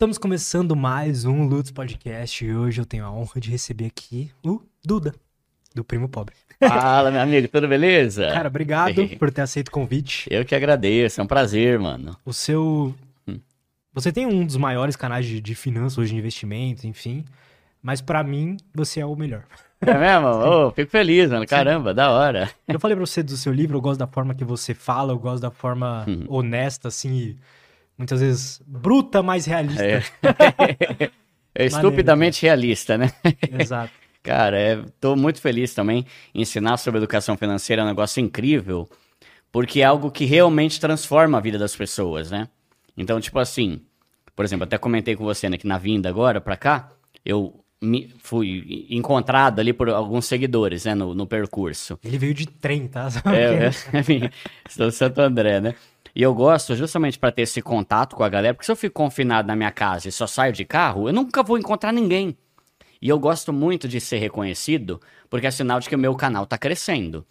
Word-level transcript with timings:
Estamos 0.00 0.16
começando 0.16 0.74
mais 0.74 1.26
um 1.26 1.44
Lutz 1.46 1.70
Podcast 1.70 2.42
e 2.42 2.54
hoje 2.54 2.80
eu 2.80 2.86
tenho 2.86 3.04
a 3.04 3.10
honra 3.12 3.38
de 3.38 3.50
receber 3.50 3.84
aqui 3.84 4.30
o 4.42 4.62
Duda, 4.82 5.14
do 5.74 5.84
Primo 5.84 6.08
Pobre. 6.08 6.34
Fala, 6.58 7.10
meu 7.10 7.20
amigo, 7.20 7.46
tudo 7.48 7.68
beleza? 7.68 8.26
Cara, 8.32 8.48
obrigado 8.48 9.06
por 9.20 9.30
ter 9.30 9.42
aceito 9.42 9.68
o 9.68 9.70
convite. 9.70 10.26
Eu 10.32 10.42
que 10.42 10.54
agradeço, 10.54 11.20
é 11.20 11.24
um 11.24 11.26
prazer, 11.26 11.78
mano. 11.78 12.16
O 12.24 12.32
seu. 12.32 12.94
Você 13.92 14.10
tem 14.10 14.24
um 14.24 14.46
dos 14.46 14.56
maiores 14.56 14.96
canais 14.96 15.26
de, 15.26 15.38
de 15.38 15.54
finanças 15.54 15.98
hoje, 15.98 16.12
de 16.12 16.18
investimento, 16.18 16.86
enfim. 16.86 17.22
Mas 17.82 18.00
pra 18.00 18.24
mim, 18.24 18.56
você 18.74 19.00
é 19.00 19.04
o 19.04 19.14
melhor. 19.14 19.44
É 19.82 19.98
mesmo? 19.98 20.28
Ô, 20.64 20.70
fico 20.70 20.90
feliz, 20.90 21.28
mano. 21.28 21.46
Caramba, 21.46 21.92
da 21.92 22.10
hora. 22.10 22.50
Eu 22.66 22.80
falei 22.80 22.96
pra 22.96 23.04
você 23.04 23.22
do 23.22 23.36
seu 23.36 23.52
livro, 23.52 23.76
eu 23.76 23.82
gosto 23.82 23.98
da 24.00 24.06
forma 24.06 24.34
que 24.34 24.44
você 24.44 24.72
fala, 24.72 25.12
eu 25.12 25.18
gosto 25.18 25.42
da 25.42 25.50
forma 25.50 26.06
Uhum. 26.08 26.24
honesta, 26.26 26.88
assim, 26.88 27.12
e 27.14 27.36
muitas 28.00 28.20
vezes 28.20 28.62
bruta, 28.66 29.22
mas 29.22 29.44
realista. 29.44 29.84
É, 29.84 31.10
é 31.54 31.66
estupidamente 31.66 32.42
realista, 32.42 32.96
né? 32.96 33.12
Exato. 33.58 33.92
Cara, 34.22 34.58
é, 34.58 34.82
tô 34.98 35.14
muito 35.16 35.40
feliz 35.40 35.74
também. 35.74 36.06
Ensinar 36.34 36.78
sobre 36.78 36.98
educação 36.98 37.36
financeira 37.36 37.82
é 37.82 37.84
um 37.84 37.88
negócio 37.88 38.20
incrível, 38.20 38.88
porque 39.52 39.82
é 39.82 39.84
algo 39.84 40.10
que 40.10 40.24
realmente 40.24 40.80
transforma 40.80 41.36
a 41.36 41.40
vida 41.40 41.58
das 41.58 41.76
pessoas, 41.76 42.30
né? 42.30 42.48
Então, 42.96 43.20
tipo 43.20 43.38
assim, 43.38 43.80
por 44.34 44.44
exemplo, 44.44 44.64
até 44.64 44.78
comentei 44.78 45.14
com 45.14 45.24
você, 45.24 45.50
né, 45.50 45.58
que 45.58 45.66
na 45.66 45.76
vinda 45.76 46.08
agora 46.08 46.40
pra 46.40 46.56
cá, 46.56 46.88
eu 47.24 47.62
me, 47.80 48.14
fui 48.18 48.86
encontrado 48.90 49.60
ali 49.60 49.72
por 49.72 49.88
alguns 49.88 50.26
seguidores, 50.26 50.84
né, 50.84 50.94
no, 50.94 51.14
no 51.14 51.26
percurso. 51.26 51.98
Ele 52.02 52.18
veio 52.18 52.34
de 52.34 52.46
trem, 52.46 52.88
tá? 52.88 53.08
É, 53.26 53.66
é, 53.66 53.98
enfim, 53.98 54.30
sou 54.68 54.86
do 54.86 54.92
Santo 54.92 55.20
André, 55.20 55.60
né? 55.60 55.74
E 56.14 56.22
eu 56.22 56.34
gosto 56.34 56.74
justamente 56.74 57.18
para 57.18 57.32
ter 57.32 57.42
esse 57.42 57.62
contato 57.62 58.16
com 58.16 58.24
a 58.24 58.28
galera, 58.28 58.54
porque 58.54 58.66
se 58.66 58.72
eu 58.72 58.76
fico 58.76 58.94
confinado 58.94 59.48
na 59.48 59.56
minha 59.56 59.70
casa 59.70 60.08
e 60.08 60.12
só 60.12 60.26
saio 60.26 60.52
de 60.52 60.64
carro, 60.64 61.08
eu 61.08 61.12
nunca 61.12 61.42
vou 61.42 61.58
encontrar 61.58 61.92
ninguém. 61.92 62.36
E 63.00 63.08
eu 63.08 63.18
gosto 63.18 63.52
muito 63.52 63.88
de 63.88 64.00
ser 64.00 64.18
reconhecido, 64.18 65.00
porque 65.28 65.46
é 65.46 65.50
sinal 65.50 65.80
de 65.80 65.88
que 65.88 65.94
o 65.94 65.98
meu 65.98 66.14
canal 66.14 66.46
tá 66.46 66.58
crescendo. 66.58 67.24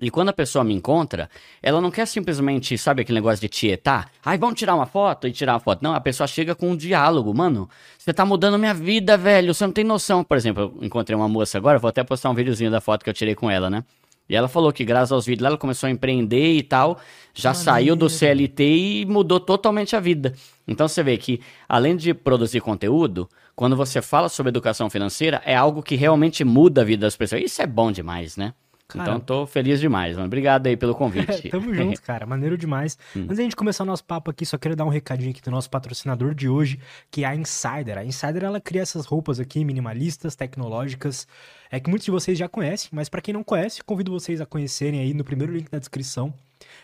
E 0.00 0.10
quando 0.10 0.30
a 0.30 0.32
pessoa 0.32 0.64
me 0.64 0.72
encontra, 0.72 1.28
ela 1.62 1.80
não 1.80 1.90
quer 1.90 2.06
simplesmente, 2.06 2.76
sabe 2.78 3.02
aquele 3.02 3.18
negócio 3.18 3.40
de 3.40 3.48
tietar? 3.48 4.10
Ai, 4.24 4.38
vamos 4.38 4.58
tirar 4.58 4.74
uma 4.74 4.86
foto 4.86 5.28
e 5.28 5.32
tirar 5.32 5.54
uma 5.54 5.60
foto. 5.60 5.82
Não, 5.82 5.94
a 5.94 6.00
pessoa 6.00 6.26
chega 6.26 6.54
com 6.54 6.70
um 6.70 6.76
diálogo. 6.76 7.34
Mano, 7.34 7.68
você 7.98 8.12
tá 8.12 8.24
mudando 8.24 8.58
minha 8.58 8.72
vida, 8.72 9.16
velho. 9.16 9.52
Você 9.52 9.64
não 9.66 9.72
tem 9.72 9.84
noção. 9.84 10.24
Por 10.24 10.36
exemplo, 10.36 10.74
eu 10.80 10.84
encontrei 10.86 11.16
uma 11.16 11.28
moça 11.28 11.58
agora, 11.58 11.78
vou 11.78 11.88
até 11.88 12.02
postar 12.02 12.30
um 12.30 12.34
videozinho 12.34 12.70
da 12.70 12.80
foto 12.80 13.04
que 13.04 13.10
eu 13.10 13.14
tirei 13.14 13.34
com 13.34 13.50
ela, 13.50 13.68
né? 13.68 13.84
E 14.32 14.34
ela 14.34 14.48
falou 14.48 14.72
que 14.72 14.82
graças 14.82 15.12
aos 15.12 15.26
vídeos 15.26 15.42
dela, 15.42 15.50
ela 15.50 15.58
começou 15.58 15.86
a 15.86 15.90
empreender 15.90 16.54
e 16.54 16.62
tal, 16.62 16.98
já 17.34 17.52
saiu 17.52 17.94
do 17.94 18.08
CLT 18.08 18.64
e 18.64 19.04
mudou 19.04 19.38
totalmente 19.38 19.94
a 19.94 20.00
vida. 20.00 20.32
Então 20.66 20.88
você 20.88 21.02
vê 21.02 21.18
que, 21.18 21.42
além 21.68 21.94
de 21.94 22.14
produzir 22.14 22.60
conteúdo, 22.60 23.28
quando 23.54 23.76
você 23.76 24.00
fala 24.00 24.30
sobre 24.30 24.48
educação 24.48 24.88
financeira, 24.88 25.42
é 25.44 25.54
algo 25.54 25.82
que 25.82 25.96
realmente 25.96 26.44
muda 26.44 26.80
a 26.80 26.84
vida 26.84 27.04
das 27.04 27.14
pessoas. 27.14 27.42
Isso 27.42 27.60
é 27.60 27.66
bom 27.66 27.92
demais, 27.92 28.38
né? 28.38 28.54
Cara. 28.92 29.10
Então 29.10 29.20
tô 29.20 29.46
feliz 29.46 29.80
demais, 29.80 30.16
mano. 30.16 30.26
Obrigado 30.26 30.66
aí 30.66 30.76
pelo 30.76 30.94
convite. 30.94 31.48
Tamo 31.50 31.74
junto, 31.74 32.00
cara. 32.02 32.26
Maneiro 32.26 32.56
demais. 32.56 32.98
Hum. 33.16 33.22
Antes 33.22 33.36
da 33.36 33.42
gente 33.42 33.56
começar 33.56 33.84
o 33.84 33.86
nosso 33.86 34.04
papo 34.04 34.30
aqui, 34.30 34.44
só 34.44 34.58
quero 34.58 34.76
dar 34.76 34.84
um 34.84 34.88
recadinho 34.88 35.30
aqui 35.30 35.42
do 35.42 35.50
nosso 35.50 35.70
patrocinador 35.70 36.34
de 36.34 36.48
hoje, 36.48 36.78
que 37.10 37.24
é 37.24 37.28
a 37.28 37.34
Insider. 37.34 37.98
A 37.98 38.04
Insider, 38.04 38.44
ela 38.44 38.60
cria 38.60 38.82
essas 38.82 39.06
roupas 39.06 39.40
aqui 39.40 39.64
minimalistas, 39.64 40.34
tecnológicas, 40.34 41.26
é 41.70 41.80
que 41.80 41.88
muitos 41.88 42.04
de 42.04 42.10
vocês 42.10 42.36
já 42.36 42.48
conhecem, 42.48 42.90
mas 42.92 43.08
pra 43.08 43.20
quem 43.20 43.32
não 43.32 43.42
conhece, 43.42 43.82
convido 43.82 44.12
vocês 44.12 44.40
a 44.40 44.46
conhecerem 44.46 45.00
aí 45.00 45.14
no 45.14 45.24
primeiro 45.24 45.52
link 45.52 45.70
da 45.70 45.78
descrição. 45.78 46.34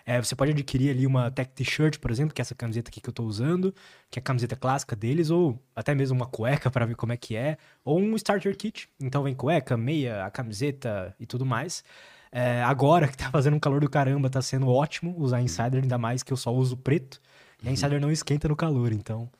É, 0.09 0.23
você 0.23 0.35
pode 0.35 0.53
adquirir 0.53 0.89
ali 0.89 1.07
uma 1.07 1.31
Tech 1.31 1.51
T-shirt, 1.53 1.99
por 1.99 2.11
exemplo, 2.11 2.33
que 2.33 2.41
é 2.41 2.43
essa 2.43 2.55
camiseta 2.55 2.89
aqui 2.89 2.99
que 2.99 3.11
eu 3.11 3.13
tô 3.13 3.25
usando, 3.25 3.75
que 4.11 4.19
é 4.19 4.21
a 4.21 4.25
camiseta 4.25 4.57
clássica 4.57 4.97
deles, 4.97 5.29
ou 5.29 5.63
até 5.77 5.95
mesmo 5.95 6.17
uma 6.17 6.25
cueca 6.25 6.71
pra 6.73 6.87
ver 6.87 6.97
como 6.97 7.13
é 7.13 7.17
que 7.19 7.37
é, 7.37 7.59
ou 7.85 8.01
um 8.01 8.17
starter 8.17 8.57
kit. 8.57 8.89
Então 8.99 9.23
vem 9.23 9.35
cueca, 9.35 9.77
meia, 9.77 10.25
a 10.25 10.31
camiseta 10.31 11.15
e 11.21 11.27
tudo 11.27 11.45
mais. 11.45 11.85
É, 12.33 12.63
agora 12.63 13.07
que 13.07 13.19
tá 13.19 13.29
fazendo 13.31 13.57
um 13.57 13.61
calor 13.61 13.83
do 13.83 13.91
caramba, 13.91 14.31
tá 14.31 14.41
sendo 14.41 14.67
ótimo 14.69 15.15
usar 15.19 15.43
Insider, 15.43 15.83
ainda 15.83 15.99
mais 15.99 16.23
que 16.23 16.33
eu 16.33 16.39
só 16.39 16.55
uso 16.55 16.75
preto. 16.79 17.21
E 17.63 17.69
a 17.69 17.71
Insider 17.71 18.01
não 18.01 18.11
esquenta 18.11 18.49
no 18.49 18.57
calor, 18.57 18.93
então 18.93 19.31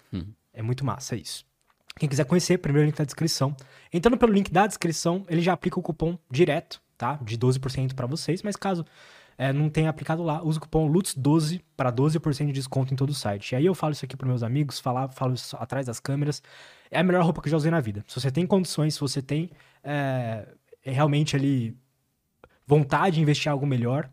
é 0.53 0.61
muito 0.61 0.85
massa 0.85 1.17
isso. 1.17 1.47
Quem 1.99 2.11
quiser 2.11 2.27
conhecer, 2.27 2.59
primeiro 2.59 2.85
link 2.85 2.99
da 2.99 3.05
descrição. 3.05 3.57
Entrando 3.91 4.19
pelo 4.19 4.35
link 4.35 4.53
da 4.53 4.67
descrição, 4.67 5.25
ele 5.31 5.41
já 5.41 5.55
aplica 5.55 5.81
o 5.81 5.83
cupom 5.83 6.19
direto, 6.31 6.79
tá? 6.99 7.19
De 7.23 7.39
12% 7.39 7.95
pra 7.95 8.07
vocês, 8.07 8.43
mas 8.43 8.55
caso 8.55 8.85
é, 9.39 9.53
não 9.53 9.71
tenha 9.71 9.89
aplicado 9.89 10.23
lá, 10.23 10.43
use 10.43 10.59
o 10.59 10.61
cupom 10.61 10.91
LUTS12 10.91 11.63
para 11.77 11.93
12% 11.93 12.47
de 12.47 12.53
desconto 12.53 12.93
em 12.93 12.97
todo 12.97 13.11
o 13.11 13.15
site. 13.15 13.53
E 13.53 13.57
aí 13.57 13.65
eu 13.65 13.75
falo 13.75 13.93
isso 13.93 14.05
aqui 14.05 14.17
pros 14.17 14.29
meus 14.29 14.43
amigos, 14.43 14.81
falar, 14.81 15.09
falo 15.09 15.35
isso 15.35 15.57
atrás 15.57 15.87
das 15.87 16.01
câmeras. 16.01 16.43
É 16.91 16.99
a 16.99 17.03
melhor 17.03 17.23
roupa 17.23 17.41
que 17.41 17.49
eu 17.49 17.53
já 17.53 17.57
usei 17.57 17.71
na 17.71 17.81
vida. 17.81 18.05
Se 18.09 18.21
você 18.21 18.31
tem 18.31 18.47
condições, 18.47 18.95
se 18.95 19.01
você 19.01 19.23
tem 19.23 19.51
é, 19.83 20.49
é 20.85 20.91
realmente 20.91 21.37
ali 21.37 21.77
vontade 22.67 23.17
de 23.17 23.23
investir 23.23 23.49
em 23.49 23.53
algo 23.53 23.67
melhor, 23.67 24.11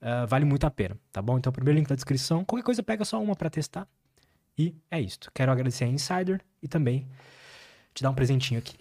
ah, 0.00 0.24
vale 0.26 0.44
muito 0.44 0.64
a 0.66 0.70
pena, 0.70 0.96
tá 1.12 1.20
bom? 1.20 1.36
Então, 1.38 1.52
primeiro 1.52 1.78
link 1.78 1.88
da 1.88 1.94
descrição. 1.94 2.44
Qualquer 2.44 2.64
coisa, 2.64 2.82
pega 2.82 3.04
só 3.04 3.22
uma 3.22 3.36
pra 3.36 3.50
testar. 3.50 3.86
E 4.56 4.74
é 4.90 5.00
isso. 5.00 5.18
Quero 5.34 5.52
agradecer 5.52 5.84
a 5.84 5.88
Insider 5.88 6.40
e 6.62 6.68
também 6.68 7.08
te 7.94 8.02
dar 8.02 8.10
um 8.10 8.14
presentinho 8.14 8.58
aqui. 8.60 8.74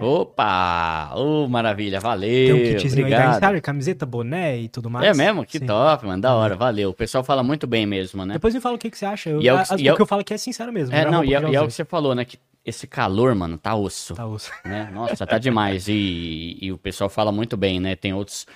Opa! 0.00 1.12
Ô, 1.14 1.46
maravilha, 1.48 2.00
valeu. 2.00 2.28
Tem 2.28 2.52
um 2.54 2.76
kitzinho 2.76 3.04
aí 3.06 3.10
da 3.10 3.16
obrigado. 3.18 3.42
Insider, 3.42 3.62
camiseta, 3.62 4.06
boné 4.06 4.58
e 4.60 4.68
tudo 4.68 4.88
mais. 4.90 5.06
É 5.06 5.14
mesmo? 5.14 5.44
Que 5.44 5.58
Sim. 5.58 5.66
top, 5.66 6.06
mano. 6.06 6.20
Da 6.22 6.34
hora, 6.34 6.56
valeu. 6.56 6.90
O 6.90 6.94
pessoal 6.94 7.22
fala 7.24 7.42
muito 7.42 7.66
bem 7.66 7.86
mesmo, 7.86 8.24
né? 8.24 8.34
Depois 8.34 8.54
me 8.54 8.60
fala 8.60 8.76
o 8.76 8.78
que, 8.78 8.90
que 8.90 8.98
você 8.98 9.06
acha. 9.06 9.30
Eu, 9.30 9.40
E 9.42 9.48
é 9.48 9.54
o 9.54 9.62
que- 9.62 9.82
e 9.82 9.88
é 9.88 9.92
o 9.92 9.96
que 9.96 10.02
eu 10.02 10.06
falo 10.06 10.20
aqui 10.22 10.34
é 10.34 10.38
sincero 10.38 10.72
mesmo. 10.72 10.94
É, 10.94 11.08
não, 11.10 11.24
e 11.24 11.34
é, 11.34 11.40
que 11.40 11.50
e 11.50 11.54
é 11.56 11.60
o 11.60 11.66
que 11.66 11.72
você 11.72 11.84
falou, 11.84 12.14
né? 12.14 12.24
Que 12.24 12.38
esse 12.64 12.86
calor, 12.86 13.34
mano, 13.34 13.58
tá 13.58 13.74
osso. 13.74 14.14
Tá, 14.14 14.26
osso. 14.26 14.50
né? 14.64 14.90
Nossa, 14.92 15.26
tá 15.26 15.38
demais. 15.38 15.86
E, 15.88 16.56
e 16.60 16.72
o 16.72 16.78
pessoal 16.78 17.10
fala 17.10 17.30
muito 17.30 17.56
bem, 17.58 17.78
né? 17.78 17.94
Tem 17.94 18.14
outros, 18.14 18.46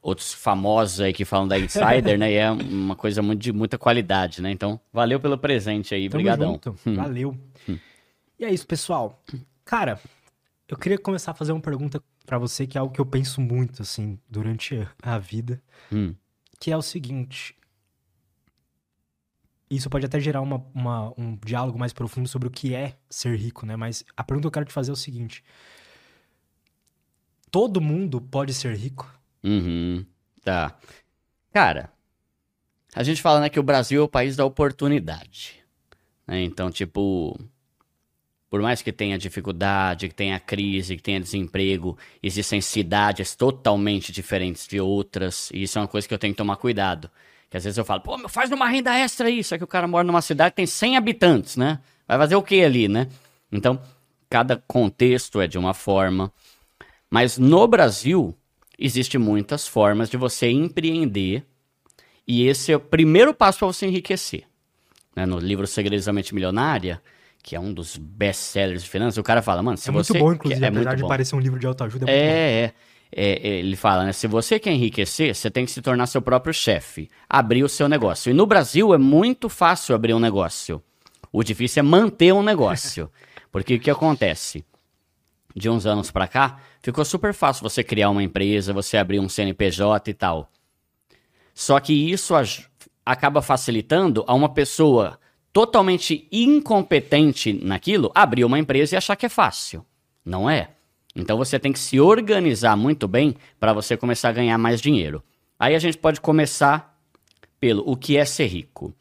outros 0.00 0.32
famosos 0.32 1.00
aí 1.00 1.12
que 1.12 1.24
falam 1.26 1.46
da 1.46 1.58
Insider, 1.58 2.18
né? 2.18 2.32
E 2.32 2.36
é 2.36 2.50
uma 2.50 2.96
coisa 2.96 3.20
muito, 3.20 3.40
de 3.40 3.52
muita 3.52 3.76
qualidade, 3.76 4.40
né? 4.40 4.50
Então, 4.50 4.80
valeu 4.92 5.20
pelo 5.20 5.36
presente 5.36 5.94
aí. 5.94 6.08
Tamo 6.08 6.20
Obrigadão. 6.22 6.52
junto. 6.52 6.74
Valeu. 6.86 7.36
E 8.38 8.44
é 8.44 8.52
isso, 8.52 8.66
pessoal. 8.66 9.22
Cara, 9.64 10.00
eu 10.68 10.76
queria 10.76 10.98
começar 10.98 11.30
a 11.30 11.34
fazer 11.34 11.52
uma 11.52 11.60
pergunta 11.60 12.02
pra 12.26 12.38
você, 12.38 12.66
que 12.66 12.76
é 12.76 12.80
algo 12.80 12.92
que 12.92 13.00
eu 13.00 13.06
penso 13.06 13.40
muito, 13.40 13.82
assim, 13.82 14.18
durante 14.28 14.86
a 15.02 15.18
vida. 15.18 15.62
Hum. 15.92 16.14
que 16.58 16.70
é 16.70 16.76
o 16.76 16.82
seguinte. 16.82 17.54
Isso 19.68 19.90
pode 19.90 20.06
até 20.06 20.18
gerar 20.20 20.40
uma, 20.40 20.64
uma- 20.74 21.12
um 21.18 21.36
diálogo 21.44 21.78
mais 21.78 21.92
profundo 21.92 22.28
sobre 22.28 22.48
o 22.48 22.50
que 22.50 22.74
é 22.74 22.96
ser 23.10 23.36
rico, 23.36 23.66
né? 23.66 23.76
Mas 23.76 24.04
a 24.16 24.22
pergunta 24.24 24.44
que 24.44 24.46
eu 24.48 24.52
quero 24.52 24.66
te 24.66 24.72
fazer 24.72 24.90
é 24.90 24.94
o 24.94 24.96
seguinte: 24.96 25.44
Todo 27.50 27.80
mundo 27.80 28.20
pode 28.20 28.52
ser 28.54 28.74
rico? 28.76 29.12
Uhum. 29.42 30.04
Tá. 30.42 30.76
Cara, 31.52 31.92
a 32.94 33.02
gente 33.02 33.20
fala, 33.22 33.40
né, 33.40 33.48
que 33.48 33.60
o 33.60 33.64
Brasil 33.64 34.00
é 34.00 34.04
o 34.04 34.08
país 34.08 34.36
da 34.36 34.44
oportunidade. 34.44 35.62
né? 36.26 36.42
Então, 36.42 36.70
tipo, 36.70 37.38
por 38.54 38.62
mais 38.62 38.80
que 38.80 38.92
tenha 38.92 39.18
dificuldade, 39.18 40.08
que 40.08 40.14
tenha 40.14 40.38
crise, 40.38 40.94
que 40.94 41.02
tenha 41.02 41.18
desemprego, 41.18 41.98
existem 42.22 42.60
cidades 42.60 43.34
totalmente 43.34 44.12
diferentes 44.12 44.68
de 44.68 44.80
outras, 44.80 45.50
e 45.52 45.64
isso 45.64 45.76
é 45.76 45.80
uma 45.80 45.88
coisa 45.88 46.06
que 46.06 46.14
eu 46.14 46.18
tenho 46.20 46.32
que 46.32 46.38
tomar 46.38 46.54
cuidado. 46.54 47.10
Que 47.50 47.56
às 47.56 47.64
vezes 47.64 47.76
eu 47.76 47.84
falo, 47.84 48.02
pô, 48.02 48.16
meu, 48.16 48.28
faz 48.28 48.52
uma 48.52 48.68
renda 48.68 48.96
extra 48.96 49.26
aí, 49.26 49.42
só 49.42 49.58
que 49.58 49.64
o 49.64 49.66
cara 49.66 49.88
mora 49.88 50.06
numa 50.06 50.22
cidade 50.22 50.52
que 50.52 50.56
tem 50.58 50.66
100 50.66 50.96
habitantes, 50.96 51.56
né? 51.56 51.80
Vai 52.06 52.16
fazer 52.16 52.36
o 52.36 52.42
que 52.44 52.62
ali, 52.62 52.86
né? 52.86 53.08
Então, 53.50 53.76
cada 54.30 54.56
contexto 54.68 55.40
é 55.40 55.48
de 55.48 55.58
uma 55.58 55.74
forma. 55.74 56.32
Mas 57.10 57.36
no 57.36 57.66
Brasil, 57.66 58.36
existe 58.78 59.18
muitas 59.18 59.66
formas 59.66 60.08
de 60.08 60.16
você 60.16 60.48
empreender, 60.48 61.44
e 62.24 62.46
esse 62.46 62.70
é 62.70 62.76
o 62.76 62.80
primeiro 62.80 63.34
passo 63.34 63.58
para 63.58 63.66
você 63.66 63.86
enriquecer. 63.86 64.44
Né, 65.16 65.26
No 65.26 65.40
livro 65.40 65.66
Segredos 65.66 66.06
da 66.06 66.12
Mente 66.12 66.32
Milionária, 66.32 67.02
que 67.44 67.54
é 67.54 67.60
um 67.60 67.74
dos 67.74 67.98
best-sellers 67.98 68.82
de 68.82 68.88
finanças, 68.88 69.18
o 69.18 69.22
cara 69.22 69.42
fala, 69.42 69.62
mano, 69.62 69.76
se 69.76 69.90
é 69.90 69.92
você... 69.92 70.14
muito 70.14 70.24
bom, 70.24 70.32
inclusive, 70.32 70.64
é 70.64 70.68
apesar 70.68 70.84
muito 70.84 70.96
de 70.96 71.02
bom. 71.02 71.08
parecer 71.08 71.36
um 71.36 71.40
livro 71.40 71.60
de 71.60 71.66
autoajuda. 71.66 72.10
É. 72.10 72.14
É, 72.14 72.64
é. 72.64 72.72
É, 73.16 73.48
é, 73.48 73.58
ele 73.58 73.76
fala, 73.76 74.04
né? 74.04 74.12
Se 74.12 74.26
você 74.26 74.58
quer 74.58 74.72
enriquecer, 74.72 75.32
você 75.32 75.48
tem 75.48 75.64
que 75.64 75.70
se 75.70 75.80
tornar 75.80 76.06
seu 76.06 76.20
próprio 76.20 76.52
chefe. 76.52 77.08
Abrir 77.28 77.62
o 77.62 77.68
seu 77.68 77.88
negócio. 77.88 78.30
E 78.30 78.34
no 78.34 78.44
Brasil 78.44 78.92
é 78.92 78.98
muito 78.98 79.48
fácil 79.48 79.94
abrir 79.94 80.14
um 80.14 80.18
negócio. 80.18 80.82
O 81.30 81.44
difícil 81.44 81.80
é 81.80 81.82
manter 81.84 82.32
um 82.32 82.42
negócio. 82.42 83.08
Porque 83.52 83.76
o 83.76 83.78
que 83.78 83.90
acontece? 83.90 84.64
De 85.54 85.70
uns 85.70 85.86
anos 85.86 86.10
pra 86.10 86.26
cá, 86.26 86.58
ficou 86.80 87.04
super 87.04 87.32
fácil 87.32 87.62
você 87.62 87.84
criar 87.84 88.10
uma 88.10 88.22
empresa, 88.22 88.72
você 88.72 88.96
abrir 88.96 89.20
um 89.20 89.28
CNPJ 89.28 90.10
e 90.10 90.14
tal. 90.14 90.50
Só 91.54 91.78
que 91.78 91.92
isso 92.10 92.34
acaba 93.06 93.40
facilitando 93.40 94.24
a 94.26 94.34
uma 94.34 94.48
pessoa 94.48 95.20
totalmente 95.54 96.26
incompetente 96.32 97.52
naquilo 97.52 98.10
abrir 98.12 98.44
uma 98.44 98.58
empresa 98.58 98.96
e 98.96 98.98
achar 98.98 99.14
que 99.14 99.24
é 99.24 99.28
fácil. 99.28 99.86
Não 100.24 100.50
é. 100.50 100.70
Então 101.14 101.38
você 101.38 101.60
tem 101.60 101.72
que 101.72 101.78
se 101.78 102.00
organizar 102.00 102.76
muito 102.76 103.06
bem 103.06 103.36
para 103.60 103.72
você 103.72 103.96
começar 103.96 104.30
a 104.30 104.32
ganhar 104.32 104.58
mais 104.58 104.80
dinheiro. 104.80 105.22
Aí 105.56 105.76
a 105.76 105.78
gente 105.78 105.96
pode 105.96 106.20
começar 106.20 106.98
pelo 107.60 107.88
o 107.88 107.96
que 107.96 108.16
é 108.16 108.24
ser 108.24 108.46
rico. 108.46 108.92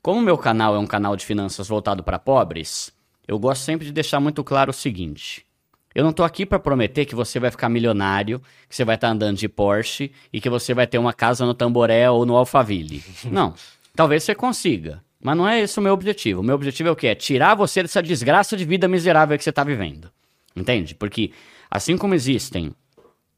Como 0.00 0.20
o 0.20 0.22
meu 0.22 0.38
canal 0.38 0.76
é 0.76 0.78
um 0.78 0.86
canal 0.86 1.16
de 1.16 1.26
finanças 1.26 1.66
voltado 1.66 2.04
para 2.04 2.16
pobres, 2.16 2.92
eu 3.26 3.36
gosto 3.36 3.62
sempre 3.62 3.84
de 3.84 3.92
deixar 3.92 4.20
muito 4.20 4.44
claro 4.44 4.70
o 4.70 4.74
seguinte. 4.74 5.44
Eu 5.92 6.04
não 6.04 6.10
estou 6.10 6.24
aqui 6.24 6.46
para 6.46 6.60
prometer 6.60 7.06
que 7.06 7.14
você 7.14 7.40
vai 7.40 7.50
ficar 7.50 7.68
milionário, 7.68 8.40
que 8.68 8.76
você 8.76 8.84
vai 8.84 8.94
estar 8.94 9.08
tá 9.08 9.12
andando 9.12 9.36
de 9.36 9.48
Porsche 9.48 10.12
e 10.32 10.40
que 10.40 10.48
você 10.48 10.72
vai 10.74 10.86
ter 10.86 10.98
uma 10.98 11.12
casa 11.12 11.44
no 11.44 11.54
Tamboré 11.54 12.08
ou 12.08 12.24
no 12.24 12.36
Alphaville. 12.36 13.02
Não. 13.24 13.52
Talvez 13.94 14.22
você 14.22 14.34
consiga, 14.34 15.02
mas 15.22 15.36
não 15.36 15.48
é 15.48 15.60
esse 15.60 15.78
o 15.78 15.82
meu 15.82 15.92
objetivo. 15.92 16.40
O 16.40 16.44
meu 16.44 16.56
objetivo 16.56 16.88
é 16.88 16.92
o 16.92 16.96
quê? 16.96 17.08
É 17.08 17.14
tirar 17.14 17.54
você 17.54 17.82
dessa 17.82 18.02
desgraça 18.02 18.56
de 18.56 18.64
vida 18.64 18.88
miserável 18.88 19.38
que 19.38 19.44
você 19.44 19.50
está 19.50 19.62
vivendo. 19.62 20.10
Entende? 20.54 20.94
Porque 20.94 21.32
assim 21.70 21.96
como 21.96 22.14
existem 22.14 22.74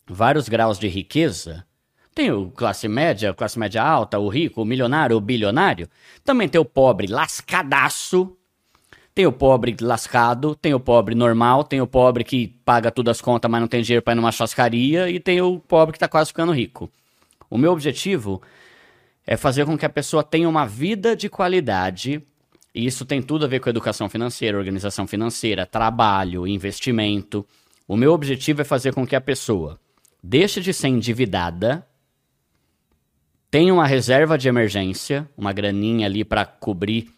vários 0.07 0.49
graus 0.49 0.79
de 0.79 0.89
riqueza, 0.89 1.65
tem 2.15 2.33
o 2.33 2.51
classe 2.51 2.89
média, 2.89 3.35
classe 3.35 3.59
média 3.59 3.83
alta, 3.83 4.19
o 4.19 4.29
rico, 4.29 4.63
o 4.63 4.65
milionário, 4.65 5.17
o 5.17 5.21
bilionário. 5.21 5.89
Também 6.25 6.49
tem 6.49 6.61
o 6.61 6.65
pobre 6.65 7.07
lascadaço. 7.07 8.37
Tem 9.15 9.27
o 9.27 9.33
pobre 9.33 9.77
lascado, 9.81 10.57
tem 10.57 10.75
o 10.75 10.81
pobre 10.81 11.15
normal, 11.15 11.63
tem 11.63 11.81
o 11.81 11.87
pobre 11.87 12.25
que 12.25 12.49
paga 12.65 12.91
todas 12.91 13.19
as 13.19 13.21
contas, 13.21 13.49
mas 13.49 13.61
não 13.61 13.69
tem 13.69 13.81
dinheiro 13.81 14.03
para 14.03 14.13
ir 14.13 14.17
numa 14.17 14.33
chascaria, 14.33 15.09
e 15.09 15.21
tem 15.21 15.41
o 15.41 15.61
pobre 15.61 15.93
que 15.93 15.99
está 15.99 16.09
quase 16.09 16.31
ficando 16.31 16.51
rico. 16.51 16.91
O 17.49 17.57
meu 17.57 17.71
objetivo 17.71 18.43
é 19.27 19.37
fazer 19.37 19.65
com 19.65 19.77
que 19.77 19.87
a 19.87 19.91
pessoa 19.91 20.23
tenha 20.23 20.49
uma 20.49 20.67
vida 20.67 21.17
de 21.17 21.29
qualidade, 21.29 22.23
e 22.75 22.87
isso 22.87 23.05
tem 23.05 23.23
tudo 23.23 23.45
a 23.45 23.49
ver 23.49 23.61
com 23.61 23.71
educação 23.71 24.09
financeira, 24.09 24.59
organização 24.59 25.07
financeira, 25.07 25.65
trabalho, 25.65 26.47
investimento. 26.47 27.47
O 27.87 27.97
meu 27.97 28.13
objetivo 28.13 28.63
é 28.63 28.65
fazer 28.65 28.93
com 28.93 29.07
que 29.07 29.15
a 29.15 29.21
pessoa 29.21 29.79
deixe 30.23 30.61
de 30.61 30.73
ser 30.73 30.89
endividada, 30.89 31.87
tenha 33.51 33.73
uma 33.73 33.87
reserva 33.87 34.37
de 34.37 34.49
emergência, 34.49 35.29
uma 35.37 35.53
graninha 35.53 36.07
ali 36.07 36.25
para 36.25 36.45
cobrir 36.45 37.09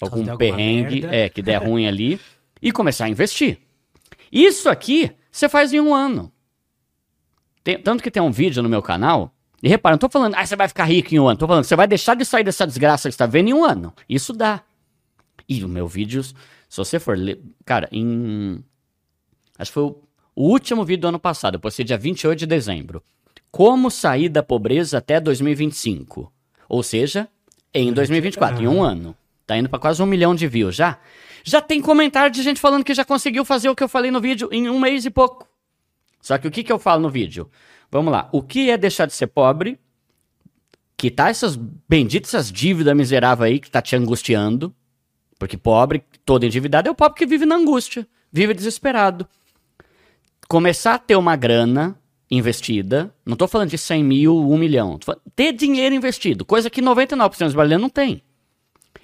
algum 0.00 0.36
perrengue 0.36 1.06
é, 1.06 1.28
que 1.28 1.40
der 1.40 1.58
ruim 1.62 1.86
ali, 1.86 2.20
e 2.60 2.72
começar 2.72 3.04
a 3.04 3.08
investir. 3.08 3.60
Isso 4.32 4.68
aqui 4.68 5.12
você 5.30 5.48
faz 5.48 5.72
em 5.72 5.80
um 5.80 5.94
ano. 5.94 6.32
Tem, 7.62 7.78
tanto 7.78 8.02
que 8.02 8.10
tem 8.10 8.22
um 8.22 8.30
vídeo 8.30 8.62
no 8.62 8.68
meu 8.68 8.80
canal, 8.80 9.35
e 9.62 9.68
repara, 9.68 9.94
não 9.94 9.98
tô 9.98 10.08
falando, 10.08 10.34
ah, 10.34 10.44
você 10.44 10.54
vai 10.54 10.68
ficar 10.68 10.84
rico 10.84 11.14
em 11.14 11.18
um 11.18 11.26
ano. 11.26 11.38
Tô 11.38 11.46
falando, 11.46 11.64
você 11.64 11.76
vai 11.76 11.86
deixar 11.86 12.14
de 12.14 12.24
sair 12.24 12.44
dessa 12.44 12.66
desgraça 12.66 13.08
que 13.08 13.12
você 13.12 13.18
tá 13.18 13.26
vendo 13.26 13.48
em 13.48 13.54
um 13.54 13.64
ano. 13.64 13.92
Isso 14.08 14.32
dá. 14.32 14.62
E 15.48 15.64
o 15.64 15.68
meu 15.68 15.86
vídeo, 15.88 16.22
se 16.22 16.36
você 16.76 16.98
for 16.98 17.16
ler. 17.16 17.40
Cara, 17.64 17.88
em. 17.90 18.62
Acho 19.58 19.70
que 19.70 19.74
foi 19.74 19.84
o, 19.84 20.02
o 20.34 20.48
último 20.50 20.84
vídeo 20.84 21.02
do 21.02 21.08
ano 21.08 21.18
passado, 21.18 21.54
eu 21.54 21.60
postei 21.60 21.84
dia 21.84 21.96
28 21.96 22.38
de 22.38 22.46
dezembro. 22.46 23.02
Como 23.50 23.90
sair 23.90 24.28
da 24.28 24.42
pobreza 24.42 24.98
até 24.98 25.18
2025. 25.18 26.30
Ou 26.68 26.82
seja, 26.82 27.28
em 27.72 27.92
2024, 27.92 28.62
em 28.62 28.68
um 28.68 28.82
ano. 28.82 29.16
Tá 29.46 29.56
indo 29.56 29.68
para 29.68 29.78
quase 29.78 30.02
um 30.02 30.06
milhão 30.06 30.34
de 30.34 30.46
views 30.46 30.74
já. 30.74 30.98
Já 31.44 31.62
tem 31.62 31.80
comentário 31.80 32.30
de 32.30 32.42
gente 32.42 32.60
falando 32.60 32.84
que 32.84 32.92
já 32.92 33.04
conseguiu 33.04 33.44
fazer 33.44 33.68
o 33.70 33.76
que 33.76 33.82
eu 33.82 33.88
falei 33.88 34.10
no 34.10 34.20
vídeo 34.20 34.48
em 34.50 34.68
um 34.68 34.80
mês 34.80 35.04
e 35.04 35.10
pouco. 35.10 35.48
Só 36.20 36.36
que 36.36 36.48
o 36.48 36.50
que, 36.50 36.64
que 36.64 36.72
eu 36.72 36.78
falo 36.78 37.00
no 37.00 37.08
vídeo? 37.08 37.48
Vamos 37.96 38.12
lá. 38.12 38.28
O 38.30 38.42
que 38.42 38.70
é 38.70 38.76
deixar 38.76 39.06
de 39.06 39.14
ser 39.14 39.28
pobre? 39.28 39.78
Quitar 40.96 41.30
essas 41.30 41.56
benditas 41.56 42.34
essas 42.34 42.52
dívidas 42.52 42.94
miseráveis 42.94 43.52
aí 43.52 43.58
que 43.58 43.70
tá 43.70 43.80
te 43.80 43.96
angustiando. 43.96 44.74
Porque 45.38 45.56
pobre, 45.56 46.02
todo 46.24 46.44
endividado, 46.44 46.88
é 46.88 46.90
o 46.90 46.94
pobre 46.94 47.18
que 47.18 47.26
vive 47.26 47.46
na 47.46 47.56
angústia, 47.56 48.06
vive 48.30 48.52
desesperado. 48.54 49.26
Começar 50.48 50.94
a 50.94 50.98
ter 50.98 51.16
uma 51.16 51.36
grana 51.36 51.98
investida. 52.30 53.14
Não 53.24 53.32
estou 53.32 53.48
falando 53.48 53.70
de 53.70 53.78
100 53.78 54.04
mil, 54.04 54.36
1 54.36 54.58
milhão. 54.58 54.98
ter 55.34 55.52
dinheiro 55.52 55.94
investido, 55.94 56.44
coisa 56.44 56.68
que 56.68 56.82
99% 56.82 57.30
dos 57.30 57.54
brasileiros 57.54 57.82
não 57.82 57.90
tem. 57.90 58.22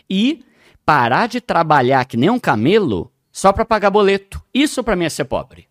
E 0.09 0.45
parar 0.85 1.29
de 1.29 1.41
trabalhar 1.41 2.05
que 2.05 2.17
nem 2.17 2.29
um 2.29 2.39
camelo 2.39 3.11
só 3.31 3.53
para 3.53 3.65
pagar 3.65 3.91
boleto. 3.91 4.43
Isso 4.53 4.85
para 4.85 4.97
mim 4.97 5.07
é 5.07 5.09
ser 5.09 5.25
pobre. 5.25 5.67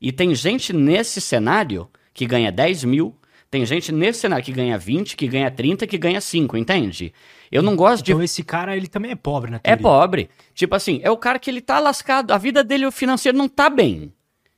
E 0.00 0.12
tem 0.12 0.34
gente 0.34 0.72
nesse 0.72 1.20
cenário 1.20 1.90
que 2.18 2.26
ganha 2.26 2.50
10 2.50 2.82
mil, 2.82 3.14
tem 3.48 3.64
gente 3.64 3.92
nesse 3.92 4.18
cenário 4.18 4.44
que 4.44 4.50
ganha 4.50 4.76
20, 4.76 5.16
que 5.16 5.28
ganha 5.28 5.48
30, 5.48 5.86
que 5.86 5.96
ganha 5.96 6.20
5, 6.20 6.56
entende? 6.56 7.14
Eu 7.50 7.62
não 7.62 7.76
gosto 7.76 8.04
de. 8.04 8.10
Então 8.10 8.20
esse 8.22 8.42
cara, 8.42 8.76
ele 8.76 8.88
também 8.88 9.12
é 9.12 9.14
pobre, 9.14 9.52
né? 9.52 9.60
É 9.62 9.76
pobre. 9.76 10.28
Tipo 10.52 10.74
assim, 10.74 10.98
é 11.04 11.10
o 11.12 11.16
cara 11.16 11.38
que 11.38 11.48
ele 11.48 11.60
tá 11.60 11.78
lascado, 11.78 12.32
a 12.32 12.38
vida 12.38 12.64
dele, 12.64 12.86
o 12.86 12.90
financeiro 12.90 13.38
não 13.38 13.48
tá 13.48 13.70
bem. 13.70 14.12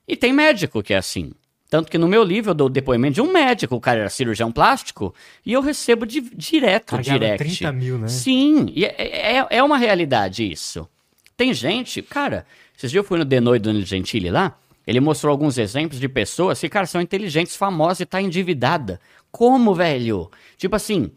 E 0.08 0.16
tem 0.16 0.32
médico 0.32 0.82
que 0.82 0.94
é 0.94 0.96
assim. 0.96 1.32
Tanto 1.68 1.90
que 1.90 1.98
no 1.98 2.08
meu 2.08 2.24
livro 2.24 2.50
eu 2.50 2.54
dou 2.54 2.70
depoimento 2.70 3.16
de 3.16 3.20
um 3.20 3.30
médico, 3.30 3.76
o 3.76 3.80
cara 3.80 4.00
era 4.00 4.08
cirurgião 4.08 4.50
plástico, 4.50 5.14
e 5.44 5.52
eu 5.52 5.60
recebo 5.60 6.06
de, 6.06 6.22
direto, 6.34 6.86
cara, 6.86 7.02
direct. 7.02 7.44
30 7.44 7.72
mil, 7.72 7.98
né? 7.98 8.08
Sim, 8.08 8.72
é, 8.74 9.36
é, 9.36 9.46
é, 9.50 9.62
uma 9.62 9.76
realidade 9.76 10.50
isso. 10.50 10.88
Tem 11.36 11.52
gente, 11.52 12.00
cara, 12.00 12.46
esses 12.76 12.90
dias 12.90 13.04
eu 13.04 13.06
fui 13.06 13.18
no 13.18 13.26
The 13.26 13.38
Noite 13.38 13.62
do 13.62 13.82
Gentili 13.82 14.30
lá, 14.30 14.58
ele 14.86 15.00
mostrou 15.00 15.30
alguns 15.30 15.58
exemplos 15.58 16.00
de 16.00 16.08
pessoas 16.08 16.58
que, 16.60 16.68
cara, 16.68 16.86
são 16.86 17.00
inteligentes, 17.00 17.56
famosas 17.56 18.00
e 18.00 18.06
tá 18.06 18.20
endividada. 18.20 19.00
Como, 19.30 19.74
velho? 19.74 20.30
Tipo 20.56 20.76
assim, 20.76 21.10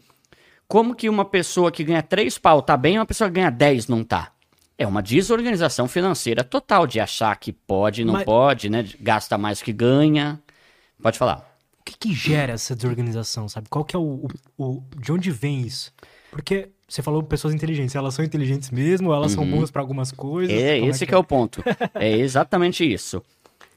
como 0.68 0.94
que 0.94 1.08
uma 1.08 1.24
pessoa 1.24 1.70
que 1.72 1.84
ganha 1.84 2.02
3 2.02 2.38
pau 2.38 2.62
tá 2.62 2.76
bem 2.76 2.94
e 2.94 2.98
uma 2.98 3.06
pessoa 3.06 3.28
que 3.28 3.34
ganha 3.34 3.50
10 3.50 3.88
não 3.88 4.04
tá? 4.04 4.32
É 4.76 4.86
uma 4.86 5.02
desorganização 5.02 5.86
financeira 5.86 6.42
total 6.42 6.86
de 6.86 6.98
achar 6.98 7.36
que 7.36 7.52
pode, 7.52 8.04
não 8.04 8.14
Mas... 8.14 8.24
pode, 8.24 8.68
né? 8.68 8.84
Gasta 9.00 9.38
mais 9.38 9.62
que 9.62 9.72
ganha. 9.72 10.40
Pode 11.00 11.18
falar. 11.18 11.54
O 11.80 11.84
que, 11.84 11.96
que 11.96 12.14
gera 12.14 12.54
essa 12.54 12.74
desorganização, 12.74 13.48
sabe? 13.48 13.68
Qual 13.68 13.84
que 13.84 13.94
é 13.94 13.98
o, 13.98 14.26
o, 14.58 14.64
o, 14.64 14.82
De 14.96 15.12
onde 15.12 15.30
vem 15.30 15.60
isso? 15.60 15.92
Porque 16.30 16.70
você 16.88 17.02
falou 17.02 17.22
pessoas 17.22 17.54
inteligentes, 17.54 17.94
elas 17.94 18.14
são 18.14 18.24
inteligentes 18.24 18.70
mesmo, 18.70 19.12
elas 19.12 19.36
uhum. 19.36 19.44
são 19.44 19.50
boas 19.50 19.70
para 19.70 19.82
algumas 19.82 20.10
coisas. 20.10 20.54
É, 20.54 20.78
esse 20.78 21.04
é 21.04 21.06
que, 21.06 21.10
que 21.10 21.14
é? 21.14 21.16
é 21.16 21.18
o 21.18 21.24
ponto. 21.24 21.62
é 21.94 22.10
exatamente 22.18 22.90
isso. 22.90 23.22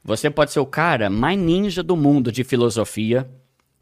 Você 0.08 0.30
pode 0.30 0.52
ser 0.52 0.60
o 0.60 0.64
cara 0.64 1.10
mais 1.10 1.38
ninja 1.38 1.82
do 1.82 1.94
mundo 1.94 2.32
de 2.32 2.42
filosofia. 2.42 3.28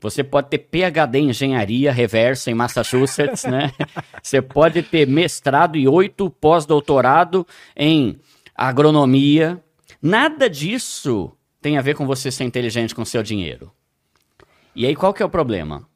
Você 0.01 0.25
pode 0.25 0.49
ter 0.49 0.59
PhD 0.59 1.21
em 1.21 1.31
engenharia 1.31 1.93
reversa 1.93 2.51
em 2.51 2.55
Massachusetts, 2.55 3.45
né? 3.45 3.73
Você 4.21 4.43
pode 4.43 4.83
ter 4.83 5.07
mestrado 5.07 5.77
e 5.77 5.87
oito 5.87 6.29
pós-doutorado 6.29 7.47
em 7.77 8.19
agronomia. 8.57 9.63
Nada 10.03 10.51
disso 10.51 11.31
tem 11.63 11.79
a 11.79 11.81
ver 11.81 11.95
com 11.95 12.05
você 12.05 12.29
ser 12.33 12.43
inteligente 12.43 12.93
com 12.93 13.05
seu 13.05 13.23
dinheiro. 13.23 13.71
E 14.75 14.85
aí 14.85 14.97
qual 14.97 15.15
que 15.15 15.23
é 15.23 15.27
o 15.27 15.31
problema? 15.31 15.89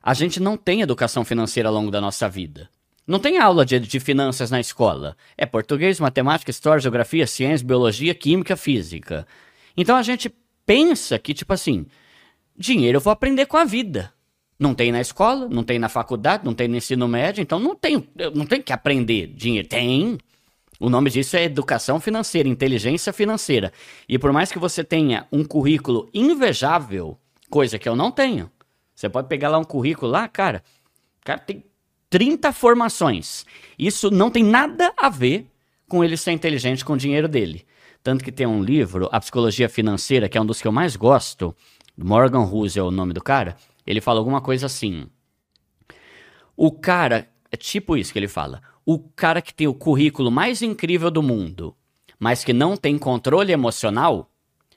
A 0.00 0.14
gente 0.14 0.38
não 0.38 0.56
tem 0.56 0.82
educação 0.82 1.24
financeira 1.24 1.68
ao 1.68 1.74
longo 1.74 1.90
da 1.90 2.00
nossa 2.00 2.28
vida. 2.28 2.70
Não 3.06 3.18
tem 3.18 3.38
aula 3.38 3.64
de, 3.66 3.80
de 3.80 4.00
finanças 4.00 4.50
na 4.50 4.60
escola. 4.60 5.16
É 5.36 5.44
português, 5.44 5.98
matemática, 5.98 6.50
história, 6.50 6.80
geografia, 6.80 7.26
ciência, 7.26 7.66
biologia, 7.66 8.14
química, 8.14 8.56
física. 8.56 9.26
Então 9.76 9.96
a 9.96 10.02
gente 10.02 10.32
pensa 10.64 11.18
que, 11.18 11.34
tipo 11.34 11.52
assim, 11.52 11.86
dinheiro 12.56 12.96
eu 12.96 13.00
vou 13.00 13.12
aprender 13.12 13.46
com 13.46 13.56
a 13.56 13.64
vida. 13.64 14.12
Não 14.58 14.74
tem 14.74 14.92
na 14.92 15.00
escola, 15.00 15.48
não 15.48 15.64
tem 15.64 15.78
na 15.78 15.88
faculdade, 15.88 16.44
não 16.44 16.54
tem 16.54 16.68
no 16.68 16.76
ensino 16.76 17.08
médio, 17.08 17.42
então 17.42 17.58
não 17.58 17.74
tem, 17.74 18.08
não 18.34 18.46
tem 18.46 18.62
que 18.62 18.72
aprender 18.72 19.26
dinheiro. 19.26 19.66
Tem. 19.66 20.18
O 20.78 20.88
nome 20.88 21.10
disso 21.10 21.36
é 21.36 21.44
educação 21.44 21.98
financeira, 21.98 22.48
inteligência 22.48 23.12
financeira. 23.12 23.72
E 24.08 24.18
por 24.18 24.32
mais 24.32 24.52
que 24.52 24.60
você 24.60 24.84
tenha 24.84 25.26
um 25.32 25.42
currículo 25.42 26.08
invejável, 26.14 27.18
coisa 27.50 27.78
que 27.78 27.88
eu 27.88 27.96
não 27.96 28.12
tenho, 28.12 28.50
você 28.94 29.08
pode 29.08 29.26
pegar 29.26 29.48
lá 29.48 29.58
um 29.58 29.64
currículo 29.64 30.10
lá, 30.10 30.28
cara, 30.28 30.62
cara 31.24 31.40
tem 31.40 31.64
30 32.12 32.52
formações. 32.52 33.46
Isso 33.78 34.10
não 34.10 34.30
tem 34.30 34.44
nada 34.44 34.92
a 34.96 35.08
ver 35.08 35.48
com 35.88 36.04
ele 36.04 36.16
ser 36.16 36.32
inteligente 36.32 36.84
com 36.84 36.92
o 36.92 36.96
dinheiro 36.96 37.26
dele. 37.26 37.64
Tanto 38.02 38.22
que 38.22 38.30
tem 38.30 38.46
um 38.46 38.62
livro, 38.62 39.08
A 39.10 39.18
Psicologia 39.18 39.68
Financeira, 39.68 40.28
que 40.28 40.36
é 40.36 40.40
um 40.40 40.44
dos 40.46 40.60
que 40.60 40.68
eu 40.68 40.72
mais 40.72 40.94
gosto, 40.94 41.56
Morgan 41.96 42.44
Housel 42.44 42.84
é 42.84 42.88
o 42.88 42.90
nome 42.90 43.14
do 43.14 43.22
cara, 43.22 43.56
ele 43.86 44.00
fala 44.00 44.18
alguma 44.18 44.42
coisa 44.42 44.66
assim. 44.66 45.06
O 46.54 46.70
cara, 46.70 47.28
é 47.50 47.56
tipo 47.56 47.96
isso 47.96 48.12
que 48.12 48.18
ele 48.18 48.28
fala 48.28 48.60
o 48.84 48.98
cara 48.98 49.40
que 49.40 49.54
tem 49.54 49.66
o 49.66 49.74
currículo 49.74 50.30
mais 50.30 50.62
incrível 50.62 51.10
do 51.10 51.22
mundo, 51.22 51.74
mas 52.18 52.44
que 52.44 52.52
não 52.52 52.76
tem 52.76 52.98
controle 52.98 53.52
emocional, 53.52 54.30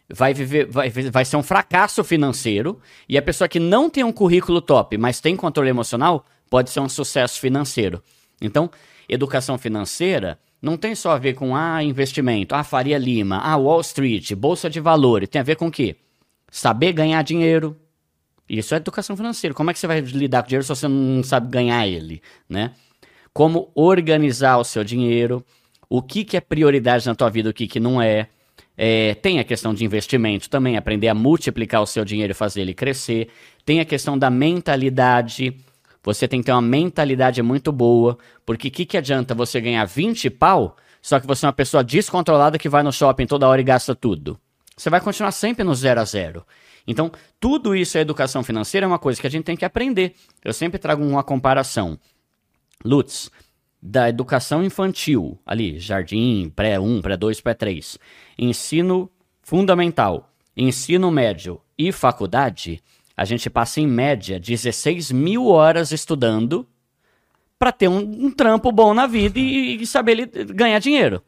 vai 0.08 0.34
viver, 0.34 0.66
vai, 0.66 0.90
vai 0.90 1.26
ser 1.26 1.38
um 1.38 1.44
fracasso 1.44 2.04
financeiro. 2.04 2.80
E 3.10 3.18
a 3.18 3.22
pessoa 3.22 3.48
que 3.48 3.60
não 3.60 3.90
tem 3.90 4.04
um 4.04 4.12
currículo 4.12 4.62
top, 4.62 4.98
mas 4.98 5.20
tem 5.20 5.36
controle 5.36 5.70
emocional, 5.70 6.26
pode 6.50 6.70
ser 6.70 6.80
um 6.80 6.90
sucesso 6.90 7.40
financeiro. 7.40 8.04
Então, 8.42 8.70
educação 9.08 9.58
financeira 9.58 10.40
não 10.62 10.78
tem 10.78 10.96
só 10.96 11.12
a 11.12 11.18
ver 11.18 11.34
com 11.34 11.56
ah, 11.56 11.84
investimento, 11.84 12.56
ah, 12.56 12.64
Faria 12.64 12.98
Lima, 12.98 13.38
ah, 13.38 13.56
Wall 13.56 13.82
Street, 13.82 14.34
bolsa 14.34 14.70
de 14.70 14.80
valores. 14.80 15.30
Tem 15.30 15.40
a 15.40 15.44
ver 15.44 15.56
com 15.56 15.68
o 15.68 15.72
quê? 15.72 15.96
Saber 16.50 16.94
ganhar 16.94 17.22
dinheiro. 17.24 17.76
Isso 18.48 18.74
é 18.74 18.78
educação 18.78 19.18
financeira. 19.18 19.54
Como 19.54 19.70
é 19.70 19.74
que 19.74 19.80
você 19.80 19.88
vai 19.88 20.00
lidar 20.02 20.44
com 20.44 20.48
dinheiro 20.50 20.64
se 20.64 20.70
você 20.70 20.88
não 20.88 21.24
sabe 21.24 21.50
ganhar 21.50 21.88
ele, 21.88 22.22
né? 22.48 22.72
como 23.36 23.70
organizar 23.76 24.58
o 24.58 24.64
seu 24.64 24.82
dinheiro, 24.82 25.46
o 25.90 26.02
que, 26.02 26.24
que 26.24 26.38
é 26.38 26.40
prioridade 26.40 27.06
na 27.06 27.14
tua 27.14 27.30
vida, 27.30 27.50
o 27.50 27.54
que, 27.54 27.68
que 27.68 27.82
não 27.82 28.02
é. 28.02 28.30
é. 28.78 29.14
Tem 29.16 29.40
a 29.40 29.44
questão 29.44 29.74
de 29.74 29.84
investimento 29.84 30.50
também, 30.50 30.78
aprender 30.78 31.10
a 31.10 31.14
multiplicar 31.14 31.82
o 31.82 31.86
seu 31.86 32.06
dinheiro 32.06 32.32
e 32.32 32.34
fazer 32.34 32.62
ele 32.62 32.74
crescer. 32.74 33.28
Tem 33.66 33.82
a 33.82 33.86
questão 33.86 34.18
da 34.18 34.30
mentalidade, 34.30 35.54
Você 36.06 36.28
tem 36.28 36.40
que 36.40 36.46
ter 36.46 36.52
uma 36.52 36.62
mentalidade 36.62 37.42
muito 37.42 37.72
boa, 37.72 38.18
porque 38.46 38.68
o 38.68 38.72
que, 38.72 38.86
que 38.86 38.98
adianta 38.98 39.34
você 39.34 39.60
ganhar 39.60 39.84
20 39.86 40.30
pau, 40.30 40.78
só 41.02 41.20
que 41.20 41.26
você 41.26 41.46
é 41.46 41.48
uma 41.48 41.54
pessoa 41.54 41.84
descontrolada 41.84 42.60
que 42.60 42.70
vai 42.70 42.84
no 42.84 42.94
shopping 42.94 43.26
toda 43.26 43.48
hora 43.48 43.60
e 43.60 43.64
gasta 43.64 43.96
tudo? 43.96 44.40
Você 44.78 44.90
vai 44.90 45.02
continuar 45.02 45.32
sempre 45.32 45.64
no 45.64 45.74
zero 45.74 46.00
a 46.00 46.06
zero. 46.06 46.46
Então, 46.88 47.12
tudo 47.40 47.76
isso 47.76 47.98
é 47.98 48.02
educação 48.02 48.44
financeira, 48.44 48.86
é 48.86 48.88
uma 48.88 49.00
coisa 49.00 49.20
que 49.20 49.26
a 49.26 49.30
gente 49.30 49.46
tem 49.46 49.58
que 49.58 49.66
aprender. 49.66 50.14
Eu 50.44 50.54
sempre 50.54 50.78
trago 50.78 51.04
uma 51.04 51.24
comparação. 51.24 51.98
Lutz, 52.84 53.32
da 53.82 54.08
educação 54.08 54.64
infantil, 54.64 55.40
ali, 55.44 55.80
jardim, 55.80 56.52
pré-1, 56.56 57.02
pré-2, 57.02 57.42
pré-3, 57.42 57.98
ensino 58.38 59.10
fundamental, 59.42 60.32
ensino 60.56 61.10
médio 61.10 61.60
e 61.78 61.92
faculdade, 61.92 62.82
a 63.16 63.26
gente 63.26 63.50
passa 63.50 63.80
em 63.80 63.88
média 63.88 64.40
16 64.40 65.12
mil 65.12 65.48
horas 65.48 65.92
estudando 65.92 66.68
para 67.58 67.72
ter 67.72 67.88
um, 67.88 68.26
um, 68.26 68.32
trampo 68.32 68.72
bom 68.72 68.94
na 68.94 69.08
vida 69.08 69.40
e, 69.40 69.82
e 69.82 69.88
saber 69.88 70.28
ganhar 70.48 70.80
dinheiro. 70.80 71.24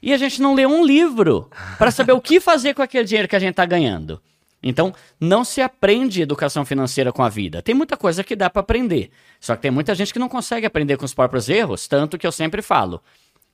E 0.00 0.12
a 0.12 0.16
gente 0.16 0.40
não 0.40 0.54
lê 0.54 0.66
um 0.66 0.84
livro 0.84 1.50
para 1.78 1.90
saber 1.90 2.12
o 2.12 2.20
que 2.20 2.38
fazer 2.38 2.74
com 2.74 2.82
aquele 2.82 3.04
dinheiro 3.04 3.28
que 3.28 3.36
a 3.36 3.38
gente 3.38 3.50
está 3.50 3.64
ganhando. 3.64 4.20
Então, 4.62 4.94
não 5.20 5.44
se 5.44 5.60
aprende 5.60 6.22
educação 6.22 6.64
financeira 6.64 7.12
com 7.12 7.22
a 7.22 7.28
vida. 7.28 7.60
Tem 7.60 7.74
muita 7.74 7.96
coisa 7.96 8.24
que 8.24 8.34
dá 8.34 8.48
para 8.48 8.60
aprender. 8.60 9.10
Só 9.38 9.54
que 9.56 9.62
tem 9.62 9.70
muita 9.70 9.94
gente 9.94 10.12
que 10.12 10.18
não 10.18 10.28
consegue 10.28 10.64
aprender 10.66 10.96
com 10.96 11.04
os 11.04 11.12
próprios 11.12 11.48
erros, 11.50 11.86
tanto 11.86 12.16
que 12.16 12.26
eu 12.26 12.32
sempre 12.32 12.62
falo. 12.62 13.02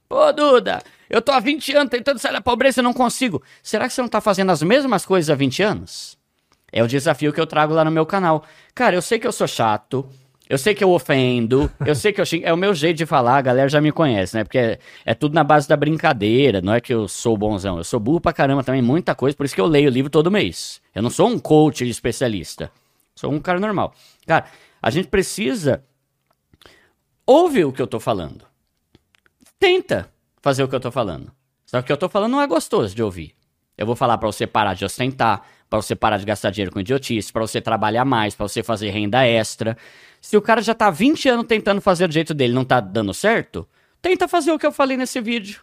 Pô, 0.08 0.32
Duda, 0.32 0.82
eu 1.08 1.20
tô 1.22 1.32
há 1.32 1.40
20 1.40 1.76
anos 1.76 1.90
tentando 1.90 2.18
sair 2.18 2.32
da 2.32 2.40
pobreza 2.40 2.80
e 2.80 2.84
não 2.84 2.92
consigo. 2.92 3.42
Será 3.62 3.88
que 3.88 3.94
você 3.94 4.02
não 4.02 4.08
tá 4.08 4.20
fazendo 4.20 4.50
as 4.50 4.62
mesmas 4.62 5.04
coisas 5.04 5.30
há 5.30 5.34
20 5.34 5.62
anos? 5.62 6.19
É 6.72 6.82
o 6.82 6.88
desafio 6.88 7.32
que 7.32 7.40
eu 7.40 7.46
trago 7.46 7.74
lá 7.74 7.84
no 7.84 7.90
meu 7.90 8.06
canal. 8.06 8.44
Cara, 8.74 8.94
eu 8.94 9.02
sei 9.02 9.18
que 9.18 9.26
eu 9.26 9.32
sou 9.32 9.46
chato, 9.46 10.08
eu 10.50 10.58
sei 10.58 10.74
que 10.74 10.82
eu 10.82 10.90
ofendo, 10.90 11.70
eu 11.86 11.94
sei 11.94 12.12
que 12.12 12.20
eu 12.20 12.26
xingo. 12.26 12.44
É 12.44 12.52
o 12.52 12.56
meu 12.56 12.74
jeito 12.74 12.96
de 12.96 13.06
falar, 13.06 13.36
a 13.36 13.40
galera 13.40 13.68
já 13.68 13.80
me 13.80 13.92
conhece, 13.92 14.36
né? 14.36 14.42
Porque 14.42 14.58
é, 14.58 14.78
é, 15.04 15.14
tudo 15.14 15.32
na 15.32 15.44
base 15.44 15.68
da 15.68 15.76
brincadeira, 15.76 16.60
não 16.60 16.74
é 16.74 16.80
que 16.80 16.92
eu 16.92 17.06
sou 17.06 17.36
bonzão. 17.36 17.78
Eu 17.78 17.84
sou 17.84 18.00
burro 18.00 18.20
pra 18.20 18.32
caramba 18.32 18.64
também, 18.64 18.82
muita 18.82 19.14
coisa, 19.14 19.36
por 19.36 19.46
isso 19.46 19.54
que 19.54 19.60
eu 19.60 19.66
leio 19.66 19.88
o 19.88 19.92
livro 19.92 20.10
todo 20.10 20.28
mês. 20.28 20.80
Eu 20.92 21.02
não 21.02 21.10
sou 21.10 21.28
um 21.28 21.38
coach 21.38 21.88
especialista. 21.88 22.72
Sou 23.14 23.30
um 23.30 23.38
cara 23.38 23.60
normal. 23.60 23.94
Cara, 24.26 24.46
a 24.82 24.90
gente 24.90 25.06
precisa. 25.06 25.84
Ouve 27.24 27.64
o 27.64 27.72
que 27.72 27.80
eu 27.80 27.86
tô 27.86 28.00
falando. 28.00 28.44
Tenta 29.56 30.10
fazer 30.42 30.64
o 30.64 30.68
que 30.68 30.74
eu 30.74 30.80
tô 30.80 30.90
falando. 30.90 31.30
Só 31.64 31.78
que 31.78 31.84
o 31.84 31.86
que 31.86 31.92
eu 31.92 31.96
tô 31.96 32.08
falando 32.08 32.32
não 32.32 32.40
é 32.40 32.46
gostoso 32.48 32.92
de 32.92 33.02
ouvir. 33.04 33.36
Eu 33.78 33.86
vou 33.86 33.94
falar 33.94 34.18
para 34.18 34.26
você 34.26 34.48
parar 34.48 34.74
de 34.74 34.84
ostentar, 34.84 35.46
para 35.70 35.80
você 35.80 35.94
parar 35.94 36.16
de 36.18 36.26
gastar 36.26 36.50
dinheiro 36.50 36.72
com 36.72 36.80
idiotice, 36.80 37.32
para 37.32 37.42
você 37.42 37.60
trabalhar 37.60 38.04
mais, 38.04 38.34
para 38.34 38.48
você 38.48 38.60
fazer 38.60 38.90
renda 38.90 39.24
extra. 39.24 39.76
Se 40.20 40.36
o 40.36 40.42
cara 40.42 40.60
já 40.60 40.74
tá 40.74 40.90
20 40.90 41.28
anos 41.28 41.46
tentando 41.46 41.80
fazer 41.80 42.08
do 42.08 42.12
jeito 42.12 42.34
dele 42.34 42.52
e 42.52 42.54
não 42.54 42.64
tá 42.64 42.80
dando 42.80 43.14
certo, 43.14 43.66
tenta 44.02 44.26
fazer 44.26 44.50
o 44.50 44.58
que 44.58 44.66
eu 44.66 44.72
falei 44.72 44.96
nesse 44.96 45.20
vídeo. 45.20 45.60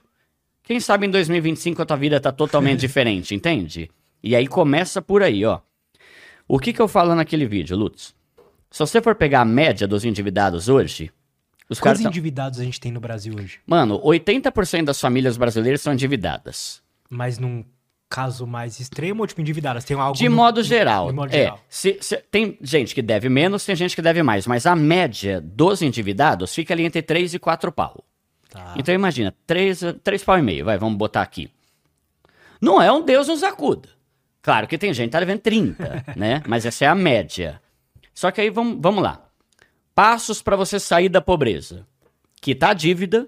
Quem 0.63 0.79
sabe 0.79 1.07
em 1.07 1.11
2025 1.11 1.81
a 1.81 1.85
tua 1.85 1.97
vida 1.97 2.19
tá 2.21 2.31
totalmente 2.31 2.79
diferente, 2.87 3.35
entende? 3.35 3.91
E 4.23 4.33
aí 4.33 4.47
começa 4.47 5.01
por 5.01 5.21
aí, 5.21 5.43
ó. 5.43 5.59
O 6.47 6.57
que 6.57 6.71
que 6.71 6.81
eu 6.81 6.87
falo 6.87 7.13
naquele 7.13 7.45
vídeo, 7.45 7.75
Lutz? 7.75 8.15
Se 8.71 8.79
você 8.79 9.01
for 9.01 9.13
pegar 9.13 9.41
a 9.41 9.45
média 9.45 9.85
dos 9.85 10.05
endividados 10.05 10.69
hoje, 10.69 11.11
os 11.69 11.81
Quantos 11.81 12.01
tão... 12.01 12.09
endividados 12.09 12.59
a 12.59 12.63
gente 12.63 12.79
tem 12.79 12.93
no 12.93 13.01
Brasil 13.01 13.33
hoje? 13.37 13.59
Mano, 13.65 13.99
80% 14.01 14.85
das 14.85 15.01
famílias 15.01 15.35
brasileiras 15.35 15.81
são 15.81 15.91
endividadas. 15.91 16.81
Mas 17.09 17.37
num 17.37 17.65
caso 18.09 18.47
mais 18.47 18.79
extremo 18.79 19.21
ou 19.21 19.27
tipo 19.27 19.41
endividadas? 19.41 19.83
Tem 19.83 19.97
algo 19.97 20.17
de 20.17 20.29
no... 20.29 20.35
modo 20.35 20.63
geral. 20.63 21.07
De 21.07 21.13
modo 21.13 21.33
é, 21.33 21.43
geral. 21.43 21.59
Se, 21.69 21.97
se, 22.01 22.17
tem 22.31 22.57
gente 22.61 22.95
que 22.95 23.01
deve 23.01 23.29
menos, 23.29 23.65
tem 23.65 23.75
gente 23.75 23.95
que 23.95 24.01
deve 24.01 24.23
mais, 24.23 24.47
mas 24.47 24.65
a 24.65 24.75
média 24.75 25.41
dos 25.41 25.81
endividados 25.81 26.53
fica 26.53 26.73
ali 26.73 26.83
entre 26.85 27.01
3 27.01 27.35
e 27.35 27.39
4 27.39 27.71
pau. 27.71 28.03
Tá. 28.49 28.75
Então 28.77 28.93
imagina, 28.93 29.35
3, 29.45 29.81
3 30.03 30.23
pau 30.23 30.37
e 30.37 30.41
meio, 30.41 30.65
vai, 30.65 30.77
vamos 30.77 30.97
botar 30.97 31.21
aqui. 31.21 31.51
Não 32.61 32.81
é 32.81 32.91
um 32.91 33.03
Deus 33.03 33.27
nos 33.27 33.43
acuda. 33.43 33.89
Claro 34.41 34.67
que 34.67 34.77
tem 34.77 34.93
gente 34.93 35.07
que 35.07 35.11
tá 35.11 35.19
devendo 35.19 35.41
30, 35.41 36.05
né? 36.15 36.41
Mas 36.47 36.65
essa 36.65 36.85
é 36.85 36.87
a 36.87 36.95
média. 36.95 37.61
Só 38.13 38.31
que 38.31 38.41
aí 38.41 38.49
vamos, 38.49 38.77
vamos 38.79 39.03
lá. 39.03 39.21
Passos 39.93 40.41
para 40.41 40.55
você 40.55 40.79
sair 40.79 41.09
da 41.09 41.21
pobreza: 41.21 41.85
quitar 42.41 42.71
a 42.71 42.73
dívida, 42.73 43.27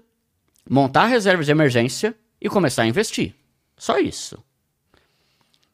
montar 0.68 1.06
reserva 1.06 1.44
de 1.44 1.50
emergência 1.50 2.14
e 2.40 2.48
começar 2.48 2.82
a 2.82 2.86
investir. 2.86 3.34
Só 3.76 3.98
isso 3.98 4.42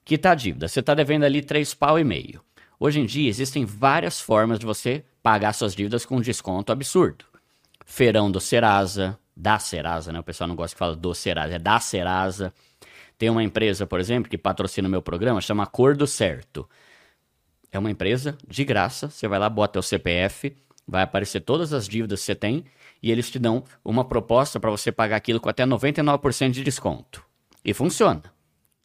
quitar 0.07 0.33
a 0.33 0.37
dívida. 0.37 0.69
Você 0.69 0.81
está 0.81 0.95
devendo 0.95 1.25
ali 1.25 1.43
três 1.43 1.75
pau 1.75 1.99
e 1.99 2.05
meio. 2.05 2.41
Hoje 2.79 3.01
em 3.01 3.05
dia 3.05 3.29
existem 3.29 3.65
várias 3.67 4.21
formas 4.21 4.59
de 4.59 4.65
você 4.65 5.05
pagar 5.23 5.53
suas 5.53 5.75
dívidas 5.75 6.07
com 6.07 6.17
um 6.17 6.21
desconto 6.21 6.73
absurdo. 6.73 7.25
Feirão 7.85 8.31
do 8.31 8.41
Serasa, 8.41 9.19
da 9.37 9.59
Serasa, 9.59 10.13
né? 10.13 10.21
O 10.21 10.23
pessoal 10.23 10.49
não 10.49 10.57
gosta 10.57 10.75
que 10.75 10.79
fala 10.79 10.95
do 10.95 11.13
Serasa, 11.13 11.57
é 11.57 11.59
da 11.59 11.81
Serasa. 11.81 12.55
Tem 13.19 13.29
uma 13.29 13.43
empresa, 13.43 13.87
por 13.87 13.99
exemplo, 13.99 14.31
que 14.31 14.39
patrocina 14.39 14.87
o 14.87 14.91
meu 14.91 15.03
programa, 15.03 15.41
chama 15.41 15.67
Cor 15.67 15.97
do 15.97 16.07
Certo. 16.07 16.69
É 17.73 17.79
uma 17.79 17.91
empresa 17.91 18.39
de 18.47 18.65
graça, 18.65 19.11
você 19.11 19.27
vai 19.27 19.39
lá, 19.39 19.49
bota 19.49 19.81
o 19.81 19.83
CPF, 19.83 20.57
vai 20.87 21.03
aparecer 21.03 21.41
todas 21.41 21.73
as 21.73 21.89
dívidas 21.89 22.21
que 22.21 22.27
você 22.27 22.35
tem 22.35 22.65
e 23.03 23.11
eles 23.11 23.29
te 23.29 23.39
dão 23.39 23.65
uma 23.85 24.05
proposta 24.05 24.61
para 24.61 24.71
você 24.71 24.93
pagar 24.93 25.17
aquilo 25.17 25.41
com 25.41 25.49
até 25.49 25.65
99% 25.65 26.51
de 26.51 26.63
desconto. 26.63 27.25
E 27.65 27.75
funciona. 27.75 28.23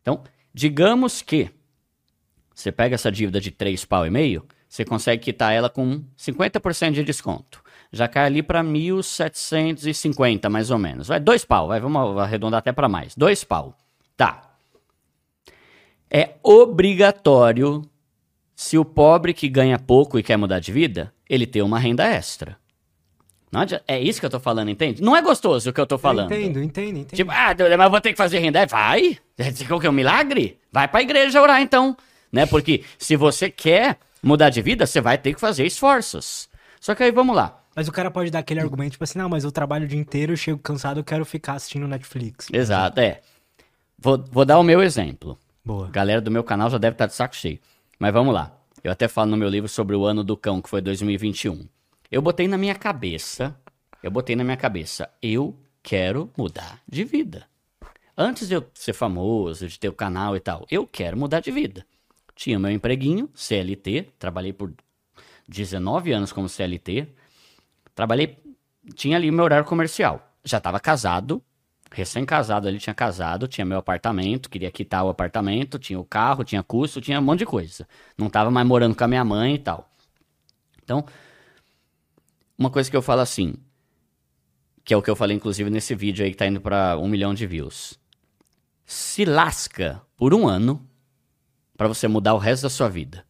Então, 0.02 0.24
Digamos 0.54 1.22
que 1.22 1.50
você 2.54 2.72
pega 2.72 2.96
essa 2.96 3.12
dívida 3.12 3.40
de 3.40 3.52
3 3.52 3.86
pau 3.86 4.06
e 4.06 4.10
meio, 4.10 4.46
você 4.68 4.86
consegue 4.86 5.24
quitar 5.24 5.54
ela 5.54 5.70
com 5.70 6.04
50% 6.18 6.92
de 6.92 7.04
desconto. 7.04 7.62
Já 7.92 8.08
cai 8.08 8.26
ali 8.26 8.42
para 8.42 8.64
1.750 8.64 10.48
mais 10.48 10.72
ou 10.72 10.78
menos. 10.78 11.10
Vai, 11.10 11.20
dois 11.20 11.44
pau, 11.44 11.68
vai, 11.68 11.80
vamos 11.80 12.18
arredondar 12.18 12.60
até 12.60 12.72
para 12.72 12.88
mais. 12.88 13.14
Dois 13.16 13.44
pau. 13.44 13.76
Tá. 14.16 14.56
É 16.10 16.36
obrigatório, 16.44 17.82
se 18.56 18.78
o 18.78 18.86
pobre 18.86 19.34
que 19.34 19.50
ganha 19.50 19.80
pouco 19.80 20.20
e 20.20 20.24
quer 20.24 20.38
mudar 20.38 20.60
de 20.60 20.72
vida, 20.72 21.14
ele 21.30 21.46
ter 21.48 21.62
uma 21.62 21.80
renda 21.80 22.06
extra. 22.06 22.61
Não 23.52 23.66
é 23.86 24.00
isso 24.00 24.20
que 24.20 24.26
eu 24.26 24.30
tô 24.30 24.40
falando, 24.40 24.70
entende? 24.70 25.02
Não 25.02 25.16
é 25.16 25.22
gostoso 25.22 25.70
o 25.70 25.74
que 25.74 25.82
eu 25.82 25.86
tô 25.86 25.98
falando. 25.98 26.32
Eu 26.32 26.40
entendo, 26.40 26.64
entendo, 26.64 27.00
entendo. 27.00 27.18
Tipo, 27.18 27.32
ah, 27.32 27.54
mas 27.78 27.92
vou 27.92 28.00
ter 28.00 28.12
que 28.12 28.18
fazer 28.18 28.40
renda. 28.40 28.66
Vai. 28.66 29.18
Você 29.38 29.66
quer 29.66 29.74
o 29.74 29.80
que? 29.80 29.90
Um 29.90 29.92
milagre? 29.92 30.58
Vai 30.72 30.88
pra 30.88 31.02
igreja 31.02 31.42
orar, 31.42 31.62
então. 31.62 31.98
Né? 32.32 32.46
Porque 32.46 32.84
se 32.98 33.18
você 33.18 33.50
quer 33.50 33.98
mudar 34.24 34.50
de 34.50 34.62
vida, 34.62 34.86
você 34.86 35.02
vai 35.02 35.18
ter 35.18 35.34
que 35.34 35.40
fazer 35.40 35.66
esforços. 35.66 36.48
Só 36.80 36.96
que 36.96 37.04
aí, 37.04 37.12
vamos 37.12 37.36
lá. 37.36 37.62
Mas 37.76 37.90
o 37.90 37.92
cara 37.92 38.10
pode 38.10 38.32
dar 38.32 38.40
aquele 38.40 38.62
argumento, 38.62 38.94
tipo 38.94 39.04
assim, 39.04 39.20
não, 39.20 39.30
mas 39.30 39.44
eu 39.44 39.52
trabalho 39.52 39.86
o 39.86 39.88
dia 39.88 40.00
inteiro, 40.00 40.34
eu 40.34 40.38
chego 40.38 40.58
cansado, 40.60 41.00
eu 41.00 41.04
quero 41.04 41.26
ficar 41.26 41.54
assistindo 41.54 41.88
Netflix. 41.88 42.48
Exato, 42.52 43.00
é. 43.00 43.22
Vou, 43.98 44.24
vou 44.32 44.46
dar 44.46 44.60
o 44.60 44.64
meu 44.64 44.82
exemplo. 44.82 45.38
Boa. 45.64 45.88
A 45.88 45.92
galera 45.92 46.22
do 46.22 46.32
meu 46.32 46.44
canal 46.44 46.70
já 46.70 46.78
deve 46.78 46.96
estar 46.96 47.06
de 47.06 47.14
saco 47.14 47.36
cheio. 47.36 47.60
Mas 48.00 48.14
vamos 48.14 48.34
lá. 48.34 48.52
Eu 48.84 48.92
até 48.92 49.08
falo 49.08 49.30
no 49.30 49.38
meu 49.38 49.50
livro 49.50 49.70
sobre 49.70 49.96
o 49.96 50.06
ano 50.06 50.24
do 50.24 50.36
cão, 50.36 50.62
que 50.62 50.70
foi 50.70 50.82
2021. 50.82 51.68
Eu 52.12 52.22
botei 52.22 52.46
na 52.46 52.58
minha 52.58 52.76
cabeça, 52.76 53.58
eu 54.04 54.12
botei 54.12 54.36
na 54.36 54.44
minha 54.44 54.58
cabeça, 54.58 55.10
eu 55.22 55.58
quero 55.82 56.30
mudar 56.38 56.82
de 56.86 57.06
vida. 57.06 57.48
Antes 58.18 58.50
de 58.50 58.54
eu 58.54 58.70
ser 58.74 58.92
famoso, 58.92 59.66
de 59.66 59.80
ter 59.80 59.88
o 59.88 59.94
canal 59.94 60.36
e 60.36 60.42
tal, 60.42 60.66
eu 60.70 60.86
quero 60.86 61.16
mudar 61.16 61.40
de 61.40 61.52
vida. 61.52 61.86
Tinha 62.36 62.60
meu 62.60 62.70
empreguinho, 62.70 63.30
CLT, 63.34 64.10
trabalhei 64.20 64.52
por 64.52 64.74
19 65.48 66.12
anos 66.12 66.34
como 66.34 66.50
CLT. 66.50 67.08
Trabalhei, 67.96 68.38
tinha 68.94 69.16
ali 69.16 69.32
meu 69.32 69.46
horário 69.46 69.66
comercial. 69.66 70.36
Já 70.44 70.58
estava 70.58 70.82
casado, 70.82 71.42
recém-casado 71.94 72.68
ali, 72.68 72.78
tinha 72.78 72.94
casado, 72.94 73.48
tinha 73.48 73.64
meu 73.64 73.78
apartamento, 73.78 74.50
queria 74.50 74.70
quitar 74.70 75.06
o 75.06 75.10
apartamento, 75.10 75.80
tinha 75.80 75.98
o 75.98 76.04
carro, 76.04 76.44
tinha 76.44 76.62
custo, 76.62 77.00
tinha 77.00 77.22
um 77.22 77.24
monte 77.24 77.40
de 77.40 77.46
coisa. 77.46 77.88
Não 78.18 78.28
estava 78.28 78.52
mais 78.52 78.68
morando 78.68 78.96
com 78.96 79.04
a 79.06 79.08
minha 79.08 79.24
mãe 79.24 79.56
e 79.56 79.60
tal. 79.60 79.90
Então, 80.84 81.06
uma 82.62 82.70
coisa 82.70 82.92
que 82.92 82.96
eu 82.96 83.02
falo 83.02 83.22
assim, 83.22 83.56
que 84.86 84.94
é 84.94 84.98
o 84.98 85.02
que 85.02 85.10
eu 85.10 85.16
falei 85.16 85.36
inclusive 85.36 85.68
nesse 85.72 85.96
vídeo 85.96 86.24
aí 86.24 86.30
que 86.30 86.38
tá 86.38 86.46
indo 86.46 86.62
para 86.62 86.96
um 86.96 87.08
milhão 87.08 87.34
de 87.34 87.48
views. 87.48 88.00
Se 88.86 89.26
lasca 89.26 90.00
por 90.16 90.32
um 90.32 90.48
ano 90.48 90.88
para 91.76 91.88
você 91.88 92.08
mudar 92.08 92.36
o 92.36 92.38
resto 92.38 92.64
da 92.64 92.70
sua 92.70 92.88
vida. 92.88 93.26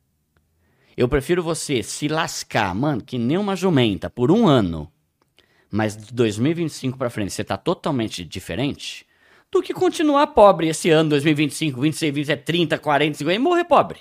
Eu 0.97 1.07
prefiro 1.07 1.41
você 1.41 1.81
se 1.81 2.09
lascar, 2.09 2.75
mano, 2.75 3.01
que 3.01 3.17
nem 3.17 3.37
uma 3.37 3.55
jumenta 3.55 4.09
por 4.09 4.29
um 4.29 4.45
ano, 4.45 4.91
mas 5.71 5.95
de 5.95 6.13
2025 6.13 6.97
para 6.97 7.09
frente 7.09 7.31
você 7.31 7.45
tá 7.45 7.55
totalmente 7.55 8.25
diferente, 8.25 9.07
do 9.49 9.61
que 9.61 9.73
continuar 9.73 10.27
pobre 10.27 10.67
esse 10.67 10.89
ano, 10.89 11.11
2025, 11.11 11.79
26, 11.79 12.13
27, 12.13 12.43
30, 12.43 12.77
40, 12.77 13.17
50 13.19 13.33
e 13.33 13.39
morrer 13.39 13.63
pobre. 13.63 13.99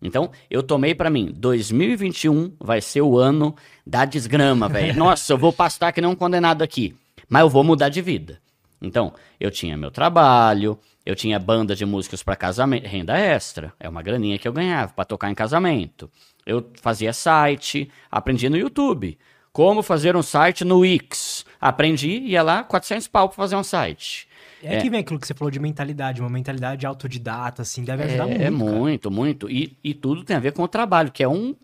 Então, 0.00 0.30
eu 0.48 0.62
tomei 0.62 0.94
para 0.94 1.10
mim, 1.10 1.32
2021 1.34 2.52
vai 2.60 2.80
ser 2.80 3.02
o 3.02 3.18
ano 3.18 3.54
da 3.86 4.04
desgrama, 4.04 4.68
velho. 4.68 4.94
Nossa, 4.98 5.32
eu 5.32 5.38
vou 5.38 5.52
pastar 5.52 5.92
que 5.92 6.00
um 6.00 6.14
condenado 6.14 6.62
aqui, 6.62 6.94
mas 7.28 7.42
eu 7.42 7.48
vou 7.48 7.64
mudar 7.64 7.88
de 7.88 8.00
vida. 8.00 8.40
Então, 8.80 9.12
eu 9.40 9.50
tinha 9.50 9.76
meu 9.76 9.90
trabalho, 9.90 10.78
Eu 11.04 11.16
tinha 11.16 11.38
banda 11.38 11.74
de 11.74 11.86
músicos 11.86 12.22
para 12.22 12.36
casamento, 12.36 12.86
renda 12.86 13.16
extra, 13.16 13.72
é 13.80 13.88
uma 13.88 14.02
graninha 14.02 14.38
que 14.38 14.46
eu 14.46 14.52
ganhava 14.52 14.92
para 14.92 15.06
tocar 15.06 15.30
em 15.30 15.34
casamento. 15.34 16.10
Eu 16.44 16.70
fazia 16.82 17.14
site, 17.14 17.90
aprendi 18.10 18.48
no 18.50 18.58
YouTube. 18.58 19.18
Como 19.50 19.82
fazer 19.82 20.14
um 20.14 20.22
site 20.22 20.66
no 20.66 20.80
Wix. 20.80 21.46
Aprendi, 21.58 22.18
ia 22.18 22.42
lá, 22.42 22.62
400 22.62 23.08
pau 23.08 23.28
para 23.28 23.36
fazer 23.36 23.56
um 23.56 23.64
site. 23.64 24.27
É, 24.62 24.76
é 24.76 24.80
que 24.80 24.90
vem 24.90 25.00
aquilo 25.00 25.18
que 25.18 25.26
você 25.26 25.34
falou 25.34 25.50
de 25.50 25.60
mentalidade, 25.60 26.20
uma 26.20 26.30
mentalidade 26.30 26.86
autodidata, 26.86 27.62
assim, 27.62 27.84
deve 27.84 28.04
ajudar 28.04 28.24
é, 28.24 28.26
muito. 28.26 28.42
É 28.42 28.50
muito, 28.50 29.10
muito. 29.10 29.50
E, 29.50 29.76
e 29.82 29.94
tudo 29.94 30.24
tem 30.24 30.36
a 30.36 30.40
ver 30.40 30.52
com 30.52 30.62
o 30.62 30.68
trabalho, 30.68 31.12
que 31.12 31.22
é 31.22 31.28
um, 31.28 31.54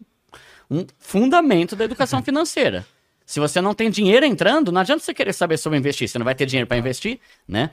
um 0.70 0.86
fundamento 0.98 1.74
da 1.74 1.84
educação 1.84 2.22
financeira. 2.24 2.86
Se 3.26 3.40
você 3.40 3.60
não 3.60 3.74
tem 3.74 3.90
dinheiro 3.90 4.26
entrando, 4.26 4.70
não 4.70 4.80
adianta 4.80 5.02
você 5.02 5.14
querer 5.14 5.32
saber 5.32 5.56
sobre 5.56 5.78
investir. 5.78 6.08
Você 6.08 6.18
não 6.18 6.24
vai 6.24 6.34
ter 6.34 6.46
dinheiro 6.46 6.66
para 6.66 6.76
investir, 6.76 7.18
né? 7.48 7.70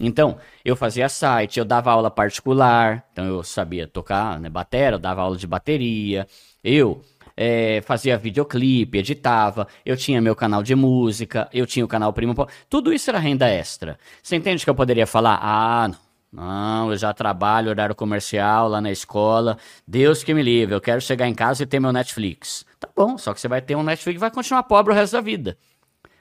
Então, 0.00 0.38
eu 0.64 0.74
fazia 0.74 1.08
site, 1.08 1.58
eu 1.58 1.64
dava 1.64 1.90
aula 1.90 2.10
particular, 2.10 3.04
então 3.12 3.24
eu 3.24 3.42
sabia 3.42 3.86
tocar 3.86 4.40
né, 4.40 4.48
bateria, 4.48 4.96
eu 4.96 4.98
dava 4.98 5.20
aula 5.20 5.36
de 5.36 5.46
bateria, 5.46 6.26
eu 6.64 7.02
é, 7.36 7.80
fazia 7.82 8.16
videoclipe, 8.18 8.98
editava, 8.98 9.66
eu 9.84 9.96
tinha 9.96 10.20
meu 10.20 10.34
canal 10.34 10.62
de 10.62 10.74
música, 10.74 11.48
eu 11.52 11.66
tinha 11.66 11.84
o 11.84 11.88
canal 11.88 12.12
Primo. 12.12 12.34
Tudo 12.68 12.92
isso 12.92 13.10
era 13.10 13.18
renda 13.18 13.48
extra. 13.48 13.98
Você 14.22 14.36
entende 14.36 14.64
que 14.64 14.70
eu 14.70 14.74
poderia 14.74 15.06
falar? 15.06 15.38
Ah, 15.42 15.88
não. 15.88 16.12
Não, 16.32 16.90
eu 16.90 16.96
já 16.96 17.12
trabalho 17.12 17.68
horário 17.68 17.94
comercial 17.94 18.66
lá 18.66 18.80
na 18.80 18.90
escola. 18.90 19.58
Deus 19.86 20.24
que 20.24 20.32
me 20.32 20.42
livre, 20.42 20.74
eu 20.74 20.80
quero 20.80 20.98
chegar 20.98 21.28
em 21.28 21.34
casa 21.34 21.62
e 21.62 21.66
ter 21.66 21.78
meu 21.78 21.92
Netflix. 21.92 22.64
Tá 22.80 22.88
bom, 22.96 23.18
só 23.18 23.34
que 23.34 23.40
você 23.40 23.48
vai 23.48 23.60
ter 23.60 23.76
um 23.76 23.82
Netflix 23.82 24.16
e 24.16 24.18
vai 24.18 24.30
continuar 24.30 24.62
pobre 24.62 24.94
o 24.94 24.96
resto 24.96 25.12
da 25.12 25.20
vida. 25.20 25.58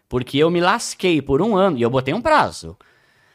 Porque 0.09 0.37
eu 0.37 0.51
me 0.51 0.59
lasquei 0.59 1.21
por 1.21 1.41
um 1.41 1.55
ano 1.55 1.77
e 1.77 1.81
eu 1.81 1.89
botei 1.89 2.13
um 2.13 2.21
prazo. 2.21 2.77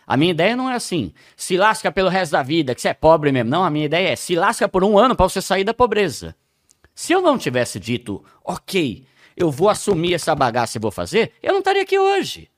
A 0.06 0.18
minha 0.18 0.30
ideia 0.30 0.54
não 0.54 0.70
é 0.70 0.74
assim, 0.74 1.14
se 1.34 1.56
lasca 1.56 1.90
pelo 1.90 2.10
resto 2.10 2.32
da 2.32 2.42
vida, 2.42 2.74
que 2.74 2.80
você 2.82 2.88
é 2.88 2.94
pobre 2.94 3.32
mesmo. 3.32 3.50
Não, 3.50 3.64
a 3.64 3.70
minha 3.70 3.86
ideia 3.86 4.10
é 4.10 4.16
se 4.16 4.36
lasca 4.36 4.68
por 4.68 4.84
um 4.84 4.98
ano 4.98 5.16
para 5.16 5.26
você 5.26 5.40
sair 5.40 5.64
da 5.64 5.72
pobreza. 5.72 6.36
Se 6.96 7.12
eu 7.12 7.20
não 7.20 7.36
tivesse 7.36 7.78
dito, 7.78 8.24
ok, 8.42 9.04
eu 9.36 9.50
vou 9.50 9.68
assumir 9.68 10.14
essa 10.14 10.34
bagaça 10.34 10.78
e 10.78 10.80
vou 10.80 10.90
fazer, 10.90 11.32
eu 11.42 11.52
não 11.52 11.58
estaria 11.58 11.82
aqui 11.82 11.98
hoje. 11.98 12.50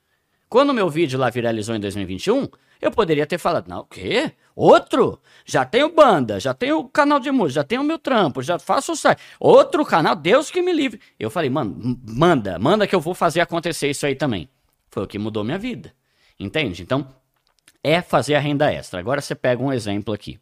Quando 0.49 0.73
meu 0.73 0.89
vídeo 0.89 1.19
lá 1.19 1.29
viralizou 1.29 1.75
em 1.75 1.81
2021, 1.81 2.47
eu 2.81 2.93
poderia 2.93 3.27
ter 3.27 3.37
falado, 3.37 3.67
não, 3.67 3.81
o 3.81 3.85
quê? 3.85 4.31
Outro? 4.55 5.21
Já 5.45 5.65
tenho 5.65 5.93
banda, 5.93 6.39
já 6.39 6.55
tenho 6.55 6.85
canal 6.85 7.19
de 7.19 7.33
música, 7.33 7.55
já 7.55 7.65
tenho 7.65 7.83
meu 7.83 7.99
trampo, 7.99 8.41
já 8.41 8.61
faço 8.61 8.93
o 8.93 8.97
site. 8.97 9.21
Outro 9.41 9.85
canal, 9.85 10.15
Deus 10.15 10.53
que 10.53 10.63
me 10.63 10.73
livre. 10.73 11.01
Eu 11.19 11.31
falei, 11.31 11.51
mano, 11.51 11.99
manda, 12.09 12.61
manda 12.61 12.87
que 12.87 12.95
eu 12.95 13.01
vou 13.01 13.15
fazer 13.15 13.41
acontecer 13.41 13.91
isso 13.91 14.07
aí 14.07 14.15
também. 14.15 14.49
Foi 14.89 15.03
o 15.03 15.09
que 15.09 15.19
mudou 15.19 15.43
minha 15.43 15.59
vida. 15.59 15.93
Entende? 16.39 16.81
Então, 16.85 17.09
é 17.83 18.01
fazer 18.01 18.37
a 18.37 18.41
renda 18.41 18.73
extra. 18.73 19.01
Agora 19.01 19.21
você 19.21 19.35
pega 19.35 19.61
um 19.61 19.73
exemplo 19.73 20.15
aqui. 20.15 20.39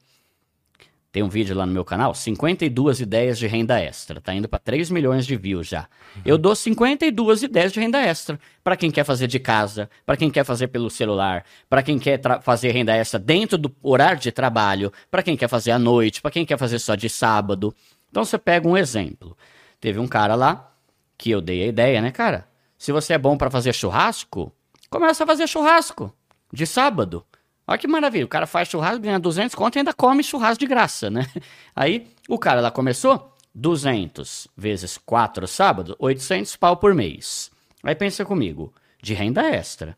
Tem 1.17 1.23
um 1.23 1.31
vídeo 1.31 1.57
lá 1.57 1.65
no 1.65 1.73
meu 1.73 1.83
canal, 1.83 2.13
52 2.13 3.01
ideias 3.01 3.39
de 3.39 3.47
renda 3.47 3.81
extra. 3.81 4.21
Tá 4.21 4.35
indo 4.35 4.47
para 4.47 4.59
3 4.59 4.91
milhões 4.91 5.25
de 5.25 5.35
views 5.35 5.67
já. 5.67 5.89
Uhum. 6.15 6.23
Eu 6.27 6.37
dou 6.37 6.55
52 6.55 7.43
ideias 7.43 7.73
de 7.73 7.81
renda 7.81 7.99
extra 7.99 8.39
para 8.63 8.77
quem 8.77 8.91
quer 8.91 9.03
fazer 9.03 9.27
de 9.27 9.39
casa, 9.39 9.89
para 10.05 10.15
quem 10.15 10.31
quer 10.31 10.45
fazer 10.45 10.69
pelo 10.69 10.91
celular, 10.91 11.43
para 11.71 11.83
quem 11.83 11.99
quer 11.99 12.21
fazer 12.43 12.71
renda 12.73 12.95
extra 12.95 13.19
dentro 13.19 13.57
do 13.57 13.75
horário 13.83 14.21
de 14.21 14.31
trabalho, 14.31 14.93
para 15.11 15.23
quem 15.23 15.39
quer 15.39 15.49
fazer 15.49 15.71
à 15.71 15.79
noite, 15.79 16.21
para 16.21 16.31
quem 16.31 16.45
quer 16.45 16.59
fazer 16.59 16.79
só 16.79 16.95
de 16.95 17.09
sábado. 17.09 17.75
Então 18.11 18.23
você 18.23 18.37
pega 18.37 18.69
um 18.69 18.77
exemplo. 18.77 19.35
Teve 19.81 19.99
um 19.99 20.07
cara 20.07 20.35
lá 20.35 20.71
que 21.17 21.31
eu 21.31 21.41
dei 21.41 21.63
a 21.63 21.67
ideia, 21.69 22.03
né, 22.03 22.11
cara? 22.11 22.47
Se 22.77 22.93
você 22.93 23.15
é 23.15 23.19
bom 23.19 23.39
para 23.39 23.49
fazer 23.51 23.73
churrasco, 23.73 24.53
começa 24.91 25.25
a 25.25 25.27
fazer 25.27 25.47
churrasco 25.47 26.15
de 26.53 26.67
sábado. 26.67 27.25
Olha 27.67 27.79
que 27.79 27.89
maravilha, 27.89 28.25
o 28.25 28.29
cara 28.29 28.47
faz 28.47 28.69
churrasco, 28.69 29.01
ganha 29.01 29.19
200 29.19 29.55
conto 29.55 29.77
e 29.77 29.79
ainda 29.81 29.93
come 29.93 30.23
churrasco 30.23 30.61
de 30.61 30.67
graça, 30.67 31.11
né? 31.11 31.27
Aí 31.75 32.07
o 32.29 32.39
cara 32.39 32.61
lá 32.61 32.71
começou 32.71 33.35
200 33.55 34.47
vezes 34.57 34.97
4 34.99 35.49
sábado, 35.49 35.97
800 35.99 36.55
pau 36.57 36.77
por 36.77 36.95
mês. 36.95 37.51
Aí 37.83 37.95
pensa 37.95 38.25
comigo, 38.25 38.73
de 39.03 39.15
renda 39.15 39.43
extra, 39.43 39.97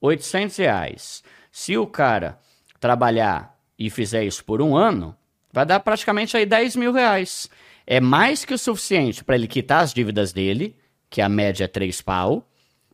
800 0.00 0.56
reais. 0.58 1.22
Se 1.50 1.76
o 1.78 1.86
cara 1.86 2.38
trabalhar 2.78 3.56
e 3.78 3.88
fizer 3.88 4.24
isso 4.24 4.44
por 4.44 4.60
um 4.60 4.76
ano, 4.76 5.16
vai 5.52 5.64
dar 5.64 5.80
praticamente 5.80 6.36
aí 6.36 6.44
10 6.44 6.76
mil 6.76 6.92
reais. 6.92 7.48
É 7.86 8.00
mais 8.00 8.44
que 8.44 8.52
o 8.52 8.58
suficiente 8.58 9.24
para 9.24 9.36
ele 9.36 9.46
quitar 9.46 9.82
as 9.82 9.94
dívidas 9.94 10.32
dele, 10.32 10.76
que 11.08 11.22
a 11.22 11.28
média 11.28 11.64
é 11.64 11.68
3 11.68 12.02
pau, 12.02 12.46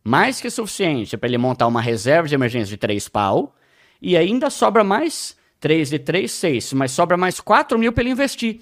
mais 0.04 0.40
que 0.40 0.46
o 0.46 0.50
suficiente 0.50 1.16
para 1.16 1.28
ele 1.28 1.38
montar 1.38 1.66
uma 1.66 1.80
reserva 1.80 2.28
de 2.28 2.34
emergência 2.34 2.68
de 2.68 2.76
3 2.76 3.08
pau, 3.08 3.54
e 4.02 4.16
ainda 4.16 4.50
sobra 4.50 4.82
mais 4.82 5.36
3 5.60 5.90
de 5.90 5.98
3, 6.00 6.30
6, 6.30 6.72
mas 6.72 6.90
sobra 6.90 7.16
mais 7.16 7.38
4 7.38 7.78
mil 7.78 7.92
para 7.92 8.02
ele 8.02 8.10
investir. 8.10 8.60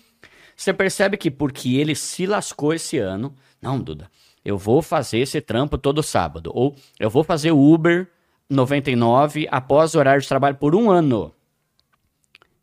Você 0.54 0.74
percebe 0.74 1.16
que 1.16 1.30
porque 1.30 1.76
ele 1.76 1.94
se 1.94 2.26
lascou 2.26 2.74
esse 2.74 2.98
ano, 2.98 3.34
não, 3.62 3.80
Duda, 3.80 4.10
eu 4.44 4.58
vou 4.58 4.82
fazer 4.82 5.20
esse 5.20 5.40
trampo 5.40 5.78
todo 5.78 6.02
sábado, 6.02 6.50
ou 6.54 6.76
eu 6.98 7.08
vou 7.08 7.24
fazer 7.24 7.52
Uber 7.52 8.06
99 8.50 9.48
após 9.50 9.94
o 9.94 9.98
horário 9.98 10.20
de 10.20 10.28
trabalho 10.28 10.56
por 10.56 10.74
um 10.74 10.90
ano. 10.90 11.34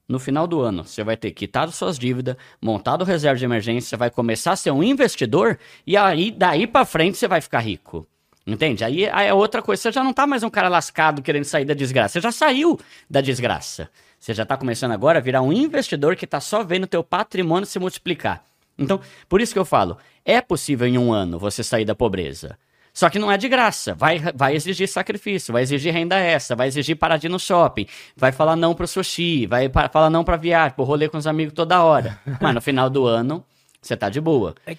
No 0.08 0.20
final 0.20 0.46
do 0.48 0.62
ano, 0.62 0.84
você 0.84 1.04
vai 1.04 1.18
ter 1.18 1.32
quitado 1.32 1.72
suas 1.72 1.98
dívidas, 1.98 2.38
montado 2.62 3.04
reserva 3.04 3.38
de 3.38 3.46
emergência, 3.46 3.98
vai 3.98 4.12
começar 4.12 4.52
a 4.52 4.56
ser 4.56 4.72
um 4.72 4.84
investidor 4.84 5.58
e 5.86 5.98
aí 5.98 6.32
daí 6.32 6.68
para 6.68 6.86
frente 6.86 7.18
você 7.18 7.28
vai 7.28 7.42
ficar 7.42 7.60
rico. 7.60 8.08
Entende? 8.48 8.82
Aí, 8.86 9.04
é 9.04 9.34
outra 9.34 9.62
coisa. 9.62 9.82
Você 9.82 9.92
já 9.92 10.02
não 10.02 10.14
tá 10.14 10.26
mais 10.26 10.42
um 10.42 10.50
cara 10.50 10.70
lascado 10.70 11.22
querendo 11.22 11.44
sair 11.44 11.66
da 11.66 11.74
desgraça. 11.74 12.14
Você 12.14 12.22
já 12.22 12.32
saiu 12.32 12.80
da 13.10 13.20
desgraça. 13.20 13.90
Você 14.18 14.34
já 14.34 14.46
tá 14.46 14.56
começando 14.56 14.94
agora 14.94 15.20
a 15.20 15.22
virar 15.22 15.42
um 15.42 15.52
investidor 15.52 16.16
que 16.16 16.26
tá 16.26 16.40
só 16.40 16.64
vendo 16.64 16.88
teu 16.88 17.04
patrimônio 17.04 17.66
se 17.66 17.78
multiplicar. 17.78 18.42
Então, 18.78 19.02
por 19.28 19.42
isso 19.42 19.52
que 19.52 19.60
eu 19.60 19.66
falo, 19.66 19.98
é 20.24 20.40
possível 20.40 20.88
em 20.88 20.98
um 20.98 21.12
ano 21.12 21.38
você 21.38 21.62
sair 21.62 21.84
da 21.84 21.94
pobreza. 21.94 22.58
Só 22.94 23.10
que 23.10 23.20
não 23.20 23.32
é 23.32 23.38
de 23.38 23.50
graça. 23.50 23.94
Vai, 23.94 24.20
vai 24.34 24.56
exigir 24.56 24.88
sacrifício, 24.88 25.52
vai 25.52 25.64
exigir 25.64 25.94
renda 25.94 26.18
extra, 26.18 26.56
vai 26.56 26.68
exigir 26.68 26.96
parar 26.96 27.18
de 27.18 27.28
ir 27.28 27.30
no 27.30 27.40
shopping, 27.40 27.86
vai 28.16 28.32
falar 28.32 28.56
não 28.56 28.74
pro 28.74 28.88
sushi, 28.88 29.46
vai 29.46 29.70
falar 29.92 30.10
não 30.10 30.24
pra 30.24 30.38
viagem, 30.38 30.74
pro 30.74 30.86
rolê 30.86 31.10
com 31.10 31.18
os 31.18 31.28
amigos 31.28 31.54
toda 31.54 31.84
hora. 31.84 32.18
Mas 32.42 32.56
no 32.56 32.62
final 32.62 32.90
do 32.90 33.06
ano, 33.06 33.46
você 33.82 33.96
tá 33.98 34.10
de 34.10 34.22
boa. 34.22 34.56
É, 34.66 34.78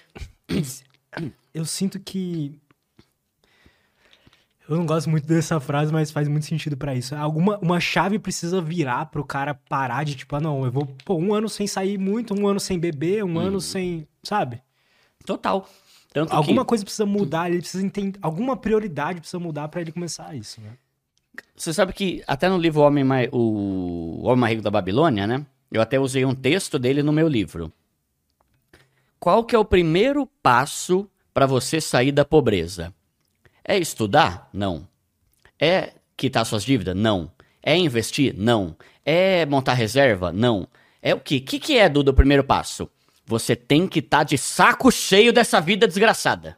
eu 1.54 1.64
sinto 1.64 2.00
que 2.00 2.59
eu 4.68 4.76
não 4.76 4.85
gosto 4.85 5.09
muito 5.09 5.26
dessa 5.26 5.59
frase, 5.59 5.90
mas 5.90 6.11
faz 6.11 6.28
muito 6.28 6.44
sentido 6.44 6.76
para 6.76 6.94
isso. 6.94 7.14
Alguma 7.14 7.59
uma 7.59 7.81
chave 7.81 8.18
precisa 8.18 8.61
virar 8.61 9.07
pro 9.07 9.24
cara 9.24 9.54
parar 9.54 10.04
de 10.04 10.14
tipo, 10.14 10.37
ah, 10.37 10.40
não, 10.40 10.64
eu 10.64 10.70
vou, 10.70 10.87
pô, 11.04 11.14
um 11.14 11.33
ano 11.33 11.48
sem 11.48 11.66
sair 11.66 11.96
muito, 11.96 12.38
um 12.38 12.46
ano 12.46 12.61
sem 12.61 12.78
beber, 12.78 13.24
um 13.24 13.37
hum. 13.37 13.38
ano 13.38 13.61
sem, 13.61 14.07
sabe? 14.22 14.61
Total. 15.24 15.66
Tanto 16.12 16.35
alguma 16.35 16.62
que... 16.64 16.68
coisa 16.68 16.85
precisa 16.85 17.07
mudar, 17.07 17.48
ele 17.48 17.61
precisa 17.61 17.85
entender, 17.85 18.18
alguma 18.20 18.57
prioridade 18.57 19.20
precisa 19.20 19.38
mudar 19.38 19.68
para 19.68 19.81
ele 19.81 19.92
começar 19.92 20.35
isso, 20.35 20.61
né? 20.61 20.70
Você 21.57 21.72
sabe 21.72 21.92
que 21.92 22.22
até 22.26 22.48
no 22.48 22.59
livro 22.59 22.83
Homem 22.83 23.04
Mais, 23.04 23.28
o 23.33 24.20
Homem 24.22 24.40
Mais 24.40 24.50
Rico 24.52 24.62
da 24.62 24.70
Babilônia, 24.70 25.26
né? 25.26 25.46
Eu 25.72 25.81
até 25.81 25.98
usei 25.98 26.24
um 26.24 26.35
texto 26.35 26.78
dele 26.78 27.02
no 27.02 27.12
meu 27.12 27.28
livro. 27.28 27.72
Qual 29.18 29.44
que 29.44 29.54
é 29.54 29.59
o 29.59 29.64
primeiro 29.64 30.26
passo 30.42 31.09
para 31.33 31.46
você 31.46 31.81
sair 31.81 32.12
da 32.12 32.24
pobreza? 32.24 32.92
É 33.68 33.76
estudar? 33.76 34.48
Não. 34.50 34.88
É 35.61 35.92
quitar 36.16 36.46
suas 36.46 36.64
dívidas? 36.64 36.96
Não. 36.96 37.31
É 37.62 37.76
investir? 37.76 38.35
Não. 38.35 38.74
É 39.04 39.44
montar 39.44 39.74
reserva? 39.74 40.33
Não. 40.33 40.66
É 41.02 41.14
o 41.14 41.20
quê? 41.20 41.37
O 41.37 41.42
que, 41.42 41.61
que 41.61 41.76
é, 41.76 41.87
Duda, 41.87 42.11
o 42.11 42.14
primeiro 42.14 42.42
passo? 42.42 42.90
Você 43.26 43.54
tem 43.54 43.87
que 43.87 43.98
estar 43.98 44.18
tá 44.18 44.24
de 44.24 44.38
saco 44.38 44.90
cheio 44.90 45.35
dessa 45.35 45.61
vida 45.61 45.87
desgraçada. 45.87 46.57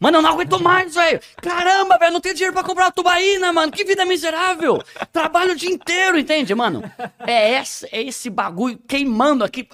Mano, 0.00 0.18
eu 0.18 0.22
não 0.22 0.30
aguento 0.30 0.60
mais, 0.60 0.96
velho. 0.96 1.20
Caramba, 1.40 1.96
velho, 1.96 2.12
não 2.14 2.20
tenho 2.20 2.34
dinheiro 2.34 2.52
pra 2.52 2.64
comprar 2.64 2.86
uma 2.86 2.92
tubaína, 2.92 3.52
mano. 3.52 3.70
Que 3.70 3.84
vida 3.84 4.04
miserável. 4.04 4.82
Trabalho 5.12 5.52
o 5.52 5.56
dia 5.56 5.70
inteiro, 5.70 6.18
entende, 6.18 6.52
mano? 6.56 6.82
É 7.24 7.54
é 7.54 8.02
esse 8.02 8.28
bagulho 8.28 8.78
queimando 8.88 9.44
aqui. 9.44 9.68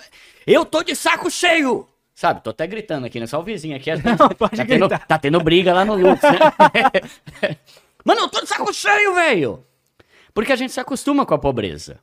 Eu 0.46 0.66
tô 0.66 0.82
de 0.82 0.94
saco 0.94 1.30
cheio. 1.30 1.88
Sabe, 2.22 2.40
tô 2.40 2.50
até 2.50 2.68
gritando 2.68 3.04
aqui, 3.04 3.18
né? 3.18 3.26
Só 3.26 3.40
o 3.40 3.42
vizinho 3.42 3.76
aqui. 3.76 3.90
Não, 3.98 4.28
pode 4.28 4.56
tá, 4.56 4.64
tendo, 4.64 4.88
tá 4.88 5.18
tendo 5.18 5.42
briga 5.42 5.74
lá 5.74 5.84
no 5.84 5.96
Lux, 5.96 6.22
né? 6.22 6.38
Mano, 8.06 8.20
eu 8.20 8.28
tô 8.28 8.40
de 8.40 8.46
saco 8.46 8.72
cheio, 8.72 9.12
velho! 9.12 9.66
Porque 10.32 10.52
a 10.52 10.56
gente 10.56 10.72
se 10.72 10.78
acostuma 10.78 11.26
com 11.26 11.34
a 11.34 11.38
pobreza. 11.38 11.98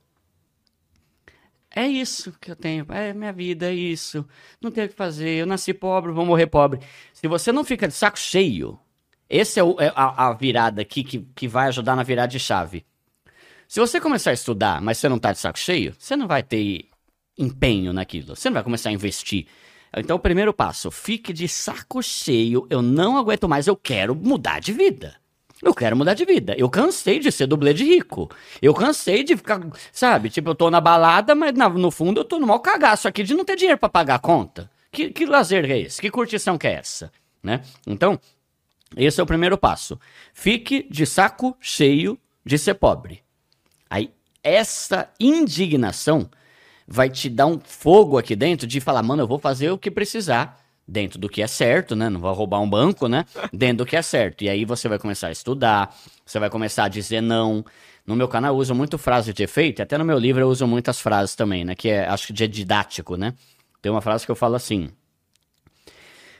É 1.73 1.87
isso 1.87 2.35
que 2.41 2.51
eu 2.51 2.55
tenho. 2.57 2.85
É 2.89 3.13
minha 3.13 3.31
vida, 3.31 3.67
é 3.67 3.73
isso. 3.73 4.27
Não 4.59 4.69
tenho 4.69 4.87
o 4.87 4.89
que 4.89 4.95
fazer. 4.97 5.29
Eu 5.29 5.45
nasci 5.45 5.73
pobre, 5.73 6.11
vou 6.11 6.25
morrer 6.25 6.47
pobre. 6.47 6.81
Se 7.13 7.25
você 7.25 7.53
não 7.53 7.63
fica 7.63 7.87
de 7.87 7.93
saco 7.93 8.19
cheio, 8.19 8.77
essa 9.29 9.61
é, 9.61 9.63
é 9.85 9.93
a, 9.95 10.27
a, 10.27 10.33
virada 10.33 10.81
aqui 10.81 11.01
que, 11.01 11.19
que 11.33 11.47
vai 11.47 11.69
ajudar 11.69 11.95
na 11.95 12.03
virada 12.03 12.27
de 12.27 12.39
chave. 12.41 12.85
Se 13.69 13.79
você 13.79 14.01
começar 14.01 14.31
a 14.31 14.33
estudar, 14.33 14.81
mas 14.81 14.97
você 14.97 15.07
não 15.07 15.17
tá 15.17 15.31
de 15.31 15.39
saco 15.39 15.57
cheio, 15.57 15.95
você 15.97 16.17
não 16.17 16.27
vai 16.27 16.43
ter 16.43 16.89
empenho 17.37 17.93
naquilo. 17.93 18.35
Você 18.35 18.49
não 18.49 18.55
vai 18.55 18.63
começar 18.63 18.89
a 18.89 18.91
investir. 18.91 19.47
Então, 19.95 20.17
o 20.17 20.19
primeiro 20.19 20.53
passo, 20.53 20.91
fique 20.91 21.33
de 21.33 21.47
saco 21.47 22.01
cheio, 22.03 22.67
eu 22.69 22.81
não 22.81 23.17
aguento 23.17 23.49
mais, 23.49 23.67
eu 23.67 23.75
quero 23.75 24.15
mudar 24.15 24.59
de 24.59 24.71
vida. 24.71 25.15
Eu 25.61 25.73
quero 25.73 25.97
mudar 25.97 26.13
de 26.13 26.23
vida. 26.23 26.55
Eu 26.57 26.69
cansei 26.69 27.19
de 27.19 27.29
ser 27.31 27.45
dublê 27.45 27.73
de 27.73 27.83
rico. 27.83 28.29
Eu 28.61 28.73
cansei 28.73 29.23
de 29.25 29.35
ficar, 29.35 29.59
sabe? 29.91 30.29
Tipo, 30.29 30.51
eu 30.51 30.55
tô 30.55 30.69
na 30.71 30.79
balada, 30.79 31.35
mas 31.35 31.53
na- 31.53 31.67
no 31.67 31.91
fundo 31.91 32.21
eu 32.21 32.25
tô 32.25 32.39
no 32.39 32.47
mau 32.47 32.61
cagaço 32.61 33.07
aqui 33.09 33.23
de 33.23 33.33
não 33.33 33.43
ter 33.43 33.57
dinheiro 33.57 33.77
pra 33.77 33.89
pagar 33.89 34.15
a 34.15 34.19
conta. 34.19 34.71
Que, 34.91 35.09
que 35.09 35.25
lazer 35.25 35.69
é 35.69 35.79
esse? 35.79 35.99
Que 35.99 36.09
curtição 36.09 36.57
que 36.57 36.65
é 36.65 36.75
essa? 36.75 37.11
Né? 37.43 37.61
Então, 37.85 38.17
esse 38.95 39.19
é 39.19 39.23
o 39.23 39.25
primeiro 39.27 39.57
passo. 39.57 39.99
Fique 40.33 40.87
de 40.89 41.05
saco 41.05 41.55
cheio 41.59 42.17
de 42.45 42.57
ser 42.57 42.75
pobre. 42.75 43.21
Aí, 43.89 44.11
essa 44.41 45.09
indignação 45.19 46.29
vai 46.89 47.09
te 47.09 47.29
dar 47.29 47.45
um 47.45 47.59
fogo 47.63 48.17
aqui 48.17 48.35
dentro 48.35 48.65
de 48.65 48.81
falar, 48.81 49.03
mano, 49.03 49.21
eu 49.21 49.27
vou 49.27 49.37
fazer 49.37 49.69
o 49.69 49.77
que 49.77 49.91
precisar, 49.91 50.59
dentro 50.87 51.19
do 51.19 51.29
que 51.29 51.41
é 51.41 51.47
certo, 51.47 51.95
né? 51.95 52.09
Não 52.09 52.19
vou 52.19 52.33
roubar 52.33 52.59
um 52.59 52.69
banco, 52.69 53.07
né? 53.07 53.25
Dentro 53.53 53.77
do 53.77 53.85
que 53.85 53.95
é 53.95 54.01
certo. 54.01 54.43
E 54.43 54.49
aí 54.49 54.65
você 54.65 54.89
vai 54.89 54.97
começar 54.97 55.27
a 55.27 55.31
estudar, 55.31 55.95
você 56.25 56.39
vai 56.39 56.49
começar 56.49 56.85
a 56.85 56.87
dizer 56.87 57.21
não. 57.21 57.63
No 58.07 58.15
meu 58.15 58.27
canal 58.27 58.55
eu 58.55 58.59
uso 58.59 58.73
muito 58.73 58.97
frase 58.97 59.31
de 59.31 59.43
efeito, 59.43 59.83
até 59.83 59.99
no 59.99 60.03
meu 60.03 60.17
livro 60.17 60.41
eu 60.41 60.49
uso 60.49 60.65
muitas 60.65 60.99
frases 60.99 61.35
também, 61.35 61.63
né? 61.63 61.75
Que 61.75 61.89
é, 61.89 62.07
acho 62.07 62.27
que 62.27 62.33
de 62.33 62.47
didático, 62.47 63.15
né? 63.15 63.35
Tem 63.83 63.91
uma 63.91 64.01
frase 64.01 64.25
que 64.25 64.31
eu 64.31 64.35
falo 64.35 64.55
assim: 64.55 64.89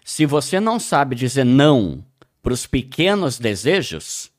Se 0.03 0.25
você 0.25 0.59
não 0.59 0.79
sabe 0.79 1.15
dizer 1.15 1.43
não 1.43 2.03
para 2.41 2.53
os 2.53 2.65
pequenos 2.65 3.37
desejos, 3.37 4.31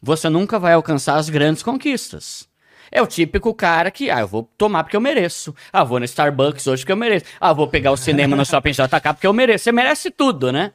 você 0.00 0.28
nunca 0.28 0.60
vai 0.60 0.74
alcançar 0.74 1.16
as 1.16 1.28
grandes 1.28 1.64
conquistas. 1.64 2.48
É 2.90 3.02
o 3.02 3.06
típico 3.06 3.52
cara 3.54 3.90
que, 3.90 4.10
ah, 4.10 4.20
eu 4.20 4.28
vou 4.28 4.48
tomar 4.56 4.84
porque 4.84 4.96
eu 4.96 5.00
mereço. 5.00 5.54
Ah, 5.72 5.84
vou 5.84 5.98
no 5.98 6.04
Starbucks 6.04 6.66
hoje 6.66 6.82
porque 6.82 6.92
eu 6.92 6.96
mereço. 6.96 7.26
Ah, 7.40 7.52
vou 7.52 7.68
pegar 7.68 7.92
o 7.92 7.96
cinema 7.96 8.36
no 8.36 8.44
Shopping 8.44 8.72
JK 8.72 9.14
porque 9.14 9.26
eu 9.26 9.32
mereço. 9.32 9.64
Você 9.64 9.72
merece 9.72 10.10
tudo, 10.10 10.52
né? 10.52 10.72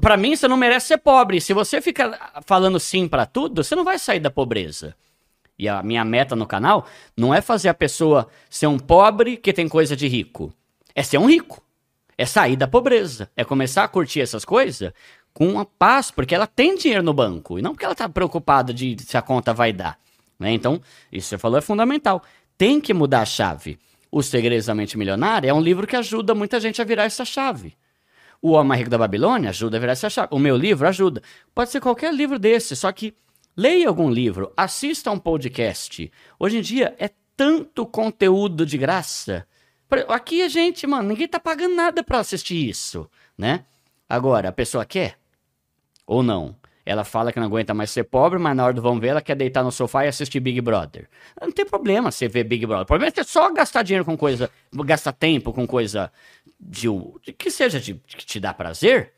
Pra 0.00 0.16
mim, 0.16 0.36
você 0.36 0.46
não 0.46 0.56
merece 0.56 0.88
ser 0.88 0.98
pobre. 0.98 1.40
Se 1.40 1.54
você 1.54 1.80
fica 1.80 2.18
falando 2.44 2.78
sim 2.78 3.08
pra 3.08 3.24
tudo, 3.24 3.64
você 3.64 3.74
não 3.74 3.84
vai 3.84 3.98
sair 3.98 4.20
da 4.20 4.30
pobreza. 4.30 4.94
E 5.58 5.68
a 5.68 5.82
minha 5.82 6.04
meta 6.04 6.36
no 6.36 6.46
canal 6.46 6.86
não 7.16 7.34
é 7.34 7.40
fazer 7.40 7.68
a 7.68 7.74
pessoa 7.74 8.28
ser 8.48 8.66
um 8.66 8.78
pobre 8.78 9.36
que 9.36 9.52
tem 9.52 9.68
coisa 9.68 9.96
de 9.96 10.06
rico. 10.06 10.52
É 10.94 11.02
ser 11.02 11.18
um 11.18 11.26
rico. 11.26 11.62
É 12.16 12.26
sair 12.26 12.56
da 12.56 12.68
pobreza. 12.68 13.30
É 13.36 13.44
começar 13.44 13.84
a 13.84 13.88
curtir 13.88 14.20
essas 14.20 14.44
coisas 14.44 14.92
com 15.32 15.58
a 15.58 15.64
paz, 15.64 16.10
porque 16.10 16.34
ela 16.34 16.46
tem 16.46 16.76
dinheiro 16.76 17.02
no 17.02 17.12
banco. 17.12 17.58
E 17.58 17.62
não 17.62 17.72
porque 17.72 17.84
ela 17.84 17.94
tá 17.94 18.08
preocupada 18.08 18.74
de 18.74 18.96
se 19.04 19.16
a 19.16 19.22
conta 19.22 19.54
vai 19.54 19.72
dar. 19.72 19.98
Né? 20.38 20.52
Então, 20.52 20.80
isso 21.10 21.26
que 21.26 21.30
você 21.30 21.38
falou 21.38 21.58
é 21.58 21.62
fundamental. 21.62 22.22
Tem 22.56 22.80
que 22.80 22.94
mudar 22.94 23.22
a 23.22 23.26
chave. 23.26 23.78
O 24.10 24.22
Segredos 24.22 24.66
da 24.66 24.74
Mente 24.74 24.96
Milionária 24.96 25.50
é 25.50 25.54
um 25.54 25.60
livro 25.60 25.86
que 25.86 25.96
ajuda 25.96 26.34
muita 26.34 26.58
gente 26.60 26.80
a 26.80 26.84
virar 26.84 27.04
essa 27.04 27.24
chave. 27.24 27.76
O 28.40 28.52
Homem 28.52 28.78
Rico 28.78 28.90
da 28.90 28.98
Babilônia 28.98 29.50
ajuda 29.50 29.76
a 29.76 29.80
virar 29.80 29.92
essa 29.92 30.08
chave. 30.08 30.28
O 30.30 30.38
meu 30.38 30.56
livro 30.56 30.86
ajuda. 30.86 31.22
Pode 31.54 31.70
ser 31.70 31.80
qualquer 31.80 32.14
livro 32.14 32.38
desse, 32.38 32.76
só 32.76 32.90
que 32.92 33.14
leia 33.56 33.88
algum 33.88 34.08
livro, 34.08 34.52
assista 34.56 35.10
um 35.10 35.18
podcast. 35.18 36.10
Hoje 36.38 36.58
em 36.58 36.62
dia 36.62 36.94
é 36.98 37.10
tanto 37.36 37.84
conteúdo 37.84 38.64
de 38.64 38.78
graça. 38.78 39.46
Aqui 40.08 40.42
a 40.42 40.48
gente, 40.48 40.86
mano, 40.86 41.08
ninguém 41.08 41.26
tá 41.26 41.40
pagando 41.40 41.74
nada 41.74 42.02
pra 42.02 42.18
assistir 42.18 42.68
isso, 42.68 43.10
né? 43.36 43.64
Agora, 44.08 44.48
a 44.48 44.52
pessoa 44.52 44.84
quer 44.84 45.18
ou 46.06 46.22
não? 46.22 46.56
Ela 46.88 47.04
fala 47.04 47.30
que 47.30 47.38
não 47.38 47.46
aguenta 47.46 47.74
mais 47.74 47.90
ser 47.90 48.04
pobre, 48.04 48.38
mas 48.38 48.56
na 48.56 48.64
hora 48.64 48.72
do 48.72 48.80
vamos 48.80 48.98
ver, 48.98 49.08
ela 49.08 49.20
quer 49.20 49.34
deitar 49.34 49.62
no 49.62 49.70
sofá 49.70 50.06
e 50.06 50.08
assistir 50.08 50.40
Big 50.40 50.58
Brother. 50.62 51.06
Não 51.38 51.52
tem 51.52 51.66
problema 51.66 52.10
você 52.10 52.26
ver 52.26 52.44
Big 52.44 52.64
Brother. 52.64 52.84
O 52.84 52.86
problema 52.86 53.12
é 53.14 53.22
só 53.24 53.52
gastar 53.52 53.82
dinheiro 53.82 54.06
com 54.06 54.16
coisa, 54.16 54.50
gastar 54.72 55.12
tempo 55.12 55.52
com 55.52 55.66
coisa 55.66 56.10
de, 56.58 56.88
de 57.22 57.32
que 57.34 57.50
seja 57.50 57.78
de, 57.78 57.92
que 57.92 58.24
te 58.24 58.40
dá 58.40 58.54
prazer. 58.54 59.12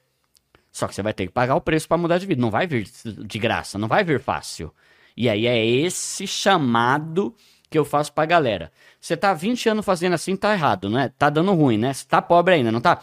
Só 0.72 0.88
que 0.88 0.96
você 0.96 1.00
vai 1.00 1.14
ter 1.14 1.28
que 1.28 1.32
pagar 1.32 1.54
o 1.54 1.60
preço 1.60 1.86
pra 1.86 1.96
mudar 1.96 2.18
de 2.18 2.26
vida. 2.26 2.42
Não 2.42 2.50
vai 2.50 2.66
vir 2.66 2.88
de 3.04 3.38
graça, 3.38 3.78
não 3.78 3.86
vai 3.86 4.02
vir 4.02 4.18
fácil. 4.18 4.74
E 5.16 5.28
aí 5.28 5.46
é 5.46 5.64
esse 5.64 6.26
chamado 6.26 7.32
que 7.70 7.78
eu 7.78 7.84
faço 7.84 8.12
pra 8.12 8.26
galera. 8.26 8.72
Você 9.00 9.16
tá 9.16 9.30
há 9.30 9.34
20 9.34 9.68
anos 9.68 9.86
fazendo 9.86 10.14
assim, 10.14 10.34
tá 10.34 10.52
errado, 10.52 10.90
né? 10.90 11.12
Tá 11.16 11.30
dando 11.30 11.54
ruim, 11.54 11.78
né? 11.78 11.92
Você 11.92 12.04
tá 12.04 12.20
pobre 12.20 12.54
ainda, 12.54 12.72
não 12.72 12.80
tá? 12.80 13.00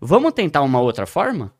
Vamos 0.00 0.32
tentar 0.32 0.62
uma 0.62 0.80
outra 0.80 1.06
forma? 1.06 1.52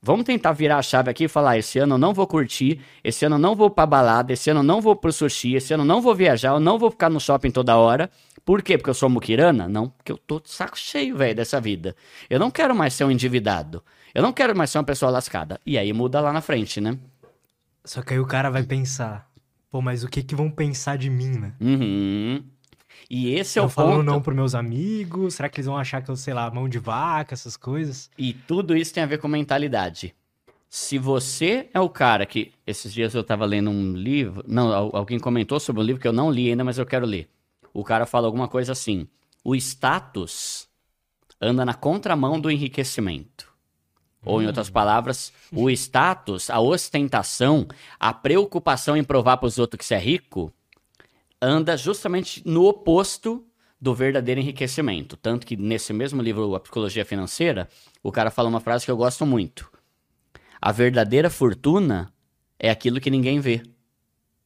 Vamos 0.00 0.24
tentar 0.24 0.52
virar 0.52 0.78
a 0.78 0.82
chave 0.82 1.10
aqui 1.10 1.24
e 1.24 1.28
falar: 1.28 1.58
esse 1.58 1.78
ano 1.78 1.94
eu 1.94 1.98
não 1.98 2.14
vou 2.14 2.26
curtir, 2.26 2.80
esse 3.02 3.24
ano 3.24 3.34
eu 3.34 3.40
não 3.40 3.54
vou 3.54 3.68
pra 3.68 3.84
balada, 3.84 4.32
esse 4.32 4.48
ano 4.48 4.60
eu 4.60 4.64
não 4.64 4.80
vou 4.80 4.94
pro 4.94 5.12
sushi, 5.12 5.54
esse 5.54 5.74
ano 5.74 5.82
eu 5.82 5.86
não 5.86 6.00
vou 6.00 6.14
viajar, 6.14 6.50
eu 6.50 6.60
não 6.60 6.78
vou 6.78 6.90
ficar 6.90 7.10
no 7.10 7.20
shopping 7.20 7.50
toda 7.50 7.76
hora. 7.76 8.10
Por 8.44 8.62
quê? 8.62 8.78
Porque 8.78 8.90
eu 8.90 8.94
sou 8.94 9.08
muquirana? 9.10 9.68
Não, 9.68 9.88
porque 9.90 10.12
eu 10.12 10.16
tô 10.16 10.40
de 10.40 10.50
saco 10.50 10.78
cheio, 10.78 11.16
velho, 11.16 11.34
dessa 11.34 11.60
vida. 11.60 11.94
Eu 12.30 12.38
não 12.38 12.50
quero 12.50 12.74
mais 12.74 12.94
ser 12.94 13.04
um 13.04 13.10
endividado. 13.10 13.82
Eu 14.14 14.22
não 14.22 14.32
quero 14.32 14.56
mais 14.56 14.70
ser 14.70 14.78
uma 14.78 14.84
pessoa 14.84 15.10
lascada. 15.10 15.60
E 15.66 15.76
aí 15.76 15.92
muda 15.92 16.20
lá 16.20 16.32
na 16.32 16.40
frente, 16.40 16.80
né? 16.80 16.96
Só 17.84 18.00
que 18.00 18.14
aí 18.14 18.20
o 18.20 18.26
cara 18.26 18.50
vai 18.50 18.62
pensar, 18.62 19.28
pô, 19.70 19.82
mas 19.82 20.02
o 20.02 20.08
que 20.08 20.22
que 20.22 20.34
vão 20.34 20.50
pensar 20.50 20.96
de 20.96 21.10
mim, 21.10 21.38
né? 21.38 21.52
Uhum. 21.60 22.42
E 23.10 23.30
esse 23.34 23.58
é 23.58 23.62
eu 23.62 23.66
o 23.66 23.68
falando 23.68 23.96
ponto. 23.98 24.04
não 24.06 24.20
pros 24.22 24.36
meus 24.36 24.54
amigos, 24.54 25.34
será 25.34 25.48
que 25.48 25.58
eles 25.58 25.66
vão 25.66 25.76
achar 25.76 26.02
que 26.02 26.10
eu, 26.10 26.16
sei 26.16 26.34
lá, 26.34 26.50
mão 26.50 26.68
de 26.68 26.78
vaca, 26.78 27.34
essas 27.34 27.56
coisas? 27.56 28.10
E 28.18 28.32
tudo 28.32 28.76
isso 28.76 28.92
tem 28.92 29.02
a 29.02 29.06
ver 29.06 29.18
com 29.18 29.28
mentalidade. 29.28 30.14
Se 30.68 30.98
você 30.98 31.68
é 31.72 31.80
o 31.80 31.88
cara 31.88 32.26
que. 32.26 32.52
Esses 32.66 32.92
dias 32.92 33.14
eu 33.14 33.24
tava 33.24 33.46
lendo 33.46 33.70
um 33.70 33.94
livro. 33.94 34.44
Não, 34.46 34.70
al- 34.72 34.90
alguém 34.94 35.18
comentou 35.18 35.58
sobre 35.58 35.80
um 35.80 35.84
livro 35.84 36.00
que 36.02 36.06
eu 36.06 36.12
não 36.12 36.30
li 36.30 36.50
ainda, 36.50 36.62
mas 36.62 36.76
eu 36.76 36.84
quero 36.84 37.06
ler. 37.06 37.28
O 37.72 37.82
cara 37.82 38.04
fala 38.04 38.26
alguma 38.26 38.48
coisa 38.48 38.72
assim: 38.72 39.08
o 39.42 39.54
status 39.54 40.68
anda 41.40 41.64
na 41.64 41.72
contramão 41.72 42.38
do 42.38 42.50
enriquecimento. 42.50 43.48
Ou, 44.24 44.42
em 44.42 44.46
outras 44.46 44.68
palavras, 44.68 45.32
o 45.50 45.70
status, 45.70 46.50
a 46.50 46.60
ostentação, 46.60 47.66
a 47.98 48.12
preocupação 48.12 48.94
em 48.96 49.04
provar 49.04 49.36
para 49.38 49.46
os 49.46 49.58
outros 49.58 49.78
que 49.78 49.84
você 49.86 49.94
é 49.94 49.98
rico, 49.98 50.52
anda 51.40 51.76
justamente 51.76 52.42
no 52.46 52.64
oposto 52.64 53.44
do 53.80 53.94
verdadeiro 53.94 54.40
enriquecimento. 54.40 55.16
Tanto 55.16 55.46
que 55.46 55.56
nesse 55.56 55.92
mesmo 55.92 56.20
livro, 56.20 56.54
A 56.54 56.60
Psicologia 56.60 57.04
Financeira, 57.04 57.68
o 58.02 58.10
cara 58.10 58.30
fala 58.30 58.48
uma 58.48 58.60
frase 58.60 58.84
que 58.84 58.90
eu 58.90 58.96
gosto 58.96 59.24
muito. 59.24 59.70
A 60.60 60.72
verdadeira 60.72 61.30
fortuna 61.30 62.12
é 62.58 62.70
aquilo 62.70 63.00
que 63.00 63.10
ninguém 63.10 63.38
vê. 63.38 63.62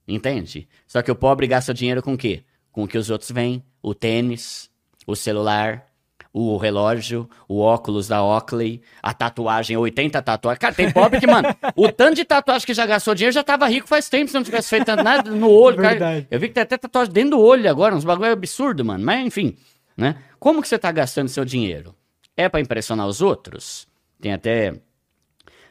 Entende? 0.07 0.69
Só 0.87 1.01
que 1.01 1.11
o 1.11 1.17
pobre 1.17 1.47
gasta 1.47 1.73
dinheiro 1.73 2.03
com 2.03 2.15
o 2.15 2.19
quê? 2.19 2.45
Com 2.71 2.85
o 2.85 2.89
que 2.89 2.99
os 2.99 3.09
outros 3.09 3.31
veem. 3.31 3.65
O 3.81 3.95
tênis, 3.95 4.71
o 5.07 5.17
celular, 5.17 5.92
o 6.33 6.57
relógio, 6.57 7.29
o 7.47 7.61
óculos 7.61 8.09
da 8.09 8.25
Oakley, 8.25 8.81
a 9.03 9.13
tatuagem, 9.13 9.77
80 9.77 10.23
tatuagens. 10.23 10.59
Cara, 10.59 10.75
tem 10.75 10.91
pobre 10.91 11.21
que, 11.21 11.27
mano, 11.27 11.49
o 11.77 11.93
tanto 11.93 12.17
de 12.17 12.25
tatuagem 12.25 12.65
que 12.65 12.73
já 12.73 12.87
gastou 12.87 13.15
dinheiro 13.15 13.35
já 13.35 13.45
tava 13.45 13.67
rico 13.67 13.87
faz 13.87 14.09
tempo 14.09 14.29
se 14.29 14.35
não 14.35 14.43
tivesse 14.43 14.71
feito 14.71 14.95
nada 14.97 15.31
no 15.31 15.51
olho. 15.51 15.77
cara. 15.77 15.91
Verdade. 15.91 16.27
Eu 16.31 16.41
vi 16.41 16.49
que 16.49 16.55
tem 16.55 16.63
até 16.63 16.79
tatuagem 16.79 17.13
dentro 17.13 17.33
do 17.33 17.41
olho 17.41 17.69
agora, 17.69 17.95
uns 17.95 18.05
bagulho 18.05 18.33
absurdo, 18.33 18.85
mano. 18.85 19.05
Mas 19.05 19.27
enfim, 19.27 19.57
né? 19.97 20.17
Como 20.39 20.63
que 20.63 20.69
você 20.69 20.79
tá 20.79 20.91
gastando 20.91 21.29
seu 21.29 21.45
dinheiro? 21.45 21.95
É 22.35 22.49
pra 22.49 22.61
impressionar 22.61 23.07
os 23.07 23.21
outros? 23.21 23.87
Tem 24.21 24.33
até. 24.33 24.73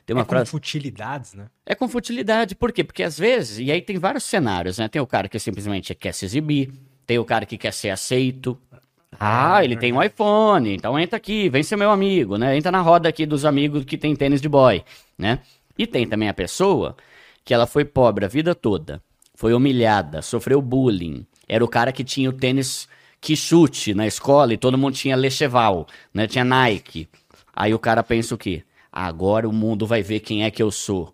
Tem 0.06 0.16
uma 0.16 0.22
é 0.22 0.26
com 0.26 0.30
frase. 0.30 0.52
futilidades, 0.52 1.34
né? 1.34 1.48
É 1.66 1.74
com 1.74 1.88
futilidade. 1.88 2.54
Por 2.54 2.72
quê? 2.72 2.84
Porque 2.84 3.02
às 3.02 3.18
vezes, 3.18 3.60
e 3.60 3.72
aí 3.72 3.82
tem 3.82 3.98
vários 3.98 4.24
cenários, 4.24 4.78
né? 4.78 4.88
Tem 4.88 5.02
o 5.02 5.08
cara 5.08 5.28
que 5.28 5.40
simplesmente 5.40 5.96
quer 5.96 6.14
se 6.14 6.26
exibir, 6.26 6.72
tem 7.06 7.18
o 7.18 7.26
cara 7.26 7.46
que 7.46 7.58
quer 7.58 7.74
ser 7.74 7.90
aceito. 7.90 8.58
Ah, 9.20 9.64
ele 9.64 9.76
tem 9.76 9.94
um 9.94 10.02
iPhone, 10.02 10.74
então 10.74 10.98
entra 10.98 11.18
aqui, 11.18 11.50
vem 11.50 11.62
ser 11.64 11.76
meu 11.76 11.92
amigo, 11.92 12.38
né? 12.38 12.58
Entra 12.58 12.72
na 12.72 12.82
roda 12.82 13.08
aqui 13.10 13.26
dos 13.26 13.46
amigos 13.46 13.84
que 13.86 13.98
tem 13.98 14.16
tênis 14.16 14.42
de 14.42 14.50
boy, 14.50 14.84
né? 15.18 15.40
E 15.78 15.86
tem 15.86 16.08
também 16.08 16.30
a 16.30 16.34
pessoa 16.34 16.96
que 17.44 17.54
ela 17.54 17.68
foi 17.68 17.86
pobre 17.86 18.26
a 18.26 18.28
vida 18.28 18.56
toda, 18.56 19.02
foi 19.36 19.54
humilhada, 19.54 20.22
sofreu 20.22 20.62
bullying, 20.62 21.26
era 21.48 21.64
o 21.64 21.68
cara 21.68 21.92
que 21.92 22.04
tinha 22.04 22.30
o 22.30 22.34
tênis 22.34 22.88
que 23.20 23.36
chute 23.36 23.94
na 23.94 24.08
escola 24.08 24.54
e 24.54 24.58
todo 24.58 24.78
mundo 24.78 24.96
tinha 24.96 25.16
Lecheval, 25.16 25.86
né? 26.14 26.26
Tinha 26.26 26.44
Nike. 26.44 27.08
Aí 27.54 27.74
o 27.74 27.80
cara 27.80 28.02
pensa 28.02 28.34
o 28.34 28.38
quê? 28.38 28.64
Agora 28.92 29.48
o 29.48 29.54
mundo 29.54 29.86
vai 29.86 30.02
ver 30.02 30.22
quem 30.22 30.44
é 30.44 30.50
que 30.50 30.64
eu 30.64 30.72
sou. 30.72 31.14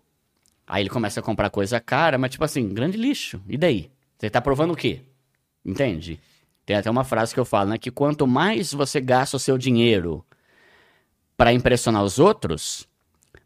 Aí 0.66 0.82
ele 0.82 0.88
começa 0.88 1.20
a 1.20 1.22
comprar 1.22 1.50
coisa 1.50 1.80
cara, 1.80 2.16
mas 2.16 2.30
tipo 2.30 2.44
assim, 2.44 2.68
grande 2.68 2.96
lixo. 2.96 3.40
E 3.48 3.58
daí? 3.58 3.90
Você 4.18 4.30
tá 4.30 4.40
provando 4.40 4.72
o 4.72 4.76
quê? 4.76 5.00
Entende? 5.64 6.18
Tem 6.68 6.76
até 6.76 6.90
uma 6.90 7.02
frase 7.02 7.32
que 7.32 7.40
eu 7.40 7.46
falo, 7.46 7.70
né? 7.70 7.78
Que 7.78 7.90
quanto 7.90 8.26
mais 8.26 8.74
você 8.74 9.00
gasta 9.00 9.38
o 9.38 9.40
seu 9.40 9.56
dinheiro 9.56 10.22
para 11.34 11.50
impressionar 11.50 12.04
os 12.04 12.18
outros, 12.18 12.86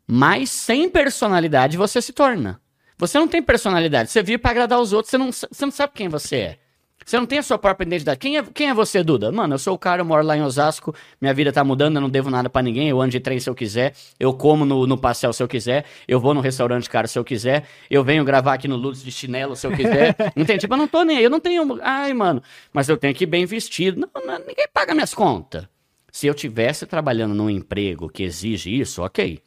mais 0.09 0.51
sem 0.51 0.91
personalidade 0.91 1.77
você 1.77 2.03
se 2.03 2.13
torna. 2.13 2.61
Você 2.99 3.21
não 3.21 3.29
tem 3.29 3.41
personalidade. 3.41 4.11
Você 4.11 4.25
vive 4.25 4.39
para 4.39 4.51
agradar 4.51 4.81
os 4.81 4.93
outros, 4.93 5.13
você 5.13 5.19
não, 5.19 5.31
você 5.31 5.65
não 5.65 5.71
sabe 5.71 5.93
quem 5.95 6.09
você 6.09 6.37
é. 6.37 6.59
Você 7.05 7.19
não 7.19 7.27
tem 7.27 7.39
a 7.39 7.43
sua 7.43 7.59
própria 7.59 7.87
identidade. 7.87 8.19
Quem 8.19 8.37
é, 8.37 8.43
quem 8.43 8.69
é 8.69 8.75
você, 8.75 9.03
Duda? 9.03 9.31
Mano, 9.33 9.55
eu 9.55 9.59
sou 9.59 9.75
o 9.75 9.79
cara, 9.79 10.01
eu 10.01 10.05
moro 10.05 10.25
lá 10.25 10.37
em 10.37 10.43
Osasco, 10.43 10.95
minha 11.21 11.33
vida 11.35 11.53
tá 11.53 11.65
mudando, 11.65 11.97
eu 11.97 12.01
não 12.01 12.11
devo 12.11 12.31
nada 12.31 12.49
pra 12.49 12.63
ninguém, 12.63 12.89
eu 12.89 13.01
ando 13.01 13.11
de 13.11 13.21
trem 13.21 13.39
se 13.39 13.49
eu 13.49 13.55
quiser, 13.55 13.95
eu 14.19 14.33
como 14.33 14.65
no, 14.65 14.87
no 14.87 14.97
pastel 14.97 15.33
se 15.33 15.43
eu 15.43 15.49
quiser, 15.49 15.85
eu 16.07 16.21
vou 16.21 16.35
no 16.35 16.41
restaurante 16.41 16.89
caro 16.89 17.09
se 17.09 17.19
eu 17.19 17.25
quiser, 17.25 17.65
eu 17.91 18.05
venho 18.05 18.25
gravar 18.25 18.55
aqui 18.55 18.69
no 18.69 18.77
Lutz 18.77 19.03
de 19.03 19.11
chinelo 19.11 19.57
se 19.57 19.67
eu 19.67 19.73
quiser. 19.73 20.15
Entende? 20.37 20.61
Tipo, 20.61 20.75
eu 20.75 20.79
não 20.79 20.89
tô 20.89 21.03
nem 21.03 21.19
aí, 21.19 21.25
eu 21.25 21.31
não 21.31 21.41
tenho. 21.41 21.79
Ai, 21.83 22.13
mano, 22.13 22.43
mas 22.73 22.89
eu 22.89 22.97
tenho 22.97 23.15
que 23.15 23.25
ir 23.25 23.27
bem 23.27 23.47
vestido. 23.47 24.01
Não, 24.01 24.27
não, 24.27 24.39
ninguém 24.39 24.67
paga 24.73 24.95
minhas 24.95 25.15
contas. 25.15 25.67
Se 26.11 26.27
eu 26.27 26.35
tivesse 26.35 26.87
trabalhando 26.87 27.35
num 27.35 27.49
emprego 27.49 28.09
que 28.09 28.23
exige 28.23 28.79
isso, 28.79 29.03
ok. 29.03 29.43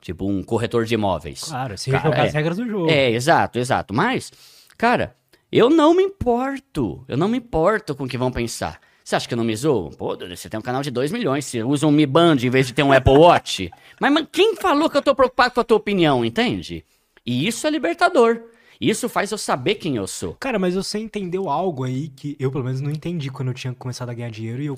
Tipo 0.00 0.26
um 0.28 0.42
corretor 0.42 0.84
de 0.84 0.94
imóveis. 0.94 1.44
Claro, 1.44 1.78
se 1.78 1.90
Cara, 1.90 2.04
jogar 2.04 2.24
é. 2.24 2.26
as 2.26 2.34
regras 2.34 2.56
do 2.56 2.66
jogo. 2.66 2.90
É, 2.90 3.10
exato, 3.10 3.58
exato. 3.58 3.94
Mas, 3.94 4.32
cara, 4.76 5.14
eu 5.52 5.68
não 5.68 5.94
me 5.94 6.02
importo. 6.02 7.04
Eu 7.06 7.16
não 7.18 7.28
me 7.28 7.36
importo 7.36 7.94
com 7.94 8.04
o 8.04 8.08
que 8.08 8.16
vão 8.16 8.32
pensar. 8.32 8.80
Você 9.04 9.16
acha 9.16 9.28
que 9.28 9.34
eu 9.34 9.36
não 9.36 9.44
me 9.44 9.54
zoo? 9.54 9.90
Pô, 9.90 10.16
você 10.16 10.48
tem 10.48 10.58
um 10.58 10.62
canal 10.62 10.80
de 10.80 10.90
2 10.90 11.12
milhões, 11.12 11.44
você 11.44 11.62
usa 11.62 11.86
um 11.86 11.90
Mi 11.90 12.06
Band 12.06 12.36
em 12.36 12.48
vez 12.48 12.66
de 12.66 12.72
ter 12.72 12.82
um 12.82 12.92
Apple 12.94 13.18
Watch. 13.18 13.70
Mas, 14.00 14.12
mas 14.12 14.26
quem 14.32 14.56
falou 14.56 14.88
que 14.88 14.96
eu 14.96 15.02
tô 15.02 15.14
preocupado 15.14 15.54
com 15.54 15.60
a 15.60 15.64
tua 15.64 15.76
opinião, 15.76 16.24
entende? 16.24 16.84
E 17.26 17.46
isso 17.46 17.66
é 17.66 17.70
libertador. 17.70 18.40
Isso 18.80 19.08
faz 19.08 19.30
eu 19.30 19.38
saber 19.38 19.76
quem 19.76 19.96
eu 19.96 20.06
sou. 20.06 20.34
Cara, 20.40 20.58
mas 20.58 20.74
você 20.74 20.98
entendeu 20.98 21.48
algo 21.48 21.84
aí 21.84 22.08
que 22.08 22.36
eu, 22.38 22.50
pelo 22.50 22.64
menos, 22.64 22.80
não 22.80 22.90
entendi 22.90 23.30
quando 23.30 23.48
eu 23.48 23.54
tinha 23.54 23.74
começado 23.74 24.08
a 24.08 24.14
ganhar 24.14 24.30
dinheiro 24.30 24.62
e 24.62 24.66
eu 24.66 24.74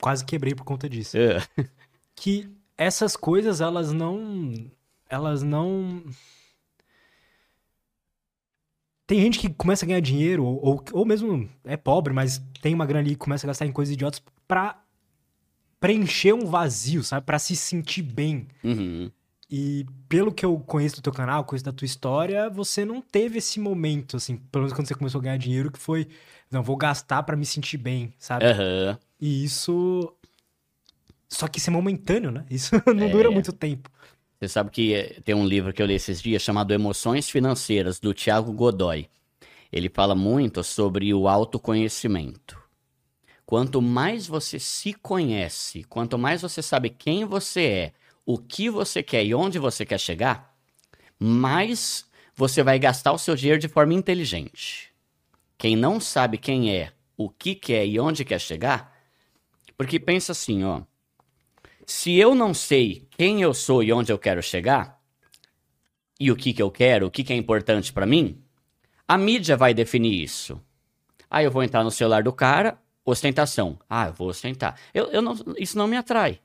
quase 0.00 0.24
quebrei 0.24 0.54
por 0.54 0.64
conta 0.64 0.88
disso. 0.88 1.16
É. 1.16 1.42
Que 2.14 2.50
essas 2.76 3.16
coisas, 3.16 3.60
elas 3.60 3.92
não. 3.92 4.52
Elas 5.08 5.42
não. 5.42 6.02
Tem 9.08 9.22
gente 9.22 9.38
que 9.38 9.48
começa 9.48 9.86
a 9.86 9.88
ganhar 9.88 10.00
dinheiro, 10.00 10.44
ou, 10.44 10.60
ou, 10.62 10.84
ou 10.92 11.06
mesmo 11.06 11.48
é 11.64 11.78
pobre, 11.78 12.12
mas 12.12 12.42
tem 12.60 12.74
uma 12.74 12.84
grana 12.84 13.00
ali 13.00 13.12
e 13.12 13.16
começa 13.16 13.46
a 13.46 13.48
gastar 13.48 13.64
em 13.64 13.72
coisas 13.72 13.94
idiotas 13.94 14.22
pra 14.46 14.82
preencher 15.80 16.34
um 16.34 16.44
vazio, 16.44 17.02
sabe? 17.02 17.24
Pra 17.24 17.38
se 17.38 17.56
sentir 17.56 18.02
bem. 18.02 18.46
Uhum. 18.62 19.10
E 19.50 19.86
pelo 20.10 20.30
que 20.30 20.44
eu 20.44 20.58
conheço 20.60 20.96
do 20.96 21.02
teu 21.02 21.12
canal, 21.12 21.42
conheço 21.42 21.64
da 21.64 21.72
tua 21.72 21.86
história, 21.86 22.50
você 22.50 22.84
não 22.84 23.00
teve 23.00 23.38
esse 23.38 23.58
momento, 23.58 24.18
assim, 24.18 24.36
pelo 24.36 24.64
menos 24.64 24.76
quando 24.76 24.86
você 24.86 24.94
começou 24.94 25.20
a 25.20 25.24
ganhar 25.24 25.38
dinheiro, 25.38 25.72
que 25.72 25.78
foi, 25.78 26.06
não, 26.50 26.62
vou 26.62 26.76
gastar 26.76 27.22
pra 27.22 27.34
me 27.34 27.46
sentir 27.46 27.78
bem, 27.78 28.12
sabe? 28.18 28.44
Aham. 28.44 28.98
E 29.18 29.42
isso. 29.42 30.12
Só 31.30 31.48
que 31.48 31.58
isso 31.58 31.70
é 31.70 31.72
momentâneo, 31.72 32.30
né? 32.30 32.44
Isso 32.50 32.74
não 32.94 33.08
dura 33.08 33.30
muito 33.30 33.54
tempo. 33.54 33.90
Você 34.40 34.48
sabe 34.48 34.70
que 34.70 34.94
eh, 34.94 35.20
tem 35.24 35.34
um 35.34 35.46
livro 35.46 35.72
que 35.72 35.82
eu 35.82 35.86
li 35.86 35.94
esses 35.94 36.22
dias 36.22 36.42
chamado 36.42 36.72
Emoções 36.72 37.28
Financeiras, 37.28 37.98
do 37.98 38.14
Tiago 38.14 38.52
Godoy. 38.52 39.08
Ele 39.72 39.88
fala 39.88 40.14
muito 40.14 40.62
sobre 40.62 41.12
o 41.12 41.26
autoconhecimento. 41.26 42.56
Quanto 43.44 43.82
mais 43.82 44.26
você 44.26 44.58
se 44.60 44.92
conhece, 44.92 45.82
quanto 45.84 46.16
mais 46.16 46.42
você 46.42 46.62
sabe 46.62 46.90
quem 46.90 47.24
você 47.24 47.64
é, 47.64 47.92
o 48.24 48.38
que 48.38 48.70
você 48.70 49.02
quer 49.02 49.24
e 49.24 49.34
onde 49.34 49.58
você 49.58 49.84
quer 49.84 49.98
chegar, 49.98 50.54
mais 51.18 52.06
você 52.36 52.62
vai 52.62 52.78
gastar 52.78 53.12
o 53.12 53.18
seu 53.18 53.34
dinheiro 53.34 53.58
de 53.58 53.66
forma 53.66 53.94
inteligente. 53.94 54.92
Quem 55.56 55.74
não 55.74 55.98
sabe 55.98 56.38
quem 56.38 56.70
é, 56.70 56.92
o 57.16 57.28
que 57.28 57.56
quer 57.56 57.84
e 57.86 57.98
onde 57.98 58.24
quer 58.24 58.38
chegar, 58.38 58.96
porque 59.76 59.98
pensa 59.98 60.30
assim, 60.30 60.62
ó. 60.62 60.82
Se 61.88 62.14
eu 62.18 62.34
não 62.34 62.52
sei 62.52 63.08
quem 63.12 63.40
eu 63.40 63.54
sou 63.54 63.82
e 63.82 63.90
onde 63.90 64.12
eu 64.12 64.18
quero 64.18 64.42
chegar, 64.42 65.00
e 66.20 66.30
o 66.30 66.36
que, 66.36 66.52
que 66.52 66.60
eu 66.60 66.70
quero, 66.70 67.06
o 67.06 67.10
que, 67.10 67.24
que 67.24 67.32
é 67.32 67.36
importante 67.36 67.94
pra 67.94 68.04
mim, 68.04 68.42
a 69.08 69.16
mídia 69.16 69.56
vai 69.56 69.72
definir 69.72 70.22
isso. 70.22 70.60
Aí 71.30 71.46
eu 71.46 71.50
vou 71.50 71.62
entrar 71.62 71.82
no 71.82 71.90
celular 71.90 72.22
do 72.22 72.30
cara, 72.30 72.78
ostentação. 73.06 73.78
Ah, 73.88 74.08
eu 74.08 74.12
vou 74.12 74.28
ostentar. 74.28 74.78
Eu, 74.92 75.06
eu 75.06 75.22
não, 75.22 75.34
isso 75.56 75.78
não 75.78 75.86
me 75.86 75.96
atrai. 75.96 76.40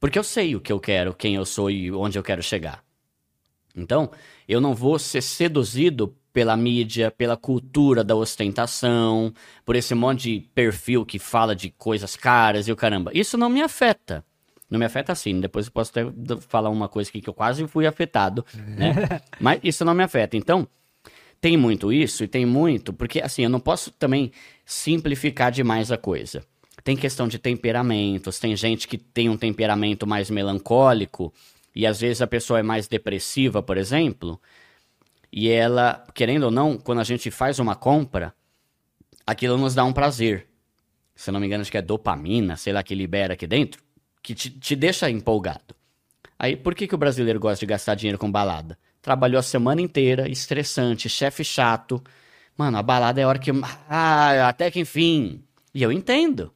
Porque 0.00 0.18
eu 0.18 0.24
sei 0.24 0.56
o 0.56 0.60
que 0.60 0.72
eu 0.72 0.80
quero, 0.80 1.14
quem 1.14 1.36
eu 1.36 1.44
sou 1.44 1.70
e 1.70 1.92
onde 1.92 2.18
eu 2.18 2.22
quero 2.24 2.42
chegar. 2.42 2.82
Então, 3.72 4.10
eu 4.48 4.60
não 4.60 4.74
vou 4.74 4.98
ser 4.98 5.22
seduzido 5.22 6.16
pela 6.32 6.56
mídia, 6.56 7.12
pela 7.12 7.36
cultura 7.36 8.02
da 8.02 8.16
ostentação, 8.16 9.32
por 9.64 9.76
esse 9.76 9.94
monte 9.94 10.22
de 10.22 10.48
perfil 10.48 11.06
que 11.06 11.20
fala 11.20 11.54
de 11.54 11.70
coisas 11.70 12.16
caras 12.16 12.66
e 12.66 12.72
o 12.72 12.76
caramba. 12.76 13.12
Isso 13.14 13.38
não 13.38 13.48
me 13.48 13.62
afeta. 13.62 14.24
Não 14.70 14.78
me 14.78 14.84
afeta 14.84 15.12
assim. 15.12 15.40
Depois 15.40 15.66
eu 15.66 15.72
posso 15.72 15.90
até 15.90 16.04
falar 16.48 16.70
uma 16.70 16.88
coisa 16.88 17.10
aqui 17.10 17.20
que 17.20 17.28
eu 17.28 17.34
quase 17.34 17.66
fui 17.66 17.86
afetado, 17.86 18.44
né? 18.54 19.20
Mas 19.40 19.60
isso 19.62 19.84
não 19.84 19.94
me 19.94 20.02
afeta. 20.02 20.36
Então, 20.36 20.66
tem 21.40 21.56
muito 21.56 21.92
isso 21.92 22.24
e 22.24 22.28
tem 22.28 22.44
muito, 22.44 22.92
porque 22.92 23.20
assim, 23.20 23.42
eu 23.42 23.50
não 23.50 23.60
posso 23.60 23.90
também 23.90 24.32
simplificar 24.64 25.52
demais 25.52 25.92
a 25.92 25.96
coisa. 25.96 26.42
Tem 26.82 26.96
questão 26.96 27.28
de 27.28 27.38
temperamentos, 27.38 28.38
tem 28.38 28.54
gente 28.56 28.86
que 28.86 28.96
tem 28.96 29.28
um 29.28 29.36
temperamento 29.36 30.06
mais 30.06 30.30
melancólico 30.30 31.32
e 31.74 31.86
às 31.86 32.00
vezes 32.00 32.22
a 32.22 32.26
pessoa 32.26 32.60
é 32.60 32.62
mais 32.62 32.88
depressiva, 32.88 33.62
por 33.62 33.76
exemplo, 33.76 34.40
e 35.32 35.48
ela, 35.48 36.04
querendo 36.14 36.44
ou 36.44 36.50
não, 36.50 36.78
quando 36.78 37.00
a 37.00 37.04
gente 37.04 37.30
faz 37.30 37.58
uma 37.58 37.74
compra, 37.74 38.34
aquilo 39.26 39.58
nos 39.58 39.74
dá 39.74 39.84
um 39.84 39.92
prazer. 39.92 40.46
Se 41.14 41.30
não 41.30 41.40
me 41.40 41.46
engano, 41.46 41.62
acho 41.62 41.70
que 41.70 41.78
é 41.78 41.82
dopamina, 41.82 42.56
sei 42.56 42.72
lá, 42.72 42.82
que 42.82 42.94
libera 42.94 43.34
aqui 43.34 43.46
dentro, 43.46 43.82
que 44.26 44.34
te, 44.34 44.50
te 44.50 44.74
deixa 44.74 45.08
empolgado. 45.08 45.72
Aí, 46.36 46.56
por 46.56 46.74
que, 46.74 46.88
que 46.88 46.94
o 46.96 46.98
brasileiro 46.98 47.38
gosta 47.38 47.60
de 47.60 47.66
gastar 47.66 47.94
dinheiro 47.94 48.18
com 48.18 48.28
balada? 48.28 48.76
Trabalhou 49.00 49.38
a 49.38 49.42
semana 49.42 49.80
inteira, 49.80 50.28
estressante, 50.28 51.08
chefe 51.08 51.44
chato. 51.44 52.02
Mano, 52.58 52.76
a 52.76 52.82
balada 52.82 53.20
é 53.20 53.24
a 53.24 53.28
hora 53.28 53.38
que. 53.38 53.52
Ah, 53.88 54.48
até 54.48 54.68
que 54.68 54.80
enfim. 54.80 55.44
E 55.72 55.80
eu 55.80 55.92
entendo. 55.92 56.52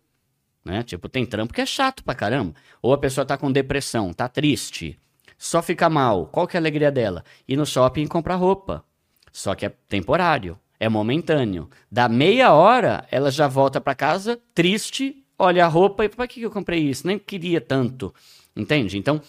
Né? 0.64 0.83
Tipo, 0.83 1.09
tem 1.09 1.24
trampo 1.24 1.54
que 1.54 1.61
é 1.61 1.66
chato 1.66 2.02
pra 2.02 2.12
caramba. 2.12 2.54
Ou 2.83 2.92
a 2.92 2.98
pessoa 2.98 3.24
tá 3.24 3.38
com 3.38 3.52
depressão, 3.52 4.12
tá 4.12 4.28
triste, 4.28 4.98
só 5.38 5.62
fica 5.62 5.88
mal. 5.88 6.26
Qual 6.26 6.48
que 6.48 6.56
é 6.56 6.59
a 6.59 6.61
alegria 6.61 6.90
dela? 6.90 7.24
Ir 7.46 7.56
no 7.56 7.64
shopping 7.64 8.02
e 8.02 8.09
comprar 8.09 8.35
roupa. 8.35 8.85
Só 9.33 9.54
que 9.54 9.64
é 9.64 9.72
temporário, 9.88 10.59
é 10.80 10.88
momentâneo. 10.88 11.70
Da 11.88 12.09
meia 12.09 12.52
hora, 12.52 13.06
ela 13.12 13.30
já 13.30 13.46
volta 13.46 13.80
pra 13.80 13.94
casa 13.94 14.40
triste, 14.52 15.19
olha 15.40 15.64
a 15.64 15.68
roupa 15.68 16.05
e 16.05 16.09
que 16.09 16.26
que 16.29 16.42
eu 16.42 16.50
comprei 16.50 16.81
isso? 16.81 17.07
Nem 17.07 17.18
queria 17.18 17.61
tanto. 17.61 18.14
Entende? 18.55 18.98
Então, 18.98 19.20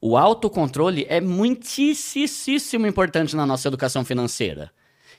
o 0.00 0.16
autocontrole 0.16 1.04
é 1.08 1.20
muitíssimo 1.20 2.86
importante 2.86 3.36
na 3.36 3.44
nossa 3.44 3.68
educação 3.68 4.04
financeira. 4.04 4.70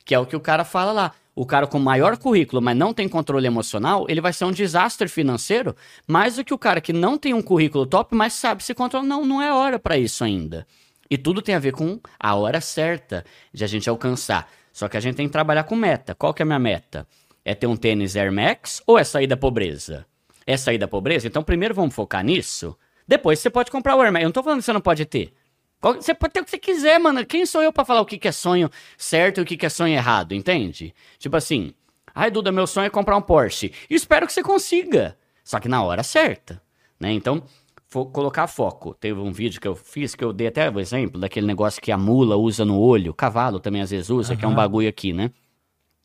Que 0.03 0.15
é 0.15 0.19
o 0.19 0.25
que 0.25 0.35
o 0.35 0.39
cara 0.39 0.63
fala 0.63 0.91
lá. 0.91 1.11
O 1.35 1.45
cara 1.45 1.67
com 1.67 1.79
maior 1.79 2.17
currículo, 2.17 2.61
mas 2.61 2.75
não 2.75 2.93
tem 2.93 3.07
controle 3.07 3.47
emocional, 3.47 4.05
ele 4.09 4.19
vai 4.19 4.33
ser 4.33 4.43
um 4.43 4.51
desastre 4.51 5.07
financeiro, 5.07 5.73
mais 6.05 6.35
do 6.35 6.43
que 6.43 6.53
o 6.53 6.57
cara 6.57 6.81
que 6.81 6.91
não 6.91 7.17
tem 7.17 7.33
um 7.33 7.41
currículo 7.41 7.85
top, 7.85 8.13
mas 8.13 8.33
sabe 8.33 8.63
se 8.63 8.73
controlar. 8.73 9.05
Não, 9.05 9.25
não 9.25 9.41
é 9.41 9.53
hora 9.53 9.79
para 9.79 9.97
isso 9.97 10.23
ainda. 10.23 10.67
E 11.09 11.17
tudo 11.17 11.41
tem 11.41 11.55
a 11.55 11.59
ver 11.59 11.73
com 11.73 11.99
a 12.19 12.35
hora 12.35 12.59
certa 12.59 13.23
de 13.53 13.63
a 13.63 13.67
gente 13.67 13.89
alcançar. 13.89 14.49
Só 14.73 14.87
que 14.87 14.97
a 14.97 14.99
gente 14.99 15.15
tem 15.15 15.27
que 15.27 15.31
trabalhar 15.31 15.63
com 15.63 15.75
meta. 15.75 16.15
Qual 16.15 16.33
que 16.33 16.41
é 16.41 16.43
a 16.43 16.45
minha 16.45 16.59
meta? 16.59 17.07
É 17.43 17.55
ter 17.55 17.67
um 17.67 17.75
tênis 17.75 18.15
Air 18.15 18.31
Max 18.31 18.81
ou 18.85 18.97
é 18.97 19.03
sair 19.03 19.27
da 19.27 19.35
pobreza? 19.37 20.05
É 20.45 20.55
sair 20.57 20.77
da 20.77 20.87
pobreza? 20.87 21.27
Então 21.27 21.43
primeiro 21.43 21.73
vamos 21.73 21.93
focar 21.95 22.23
nisso. 22.23 22.77
Depois 23.07 23.39
você 23.39 23.49
pode 23.49 23.71
comprar 23.71 23.95
o 23.95 24.01
Air 24.01 24.11
Max. 24.11 24.23
Eu 24.23 24.27
não 24.27 24.33
tô 24.33 24.43
falando 24.43 24.59
que 24.59 24.65
você 24.65 24.73
não 24.73 24.81
pode 24.81 25.05
ter. 25.05 25.33
Você 25.81 26.13
pode 26.13 26.33
ter 26.33 26.41
o 26.41 26.43
que 26.45 26.51
você 26.51 26.59
quiser, 26.59 26.99
mano. 26.99 27.25
Quem 27.25 27.45
sou 27.45 27.63
eu 27.63 27.73
pra 27.73 27.83
falar 27.83 28.01
o 28.01 28.05
que 28.05 28.17
que 28.19 28.27
é 28.27 28.31
sonho 28.31 28.69
certo 28.97 29.39
e 29.39 29.41
o 29.41 29.45
que 29.45 29.57
que 29.57 29.65
é 29.65 29.69
sonho 29.69 29.95
errado, 29.95 30.33
entende? 30.33 30.93
Tipo 31.17 31.35
assim, 31.37 31.73
ai 32.13 32.29
Duda, 32.29 32.51
meu 32.51 32.67
sonho 32.67 32.85
é 32.85 32.89
comprar 32.89 33.17
um 33.17 33.21
Porsche. 33.21 33.73
E 33.89 33.95
espero 33.95 34.27
que 34.27 34.33
você 34.33 34.43
consiga. 34.43 35.17
Só 35.43 35.59
que 35.59 35.67
na 35.67 35.81
hora 35.83 36.03
certa, 36.03 36.61
né? 36.99 37.11
Então, 37.11 37.41
fo- 37.87 38.05
colocar 38.05 38.45
foco. 38.45 38.93
Teve 38.93 39.19
um 39.19 39.31
vídeo 39.31 39.59
que 39.59 39.67
eu 39.67 39.75
fiz 39.75 40.13
que 40.13 40.23
eu 40.23 40.31
dei 40.31 40.47
até 40.47 40.69
o 40.69 40.79
exemplo 40.79 41.19
daquele 41.19 41.47
negócio 41.47 41.81
que 41.81 41.91
a 41.91 41.97
mula 41.97 42.35
usa 42.37 42.63
no 42.63 42.79
olho, 42.79 43.09
o 43.09 43.15
cavalo 43.15 43.59
também 43.59 43.81
às 43.81 43.89
vezes 43.89 44.11
usa, 44.11 44.35
que 44.35 44.45
é 44.45 44.47
um 44.47 44.51
bagulho 44.55 44.87
aqui, 44.87 45.11
né? 45.11 45.31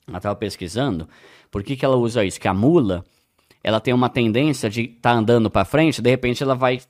Ela 0.07 0.21
tava 0.21 0.37
pesquisando. 0.37 1.09
Por 1.51 1.63
que 1.63 1.77
que 1.77 1.85
ela 1.85 1.97
usa 1.97 2.25
isso? 2.25 2.41
Que 2.41 2.49
a 2.49 2.55
mula, 2.55 3.05
ela 3.63 3.81
tem 3.81 3.93
uma 3.93 4.09
tendência 4.09 4.71
de 4.71 4.83
estar 4.83 5.13
andando 5.13 5.51
pra 5.51 5.65
frente, 5.65 6.01
de 6.01 6.11
repente 6.11 6.43
ela 6.43 6.55
vai 6.55 6.81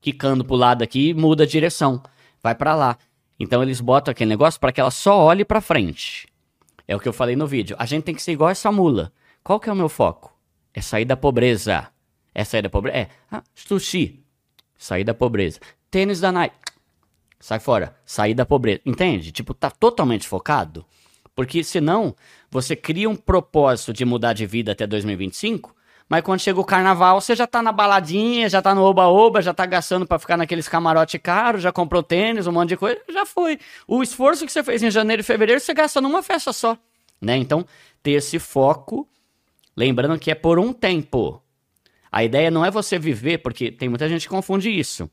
quicando 0.00 0.44
pro 0.44 0.54
lado 0.54 0.82
aqui 0.82 1.08
e 1.08 1.14
muda 1.14 1.44
a 1.44 1.46
direção. 1.46 2.02
Vai 2.42 2.54
pra 2.54 2.74
lá. 2.74 2.98
Então 3.40 3.62
eles 3.62 3.80
botam 3.80 4.12
aquele 4.12 4.28
negócio 4.28 4.60
para 4.60 4.70
que 4.70 4.80
ela 4.80 4.90
só 4.90 5.18
olhe 5.18 5.44
pra 5.44 5.60
frente. 5.60 6.28
É 6.86 6.94
o 6.94 7.00
que 7.00 7.08
eu 7.08 7.12
falei 7.12 7.34
no 7.34 7.46
vídeo. 7.46 7.74
A 7.78 7.86
gente 7.86 8.04
tem 8.04 8.14
que 8.14 8.22
ser 8.22 8.32
igual 8.32 8.50
essa 8.50 8.70
mula. 8.70 9.12
Qual 9.42 9.58
que 9.58 9.68
é 9.68 9.72
o 9.72 9.76
meu 9.76 9.88
foco? 9.88 10.32
É 10.72 10.80
sair 10.80 11.04
da 11.04 11.16
pobreza. 11.16 11.88
É 12.34 12.44
sair 12.44 12.62
da 12.62 12.68
pobreza? 12.68 12.98
É. 12.98 13.08
Ah, 13.30 13.42
sushi. 13.54 14.22
Sair 14.76 15.04
da 15.04 15.14
pobreza. 15.14 15.58
Tênis 15.90 16.20
da 16.20 16.30
Nike. 16.30 16.54
Sai 17.40 17.58
fora. 17.58 17.96
Sair 18.04 18.34
da 18.34 18.44
pobreza. 18.44 18.80
Entende? 18.84 19.32
Tipo, 19.32 19.54
tá 19.54 19.70
totalmente 19.70 20.28
focado. 20.28 20.84
Porque 21.34 21.64
senão 21.64 22.14
você 22.50 22.76
cria 22.76 23.10
um 23.10 23.16
propósito 23.16 23.92
de 23.92 24.04
mudar 24.04 24.32
de 24.32 24.46
vida 24.46 24.72
até 24.72 24.86
2025, 24.86 25.74
mas 26.08 26.22
quando 26.22 26.40
chega 26.40 26.60
o 26.60 26.64
carnaval, 26.64 27.20
você 27.20 27.34
já 27.34 27.46
tá 27.46 27.62
na 27.62 27.72
baladinha, 27.72 28.48
já 28.48 28.60
tá 28.60 28.74
no 28.74 28.82
oba-oba, 28.82 29.40
já 29.40 29.54
tá 29.54 29.64
gastando 29.66 30.06
pra 30.06 30.18
ficar 30.18 30.36
naqueles 30.36 30.68
camarote 30.68 31.18
caro, 31.18 31.58
já 31.58 31.72
comprou 31.72 32.02
tênis, 32.02 32.46
um 32.46 32.52
monte 32.52 32.70
de 32.70 32.76
coisa, 32.76 33.00
já 33.08 33.24
foi. 33.24 33.58
O 33.88 34.02
esforço 34.02 34.44
que 34.44 34.52
você 34.52 34.62
fez 34.62 34.82
em 34.82 34.90
janeiro 34.90 35.20
e 35.20 35.24
fevereiro, 35.24 35.60
você 35.60 35.72
gasta 35.72 36.00
numa 36.00 36.22
festa 36.22 36.52
só, 36.52 36.76
né? 37.20 37.36
Então, 37.36 37.66
ter 38.02 38.12
esse 38.12 38.38
foco, 38.38 39.08
lembrando 39.76 40.18
que 40.18 40.30
é 40.30 40.34
por 40.34 40.58
um 40.58 40.72
tempo. 40.72 41.42
A 42.12 42.22
ideia 42.22 42.50
não 42.50 42.64
é 42.64 42.70
você 42.70 42.98
viver, 42.98 43.38
porque 43.38 43.72
tem 43.72 43.88
muita 43.88 44.08
gente 44.08 44.22
que 44.22 44.28
confunde 44.28 44.70
isso. 44.70 45.10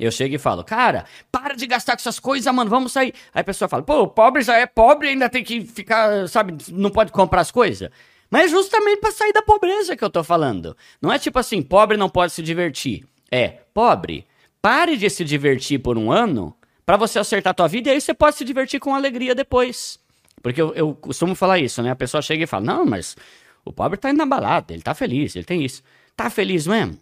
Eu 0.00 0.10
chego 0.10 0.34
e 0.34 0.38
falo, 0.38 0.64
cara, 0.64 1.04
para 1.30 1.54
de 1.54 1.66
gastar 1.66 1.92
com 1.92 2.00
essas 2.00 2.18
coisas, 2.18 2.52
mano, 2.52 2.70
vamos 2.70 2.92
sair. 2.92 3.12
Aí 3.34 3.42
a 3.42 3.44
pessoa 3.44 3.68
fala, 3.68 3.82
pô, 3.82 4.02
o 4.02 4.08
pobre 4.08 4.42
já 4.42 4.56
é 4.56 4.66
pobre 4.66 5.08
ainda 5.08 5.28
tem 5.28 5.44
que 5.44 5.60
ficar, 5.64 6.26
sabe, 6.28 6.56
não 6.72 6.90
pode 6.90 7.12
comprar 7.12 7.42
as 7.42 7.50
coisas. 7.50 7.90
Mas 8.30 8.46
é 8.46 8.48
justamente 8.48 9.00
pra 9.00 9.12
sair 9.12 9.32
da 9.32 9.42
pobreza 9.42 9.96
que 9.96 10.04
eu 10.04 10.10
tô 10.10 10.24
falando. 10.24 10.76
Não 11.02 11.12
é 11.12 11.18
tipo 11.18 11.38
assim, 11.38 11.60
pobre 11.60 11.96
não 11.96 12.08
pode 12.08 12.32
se 12.32 12.42
divertir. 12.42 13.04
É, 13.30 13.58
pobre 13.74 14.26
Pare 14.62 14.96
de 14.96 15.08
se 15.08 15.24
divertir 15.24 15.78
por 15.78 15.96
um 15.96 16.12
ano 16.12 16.54
para 16.84 16.98
você 16.98 17.18
acertar 17.18 17.52
a 17.52 17.54
tua 17.54 17.68
vida 17.68 17.88
e 17.88 17.92
aí 17.92 18.00
você 18.00 18.12
pode 18.12 18.36
se 18.36 18.44
divertir 18.44 18.78
com 18.78 18.94
alegria 18.94 19.34
depois. 19.34 19.98
Porque 20.42 20.60
eu, 20.60 20.74
eu 20.74 20.94
costumo 20.94 21.34
falar 21.34 21.58
isso, 21.58 21.82
né? 21.82 21.90
A 21.90 21.96
pessoa 21.96 22.20
chega 22.20 22.44
e 22.44 22.46
fala: 22.46 22.64
Não, 22.64 22.84
mas 22.84 23.16
o 23.64 23.72
pobre 23.72 23.98
tá 23.98 24.10
indo 24.10 24.18
na 24.18 24.26
balada, 24.26 24.74
ele 24.74 24.82
tá 24.82 24.94
feliz, 24.94 25.34
ele 25.34 25.46
tem 25.46 25.64
isso. 25.64 25.82
Tá 26.14 26.28
feliz 26.28 26.66
mesmo? 26.66 26.98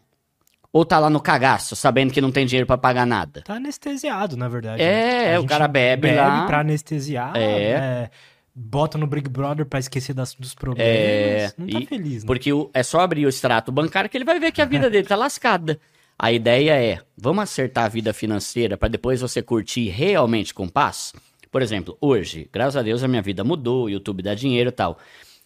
Ou 0.72 0.84
tá 0.84 0.98
lá 0.98 1.08
no 1.08 1.20
cagaço, 1.20 1.74
sabendo 1.74 2.12
que 2.12 2.20
não 2.20 2.30
tem 2.30 2.44
dinheiro 2.44 2.66
para 2.66 2.76
pagar 2.76 3.06
nada? 3.06 3.42
Tá 3.42 3.54
anestesiado, 3.54 4.36
na 4.36 4.48
verdade. 4.48 4.82
É, 4.82 5.34
A 5.34 5.38
o 5.38 5.40
gente 5.42 5.48
cara 5.50 5.66
bebe, 5.66 6.14
lá. 6.14 6.46
pra 6.46 6.60
anestesiar. 6.60 7.32
É. 7.36 7.40
é, 7.42 8.10
bota 8.54 8.98
no 8.98 9.06
Big 9.06 9.28
Brother 9.30 9.64
pra 9.64 9.78
esquecer 9.78 10.12
das- 10.12 10.34
dos 10.34 10.54
problemas. 10.54 10.92
É, 10.92 11.52
não 11.56 11.66
tá 11.68 11.80
e- 11.80 11.86
feliz, 11.86 12.22
né? 12.22 12.26
Porque 12.26 12.52
o- 12.52 12.70
é 12.74 12.82
só 12.82 13.00
abrir 13.00 13.24
o 13.24 13.28
extrato 13.28 13.72
bancário 13.72 14.10
que 14.10 14.16
ele 14.16 14.24
vai 14.26 14.38
ver 14.38 14.52
que 14.52 14.60
a 14.60 14.66
vida 14.66 14.90
dele 14.90 15.06
tá 15.06 15.16
lascada. 15.16 15.78
A 16.18 16.32
ideia 16.32 16.72
é, 16.72 16.98
vamos 17.16 17.44
acertar 17.44 17.84
a 17.84 17.88
vida 17.88 18.12
financeira 18.12 18.76
para 18.76 18.88
depois 18.88 19.20
você 19.20 19.40
curtir 19.40 19.88
realmente 19.88 20.52
com 20.52 20.68
paz? 20.68 21.12
Por 21.50 21.62
exemplo, 21.62 21.96
hoje, 22.00 22.46
graças 22.52 22.76
a 22.76 22.82
Deus 22.82 23.02
a 23.02 23.08
minha 23.08 23.22
vida 23.22 23.42
mudou, 23.42 23.84
o 23.84 23.88
YouTube 23.90 24.22
dá 24.22 24.34
dinheiro 24.34 24.68
e 24.68 24.72
tal. 24.72 24.98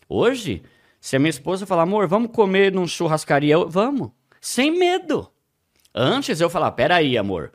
Hoje, 0.09 0.63
se 1.01 1.15
a 1.15 1.19
minha 1.19 1.31
esposa 1.31 1.65
falar, 1.67 1.83
amor, 1.83 2.09
vamos 2.09 2.31
comer 2.33 2.73
num 2.73 2.87
churrascaria, 2.89 3.55
eu, 3.55 3.69
vamos, 3.69 4.11
sem 4.43 4.77
medo. 4.77 5.31
Antes 5.95 6.41
eu 6.41 6.51
falava, 6.51 6.73
peraí, 6.73 7.17
amor, 7.17 7.53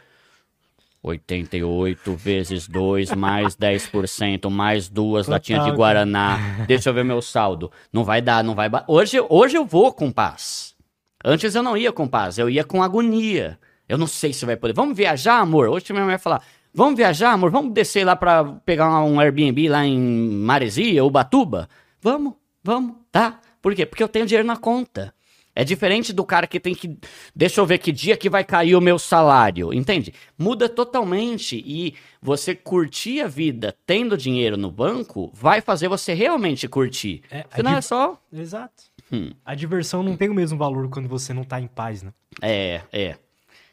88 1.04 2.16
vezes 2.16 2.68
2 2.68 3.12
mais 3.12 3.56
10% 3.56 4.50
mais 4.50 4.90
duas 4.90 5.28
latinhas 5.28 5.66
de 5.66 5.72
Guaraná. 5.72 6.66
Deixa 6.66 6.90
eu 6.90 6.94
ver 6.94 7.04
meu 7.04 7.22
saldo. 7.22 7.72
Não 7.92 8.04
vai 8.04 8.22
dar, 8.22 8.44
não 8.44 8.56
vai. 8.56 8.70
Hoje, 8.88 9.18
hoje 9.30 9.58
eu 9.58 9.66
vou 9.66 9.92
com 9.94 10.12
paz. 10.12 10.76
Antes 11.24 11.56
eu 11.56 11.62
não 11.62 11.76
ia 11.76 11.92
com 11.92 12.08
paz, 12.08 12.38
eu 12.38 12.50
ia 12.50 12.64
com 12.64 12.82
agonia. 12.82 13.60
Eu 13.88 13.98
não 13.98 14.08
sei 14.08 14.32
se 14.34 14.46
vai 14.46 14.56
poder. 14.56 14.74
Vamos 14.74 14.96
viajar, 14.96 15.40
amor? 15.40 15.68
Hoje 15.68 15.92
minha 15.92 16.04
mãe 16.04 16.14
vai 16.14 16.20
falar: 16.20 16.42
Vamos 16.74 16.96
viajar, 16.96 17.32
amor? 17.32 17.50
Vamos 17.52 17.74
descer 17.74 18.06
lá 18.06 18.16
pra 18.16 18.44
pegar 18.66 19.02
um 19.04 19.20
Airbnb 19.20 19.68
lá 19.70 19.86
em 19.86 20.00
Maresia, 20.00 21.04
Ubatuba? 21.04 21.70
Vamos, 22.02 22.34
vamos, 22.64 22.96
tá? 23.12 23.40
Por 23.62 23.74
quê? 23.74 23.86
Porque 23.86 24.04
eu 24.04 24.08
tenho 24.08 24.26
dinheiro 24.26 24.48
na 24.48 24.58
conta. 24.58 25.14
É 25.60 25.64
diferente 25.64 26.14
do 26.14 26.24
cara 26.24 26.46
que 26.46 26.60
tem 26.60 26.76
que. 26.76 27.00
Deixa 27.36 27.60
eu 27.60 27.66
ver 27.66 27.80
que 27.80 27.92
dia 27.92 28.16
que 28.16 28.30
vai 28.30 28.44
cair 28.44 28.76
o 28.76 28.80
meu 28.82 29.00
salário. 29.00 29.74
Entende? 29.74 30.14
Muda 30.38 30.70
totalmente. 30.70 31.64
E 31.66 31.96
você 32.22 32.54
curtir 32.54 33.22
a 33.22 33.28
vida 33.28 33.76
tendo 33.84 34.16
dinheiro 34.16 34.56
no 34.56 34.70
banco 34.70 35.32
vai 35.34 35.60
fazer 35.60 35.88
você 35.88 36.14
realmente 36.14 36.68
curtir. 36.68 37.24
É, 37.32 37.44
a 37.52 37.56
Senão 37.56 37.72
é 37.72 37.76
div- 37.76 37.84
só. 37.86 38.22
Exato. 38.32 38.84
Hum. 39.12 39.32
A 39.44 39.56
diversão 39.56 40.04
não 40.04 40.16
tem 40.16 40.30
o 40.30 40.34
mesmo 40.36 40.60
valor 40.60 40.88
quando 40.90 41.10
você 41.10 41.34
não 41.34 41.44
tá 41.44 41.60
em 41.60 41.66
paz, 41.66 42.04
né? 42.04 42.14
É, 42.40 42.82
é. 42.92 43.16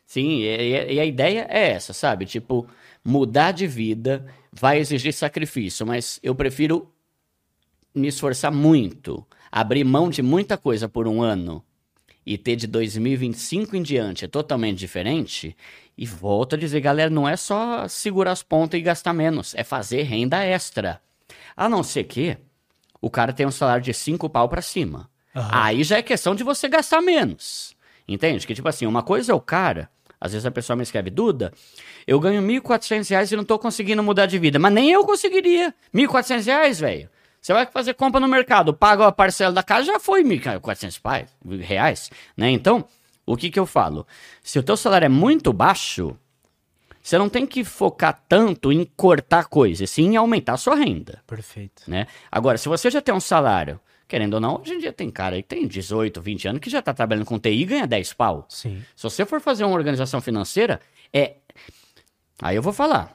Sim, 0.06 0.38
e- 0.40 0.94
e 0.94 0.98
a 1.00 1.04
ideia 1.04 1.46
é 1.50 1.72
essa, 1.72 1.92
sabe? 1.92 2.24
Tipo, 2.24 2.66
mudar 3.04 3.52
de 3.52 3.66
vida 3.66 4.24
vai 4.50 4.78
exigir 4.78 5.12
sacrifício, 5.12 5.86
mas 5.86 6.18
eu 6.22 6.34
prefiro 6.34 6.90
me 7.94 8.08
esforçar 8.08 8.50
muito, 8.50 9.22
abrir 9.52 9.84
mão 9.84 10.08
de 10.08 10.22
muita 10.22 10.56
coisa 10.56 10.88
por 10.88 11.06
um 11.06 11.20
ano 11.20 11.62
e 12.26 12.38
ter 12.38 12.56
de 12.56 12.66
2025 12.66 13.76
em 13.76 13.82
diante 13.82 14.24
é 14.24 14.28
totalmente 14.28 14.78
diferente. 14.78 15.56
E 15.96 16.06
volto 16.06 16.54
a 16.54 16.58
dizer, 16.58 16.80
galera, 16.80 17.10
não 17.10 17.28
é 17.28 17.36
só 17.36 17.86
segurar 17.86 18.32
as 18.32 18.42
pontas 18.42 18.80
e 18.80 18.82
gastar 18.82 19.12
menos, 19.12 19.54
é 19.54 19.62
fazer 19.62 20.02
renda 20.02 20.42
extra. 20.44 21.00
A 21.56 21.68
não 21.68 21.82
ser 21.82 22.04
que 22.04 22.36
o 23.00 23.10
cara 23.10 23.32
tem 23.32 23.46
um 23.46 23.50
salário 23.50 23.84
de 23.84 23.92
5 23.92 24.28
pau 24.28 24.48
pra 24.48 24.62
cima. 24.62 25.08
Aham. 25.34 25.50
Aí 25.52 25.84
já 25.84 25.98
é 25.98 26.02
questão 26.02 26.34
de 26.34 26.42
você 26.42 26.68
gastar 26.68 27.00
menos. 27.00 27.76
Entende? 28.06 28.46
Que 28.46 28.54
tipo 28.54 28.68
assim, 28.68 28.86
uma 28.86 29.02
coisa 29.02 29.32
é 29.32 29.34
o 29.34 29.40
cara. 29.40 29.90
Às 30.20 30.32
vezes 30.32 30.46
a 30.46 30.50
pessoa 30.50 30.76
me 30.76 30.82
escreve, 30.82 31.10
Duda, 31.10 31.52
eu 32.06 32.18
ganho 32.18 32.40
1.400 32.40 33.10
reais 33.10 33.30
e 33.30 33.36
não 33.36 33.44
tô 33.44 33.58
conseguindo 33.58 34.02
mudar 34.02 34.26
de 34.26 34.38
vida. 34.38 34.58
Mas 34.58 34.72
nem 34.72 34.90
eu 34.90 35.04
conseguiria. 35.04 35.74
1.400 35.94 36.46
reais, 36.46 36.80
velho. 36.80 37.10
Você 37.44 37.52
vai 37.52 37.66
fazer 37.66 37.92
compra 37.92 38.18
no 38.18 38.26
mercado, 38.26 38.72
paga 38.72 39.06
a 39.06 39.12
parcela 39.12 39.52
da 39.52 39.62
casa, 39.62 39.84
já 39.84 40.00
foi 40.00 40.24
1.400 40.24 40.98
pai- 40.98 41.26
reais, 41.60 42.10
né? 42.34 42.50
Então, 42.50 42.86
o 43.26 43.36
que 43.36 43.50
que 43.50 43.60
eu 43.60 43.66
falo? 43.66 44.06
Se 44.42 44.58
o 44.58 44.62
teu 44.62 44.78
salário 44.78 45.04
é 45.04 45.08
muito 45.10 45.52
baixo, 45.52 46.16
você 47.02 47.18
não 47.18 47.28
tem 47.28 47.46
que 47.46 47.62
focar 47.62 48.18
tanto 48.26 48.72
em 48.72 48.86
cortar 48.96 49.44
coisas, 49.44 49.90
sim 49.90 50.04
em 50.04 50.16
aumentar 50.16 50.54
a 50.54 50.56
sua 50.56 50.74
renda 50.74 51.22
Perfeito. 51.26 51.82
né? 51.86 52.06
Agora, 52.32 52.56
se 52.56 52.66
você 52.66 52.90
já 52.90 53.02
tem 53.02 53.14
um 53.14 53.20
salário, 53.20 53.78
querendo 54.08 54.32
ou 54.32 54.40
não, 54.40 54.62
hoje 54.62 54.72
em 54.72 54.78
dia 54.78 54.90
tem 54.90 55.10
cara 55.10 55.36
aí 55.36 55.42
que 55.42 55.48
tem 55.50 55.68
18, 55.68 56.22
20 56.22 56.48
anos 56.48 56.60
que 56.62 56.70
já 56.70 56.80
tá 56.80 56.94
trabalhando 56.94 57.26
com 57.26 57.38
TI 57.38 57.60
e 57.60 57.64
ganha 57.66 57.86
10 57.86 58.14
pau. 58.14 58.46
Sim. 58.48 58.82
Se 58.96 59.02
você 59.02 59.26
for 59.26 59.38
fazer 59.38 59.64
uma 59.64 59.76
organização 59.76 60.22
financeira, 60.22 60.80
é. 61.12 61.34
Aí 62.40 62.56
eu 62.56 62.62
vou 62.62 62.72
falar. 62.72 63.14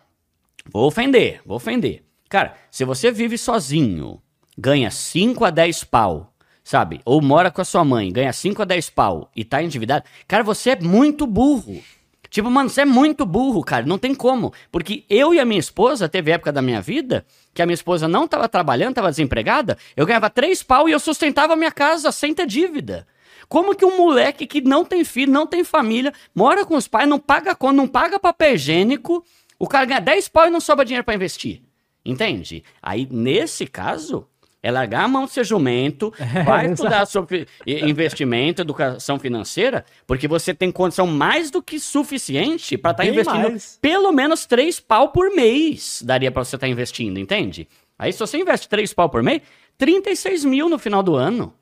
Vou 0.71 0.85
ofender, 0.85 1.41
vou 1.43 1.57
ofender. 1.57 2.03
Cara, 2.29 2.53
se 2.69 2.85
você 2.85 3.11
vive 3.11 3.39
sozinho, 3.39 4.21
ganha 4.55 4.91
5 4.91 5.43
a 5.43 5.49
10 5.49 5.83
pau, 5.85 6.31
sabe? 6.63 7.01
Ou 7.03 7.19
mora 7.23 7.49
com 7.49 7.59
a 7.59 7.65
sua 7.65 7.83
mãe, 7.83 8.11
ganha 8.13 8.31
5 8.31 8.61
a 8.61 8.65
10 8.65 8.91
pau 8.91 9.31
e 9.35 9.43
tá 9.43 9.63
endividado, 9.63 10.05
cara, 10.27 10.43
você 10.43 10.69
é 10.69 10.79
muito 10.79 11.25
burro. 11.25 11.81
Tipo, 12.29 12.51
mano, 12.51 12.69
você 12.69 12.81
é 12.81 12.85
muito 12.85 13.25
burro, 13.25 13.63
cara. 13.63 13.87
Não 13.87 13.97
tem 13.97 14.13
como. 14.13 14.53
Porque 14.71 15.03
eu 15.09 15.33
e 15.33 15.39
a 15.39 15.45
minha 15.45 15.59
esposa, 15.59 16.07
teve 16.07 16.29
época 16.29 16.51
da 16.51 16.61
minha 16.61 16.79
vida 16.79 17.25
que 17.55 17.63
a 17.63 17.65
minha 17.65 17.73
esposa 17.73 18.07
não 18.07 18.27
tava 18.27 18.47
trabalhando, 18.47 18.93
tava 18.93 19.09
desempregada. 19.09 19.75
Eu 19.97 20.05
ganhava 20.05 20.29
três 20.29 20.61
pau 20.61 20.87
e 20.87 20.91
eu 20.91 20.99
sustentava 20.99 21.53
a 21.53 21.55
minha 21.55 21.71
casa 21.71 22.11
sem 22.11 22.31
ter 22.35 22.45
dívida. 22.45 23.07
Como 23.47 23.75
que 23.75 23.83
um 23.83 23.97
moleque 23.97 24.45
que 24.45 24.61
não 24.61 24.85
tem 24.85 25.03
filho, 25.03 25.31
não 25.31 25.47
tem 25.47 25.63
família, 25.63 26.13
mora 26.35 26.63
com 26.63 26.75
os 26.75 26.87
pais, 26.87 27.09
não 27.09 27.17
paga 27.17 27.55
conta, 27.55 27.73
não 27.73 27.87
paga 27.87 28.19
papel 28.19 28.53
higiênico, 28.53 29.25
o 29.57 29.67
cara 29.67 29.85
ganha 29.85 29.99
10 29.99 30.27
pau 30.27 30.45
e 30.45 30.51
não 30.51 30.59
sobra 30.59 30.85
dinheiro 30.85 31.03
pra 31.03 31.15
investir? 31.15 31.63
Entende? 32.05 32.63
Aí, 32.81 33.07
nesse 33.11 33.67
caso, 33.67 34.27
é 34.61 34.71
largar 34.71 35.05
a 35.05 35.07
mão 35.07 35.25
de 35.25 35.31
ser 35.31 35.45
jumento, 35.45 36.13
vai 36.45 36.65
exato. 36.65 36.73
estudar 36.73 37.05
sobre 37.05 37.47
investimento, 37.65 38.61
educação 38.61 39.19
financeira, 39.19 39.85
porque 40.05 40.27
você 40.27 40.53
tem 40.53 40.71
condição 40.71 41.07
mais 41.07 41.49
do 41.51 41.61
que 41.61 41.79
suficiente 41.79 42.77
para 42.77 42.91
estar 42.91 43.03
Bem 43.03 43.13
investindo 43.13 43.49
mais. 43.49 43.77
pelo 43.81 44.11
menos 44.11 44.45
3 44.45 44.79
pau 44.79 45.09
por 45.09 45.29
mês. 45.33 46.01
Daria 46.05 46.31
para 46.31 46.43
você 46.43 46.55
estar 46.55 46.67
investindo, 46.67 47.17
entende? 47.19 47.67
Aí, 47.97 48.13
se 48.13 48.19
você 48.19 48.37
investe 48.37 48.67
3 48.69 48.93
pau 48.93 49.09
por 49.09 49.21
mês, 49.21 49.41
36 49.77 50.45
mil 50.45 50.67
no 50.69 50.77
final 50.79 51.01
do 51.01 51.15
ano. 51.15 51.53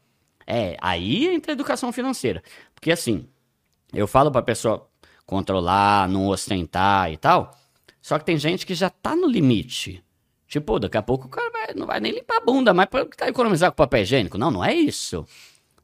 É, 0.45 0.77
aí 0.81 1.27
entra 1.27 1.51
a 1.51 1.53
educação 1.53 1.91
financeira. 1.91 2.41
Porque 2.73 2.91
assim, 2.91 3.27
eu 3.93 4.07
falo 4.07 4.31
pra 4.31 4.41
pessoa 4.41 4.87
controlar, 5.25 6.07
não 6.07 6.27
ostentar 6.27 7.11
e 7.11 7.17
tal. 7.17 7.51
Só 8.01 8.17
que 8.17 8.25
tem 8.25 8.37
gente 8.37 8.65
que 8.65 8.73
já 8.73 8.89
tá 8.89 9.15
no 9.15 9.27
limite. 9.27 10.01
Tipo, 10.47 10.79
daqui 10.79 10.97
a 10.97 11.01
pouco 11.01 11.27
o 11.27 11.29
cara 11.29 11.49
vai- 11.51 11.73
não 11.75 11.85
vai 11.85 11.99
nem 11.99 12.11
limpar 12.13 12.37
a 12.37 12.39
bunda 12.45 12.73
mais 12.73 12.89
pra 12.89 13.03
tá 13.05 13.27
economizar 13.27 13.69
com 13.71 13.75
papel 13.75 14.01
higiênico. 14.01 14.37
Não, 14.37 14.49
não 14.49 14.63
é 14.63 14.73
isso. 14.73 15.25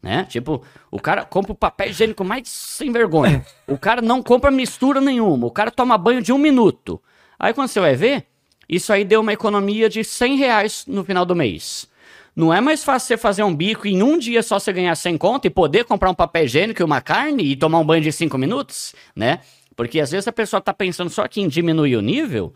Né? 0.01 0.25
Tipo, 0.29 0.61
o 0.91 0.99
cara 0.99 1.23
compra 1.25 1.51
o 1.51 1.55
papel 1.55 1.89
higiênico 1.89 2.23
mais 2.23 2.47
sem 2.49 2.91
vergonha. 2.91 3.45
O 3.67 3.77
cara 3.77 4.01
não 4.01 4.21
compra 4.23 4.51
mistura 4.51 4.99
nenhuma. 5.01 5.47
O 5.47 5.51
cara 5.51 5.69
toma 5.71 5.97
banho 5.97 6.21
de 6.21 6.31
um 6.31 6.37
minuto. 6.37 7.01
Aí 7.39 7.53
quando 7.53 7.67
você 7.67 7.79
vai 7.79 7.95
ver, 7.95 8.25
isso 8.67 8.91
aí 8.93 9.03
deu 9.03 9.21
uma 9.21 9.33
economia 9.33 9.89
de 9.89 10.03
100 10.03 10.37
reais 10.37 10.85
no 10.87 11.03
final 11.03 11.25
do 11.25 11.35
mês. 11.35 11.87
Não 12.35 12.53
é 12.53 12.59
mais 12.59 12.83
fácil 12.83 13.07
você 13.09 13.17
fazer 13.17 13.43
um 13.43 13.55
bico 13.55 13.87
em 13.87 14.01
um 14.01 14.17
dia 14.17 14.41
só 14.41 14.57
você 14.59 14.73
ganhar 14.73 14.95
100 14.95 15.17
conto 15.17 15.45
e 15.45 15.49
poder 15.49 15.85
comprar 15.85 16.09
um 16.09 16.15
papel 16.15 16.45
higiênico 16.45 16.81
e 16.81 16.83
uma 16.85 16.99
carne 17.01 17.43
e 17.43 17.55
tomar 17.55 17.79
um 17.79 17.85
banho 17.85 18.01
de 18.01 18.11
5 18.11 18.37
minutos, 18.37 18.95
né? 19.15 19.39
Porque 19.75 19.99
às 19.99 20.11
vezes 20.11 20.27
a 20.27 20.31
pessoa 20.31 20.59
tá 20.61 20.73
pensando 20.73 21.09
só 21.09 21.27
que 21.27 21.41
em 21.41 21.47
diminuir 21.47 21.95
o 21.95 22.01
nível, 22.01 22.53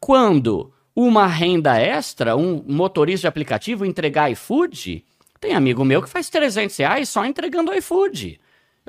quando 0.00 0.72
uma 0.94 1.26
renda 1.26 1.78
extra, 1.78 2.36
um 2.36 2.62
motorista 2.66 3.22
de 3.22 3.26
aplicativo 3.28 3.84
entregar 3.84 4.30
iFood, 4.30 5.04
tem 5.40 5.54
amigo 5.54 5.84
meu 5.84 6.02
que 6.02 6.08
faz 6.08 6.28
300 6.28 6.76
reais 6.76 7.08
só 7.08 7.24
entregando 7.24 7.72
iFood. 7.74 8.40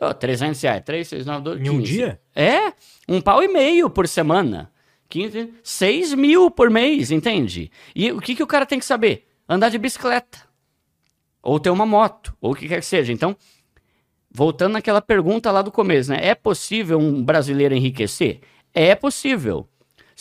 Ô, 0.02 0.13
300 0.13 0.62
reais, 0.62 0.84
3, 0.84 1.08
6, 1.08 1.26
9, 1.26 1.44
12, 1.44 1.63
Em 1.63 1.70
um 1.70 1.80
15. 1.80 1.92
dia? 1.92 2.22
É, 2.36 2.74
um 3.08 3.22
pau 3.22 3.44
e 3.44 3.48
meio 3.48 3.89
por 3.89 4.08
semana. 4.08 4.72
15, 5.10 5.54
6 5.63 6.13
mil 6.16 6.50
por 6.50 6.70
mês, 6.72 7.12
entende? 7.12 7.72
E 7.96 8.12
o 8.12 8.20
que, 8.20 8.36
que 8.36 8.44
o 8.44 8.48
cara 8.48 8.66
tem 8.66 8.80
que 8.80 8.86
saber? 8.86 9.28
Andar 9.48 9.70
de 9.70 9.78
bicicleta. 9.78 10.39
Ou 11.42 11.60
ter 11.60 11.70
uma 11.70 11.86
moto, 11.86 12.36
ou 12.42 12.54
o 12.54 12.56
que 12.56 12.68
quer 12.68 12.80
que 12.80 12.86
seja. 12.86 13.13
Então, 13.13 13.36
voltando 14.32 14.74
naquela 14.74 15.02
pergunta 15.02 15.52
lá 15.52 15.62
do 15.62 15.72
começo, 15.72 16.10
né? 16.10 16.20
É 16.22 16.34
possível 16.34 16.98
um 16.98 17.24
brasileiro 17.24 17.76
enriquecer? 17.76 18.40
É 18.73 18.96
possível. 18.96 19.67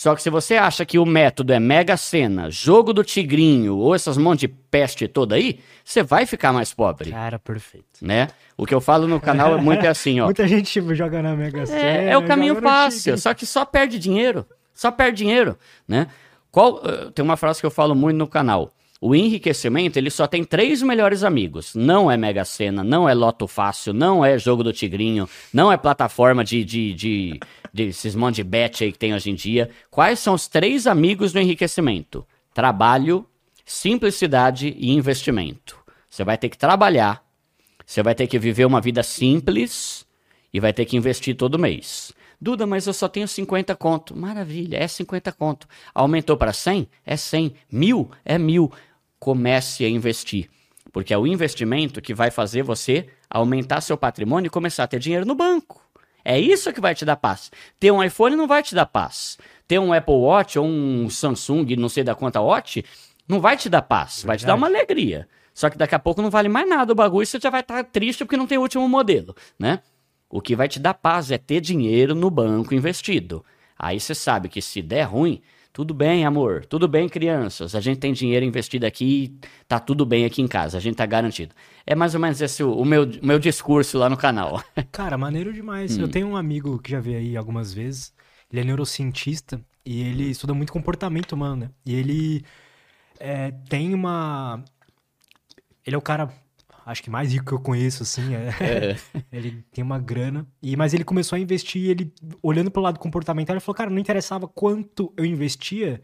Só 0.03 0.13
que 0.13 0.21
se 0.21 0.29
você 0.29 0.55
acha 0.55 0.85
que 0.85 0.99
o 0.99 1.05
método 1.05 1.53
é 1.53 1.61
Mega 1.61 1.95
Sena, 1.95 2.51
jogo 2.51 2.91
do 2.91 3.05
tigrinho 3.05 3.77
ou 3.77 3.95
essas 3.95 4.17
monte 4.17 4.41
de 4.41 4.47
peste 4.49 5.07
toda 5.07 5.35
aí, 5.35 5.61
você 5.81 6.03
vai 6.03 6.25
ficar 6.25 6.51
mais 6.51 6.73
pobre, 6.73 7.09
Cara, 7.09 7.39
perfeito. 7.39 7.85
né? 8.01 8.27
O 8.57 8.65
que 8.65 8.75
eu 8.75 8.81
falo 8.81 9.07
no 9.07 9.17
canal 9.21 9.57
é 9.57 9.61
muito 9.61 9.87
assim, 9.87 10.19
ó. 10.19 10.25
Muita 10.27 10.45
gente 10.45 10.69
tipo, 10.69 10.93
joga 10.93 11.21
na 11.21 11.33
Mega 11.37 11.65
Sena. 11.65 11.79
É, 11.79 12.09
é 12.09 12.17
o 12.17 12.25
caminho 12.25 12.61
fácil, 12.61 13.17
só 13.17 13.33
que 13.33 13.45
só 13.45 13.63
perde 13.63 13.97
dinheiro. 13.97 14.45
Só 14.73 14.91
perde 14.91 15.19
dinheiro, 15.19 15.57
né? 15.87 16.07
Qual, 16.51 16.81
eh, 16.83 17.09
tem 17.15 17.23
uma 17.23 17.37
frase 17.37 17.61
que 17.61 17.65
eu 17.65 17.71
falo 17.71 17.95
muito 17.95 18.17
no 18.17 18.27
canal. 18.27 18.73
O 18.99 19.15
enriquecimento, 19.15 19.97
ele 19.97 20.09
só 20.09 20.27
tem 20.27 20.43
três 20.43 20.81
melhores 20.81 21.23
amigos. 21.23 21.75
Não 21.75 22.11
é 22.11 22.17
Mega 22.17 22.43
Sena, 22.43 22.83
não 22.83 23.07
é 23.07 23.13
Loto 23.13 23.47
Fácil, 23.47 23.93
não 23.93 24.23
é 24.23 24.37
Jogo 24.37 24.65
do 24.65 24.73
Tigrinho, 24.73 25.29
não 25.53 25.71
é 25.71 25.77
plataforma 25.77 26.43
de, 26.43 26.61
de, 26.65 26.93
de, 26.93 27.39
desses 27.73 28.13
monte 28.13 28.35
de 28.35 28.43
bet 28.43 28.83
aí 28.83 28.91
que 28.91 28.99
tem 28.99 29.13
hoje 29.13 29.31
em 29.31 29.35
dia. 29.35 29.69
Quais 29.89 30.19
são 30.19 30.35
os 30.35 30.47
três 30.47 30.85
amigos 30.85 31.33
do 31.33 31.39
enriquecimento? 31.39 32.25
Trabalho, 32.53 33.25
simplicidade 33.65 34.75
e 34.77 34.91
investimento. 34.91 35.77
Você 36.09 36.23
vai 36.23 36.37
ter 36.37 36.49
que 36.49 36.57
trabalhar, 36.57 37.23
você 37.85 38.03
vai 38.03 38.13
ter 38.13 38.27
que 38.27 38.37
viver 38.37 38.65
uma 38.65 38.79
vida 38.79 39.01
simples 39.01 40.05
e 40.53 40.59
vai 40.59 40.71
ter 40.71 40.85
que 40.85 40.95
investir 40.95 41.35
todo 41.35 41.57
mês. 41.57 42.13
Duda, 42.39 42.67
mas 42.67 42.85
eu 42.85 42.93
só 42.93 43.07
tenho 43.07 43.27
50 43.27 43.75
conto. 43.75 44.15
Maravilha, 44.15 44.77
é 44.77 44.87
50 44.87 45.31
conto. 45.31 45.67
Aumentou 45.95 46.35
para 46.35 46.51
100? 46.51 46.87
É 47.05 47.15
100. 47.15 47.53
Mil? 47.71 48.11
É 48.25 48.37
mil. 48.37 48.69
Comece 49.17 49.85
a 49.85 49.89
investir. 49.89 50.49
Porque 50.91 51.13
é 51.13 51.17
o 51.17 51.25
investimento 51.25 52.01
que 52.01 52.13
vai 52.13 52.29
fazer 52.29 52.61
você 52.61 53.07
aumentar 53.29 53.81
seu 53.81 53.97
patrimônio 53.97 54.47
e 54.47 54.49
começar 54.49 54.83
a 54.83 54.87
ter 54.87 54.99
dinheiro 54.99 55.25
no 55.25 55.33
banco. 55.33 55.81
É 56.23 56.39
isso 56.39 56.71
que 56.71 56.81
vai 56.81 56.95
te 56.95 57.03
dar 57.05 57.17
paz. 57.17 57.51
Ter 57.79 57.91
um 57.91 58.03
iPhone 58.03 58.35
não 58.35 58.47
vai 58.47 58.63
te 58.63 58.73
dar 58.73 58.85
paz. 58.85 59.37
Ter 59.67 59.79
um 59.79 59.91
Apple 59.91 60.15
Watch 60.15 60.57
ou 60.57 60.65
um 60.65 61.09
Samsung, 61.09 61.75
não 61.75 61.89
sei 61.89 62.03
da 62.03 62.15
quanta 62.15 62.39
Watch, 62.39 62.83
não 63.27 63.39
vai 63.39 63.57
te 63.57 63.69
dar 63.69 63.81
paz. 63.81 64.17
Verdade. 64.17 64.27
Vai 64.27 64.37
te 64.37 64.45
dar 64.45 64.55
uma 64.55 64.67
alegria. 64.67 65.27
Só 65.53 65.69
que 65.69 65.77
daqui 65.77 65.93
a 65.93 65.99
pouco 65.99 66.21
não 66.21 66.29
vale 66.29 66.49
mais 66.49 66.67
nada 66.67 66.91
o 66.91 66.95
bagulho 66.95 67.23
e 67.23 67.25
você 67.27 67.39
já 67.39 67.49
vai 67.49 67.61
estar 67.61 67.83
triste 67.83 68.25
porque 68.25 68.37
não 68.37 68.47
tem 68.47 68.57
o 68.57 68.61
último 68.61 68.87
modelo, 68.89 69.35
né? 69.59 69.79
O 70.29 70.41
que 70.41 70.55
vai 70.55 70.67
te 70.67 70.79
dar 70.79 70.95
paz 70.95 71.29
é 71.29 71.37
ter 71.37 71.61
dinheiro 71.61 72.15
no 72.15 72.31
banco 72.31 72.73
investido. 72.73 73.45
Aí 73.77 73.99
você 73.99 74.15
sabe 74.15 74.49
que 74.49 74.61
se 74.61 74.81
der 74.81 75.03
ruim, 75.03 75.41
tudo 75.73 75.91
bem, 75.91 76.23
amor, 76.23 76.63
tudo 76.67 76.87
bem, 76.87 77.09
crianças. 77.09 77.73
A 77.73 77.81
gente 77.81 77.97
tem 77.97 78.13
dinheiro 78.13 78.45
investido 78.45 78.85
aqui, 78.85 79.35
tá 79.67 79.79
tudo 79.79 80.05
bem 80.05 80.23
aqui 80.23 80.39
em 80.39 80.47
casa, 80.47 80.77
a 80.77 80.79
gente 80.79 80.95
tá 80.95 81.05
garantido. 81.05 81.55
É 81.83 81.95
mais 81.95 82.13
ou 82.13 82.21
menos 82.21 82.39
esse 82.39 82.63
o, 82.63 82.77
o 82.77 82.85
meu, 82.85 83.05
o 83.05 83.25
meu 83.25 83.39
discurso 83.39 83.97
lá 83.97 84.07
no 84.07 84.15
canal. 84.15 84.63
Cara, 84.93 85.17
maneiro 85.17 85.51
demais. 85.51 85.97
Hum. 85.97 86.01
Eu 86.01 86.07
tenho 86.07 86.27
um 86.27 86.37
amigo 86.37 86.77
que 86.77 86.91
já 86.91 86.99
veio 86.99 87.17
aí 87.17 87.35
algumas 87.35 87.73
vezes, 87.73 88.13
ele 88.51 88.61
é 88.61 88.63
neurocientista 88.63 89.59
e 89.83 90.03
ele 90.03 90.29
estuda 90.29 90.53
muito 90.53 90.71
comportamento 90.71 91.31
humano, 91.31 91.55
né? 91.55 91.69
E 91.83 91.95
ele 91.95 92.45
é, 93.19 93.49
tem 93.67 93.95
uma. 93.95 94.63
Ele 95.83 95.95
é 95.95 95.97
o 95.97 96.01
cara 96.01 96.31
acho 96.85 97.03
que 97.03 97.09
mais 97.09 97.31
rico 97.31 97.45
que 97.45 97.51
eu 97.53 97.59
conheço, 97.59 98.03
assim. 98.03 98.35
É. 98.35 98.49
É. 98.59 98.95
ele 99.31 99.63
tem 99.71 99.83
uma 99.83 99.99
grana. 99.99 100.45
E, 100.61 100.75
mas 100.75 100.93
ele 100.93 101.03
começou 101.03 101.35
a 101.35 101.39
investir, 101.39 101.89
ele, 101.89 102.13
olhando 102.41 102.71
pelo 102.71 102.83
lado 102.83 102.99
comportamental, 102.99 103.55
ele 103.55 103.61
falou, 103.61 103.75
cara, 103.75 103.89
não 103.89 103.99
interessava 103.99 104.47
quanto 104.47 105.11
eu 105.17 105.25
investia 105.25 106.01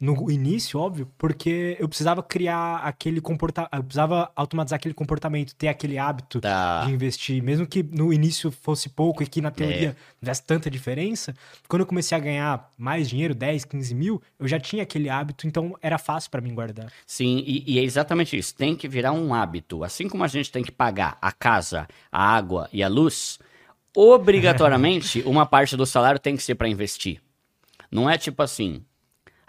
no 0.00 0.30
início, 0.30 0.80
óbvio, 0.80 1.06
porque 1.18 1.76
eu 1.78 1.86
precisava 1.86 2.22
criar 2.22 2.76
aquele 2.76 3.20
comportamento, 3.20 3.74
eu 3.74 3.82
precisava 3.84 4.32
automatizar 4.34 4.78
aquele 4.78 4.94
comportamento, 4.94 5.54
ter 5.54 5.68
aquele 5.68 5.98
hábito 5.98 6.40
tá. 6.40 6.86
de 6.86 6.92
investir, 6.92 7.42
mesmo 7.42 7.66
que 7.66 7.82
no 7.82 8.10
início 8.10 8.50
fosse 8.50 8.88
pouco 8.88 9.22
e 9.22 9.26
que 9.26 9.42
na 9.42 9.50
teoria 9.50 9.88
é. 9.88 9.90
não 9.90 9.94
tivesse 10.20 10.42
tanta 10.42 10.70
diferença, 10.70 11.34
quando 11.68 11.80
eu 11.80 11.86
comecei 11.86 12.16
a 12.16 12.20
ganhar 12.20 12.72
mais 12.78 13.10
dinheiro, 13.10 13.34
10, 13.34 13.66
15 13.66 13.94
mil, 13.94 14.22
eu 14.38 14.48
já 14.48 14.58
tinha 14.58 14.84
aquele 14.84 15.10
hábito, 15.10 15.46
então 15.46 15.76
era 15.82 15.98
fácil 15.98 16.30
para 16.30 16.40
mim 16.40 16.54
guardar. 16.54 16.90
Sim, 17.06 17.44
e, 17.46 17.74
e 17.74 17.78
é 17.78 17.82
exatamente 17.82 18.38
isso, 18.38 18.54
tem 18.54 18.74
que 18.74 18.88
virar 18.88 19.12
um 19.12 19.34
hábito, 19.34 19.84
assim 19.84 20.08
como 20.08 20.24
a 20.24 20.28
gente 20.28 20.50
tem 20.50 20.64
que 20.64 20.72
pagar 20.72 21.18
a 21.20 21.30
casa, 21.30 21.86
a 22.10 22.24
água 22.24 22.70
e 22.72 22.82
a 22.82 22.88
luz, 22.88 23.38
obrigatoriamente 23.94 25.22
uma 25.28 25.44
parte 25.44 25.76
do 25.76 25.84
salário 25.84 26.18
tem 26.18 26.36
que 26.36 26.42
ser 26.42 26.54
para 26.54 26.68
investir. 26.68 27.20
Não 27.90 28.08
é 28.08 28.16
tipo 28.16 28.42
assim, 28.42 28.82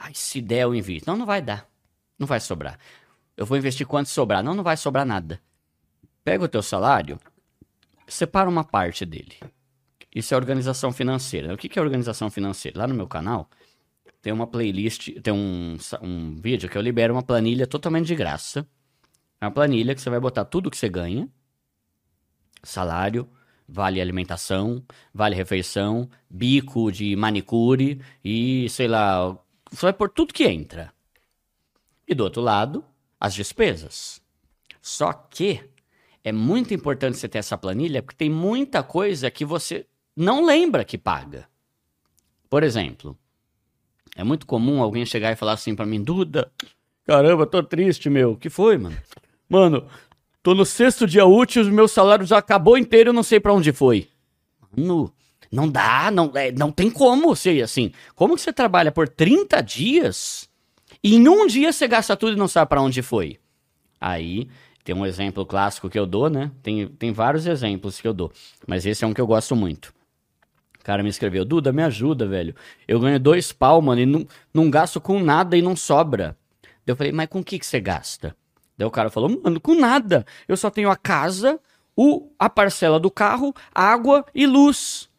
Ai, 0.03 0.13
se 0.15 0.41
der 0.41 0.63
eu 0.63 0.73
invisto. 0.73 1.07
Não, 1.07 1.15
não 1.15 1.27
vai 1.27 1.41
dar. 1.41 1.69
Não 2.17 2.25
vai 2.25 2.39
sobrar. 2.39 2.79
Eu 3.37 3.45
vou 3.45 3.55
investir 3.55 3.85
quanto 3.85 4.09
sobrar. 4.09 4.43
Não, 4.43 4.55
não 4.55 4.63
vai 4.63 4.75
sobrar 4.75 5.05
nada. 5.05 5.39
Pega 6.23 6.43
o 6.43 6.47
teu 6.47 6.63
salário, 6.63 7.19
separa 8.07 8.49
uma 8.49 8.63
parte 8.63 9.05
dele. 9.05 9.37
Isso 10.13 10.33
é 10.33 10.37
organização 10.37 10.91
financeira. 10.91 11.53
O 11.53 11.57
que 11.57 11.77
é 11.77 11.81
organização 11.81 12.31
financeira? 12.31 12.79
Lá 12.79 12.87
no 12.87 12.95
meu 12.95 13.07
canal 13.07 13.47
tem 14.21 14.33
uma 14.33 14.47
playlist, 14.47 15.09
tem 15.21 15.33
um, 15.33 15.77
um 16.01 16.35
vídeo 16.35 16.69
que 16.69 16.77
eu 16.77 16.81
libero 16.81 17.13
uma 17.13 17.23
planilha 17.23 17.65
totalmente 17.65 18.07
de 18.07 18.15
graça. 18.15 18.67
É 19.39 19.45
uma 19.45 19.51
planilha 19.51 19.95
que 19.95 20.01
você 20.01 20.09
vai 20.09 20.19
botar 20.19 20.45
tudo 20.45 20.69
que 20.69 20.77
você 20.77 20.89
ganha, 20.89 21.27
salário, 22.63 23.27
vale 23.67 23.99
alimentação, 24.01 24.83
vale 25.13 25.35
refeição, 25.35 26.09
bico 26.29 26.91
de 26.91 27.15
manicure 27.15 27.99
e 28.23 28.69
sei 28.69 28.87
lá, 28.87 29.35
você 29.71 29.85
vai 29.85 29.93
pôr 29.93 30.09
tudo 30.09 30.33
que 30.33 30.43
entra. 30.43 30.93
E 32.07 32.13
do 32.13 32.23
outro 32.23 32.41
lado, 32.41 32.83
as 33.19 33.33
despesas. 33.33 34.21
Só 34.81 35.13
que 35.13 35.63
é 36.23 36.31
muito 36.31 36.73
importante 36.73 37.17
você 37.17 37.29
ter 37.29 37.37
essa 37.39 37.57
planilha, 37.57 38.03
porque 38.03 38.17
tem 38.17 38.29
muita 38.29 38.83
coisa 38.83 39.31
que 39.31 39.45
você 39.45 39.85
não 40.15 40.45
lembra 40.45 40.83
que 40.83 40.97
paga. 40.97 41.47
Por 42.49 42.63
exemplo, 42.63 43.17
é 44.15 44.23
muito 44.23 44.45
comum 44.45 44.81
alguém 44.81 45.05
chegar 45.05 45.31
e 45.31 45.37
falar 45.37 45.53
assim 45.53 45.73
para 45.73 45.85
mim, 45.85 46.03
Duda, 46.03 46.51
caramba, 47.05 47.47
tô 47.47 47.63
triste, 47.63 48.09
meu. 48.09 48.35
que 48.35 48.49
foi, 48.49 48.77
mano? 48.77 48.97
Mano, 49.47 49.87
tô 50.43 50.53
no 50.53 50.65
sexto 50.65 51.07
dia 51.07 51.25
útil, 51.25 51.63
o 51.63 51.71
meu 51.71 51.87
salário 51.87 52.25
já 52.25 52.37
acabou 52.37 52.77
inteiro, 52.77 53.13
não 53.13 53.23
sei 53.23 53.39
para 53.39 53.53
onde 53.53 53.71
foi. 53.71 54.09
Mano, 54.75 55.13
não 55.51 55.69
dá, 55.69 56.09
não, 56.09 56.31
é, 56.33 56.51
não 56.51 56.71
tem 56.71 56.89
como 56.89 57.35
ser 57.35 57.61
assim. 57.61 57.91
Como 58.15 58.35
que 58.35 58.41
você 58.41 58.53
trabalha 58.53 58.91
por 58.91 59.09
30 59.09 59.61
dias 59.61 60.49
e 61.03 61.15
em 61.15 61.27
um 61.27 61.45
dia 61.45 61.73
você 61.73 61.87
gasta 61.87 62.15
tudo 62.15 62.33
e 62.33 62.39
não 62.39 62.47
sabe 62.47 62.69
para 62.69 62.81
onde 62.81 63.01
foi? 63.01 63.37
Aí 63.99 64.47
tem 64.83 64.95
um 64.95 65.05
exemplo 65.05 65.45
clássico 65.45 65.89
que 65.89 65.99
eu 65.99 66.05
dou, 66.05 66.29
né? 66.29 66.51
Tem, 66.63 66.87
tem 66.87 67.11
vários 67.11 67.45
exemplos 67.45 67.99
que 67.99 68.07
eu 68.07 68.13
dou, 68.13 68.31
mas 68.65 68.85
esse 68.85 69.03
é 69.03 69.07
um 69.07 69.13
que 69.13 69.21
eu 69.21 69.27
gosto 69.27 69.55
muito. 69.55 69.93
O 70.79 70.83
cara 70.83 71.03
me 71.03 71.09
escreveu, 71.09 71.45
Duda, 71.45 71.71
me 71.71 71.83
ajuda, 71.83 72.25
velho. 72.25 72.55
Eu 72.87 72.99
ganho 72.99 73.19
dois 73.19 73.51
pau, 73.51 73.79
mano, 73.81 74.01
e 74.01 74.05
não, 74.05 74.25
não 74.51 74.69
gasto 74.69 74.99
com 74.99 75.19
nada 75.19 75.55
e 75.55 75.61
não 75.61 75.75
sobra. 75.75 76.35
Eu 76.87 76.95
falei, 76.95 77.11
mas 77.11 77.27
com 77.27 77.39
o 77.39 77.43
que, 77.43 77.59
que 77.59 77.65
você 77.65 77.79
gasta? 77.79 78.35
Daí 78.75 78.87
o 78.87 78.91
cara 78.91 79.11
falou, 79.11 79.29
mano, 79.43 79.59
com 79.61 79.75
nada. 79.75 80.25
Eu 80.47 80.57
só 80.57 80.71
tenho 80.71 80.89
a 80.89 80.95
casa, 80.95 81.59
o, 81.95 82.31
a 82.39 82.49
parcela 82.49 82.99
do 82.99 83.11
carro, 83.11 83.53
água 83.75 84.25
e 84.33 84.47
luz. 84.47 85.10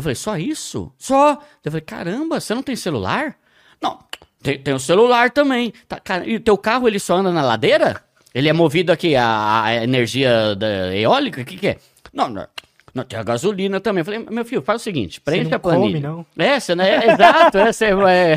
Eu 0.00 0.02
falei, 0.02 0.14
só 0.14 0.38
isso? 0.38 0.90
Só? 0.96 1.38
Eu 1.62 1.70
falei, 1.70 1.82
caramba, 1.82 2.40
você 2.40 2.54
não 2.54 2.62
tem 2.62 2.74
celular? 2.74 3.36
Não, 3.82 3.98
tem, 4.42 4.58
tem 4.58 4.72
o 4.72 4.78
celular 4.78 5.30
também. 5.30 5.74
Tá, 5.86 6.00
cara, 6.00 6.26
e 6.26 6.36
o 6.36 6.40
teu 6.40 6.56
carro, 6.56 6.88
ele 6.88 6.98
só 6.98 7.18
anda 7.18 7.30
na 7.30 7.42
ladeira? 7.42 8.02
Ele 8.34 8.48
é 8.48 8.52
movido 8.52 8.90
aqui 8.90 9.14
a, 9.14 9.64
a 9.64 9.84
energia 9.84 10.56
da 10.56 10.96
eólica? 10.96 11.42
O 11.42 11.44
que, 11.44 11.58
que 11.58 11.68
é? 11.68 11.76
Não, 12.14 12.30
não. 12.30 12.46
Não, 12.94 13.04
tem 13.04 13.18
a 13.18 13.22
gasolina 13.22 13.78
também. 13.78 14.00
Eu 14.00 14.04
falei, 14.06 14.26
meu 14.30 14.42
filho, 14.42 14.62
faz 14.62 14.80
o 14.80 14.84
seguinte, 14.84 15.20
preenche 15.20 15.54
a 15.54 15.58
planilha. 15.58 16.00
Come, 16.00 16.00
não. 16.00 16.26
É, 16.38 16.58
você 16.58 16.74
não 16.74 16.82
é, 16.82 17.12
exato, 17.12 17.58
é, 17.58 17.72
você 17.72 17.84
é, 17.84 18.36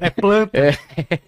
é 0.00 0.10
planta. 0.10 0.58
É. 0.58 0.72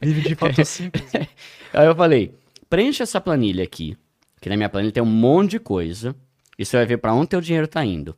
Vive 0.01 0.29
de 0.29 0.35
fotossíntese. 0.35 1.05
Aí 1.75 1.87
eu 1.87 1.95
falei, 1.95 2.35
preenche 2.71 3.03
essa 3.03 3.21
planilha 3.21 3.63
aqui, 3.63 3.99
que 4.41 4.49
na 4.49 4.57
minha 4.57 4.71
planilha 4.71 4.93
tem 4.93 5.03
um 5.03 5.07
monte 5.07 5.53
de 5.53 5.59
coisa, 5.61 6.17
e 6.59 6.65
você 6.65 6.79
vai 6.79 6.87
ver 6.87 6.97
para 6.97 7.13
onde 7.13 7.29
teu 7.29 7.41
dinheiro 7.43 7.69
tá 7.69 7.85
indo. 7.85 8.17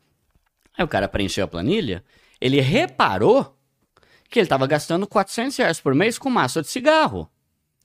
Aí 0.76 0.84
o 0.84 0.88
cara 0.88 1.08
preencheu 1.08 1.44
a 1.44 1.48
planilha, 1.48 2.04
ele 2.40 2.60
reparou 2.60 3.56
que 4.28 4.38
ele 4.38 4.46
estava 4.46 4.66
gastando 4.66 5.06
400 5.06 5.56
reais 5.56 5.80
por 5.80 5.94
mês 5.94 6.18
com 6.18 6.28
massa 6.28 6.60
de 6.60 6.68
cigarro. 6.68 7.30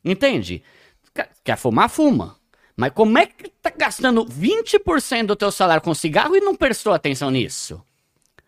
Entende? 0.04 0.64
Quer 1.44 1.58
fumar, 1.58 1.90
fuma. 1.90 2.36
Mas 2.76 2.92
como 2.94 3.18
é 3.18 3.26
que 3.26 3.50
tá 3.62 3.72
gastando 3.76 4.26
20% 4.26 5.28
do 5.28 5.36
teu 5.36 5.52
salário 5.52 5.84
com 5.84 5.94
cigarro 5.94 6.36
e 6.36 6.42
não 6.42 6.56
prestou 6.56 6.94
atenção 6.94 7.30
nisso? 7.30 7.82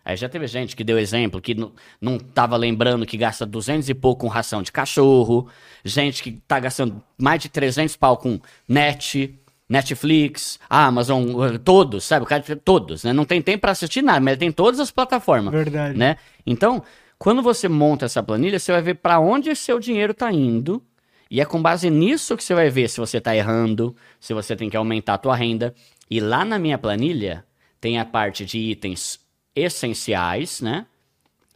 Aí 0.05 0.17
já 0.17 0.27
teve 0.27 0.47
gente 0.47 0.75
que 0.75 0.83
deu 0.83 0.99
exemplo 0.99 1.39
que 1.39 1.53
não, 1.55 1.71
não 2.01 2.17
tava 2.19 2.57
lembrando 2.57 3.05
que 3.05 3.15
gasta 3.15 3.45
200 3.45 3.87
e 3.87 3.93
pouco 3.93 4.21
com 4.21 4.27
ração 4.27 4.61
de 4.61 4.71
cachorro, 4.71 5.47
gente 5.83 6.21
que 6.21 6.33
tá 6.45 6.59
gastando 6.59 7.01
mais 7.17 7.41
de 7.41 7.47
300 7.47 7.95
pau 7.95 8.17
com 8.17 8.39
net, 8.67 9.39
Netflix, 9.74 10.59
Amazon, 10.69 11.57
todos, 11.63 12.03
sabe? 12.03 12.24
O 12.24 12.28
cara 12.28 12.43
todos, 12.63 13.03
né? 13.03 13.11
Não 13.11 13.26
tem 13.26 13.41
tempo 13.41 13.61
para 13.61 13.71
assistir 13.71 14.03
nada, 14.03 14.19
mas 14.19 14.38
tem 14.38 14.51
todas 14.51 14.80
as 14.80 14.91
plataformas. 14.91 15.51
Verdade. 15.51 15.97
Né? 15.97 16.17
Então, 16.45 16.84
quando 17.17 17.41
você 17.41 17.67
monta 17.67 18.05
essa 18.05 18.21
planilha, 18.21 18.59
você 18.59 18.71
vai 18.71 18.84
ver 18.84 18.93
para 18.95 19.19
onde 19.19 19.55
seu 19.55 19.80
dinheiro 19.80 20.11
está 20.11 20.32
indo. 20.32 20.80
E 21.28 21.41
é 21.41 21.45
com 21.45 21.59
base 21.59 21.89
nisso 21.89 22.38
que 22.38 22.43
você 22.43 22.53
vai 22.53 22.69
ver 22.69 22.88
se 22.88 22.99
você 22.99 23.17
está 23.17 23.36
errando, 23.36 23.95
se 24.19 24.32
você 24.32 24.55
tem 24.55 24.69
que 24.69 24.78
aumentar 24.78 25.15
a 25.15 25.17
tua 25.17 25.36
renda. 25.36 25.74
E 26.07 26.19
lá 26.19 26.45
na 26.45 26.59
minha 26.59 26.78
planilha 26.78 27.43
tem 27.82 27.97
a 27.97 28.05
parte 28.05 28.45
de 28.45 28.59
itens 28.59 29.19
essenciais, 29.55 30.61
né? 30.61 30.86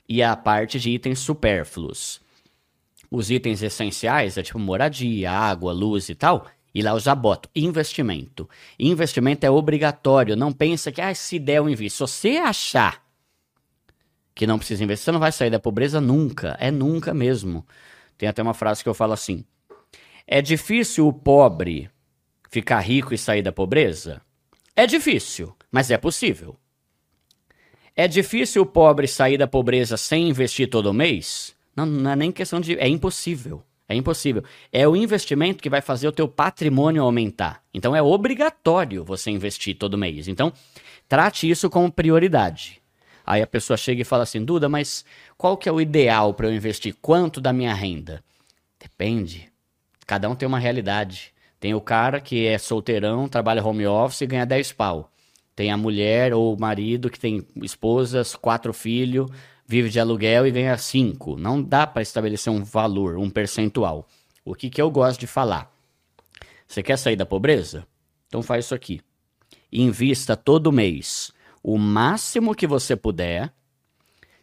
E 0.09 0.24
a 0.24 0.36
parte 0.36 0.80
de 0.80 0.89
itens 0.89 1.20
supérfluos. 1.20 2.20
Os 3.11 3.30
itens 3.30 3.61
essenciais 3.61 4.39
é 4.39 4.41
tipo 4.41 4.57
moradia, 4.57 5.32
água, 5.32 5.72
luz 5.72 6.09
e 6.09 6.15
tal. 6.15 6.47
E 6.78 6.82
lá 6.84 6.91
eu 6.91 6.99
já 6.99 7.15
boto 7.15 7.49
investimento. 7.55 8.47
Investimento 8.78 9.43
é 9.43 9.49
obrigatório. 9.49 10.36
Não 10.36 10.53
pensa 10.53 10.91
que 10.91 11.01
ah, 11.01 11.11
se 11.15 11.39
der 11.39 11.55
eu 11.55 11.67
invisto. 11.67 12.05
Se 12.05 12.13
você 12.13 12.38
achar 12.38 13.03
que 14.36 14.45
não 14.45 14.59
precisa 14.59 14.84
investir, 14.84 15.05
você 15.05 15.11
não 15.11 15.19
vai 15.19 15.32
sair 15.32 15.49
da 15.49 15.59
pobreza 15.59 15.99
nunca. 15.99 16.55
É 16.59 16.69
nunca 16.69 17.15
mesmo. 17.15 17.65
Tem 18.15 18.30
até 18.30 18.43
uma 18.43 18.53
frase 18.53 18.84
que 18.84 18.89
eu 18.89 18.93
falo 18.93 19.13
assim: 19.13 19.43
É 20.28 20.39
difícil 20.39 21.07
o 21.07 21.13
pobre 21.13 21.89
ficar 22.47 22.80
rico 22.82 23.11
e 23.11 23.17
sair 23.17 23.41
da 23.41 23.51
pobreza? 23.51 24.21
É 24.75 24.86
difícil, 24.86 25.55
mas 25.71 25.89
é 25.89 25.97
possível. 25.97 26.55
É 27.95 28.07
difícil 28.07 28.61
o 28.61 28.67
pobre 28.67 29.07
sair 29.07 29.39
da 29.39 29.47
pobreza 29.47 29.97
sem 29.97 30.30
investir 30.30 30.69
todo 30.69 30.93
mês? 30.93 31.55
Não, 31.75 31.88
não 31.88 32.11
é 32.11 32.15
nem 32.15 32.32
questão 32.32 32.61
de. 32.61 32.78
É 32.78 32.88
impossível. 32.88 33.63
É 33.89 33.95
impossível. 33.95 34.43
É 34.71 34.88
o 34.88 34.95
investimento 34.95 35.63
que 35.63 35.69
vai 35.69 35.81
fazer 35.81 36.07
o 36.07 36.11
teu 36.11 36.27
patrimônio 36.27 37.03
aumentar. 37.03 37.63
Então 37.73 37.95
é 37.95 38.01
obrigatório 38.01 39.03
você 39.03 39.31
investir 39.31 39.77
todo 39.77 39.97
mês. 39.97 40.27
Então, 40.27 40.51
trate 41.07 41.49
isso 41.49 41.69
como 41.69 41.91
prioridade. 41.91 42.81
Aí 43.25 43.41
a 43.41 43.47
pessoa 43.47 43.77
chega 43.77 44.01
e 44.01 44.05
fala 44.05 44.23
assim: 44.23 44.43
Duda, 44.43 44.67
mas 44.67 45.05
qual 45.38 45.57
que 45.57 45.69
é 45.69 45.71
o 45.71 45.79
ideal 45.79 46.33
para 46.33 46.47
eu 46.47 46.53
investir? 46.53 46.95
Quanto 47.01 47.39
da 47.39 47.53
minha 47.53 47.73
renda? 47.73 48.23
Depende. 48.79 49.49
Cada 50.05 50.29
um 50.29 50.35
tem 50.35 50.47
uma 50.47 50.59
realidade. 50.59 51.33
Tem 51.59 51.73
o 51.73 51.81
cara 51.81 52.21
que 52.21 52.45
é 52.45 52.57
solteirão, 52.57 53.27
trabalha 53.27 53.65
home 53.65 53.85
office 53.88 54.21
e 54.21 54.27
ganha 54.27 54.45
10 54.45 54.73
pau. 54.73 55.11
Tem 55.55 55.71
a 55.71 55.77
mulher 55.77 56.33
ou 56.33 56.53
o 56.53 56.59
marido 56.59 57.09
que 57.09 57.19
tem 57.19 57.45
esposas, 57.63 58.35
quatro 58.35 58.71
filhos, 58.71 59.29
vive 59.68 59.89
de 59.89 59.99
aluguel 59.99 60.47
e 60.47 60.51
ganha 60.51 60.78
cinco. 60.78 61.38
Não 61.38 61.61
dá 61.61 61.86
para 61.86 62.01
estabelecer 62.01 62.51
um 62.51 62.63
valor, 62.63 63.18
um 63.18 63.30
percentual. 63.30 64.07
O 64.45 64.55
que, 64.55 64.70
que 64.70 64.82
eu 64.82 64.89
gosto 64.89 65.20
de 65.20 65.28
falar? 65.28 65.72
Você 66.68 66.82
quer 66.82 66.97
sair 66.97 67.15
da 67.15 67.26
pobreza? 67.26 67.86
Então 68.28 68.41
faz 68.41 68.65
isso 68.65 68.74
aqui. 68.74 69.01
Invista 69.72 70.36
todo 70.36 70.72
mês 70.72 71.32
o 71.61 71.78
máximo 71.78 72.55
que 72.55 72.65
você 72.65 72.95
puder, 72.95 73.51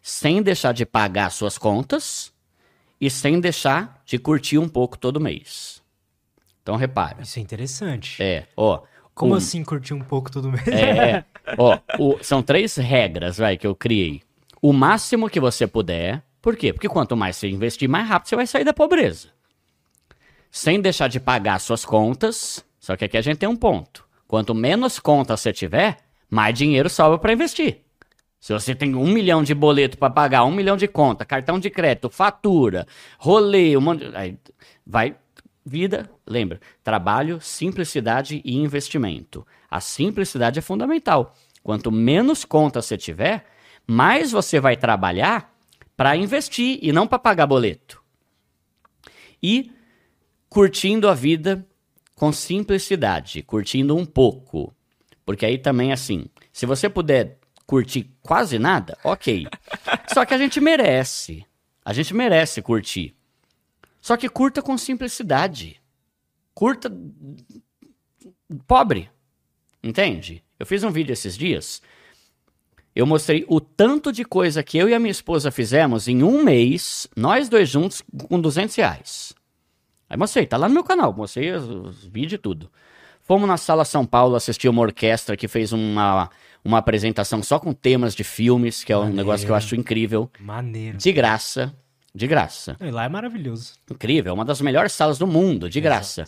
sem 0.01 0.43
deixar 0.43 0.73
de 0.73 0.85
pagar 0.85 1.31
suas 1.31 1.57
contas 1.57 2.31
e 3.01 3.09
sem 3.09 3.39
deixar 3.39 4.03
de 4.05 4.19
curtir 4.19 4.59
um 4.59 4.69
pouco 4.69 4.95
todo 4.97 5.19
mês. 5.19 5.81
Então 6.61 6.75
repara. 6.75 7.23
Isso 7.23 7.39
é 7.39 7.41
interessante. 7.41 8.21
É, 8.21 8.45
ó. 8.55 8.83
Como 9.15 9.33
um- 9.33 9.37
assim 9.37 9.63
curtir 9.63 9.93
um 9.95 10.01
pouco 10.01 10.31
todo 10.31 10.51
mês? 10.51 10.67
É, 10.67 11.23
ó, 11.57 11.79
o- 11.97 12.23
são 12.23 12.43
três 12.43 12.75
regras, 12.75 13.37
vai, 13.37 13.57
que 13.57 13.65
eu 13.65 13.75
criei. 13.75 14.21
O 14.67 14.73
máximo 14.73 15.29
que 15.29 15.39
você 15.39 15.67
puder. 15.67 16.23
Por 16.41 16.55
quê? 16.55 16.73
Porque 16.73 16.89
quanto 16.89 17.15
mais 17.15 17.35
você 17.35 17.47
investir, 17.47 17.87
mais 17.87 18.07
rápido 18.07 18.29
você 18.29 18.35
vai 18.35 18.47
sair 18.47 18.63
da 18.63 18.73
pobreza. 18.73 19.27
Sem 20.49 20.81
deixar 20.81 21.07
de 21.07 21.19
pagar 21.19 21.59
suas 21.59 21.85
contas. 21.85 22.65
Só 22.79 22.97
que 22.97 23.05
aqui 23.05 23.15
a 23.15 23.21
gente 23.21 23.37
tem 23.37 23.47
um 23.47 23.55
ponto. 23.55 24.07
Quanto 24.27 24.55
menos 24.55 24.97
contas 24.97 25.41
você 25.41 25.53
tiver, 25.53 25.97
mais 26.27 26.57
dinheiro 26.57 26.89
sobra 26.89 27.19
para 27.19 27.31
investir. 27.31 27.81
Se 28.39 28.53
você 28.53 28.73
tem 28.73 28.95
um 28.95 29.05
milhão 29.07 29.43
de 29.43 29.53
boleto 29.53 29.99
para 29.99 30.09
pagar, 30.09 30.45
um 30.45 30.51
milhão 30.51 30.75
de 30.75 30.87
conta, 30.87 31.23
cartão 31.23 31.59
de 31.59 31.69
crédito, 31.69 32.09
fatura, 32.09 32.87
rolê, 33.19 33.77
um 33.77 33.81
monte 33.81 34.09
de... 34.09 34.39
Vai 34.83 35.15
vida, 35.63 36.09
lembra, 36.25 36.59
trabalho, 36.83 37.39
simplicidade 37.39 38.41
e 38.43 38.57
investimento. 38.57 39.45
A 39.69 39.79
simplicidade 39.79 40.57
é 40.57 40.61
fundamental. 40.63 41.35
Quanto 41.61 41.91
menos 41.91 42.43
contas 42.43 42.87
você 42.87 42.97
tiver, 42.97 43.45
mais 43.87 44.31
você 44.31 44.59
vai 44.59 44.75
trabalhar 44.75 45.53
para 45.95 46.15
investir 46.15 46.79
e 46.81 46.91
não 46.91 47.07
para 47.07 47.19
pagar 47.19 47.47
boleto. 47.47 48.03
E 49.41 49.71
curtindo 50.49 51.07
a 51.07 51.13
vida 51.13 51.65
com 52.15 52.31
simplicidade, 52.31 53.41
curtindo 53.43 53.95
um 53.95 54.05
pouco. 54.05 54.73
Porque 55.25 55.45
aí 55.45 55.57
também 55.57 55.91
assim, 55.91 56.25
se 56.51 56.65
você 56.65 56.89
puder 56.89 57.39
curtir 57.65 58.09
quase 58.21 58.59
nada, 58.59 58.97
ok. 59.03 59.47
Só 60.13 60.25
que 60.25 60.33
a 60.33 60.37
gente 60.37 60.59
merece. 60.59 61.45
A 61.83 61.93
gente 61.93 62.13
merece 62.13 62.61
curtir. 62.61 63.15
Só 64.01 64.15
que 64.17 64.29
curta 64.29 64.61
com 64.61 64.77
simplicidade. 64.77 65.81
Curta 66.53 66.91
pobre. 68.67 69.09
Entende? 69.83 70.43
Eu 70.59 70.65
fiz 70.65 70.83
um 70.83 70.91
vídeo 70.91 71.13
esses 71.13 71.37
dias. 71.37 71.81
Eu 72.95 73.05
mostrei 73.05 73.45
o 73.49 73.59
tanto 73.59 74.11
de 74.11 74.23
coisa 74.23 74.63
que 74.63 74.77
eu 74.77 74.87
e 74.87 74.93
a 74.93 74.99
minha 74.99 75.11
esposa 75.11 75.51
fizemos 75.51 76.07
em 76.07 76.23
um 76.23 76.43
mês, 76.43 77.07
nós 77.15 77.49
dois 77.49 77.67
juntos, 77.67 78.01
com 78.29 78.39
200 78.39 78.73
reais. 78.75 79.33
Aí 80.09 80.15
mostrei, 80.17 80.45
tá 80.45 80.55
lá 80.55 80.69
no 80.69 80.73
meu 80.73 80.83
canal, 80.83 81.11
mostrei 81.11 81.51
os, 81.51 81.67
os 81.67 82.05
vídeos 82.05 82.33
e 82.33 82.37
tudo. 82.37 82.71
Fomos 83.21 83.47
na 83.47 83.57
Sala 83.57 83.83
São 83.83 84.05
Paulo 84.05 84.35
assistir 84.35 84.69
uma 84.69 84.81
orquestra 84.81 85.35
que 85.35 85.47
fez 85.47 85.73
uma, 85.73 86.29
uma 86.63 86.77
apresentação 86.77 87.43
só 87.43 87.59
com 87.59 87.73
temas 87.73 88.15
de 88.15 88.23
filmes, 88.23 88.83
que 88.83 88.93
é 88.93 88.95
um 88.95 89.01
Maneiro. 89.01 89.17
negócio 89.17 89.45
que 89.45 89.51
eu 89.51 89.55
acho 89.55 89.75
incrível. 89.75 90.29
Maneiro. 90.39 90.97
De 90.97 91.11
graça. 91.11 91.75
De 92.13 92.27
graça. 92.27 92.77
E 92.79 92.91
lá 92.91 93.03
é 93.03 93.09
maravilhoso. 93.09 93.73
Incrível, 93.91 94.33
uma 94.33 94.45
das 94.45 94.61
melhores 94.61 94.93
salas 94.93 95.17
do 95.17 95.27
mundo, 95.27 95.69
de 95.69 95.81
graça. 95.81 96.25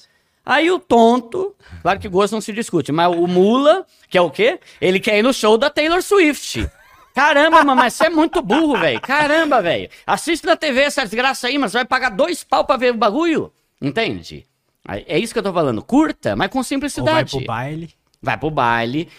Aí 0.49 0.71
o 0.71 0.79
tonto, 0.79 1.53
claro 1.81 1.99
que 1.99 2.07
gosto 2.07 2.31
não 2.31 2.39
se 2.39 2.53
discute, 2.53 2.89
mas 2.93 3.13
o 3.13 3.27
Mula, 3.27 3.85
que 4.09 4.17
é 4.17 4.21
o 4.21 4.31
quê? 4.31 4.61
Ele 4.79 4.97
quer 4.97 5.17
ir 5.19 5.21
no 5.21 5.33
show 5.33 5.57
da 5.57 5.69
Taylor 5.69 6.01
Swift. 6.01 6.71
Caramba, 7.13 7.65
mas 7.75 7.95
você 7.95 8.05
é 8.05 8.09
muito 8.09 8.41
burro, 8.41 8.79
velho. 8.79 9.01
Caramba, 9.01 9.61
velho. 9.61 9.89
Assiste 10.05 10.45
na 10.45 10.55
TV 10.55 10.83
essa 10.83 11.03
desgraça 11.03 11.47
aí, 11.47 11.57
mas 11.57 11.73
vai 11.73 11.83
pagar 11.83 12.11
dois 12.11 12.45
pau 12.45 12.63
pra 12.63 12.77
ver 12.77 12.93
o 12.93 12.97
bagulho? 12.97 13.51
Entende? 13.81 14.45
É 14.87 15.19
isso 15.19 15.33
que 15.33 15.39
eu 15.39 15.43
tô 15.43 15.51
falando. 15.51 15.83
Curta, 15.83 16.33
mas 16.33 16.47
com 16.47 16.59
Ou 16.59 16.63
vai 16.63 16.67
simplicidade. 16.69 17.31
pro 17.35 17.45
baile. 17.45 17.89
Vai 18.21 18.37
pro 18.37 18.49
baile, 18.49 19.09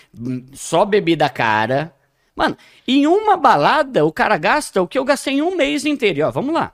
só 0.54 0.86
bebida 0.86 1.28
cara. 1.28 1.94
Mano, 2.34 2.56
em 2.86 3.06
uma 3.06 3.36
balada, 3.36 4.02
o 4.06 4.10
cara 4.12 4.38
gasta 4.38 4.80
o 4.80 4.88
que 4.88 4.98
eu 4.98 5.04
gastei 5.04 5.34
em 5.34 5.42
um 5.42 5.54
mês 5.54 5.84
inteiro. 5.84 6.20
E, 6.20 6.22
ó, 6.22 6.30
vamos 6.30 6.54
lá. 6.54 6.72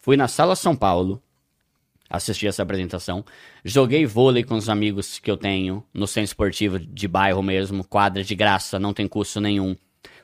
Fui 0.00 0.16
na 0.16 0.26
Sala 0.26 0.56
São 0.56 0.74
Paulo, 0.74 1.22
assisti 2.12 2.46
essa 2.46 2.62
apresentação. 2.62 3.24
Joguei 3.64 4.04
vôlei 4.04 4.44
com 4.44 4.54
os 4.54 4.68
amigos 4.68 5.18
que 5.18 5.30
eu 5.30 5.36
tenho 5.36 5.82
no 5.94 6.06
centro 6.06 6.26
esportivo 6.26 6.78
de 6.78 7.08
bairro 7.08 7.42
mesmo, 7.42 7.82
quadra 7.82 8.22
de 8.22 8.34
graça, 8.34 8.78
não 8.78 8.92
tem 8.92 9.08
custo 9.08 9.40
nenhum. 9.40 9.74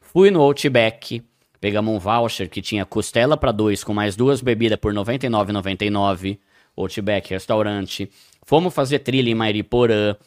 Fui 0.02 0.30
no 0.30 0.42
Outback, 0.42 1.22
pegamos 1.58 1.94
um 1.94 1.98
voucher 1.98 2.50
que 2.50 2.60
tinha 2.60 2.84
costela 2.84 3.36
para 3.36 3.50
dois 3.50 3.82
com 3.82 3.94
mais 3.94 4.14
duas 4.14 4.42
bebidas 4.42 4.78
por 4.78 4.92
R$ 4.92 4.98
99,99. 5.00 6.38
Outback 6.76 7.30
restaurante. 7.30 8.10
Fomos 8.44 8.74
fazer 8.74 9.00
trilha 9.00 9.30
em 9.30 9.34
Mairiporã. 9.34 10.12
O 10.12 10.18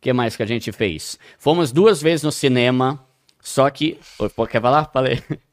que 0.00 0.12
mais 0.12 0.34
que 0.34 0.42
a 0.42 0.46
gente 0.46 0.72
fez? 0.72 1.18
Fomos 1.38 1.70
duas 1.70 2.00
vezes 2.00 2.24
no 2.24 2.32
cinema, 2.32 3.06
só 3.40 3.68
que... 3.68 3.98
Quer 4.50 4.60
falar? 4.62 4.90
Falei. 4.92 5.22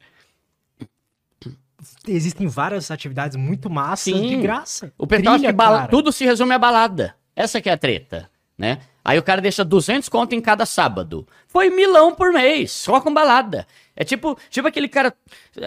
Existem 2.12 2.46
várias 2.46 2.90
atividades 2.90 3.36
muito 3.36 3.68
massas 3.70 4.14
Sim. 4.14 4.28
de 4.28 4.36
graça. 4.38 4.92
O 4.98 5.06
pessoal 5.06 5.34
Trilha, 5.36 5.50
que 5.50 5.56
bala- 5.56 5.86
tudo 5.88 6.10
se 6.12 6.24
resume 6.24 6.54
a 6.54 6.58
balada. 6.58 7.14
Essa 7.36 7.60
que 7.60 7.68
é 7.68 7.72
a 7.72 7.78
treta, 7.78 8.28
né? 8.56 8.78
Aí 9.04 9.18
o 9.18 9.22
cara 9.22 9.40
deixa 9.40 9.64
200 9.64 10.08
conto 10.08 10.34
em 10.34 10.40
cada 10.40 10.66
sábado. 10.66 11.26
Foi 11.46 11.70
milão 11.70 12.14
por 12.14 12.32
mês, 12.32 12.72
só 12.72 13.00
com 13.00 13.12
balada. 13.14 13.66
É 14.00 14.04
tipo, 14.04 14.38
tipo 14.48 14.68
aquele 14.68 14.86
cara. 14.86 15.12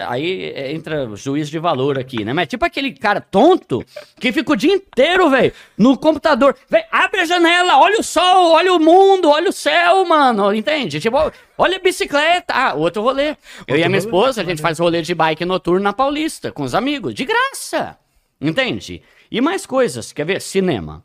Aí 0.08 0.54
entra 0.74 1.06
o 1.06 1.18
juiz 1.18 1.50
de 1.50 1.60
valor 1.60 2.00
aqui, 2.00 2.24
né? 2.24 2.32
Mas 2.32 2.44
é 2.44 2.46
tipo 2.46 2.64
aquele 2.64 2.94
cara 2.94 3.20
tonto 3.20 3.84
que 4.22 4.32
fica 4.32 4.54
o 4.54 4.56
dia 4.56 4.74
inteiro, 4.74 5.30
velho, 5.30 5.52
no 5.78 5.98
computador. 5.98 6.56
Véi, 6.70 6.86
abre 6.90 7.20
a 7.20 7.26
janela, 7.26 7.78
olha 7.78 8.00
o 8.00 8.04
sol, 8.04 8.54
olha 8.54 8.74
o 8.74 8.80
mundo, 8.80 9.30
olha 9.30 9.50
o 9.50 9.52
céu, 9.52 10.06
mano. 10.06 10.54
Entende? 10.54 11.02
Tipo, 11.02 11.18
olha 11.58 11.76
a 11.76 11.80
bicicleta. 11.82 12.54
Ah, 12.54 12.74
outro 12.74 13.02
rolê. 13.02 13.36
Eu 13.68 13.76
e 13.76 13.84
a 13.84 13.90
minha 13.90 13.90
rolê, 13.90 13.98
esposa, 13.98 14.42
a 14.42 14.46
gente 14.46 14.62
faz 14.62 14.80
rolê 14.80 15.02
de 15.02 15.14
bike 15.14 15.44
noturno 15.44 15.84
na 15.84 15.92
Paulista, 15.92 16.54
com 16.54 16.64
os 16.64 16.74
amigos, 16.74 17.14
de 17.14 17.26
graça. 17.26 17.98
Entende? 18.40 19.04
E 19.30 19.42
mais 19.42 19.66
coisas. 19.66 20.14
Quer 20.14 20.26
ver? 20.26 20.40
Cinema. 20.40 21.04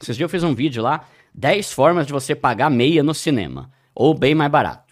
Esses 0.00 0.16
dias 0.16 0.26
eu 0.26 0.28
fiz 0.28 0.44
um 0.44 0.54
vídeo 0.54 0.84
lá, 0.84 1.04
10 1.34 1.72
formas 1.72 2.06
de 2.06 2.12
você 2.12 2.32
pagar 2.32 2.70
meia 2.70 3.02
no 3.02 3.12
cinema. 3.12 3.72
Ou 3.92 4.14
bem 4.14 4.36
mais 4.36 4.52
barato. 4.52 4.83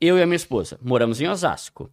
Eu 0.00 0.18
e 0.18 0.22
a 0.22 0.26
minha 0.26 0.36
esposa 0.36 0.78
moramos 0.82 1.20
em 1.20 1.28
Osasco. 1.28 1.90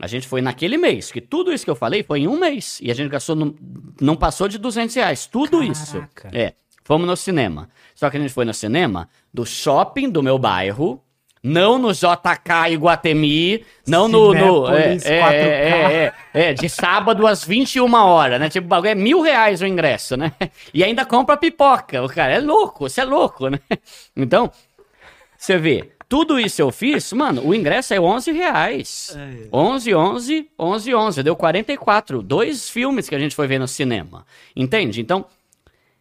A 0.00 0.06
gente 0.06 0.26
foi 0.26 0.40
naquele 0.40 0.76
mês, 0.76 1.12
que 1.12 1.20
tudo 1.20 1.52
isso 1.52 1.64
que 1.64 1.70
eu 1.70 1.76
falei 1.76 2.02
foi 2.02 2.20
em 2.20 2.26
um 2.28 2.38
mês. 2.38 2.78
E 2.82 2.90
a 2.90 2.94
gente 2.94 3.08
gastou, 3.10 3.36
no- 3.36 3.54
não 4.00 4.16
passou 4.16 4.48
de 4.48 4.58
200 4.58 4.94
reais. 4.96 5.26
Tudo 5.26 5.62
isso. 5.62 5.94
Caraca. 6.14 6.30
É. 6.36 6.54
Fomos 6.82 7.06
no 7.06 7.16
cinema. 7.16 7.68
Só 7.94 8.10
que 8.10 8.16
a 8.16 8.20
gente 8.20 8.32
foi 8.32 8.44
no 8.44 8.52
cinema 8.52 9.08
do 9.32 9.46
shopping 9.46 10.10
do 10.10 10.20
meu 10.22 10.38
bairro, 10.38 11.00
não 11.40 11.78
no 11.78 11.92
JK 11.92 12.72
Iguatemi, 12.72 13.64
não 13.86 14.08
no. 14.08 14.34
no 14.34 14.68
é, 14.76 14.94
é, 14.94 14.96
4K. 14.96 15.32
é, 15.32 16.12
é, 16.34 16.48
é, 16.50 16.52
de 16.54 16.68
sábado 16.68 17.24
às 17.26 17.44
21 17.44 17.92
horas, 17.94 18.40
né? 18.40 18.48
Tipo, 18.48 18.66
o 18.66 18.68
bagulho 18.68 18.90
é 18.90 18.94
mil 18.96 19.20
reais 19.22 19.60
o 19.62 19.66
ingresso, 19.66 20.16
né? 20.16 20.32
E 20.74 20.82
ainda 20.82 21.04
compra 21.04 21.36
pipoca. 21.36 22.02
O 22.02 22.08
cara 22.08 22.32
é 22.34 22.40
louco, 22.40 22.88
você 22.88 23.02
é 23.02 23.04
louco, 23.04 23.48
né? 23.48 23.60
Então, 24.16 24.50
você 25.36 25.56
vê, 25.58 25.92
tudo 26.12 26.38
isso 26.38 26.60
eu 26.60 26.70
fiz, 26.70 27.10
mano, 27.14 27.42
o 27.42 27.54
ingresso 27.54 27.94
é 27.94 27.98
11 27.98 28.32
reais. 28.32 29.16
11, 29.50 29.94
11, 29.94 30.50
11, 30.58 30.94
11. 30.94 31.22
Deu 31.22 31.34
44. 31.34 32.20
Dois 32.20 32.68
filmes 32.68 33.08
que 33.08 33.14
a 33.14 33.18
gente 33.18 33.34
foi 33.34 33.46
ver 33.46 33.58
no 33.58 33.66
cinema. 33.66 34.26
Entende? 34.54 35.00
Então, 35.00 35.24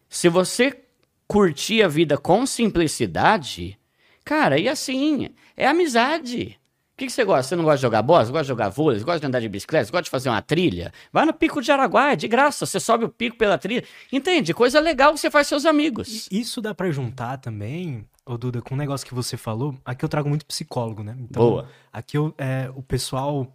se 0.10 0.28
você 0.28 0.78
curtir 1.26 1.82
a 1.82 1.88
vida 1.88 2.18
com 2.18 2.46
simplicidade, 2.46 3.80
cara, 4.26 4.60
e 4.60 4.68
assim, 4.68 5.30
é 5.56 5.66
amizade. 5.66 6.60
O 6.94 6.98
que, 6.98 7.06
que 7.06 7.12
você 7.14 7.24
gosta? 7.24 7.44
Você 7.44 7.56
não 7.56 7.64
gosta 7.64 7.78
de 7.78 7.84
jogar 7.84 8.02
bola? 8.02 8.26
Você 8.26 8.32
gosta 8.34 8.44
de 8.44 8.50
jogar 8.50 8.68
vôlei? 8.68 9.00
Você 9.00 9.06
gosta 9.06 9.22
de 9.22 9.28
andar 9.28 9.40
de 9.40 9.48
bicicleta? 9.48 9.86
Você 9.86 9.92
gosta 9.94 10.04
de 10.04 10.10
fazer 10.10 10.28
uma 10.28 10.42
trilha? 10.42 10.92
Vai 11.14 11.26
no 11.26 11.34
Pico 11.34 11.62
de 11.62 11.72
Araguá, 11.72 12.12
é 12.12 12.16
de 12.18 12.28
graça. 12.28 12.66
Você 12.66 12.82
sobe 12.82 13.06
o 13.06 13.10
pico 13.10 13.38
pela 13.38 13.58
trilha. 13.58 13.86
Entende? 14.12 14.54
Coisa 14.54 14.82
legal 14.82 15.14
que 15.14 15.22
você 15.22 15.32
faz 15.32 15.48
com 15.48 15.52
seus 15.52 15.66
amigos. 15.66 16.28
Isso 16.30 16.62
dá 16.62 16.76
pra 16.76 16.92
juntar 16.92 17.38
também 17.38 18.06
ô 18.26 18.38
Duda, 18.38 18.62
com 18.62 18.76
um 18.76 18.78
negócio 18.78 19.06
que 19.08 19.14
você 19.14 19.36
falou, 19.38 19.78
aqui 19.84 20.04
eu 20.06 20.10
trago 20.10 20.30
muito 20.30 20.46
psicólogo, 20.46 21.04
né? 21.04 21.16
Então, 21.20 21.42
Boa. 21.44 21.70
Aqui 21.92 22.18
eu, 22.18 22.34
é, 22.38 22.70
o 22.76 22.82
pessoal 22.82 23.48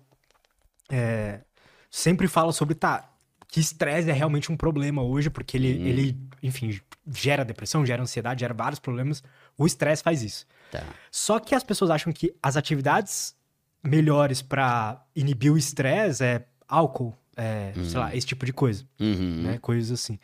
é, 0.90 1.40
sempre 1.90 2.28
fala 2.28 2.52
sobre, 2.52 2.74
tá, 2.74 3.10
que 3.48 3.60
estresse 3.60 4.10
é 4.10 4.12
realmente 4.12 4.50
um 4.50 4.56
problema 4.56 5.02
hoje, 5.02 5.30
porque 5.30 5.56
ele, 5.56 5.78
Hum. 5.78 5.86
ele, 5.86 6.20
enfim, 6.42 6.78
gera 7.08 7.44
depressão, 7.44 7.86
gera 7.86 8.02
ansiedade, 8.02 8.40
gera 8.40 8.52
vários 8.54 8.80
problemas. 8.80 9.22
O 9.56 9.66
estresse 9.66 10.02
faz 10.02 10.22
isso. 10.22 10.46
Tá. 10.70 10.82
Só 11.10 11.38
que 11.38 11.54
as 11.54 11.62
pessoas 11.62 11.90
acham 11.90 12.12
que 12.12 12.34
as 12.42 12.56
atividades 12.56 13.34
melhores 13.82 14.42
pra 14.42 15.04
inibir 15.14 15.52
o 15.52 15.56
estresse 15.56 16.24
é 16.24 16.44
álcool, 16.68 17.14
é, 17.36 17.72
sei 17.88 17.98
lá, 18.00 18.14
esse 18.16 18.26
tipo 18.26 18.44
de 18.44 18.52
coisa, 18.52 18.84
Uhum. 18.98 19.42
né? 19.44 19.58
Coisas 19.58 19.92
assim. 19.92 20.18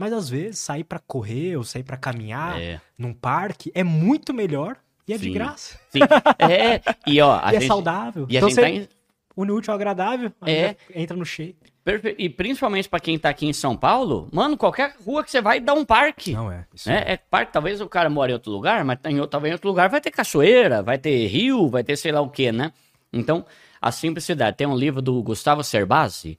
Mas 0.00 0.14
às 0.14 0.30
vezes 0.30 0.58
sair 0.58 0.82
pra 0.82 0.98
correr 0.98 1.58
ou 1.58 1.62
sair 1.62 1.82
pra 1.82 1.98
caminhar 1.98 2.58
É. 2.58 2.80
num 2.96 3.12
parque 3.12 3.70
é 3.74 3.84
muito 3.84 4.32
melhor 4.32 4.78
e 5.06 5.12
é 5.12 5.18
de 5.18 5.24
Sim. 5.24 5.32
graça. 5.34 5.78
Sim. 5.90 5.98
É, 6.38 6.80
e 7.06 7.20
ó, 7.20 7.38
a 7.44 7.52
e 7.52 7.56
é 7.56 7.60
gente, 7.60 7.68
saudável. 7.68 8.26
e 8.30 8.34
a 8.34 8.38
então 8.40 8.48
gente 8.48 8.54
você 8.54 8.60
tá 8.62 8.70
em- 8.70 8.88
une 9.36 9.50
o 9.52 9.56
útil 9.56 9.72
ao 9.72 9.76
agradável, 9.76 10.32
É. 10.46 10.74
entra 10.94 11.14
no 11.14 11.24
shape. 11.26 11.54
perfe- 11.84 12.14
E 12.18 12.28
principalmente 12.30 12.88
pra 12.88 12.98
quem 12.98 13.18
tá 13.18 13.28
aqui 13.28 13.46
em 13.46 13.52
São 13.52 13.76
Paulo, 13.76 14.26
mano, 14.32 14.56
qualquer 14.56 14.94
rua 15.04 15.22
que 15.22 15.30
você 15.30 15.40
vai 15.42 15.60
dá 15.60 15.74
um 15.74 15.84
parque. 15.84 16.32
Não 16.32 16.50
é. 16.50 16.64
Né? 16.86 17.04
É 17.06 17.16
parque, 17.18 17.52
talvez 17.52 17.80
o 17.82 17.88
cara 17.88 18.08
mora 18.08 18.30
em 18.30 18.34
outro 18.34 18.50
lugar, 18.52 18.82
mas 18.84 18.98
em 19.04 19.16
outro, 19.20 19.28
talvez 19.32 19.50
em 19.50 19.54
outro 19.54 19.68
lugar 19.68 19.88
vai 19.90 20.00
ter 20.00 20.10
cachoeira, 20.10 20.82
vai 20.82 20.96
ter 20.98 21.26
rio, 21.26 21.68
vai 21.68 21.84
ter 21.84 21.96
sei 21.96 22.10
lá 22.12 22.20
o 22.22 22.28
que, 22.30 22.50
né? 22.52 22.72
Então, 23.12 23.44
a 23.82 23.92
simplicidade. 23.92 24.56
Tem 24.56 24.66
um 24.66 24.76
livro 24.76 25.02
do 25.02 25.22
Gustavo 25.22 25.62
Cerbasi, 25.62 26.38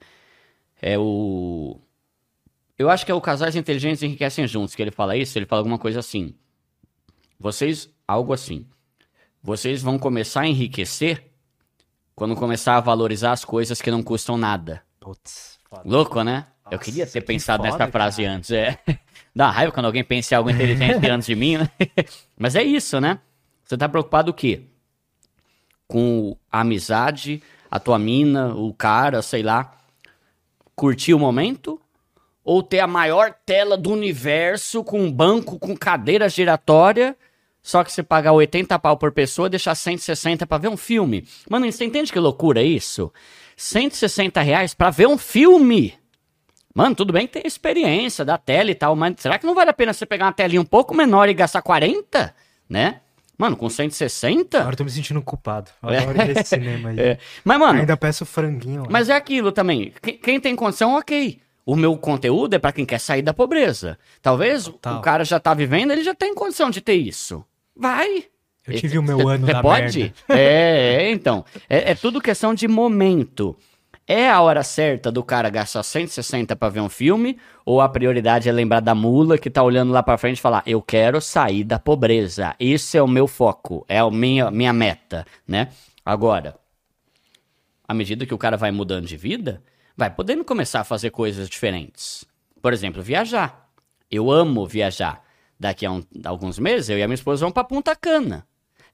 é 0.80 0.98
o... 0.98 1.78
Eu 2.82 2.90
acho 2.90 3.06
que 3.06 3.12
é 3.12 3.14
o 3.14 3.20
Casais 3.20 3.54
Inteligentes 3.54 4.02
Enriquecem 4.02 4.46
Juntos, 4.46 4.74
que 4.74 4.82
ele 4.82 4.90
fala 4.90 5.16
isso, 5.16 5.38
ele 5.38 5.46
fala 5.46 5.60
alguma 5.60 5.78
coisa 5.78 6.00
assim. 6.00 6.34
Vocês, 7.38 7.88
algo 8.06 8.32
assim. 8.32 8.66
Vocês 9.40 9.82
vão 9.82 9.98
começar 9.98 10.42
a 10.42 10.46
enriquecer 10.48 11.30
quando 12.14 12.34
começar 12.34 12.76
a 12.76 12.80
valorizar 12.80 13.32
as 13.32 13.44
coisas 13.44 13.80
que 13.80 13.90
não 13.90 14.02
custam 14.02 14.36
nada. 14.36 14.82
Putz, 14.98 15.58
foda. 15.68 15.82
Louco, 15.84 16.22
né? 16.22 16.46
eu 16.66 16.72
Nossa, 16.72 16.84
queria 16.84 17.06
ter 17.06 17.20
que 17.20 17.26
pensado 17.26 17.62
foda, 17.62 17.78
nessa 17.78 17.90
frase 17.90 18.22
cara. 18.22 18.34
antes. 18.34 18.50
É. 18.50 18.78
Dá 19.34 19.50
raiva 19.50 19.72
quando 19.72 19.86
alguém 19.86 20.02
pensa 20.02 20.34
em 20.34 20.36
algo 20.38 20.50
inteligente 20.50 21.08
antes 21.08 21.26
de 21.26 21.36
mim, 21.36 21.58
né? 21.58 21.70
Mas 22.36 22.56
é 22.56 22.62
isso, 22.64 23.00
né? 23.00 23.20
Você 23.64 23.76
tá 23.76 23.88
preocupado 23.88 24.32
o 24.32 24.34
quê? 24.34 24.64
Com 25.86 26.36
a 26.50 26.60
amizade, 26.60 27.42
a 27.70 27.78
tua 27.78 27.98
mina, 27.98 28.54
o 28.54 28.74
cara, 28.74 29.22
sei 29.22 29.42
lá, 29.42 29.72
curtir 30.74 31.14
o 31.14 31.18
momento? 31.18 31.80
Ou 32.44 32.62
ter 32.62 32.80
a 32.80 32.86
maior 32.86 33.34
tela 33.46 33.76
do 33.76 33.90
universo 33.92 34.82
com 34.82 35.00
um 35.00 35.12
banco 35.12 35.58
com 35.58 35.76
cadeira 35.76 36.28
giratória, 36.28 37.16
só 37.62 37.84
que 37.84 37.92
você 37.92 38.02
pagar 38.02 38.32
80 38.32 38.76
pau 38.80 38.96
por 38.96 39.12
pessoa 39.12 39.46
e 39.46 39.50
deixar 39.50 39.74
160 39.74 40.46
pra 40.46 40.58
ver 40.58 40.68
um 40.68 40.76
filme? 40.76 41.26
Mano, 41.48 41.70
você 41.70 41.84
entende 41.84 42.12
que 42.12 42.18
loucura 42.18 42.60
é 42.60 42.64
isso? 42.64 43.12
160 43.56 44.40
reais 44.40 44.74
pra 44.74 44.90
ver 44.90 45.06
um 45.06 45.16
filme! 45.16 45.94
Mano, 46.74 46.94
tudo 46.96 47.12
bem 47.12 47.26
que 47.26 47.34
tem 47.34 47.42
experiência 47.46 48.24
da 48.24 48.38
tela 48.38 48.70
e 48.70 48.74
tal, 48.74 48.96
mas 48.96 49.14
será 49.18 49.38
que 49.38 49.46
não 49.46 49.54
vale 49.54 49.70
a 49.70 49.74
pena 49.74 49.92
você 49.92 50.06
pegar 50.06 50.24
uma 50.26 50.32
telinha 50.32 50.60
um 50.60 50.64
pouco 50.64 50.94
menor 50.94 51.28
e 51.28 51.34
gastar 51.34 51.60
40? 51.62 52.34
Né? 52.68 53.00
Mano, 53.36 53.56
com 53.56 53.68
160? 53.68 54.58
Agora 54.58 54.72
eu 54.72 54.78
tô 54.78 54.84
me 54.84 54.90
sentindo 54.90 55.20
culpado. 55.20 55.70
Eu 55.82 55.88
adoro 55.90 56.16
ir 56.22 56.34
nesse 56.34 56.48
cinema 56.48 56.88
aí. 56.90 56.96
É. 57.00 57.18
Mas, 57.44 57.58
mano, 57.58 57.80
Ainda 57.80 57.96
peço 57.96 58.24
franguinho 58.24 58.82
lá. 58.82 58.88
mas 58.90 59.08
é 59.10 59.14
aquilo 59.14 59.52
também. 59.52 59.92
Quem 60.22 60.40
tem 60.40 60.56
condição, 60.56 60.94
ok. 60.94 61.40
O 61.64 61.76
meu 61.76 61.96
conteúdo 61.96 62.54
é 62.54 62.58
pra 62.58 62.72
quem 62.72 62.84
quer 62.84 62.98
sair 62.98 63.22
da 63.22 63.32
pobreza. 63.32 63.98
Talvez 64.20 64.64
Total. 64.64 64.98
o 64.98 65.00
cara 65.00 65.24
já 65.24 65.38
tá 65.38 65.54
vivendo, 65.54 65.92
ele 65.92 66.02
já 66.02 66.14
tem 66.14 66.34
condição 66.34 66.70
de 66.70 66.80
ter 66.80 66.94
isso. 66.94 67.44
Vai. 67.76 68.24
Eu 68.66 68.78
tive 68.78 68.98
o 68.98 69.02
meu 69.02 69.28
ano 69.28 69.46
Você 69.46 69.52
da 69.52 69.62
pode? 69.62 69.98
merda. 70.00 70.14
É, 70.28 71.04
é, 71.04 71.10
então. 71.10 71.44
É, 71.68 71.92
é 71.92 71.94
tudo 71.94 72.20
questão 72.20 72.54
de 72.54 72.66
momento. 72.68 73.56
É 74.06 74.28
a 74.28 74.40
hora 74.40 74.64
certa 74.64 75.12
do 75.12 75.22
cara 75.22 75.48
gastar 75.48 75.82
160 75.82 76.56
pra 76.56 76.68
ver 76.68 76.80
um 76.80 76.88
filme? 76.88 77.38
Ou 77.64 77.80
a 77.80 77.88
prioridade 77.88 78.48
é 78.48 78.52
lembrar 78.52 78.80
da 78.80 78.94
mula 78.94 79.38
que 79.38 79.48
tá 79.48 79.62
olhando 79.62 79.92
lá 79.92 80.02
pra 80.02 80.18
frente 80.18 80.38
e 80.38 80.42
falar: 80.42 80.62
Eu 80.66 80.82
quero 80.82 81.20
sair 81.20 81.62
da 81.64 81.78
pobreza. 81.78 82.54
Esse 82.58 82.98
é 82.98 83.02
o 83.02 83.08
meu 83.08 83.28
foco. 83.28 83.84
É 83.88 83.98
a 83.98 84.10
minha, 84.10 84.50
minha 84.50 84.72
meta, 84.72 85.24
né? 85.46 85.68
Agora, 86.04 86.56
à 87.86 87.94
medida 87.94 88.26
que 88.26 88.34
o 88.34 88.38
cara 88.38 88.56
vai 88.56 88.72
mudando 88.72 89.06
de 89.06 89.16
vida, 89.16 89.62
vai 89.96 90.10
podendo 90.10 90.44
começar 90.44 90.80
a 90.80 90.84
fazer 90.84 91.10
coisas 91.10 91.48
diferentes. 91.48 92.24
Por 92.60 92.72
exemplo, 92.72 93.02
viajar. 93.02 93.68
Eu 94.10 94.30
amo 94.30 94.66
viajar. 94.66 95.22
Daqui 95.58 95.86
a 95.86 95.92
um- 95.92 96.02
alguns 96.24 96.58
meses, 96.58 96.88
eu 96.88 96.98
e 96.98 97.02
a 97.02 97.06
minha 97.08 97.14
esposa 97.14 97.40
vamos 97.40 97.54
pra 97.54 97.64
Punta 97.64 97.94
Cana. 97.94 98.46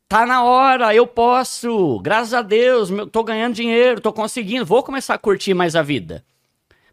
Tá 0.09 0.25
na 0.27 0.43
hora, 0.43 0.95
eu 0.95 1.07
posso. 1.07 1.99
Graças 2.01 2.33
a 2.35 2.41
Deus, 2.43 2.91
meu, 2.91 3.07
tô 3.07 3.23
ganhando 3.23 3.55
dinheiro, 3.55 4.01
tô 4.01 4.13
conseguindo, 4.13 4.65
vou 4.65 4.83
começar 4.83 5.15
a 5.15 5.19
curtir 5.19 5.53
mais 5.55 5.77
a 5.77 5.83
vida. 5.83 6.25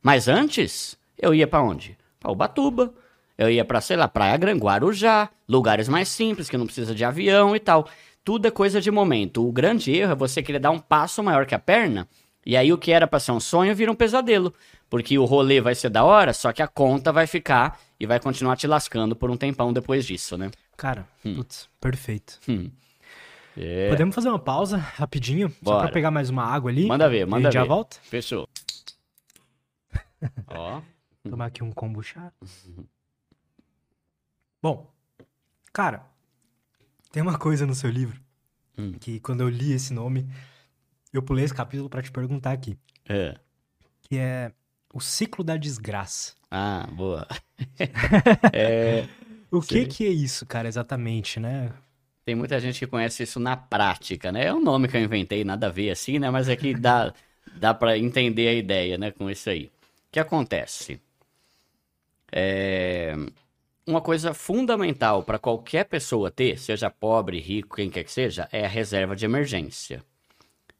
Mas 0.01 0.28
antes, 0.28 0.97
eu 1.18 1.34
ia 1.34 1.47
pra 1.47 1.62
onde? 1.62 1.97
Pra 2.20 2.32
Ubatuba. 2.32 2.93
Eu 3.38 3.49
ia 3.49 3.66
pra, 3.66 3.82
sei 3.82 3.97
lá, 3.97 4.08
Praia 4.08 4.38
Grande, 4.38 4.62
Guarujá, 4.62 5.30
lugares 5.47 5.89
mais 5.89 6.08
simples, 6.08 6.49
que 6.49 6.58
não 6.58 6.66
precisa 6.66 6.95
de 6.95 7.03
avião 7.03 7.53
e 7.56 7.60
tal. 7.60 7.88
Tudo 8.24 8.47
é 8.47 8.51
coisa 8.51 8.80
de 8.80 8.89
momento. 8.89 9.45
O 9.45 9.51
grande 9.51 9.91
erro 9.95 10.14
é 10.14 10.16
você 10.16 10.41
querer 10.41 10.60
dar 10.60 10.72
um 10.72 10.80
passo 10.80 11.22
maior 11.22 11.45
que 11.45 11.53
a 11.53 11.60
perna, 11.60 12.08
e 12.46 12.56
aí 12.56 12.72
o 12.72 12.78
que 12.78 12.91
era 12.91 13.08
pra 13.08 13.20
ser 13.20 13.32
um 13.32 13.39
sonho 13.39 13.76
vira 13.76 13.91
um 13.91 13.96
pesadelo. 13.96 14.54
Porque 14.89 15.18
o 15.18 15.26
rolê 15.26 15.60
vai 15.60 15.74
ser 15.76 15.89
da 15.89 16.04
hora, 16.04 16.32
só 16.34 16.54
que 16.54 16.62
a 16.62 16.68
conta 16.68 17.12
vai 17.12 17.26
ficar 17.26 17.80
e 18.00 18.06
vai 18.06 18.20
continuar 18.20 18.56
te 18.56 18.68
lascando 18.68 19.16
por 19.16 19.32
um 19.32 19.38
tempão 19.38 19.74
depois 19.74 20.06
disso, 20.06 20.38
né? 20.38 20.52
Cara, 20.78 21.08
putz, 21.24 21.68
perfeito. 21.82 22.39
Hum. 22.48 22.70
É. 23.58 23.89
Podemos 23.89 24.14
fazer 24.14 24.30
uma 24.30 24.38
pausa 24.38 24.78
rapidinho? 24.78 25.50
Só 25.50 25.56
Bora. 25.62 25.84
pra 25.84 25.91
pegar 25.91 26.12
mais 26.12 26.30
uma 26.30 26.43
água 26.43 26.70
ali? 26.70 26.86
Manda 26.86 27.10
ver, 27.10 27.26
manda 27.26 27.46
gente 27.46 27.54
já 27.54 27.62
ver. 27.64 27.70
volta? 27.70 27.98
Fechou. 28.04 28.48
Ó. 30.48 30.82
Tomar 31.28 31.46
aqui 31.48 31.64
um 31.64 31.72
kombucha. 31.72 32.32
Bom, 34.62 34.91
cara, 35.74 36.06
tem 37.12 37.22
uma 37.24 37.38
coisa 37.38 37.66
no 37.66 37.74
seu 37.76 37.89
livro 37.89 38.20
Hum. 38.78 38.91
que 39.00 39.20
quando 39.22 39.39
eu 39.41 39.48
li 39.50 39.72
esse 39.72 39.93
nome, 39.93 40.28
eu 41.18 41.24
pulei 41.24 41.45
esse 41.45 41.53
capítulo 41.53 41.89
pra 41.89 42.01
te 42.01 42.11
perguntar 42.11 42.51
aqui, 42.51 42.78
É. 43.07 43.36
que 44.01 44.18
é 44.18 44.51
o 44.93 44.99
ciclo 45.01 45.43
da 45.43 45.57
desgraça. 45.57 46.34
Ah, 46.49 46.88
boa. 46.91 47.28
O 49.51 49.61
que 49.61 49.76
Sei. 49.76 49.86
que 49.86 50.05
é 50.05 50.09
isso, 50.09 50.45
cara, 50.45 50.68
exatamente, 50.68 51.39
né? 51.39 51.72
Tem 52.26 52.36
muita 52.36 52.59
gente 52.59 52.80
que 52.80 52.88
conhece 52.88 53.24
isso 53.24 53.39
na 53.39 53.55
prática, 53.55 54.32
né? 54.32 54.45
É 54.45 54.53
um 54.53 54.59
nome 54.61 54.88
que 54.88 54.97
eu 54.97 55.01
inventei, 55.01 55.43
nada 55.43 55.68
a 55.68 55.70
ver 55.70 55.91
assim, 55.91 56.20
né? 56.20 56.30
Mas 56.30 56.49
é 56.49 56.55
que 56.55 56.74
dá, 56.74 57.13
dá 57.55 57.74
para 57.74 57.97
entender 57.97 58.47
a 58.47 58.53
ideia, 58.53 58.97
né? 58.97 59.11
Com 59.11 59.30
isso 59.30 59.49
aí. 59.49 59.66
O 59.68 59.72
que 60.11 60.20
acontece? 60.20 60.99
É... 62.32 63.13
Uma 63.88 64.01
coisa 64.01 64.34
fundamental 64.34 65.22
para 65.24 65.38
qualquer 65.38 65.86
pessoa 65.86 66.32
ter, 66.32 66.57
seja 66.57 66.89
pobre, 66.89 67.39
rico, 67.39 67.76
quem 67.76 67.89
quer 67.89 68.03
que 68.03 68.11
seja, 68.11 68.49
é 68.51 68.66
a 68.66 68.70
reserva 68.70 69.16
de 69.16 69.26
emergência. 69.26 70.03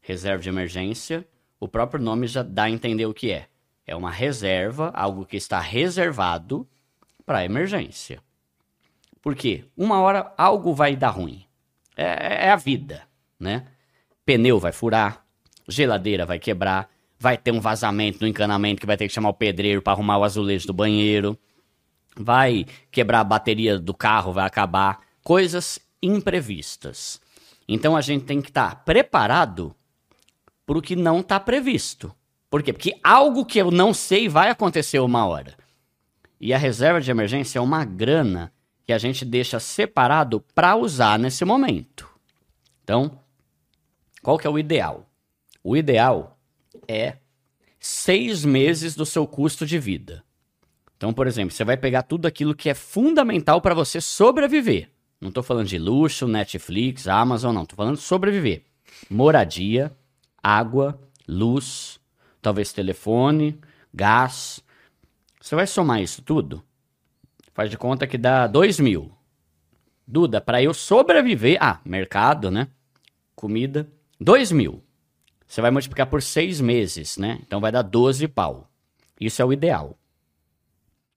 Reserva 0.08 0.44
de 0.44 0.50
emergência, 0.50 1.28
o 1.60 1.68
próprio 1.68 2.00
nome 2.00 2.28
já 2.28 2.44
dá 2.44 2.66
a 2.66 2.70
entender 2.70 3.08
o 3.08 3.14
que 3.14 3.32
é. 3.32 3.48
É 3.88 3.96
uma 3.96 4.12
reserva, 4.12 4.92
algo 4.94 5.26
que 5.26 5.36
está 5.36 5.60
reservado 5.60 6.68
para 7.26 7.44
emergência. 7.44 8.22
Por 9.20 9.34
quê? 9.36 9.66
Uma 9.76 10.00
hora 10.00 10.32
algo 10.38 10.76
vai 10.76 10.96
dar 10.96 11.10
ruim. 11.10 11.44
É, 11.98 12.46
é 12.46 12.52
a 12.52 12.56
vida, 12.56 13.02
né? 13.40 13.66
Pneu 14.24 14.60
vai 14.60 14.72
furar, 14.72 15.26
geladeira 15.68 16.24
vai 16.24 16.38
quebrar, 16.38 16.88
vai 17.18 17.36
ter 17.36 17.52
um 17.52 17.60
vazamento 17.60 18.20
no 18.22 18.28
encanamento 18.28 18.82
que 18.82 18.86
vai 18.86 18.98
ter 18.98 19.08
que 19.08 19.14
chamar 19.14 19.30
o 19.30 19.34
pedreiro 19.34 19.82
para 19.82 19.94
arrumar 19.94 20.20
o 20.20 20.24
azulejo 20.24 20.68
do 20.68 20.74
banheiro, 20.74 21.36
vai 22.16 22.68
quebrar 22.92 23.22
a 23.22 23.24
bateria 23.24 23.80
do 23.80 23.94
carro, 23.96 24.34
vai 24.34 24.46
acabar. 24.46 25.00
Coisas 25.24 25.80
imprevistas. 26.00 27.20
Então 27.68 27.98
a 27.98 28.02
gente 28.02 28.26
tem 28.26 28.40
que 28.40 28.50
estar 28.50 28.86
preparado 28.86 29.76
para 30.66 30.78
o 30.78 30.82
que 30.82 30.96
não 30.96 31.20
está 31.20 31.40
previsto. 31.40 32.14
Por 32.50 32.64
quê? 32.64 32.74
Porque 32.74 32.98
algo 33.04 33.46
que 33.46 33.60
eu 33.60 33.70
não 33.72 33.94
sei 33.94 34.28
vai 34.28 34.50
acontecer 34.50 35.00
uma 35.00 35.26
hora. 35.26 35.56
E 36.40 36.54
a 36.54 36.58
reserva 36.58 37.02
de 37.02 37.12
emergência 37.12 37.60
é 37.60 37.62
uma 37.62 37.84
grana 37.84 38.52
que 38.86 38.94
a 38.94 38.98
gente 38.98 39.26
deixa 39.26 39.60
separado 39.60 40.42
para 40.54 40.76
usar 40.76 41.18
nesse 41.18 41.44
momento. 41.44 42.08
Então, 42.84 43.20
qual 44.22 44.38
que 44.38 44.46
é 44.46 44.50
o 44.50 44.60
ideal? 44.60 45.10
O 45.64 45.76
ideal 45.76 46.38
é 46.88 47.18
seis 47.80 48.46
meses 48.46 48.96
do 48.96 49.06
seu 49.06 49.26
custo 49.26 49.66
de 49.66 49.80
vida. 49.80 50.24
Então, 50.98 51.14
por 51.14 51.28
exemplo, 51.28 51.54
você 51.54 51.64
vai 51.64 51.78
pegar 51.78 52.04
tudo 52.04 52.26
aquilo 52.26 52.56
que 52.56 52.70
é 52.70 52.74
fundamental 52.74 53.60
para 53.60 53.74
você 53.74 54.00
sobreviver. 54.00 54.90
Não 55.20 55.30
estou 55.30 55.44
falando 55.44 55.68
de 55.68 55.78
luxo, 55.78 56.28
Netflix, 56.28 57.08
Amazon, 57.08 57.54
não. 57.54 57.64
Estou 57.64 57.76
falando 57.76 57.96
de 57.96 58.02
sobreviver. 58.02 58.64
Moradia, 59.10 59.92
água, 60.46 61.00
luz, 61.28 62.00
talvez 62.40 62.72
telefone, 62.72 63.60
gás. 63.92 64.64
Você 65.42 65.56
vai 65.56 65.66
somar 65.66 66.02
isso 66.02 66.22
tudo? 66.22 66.64
Faz 67.52 67.72
de 67.72 67.78
conta 67.78 68.06
que 68.06 68.18
dá 68.18 68.46
2 68.46 68.80
mil. 68.80 69.12
Duda, 70.08 70.40
para 70.40 70.62
eu 70.62 70.72
sobreviver. 70.72 71.58
Ah, 71.60 71.80
mercado, 71.84 72.52
né? 72.52 72.68
Comida. 73.36 73.90
2 74.20 74.52
mil. 74.52 74.84
Você 75.48 75.62
vai 75.62 75.72
multiplicar 75.72 76.08
por 76.08 76.22
seis 76.22 76.62
meses, 76.62 77.18
né? 77.18 77.40
Então 77.42 77.60
vai 77.60 77.72
dar 77.72 77.82
12 77.82 78.28
pau. 78.28 78.70
Isso 79.20 79.42
é 79.42 79.46
o 79.46 79.54
ideal. 79.54 79.98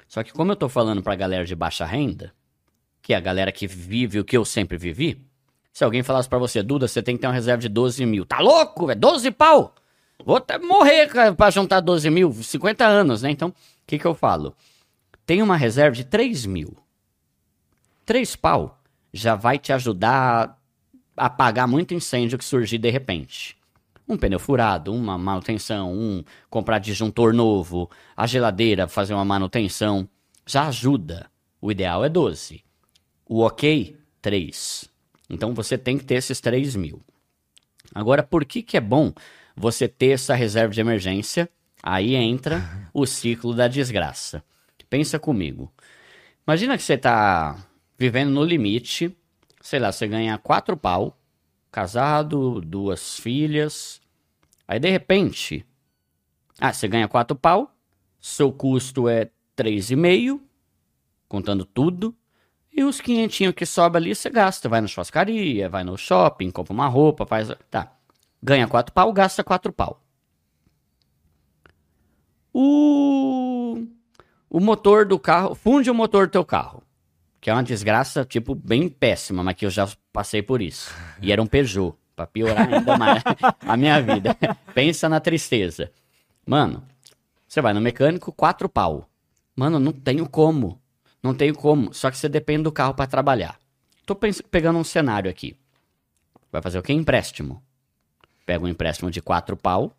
Só 0.06 0.22
que 0.22 0.32
como 0.32 0.52
eu 0.52 0.56
tô 0.56 0.68
falando 0.70 1.02
pra 1.02 1.14
galera 1.14 1.44
de 1.44 1.54
baixa 1.54 1.84
renda, 1.84 2.32
que 3.02 3.12
é 3.12 3.16
a 3.16 3.20
galera 3.20 3.52
que 3.52 3.66
vive 3.66 4.20
o 4.20 4.24
que 4.24 4.36
eu 4.36 4.44
sempre 4.44 4.78
vivi, 4.78 5.27
se 5.78 5.84
alguém 5.84 6.02
falasse 6.02 6.28
para 6.28 6.38
você, 6.38 6.60
Duda, 6.60 6.88
você 6.88 7.00
tem 7.00 7.14
que 7.14 7.20
ter 7.20 7.28
uma 7.28 7.32
reserva 7.32 7.62
de 7.62 7.68
12 7.68 8.04
mil. 8.04 8.26
Tá 8.26 8.40
louco, 8.40 8.88
velho? 8.88 8.98
12 8.98 9.30
pau! 9.30 9.76
Vou 10.24 10.34
até 10.34 10.58
morrer 10.58 11.08
pra 11.36 11.50
juntar 11.50 11.78
12 11.78 12.10
mil, 12.10 12.32
50 12.32 12.84
anos, 12.84 13.22
né? 13.22 13.30
Então, 13.30 13.50
o 13.50 13.54
que 13.86 13.96
que 13.96 14.04
eu 14.04 14.12
falo? 14.12 14.56
Tem 15.24 15.40
uma 15.40 15.56
reserva 15.56 15.94
de 15.94 16.02
3 16.02 16.46
mil. 16.46 16.76
3 18.04 18.34
pau 18.34 18.76
já 19.12 19.36
vai 19.36 19.56
te 19.56 19.72
ajudar 19.72 20.58
a 21.16 21.26
apagar 21.26 21.68
muito 21.68 21.94
incêndio 21.94 22.38
que 22.38 22.44
surgir 22.44 22.78
de 22.78 22.90
repente. 22.90 23.56
Um 24.08 24.16
pneu 24.16 24.40
furado, 24.40 24.92
uma 24.92 25.16
manutenção, 25.16 25.92
um 25.92 26.24
comprar 26.50 26.80
disjuntor 26.80 27.32
novo, 27.32 27.88
a 28.16 28.26
geladeira 28.26 28.88
fazer 28.88 29.14
uma 29.14 29.24
manutenção, 29.24 30.08
já 30.44 30.66
ajuda. 30.66 31.30
O 31.60 31.70
ideal 31.70 32.04
é 32.04 32.08
12. 32.08 32.64
O 33.24 33.42
ok, 33.44 33.96
3. 34.20 34.87
Então 35.28 35.54
você 35.54 35.76
tem 35.76 35.98
que 35.98 36.04
ter 36.04 36.14
esses 36.14 36.40
3 36.40 36.76
mil. 36.76 37.02
Agora, 37.94 38.22
por 38.22 38.44
que, 38.44 38.62
que 38.62 38.76
é 38.76 38.80
bom 38.80 39.12
você 39.56 39.88
ter 39.88 40.10
essa 40.10 40.34
reserva 40.34 40.72
de 40.72 40.80
emergência? 40.80 41.48
Aí 41.82 42.14
entra 42.14 42.90
o 42.92 43.06
ciclo 43.06 43.54
da 43.54 43.68
desgraça. 43.68 44.42
Pensa 44.88 45.18
comigo. 45.18 45.72
Imagina 46.46 46.76
que 46.76 46.82
você 46.82 46.94
está 46.94 47.56
vivendo 47.98 48.30
no 48.30 48.42
limite, 48.42 49.14
sei 49.60 49.78
lá, 49.78 49.92
você 49.92 50.06
ganha 50.06 50.38
quatro 50.38 50.76
pau, 50.76 51.18
casado, 51.70 52.60
duas 52.60 53.18
filhas. 53.18 54.00
Aí 54.66 54.80
de 54.80 54.88
repente, 54.88 55.66
ah, 56.58 56.72
você 56.72 56.88
ganha 56.88 57.06
quatro 57.06 57.36
pau, 57.36 57.74
seu 58.20 58.50
custo 58.50 59.08
é 59.08 59.30
três 59.54 59.90
e 59.90 59.96
meio, 59.96 60.42
contando 61.28 61.64
tudo. 61.64 62.16
E 62.78 62.84
os 62.84 63.00
quinhentinhos 63.00 63.56
que 63.56 63.66
sobra 63.66 63.98
ali 63.98 64.14
você 64.14 64.30
gasta. 64.30 64.68
Vai 64.68 64.80
na 64.80 64.86
churrascaria, 64.86 65.68
vai 65.68 65.82
no 65.82 65.98
shopping, 65.98 66.48
compra 66.48 66.72
uma 66.72 66.86
roupa, 66.86 67.26
faz. 67.26 67.50
Tá. 67.68 67.90
Ganha 68.40 68.68
quatro 68.68 68.94
pau, 68.94 69.12
gasta 69.12 69.42
quatro 69.42 69.72
pau. 69.72 70.00
O. 72.54 73.84
O 74.48 74.60
motor 74.60 75.04
do 75.04 75.18
carro. 75.18 75.56
Funde 75.56 75.90
o 75.90 75.94
motor 75.94 76.28
do 76.28 76.30
teu 76.30 76.44
carro. 76.44 76.84
Que 77.40 77.50
é 77.50 77.52
uma 77.52 77.64
desgraça, 77.64 78.24
tipo, 78.24 78.54
bem 78.54 78.88
péssima, 78.88 79.42
mas 79.42 79.56
que 79.56 79.66
eu 79.66 79.70
já 79.70 79.88
passei 80.12 80.40
por 80.40 80.62
isso. 80.62 80.94
E 81.20 81.32
era 81.32 81.42
um 81.42 81.46
Peugeot. 81.48 81.96
Pra 82.14 82.28
piorar 82.28 82.72
ainda 82.72 82.96
mais 82.96 83.24
a 83.66 83.76
minha 83.76 84.00
vida. 84.00 84.36
Pensa 84.72 85.08
na 85.08 85.18
tristeza. 85.18 85.90
Mano, 86.46 86.84
você 87.48 87.60
vai 87.60 87.72
no 87.72 87.80
mecânico, 87.80 88.30
quatro 88.30 88.68
pau. 88.68 89.08
Mano, 89.56 89.80
não 89.80 89.90
tenho 89.90 90.28
como. 90.28 90.80
Não 91.22 91.34
tenho 91.34 91.54
como. 91.54 91.92
Só 91.92 92.10
que 92.10 92.16
você 92.16 92.28
depende 92.28 92.64
do 92.64 92.72
carro 92.72 92.94
para 92.94 93.06
trabalhar. 93.06 93.58
Tô 94.06 94.14
pegando 94.14 94.78
um 94.78 94.84
cenário 94.84 95.30
aqui. 95.30 95.56
Vai 96.50 96.62
fazer 96.62 96.78
o 96.78 96.82
quê? 96.82 96.92
Empréstimo. 96.92 97.62
Pega 98.46 98.64
um 98.64 98.68
empréstimo 98.68 99.10
de 99.10 99.20
4 99.20 99.56
pau. 99.56 99.94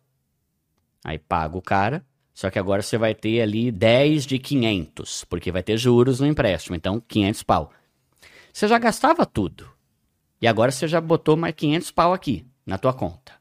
Aí 1.04 1.18
paga 1.18 1.56
o 1.56 1.62
cara. 1.62 2.04
Só 2.34 2.50
que 2.50 2.58
agora 2.58 2.82
você 2.82 2.96
vai 2.96 3.14
ter 3.14 3.40
ali 3.40 3.70
10 3.70 4.26
de 4.26 4.38
500. 4.38 5.24
Porque 5.26 5.52
vai 5.52 5.62
ter 5.62 5.76
juros 5.76 6.20
no 6.20 6.26
empréstimo. 6.26 6.74
Então, 6.74 7.00
500 7.06 7.42
pau. 7.42 7.72
Você 8.52 8.66
já 8.66 8.78
gastava 8.78 9.24
tudo. 9.24 9.70
E 10.40 10.48
agora 10.48 10.72
você 10.72 10.88
já 10.88 11.00
botou 11.00 11.36
mais 11.36 11.54
500 11.54 11.90
pau 11.90 12.12
aqui 12.12 12.46
na 12.64 12.78
tua 12.78 12.94
conta. 12.94 13.34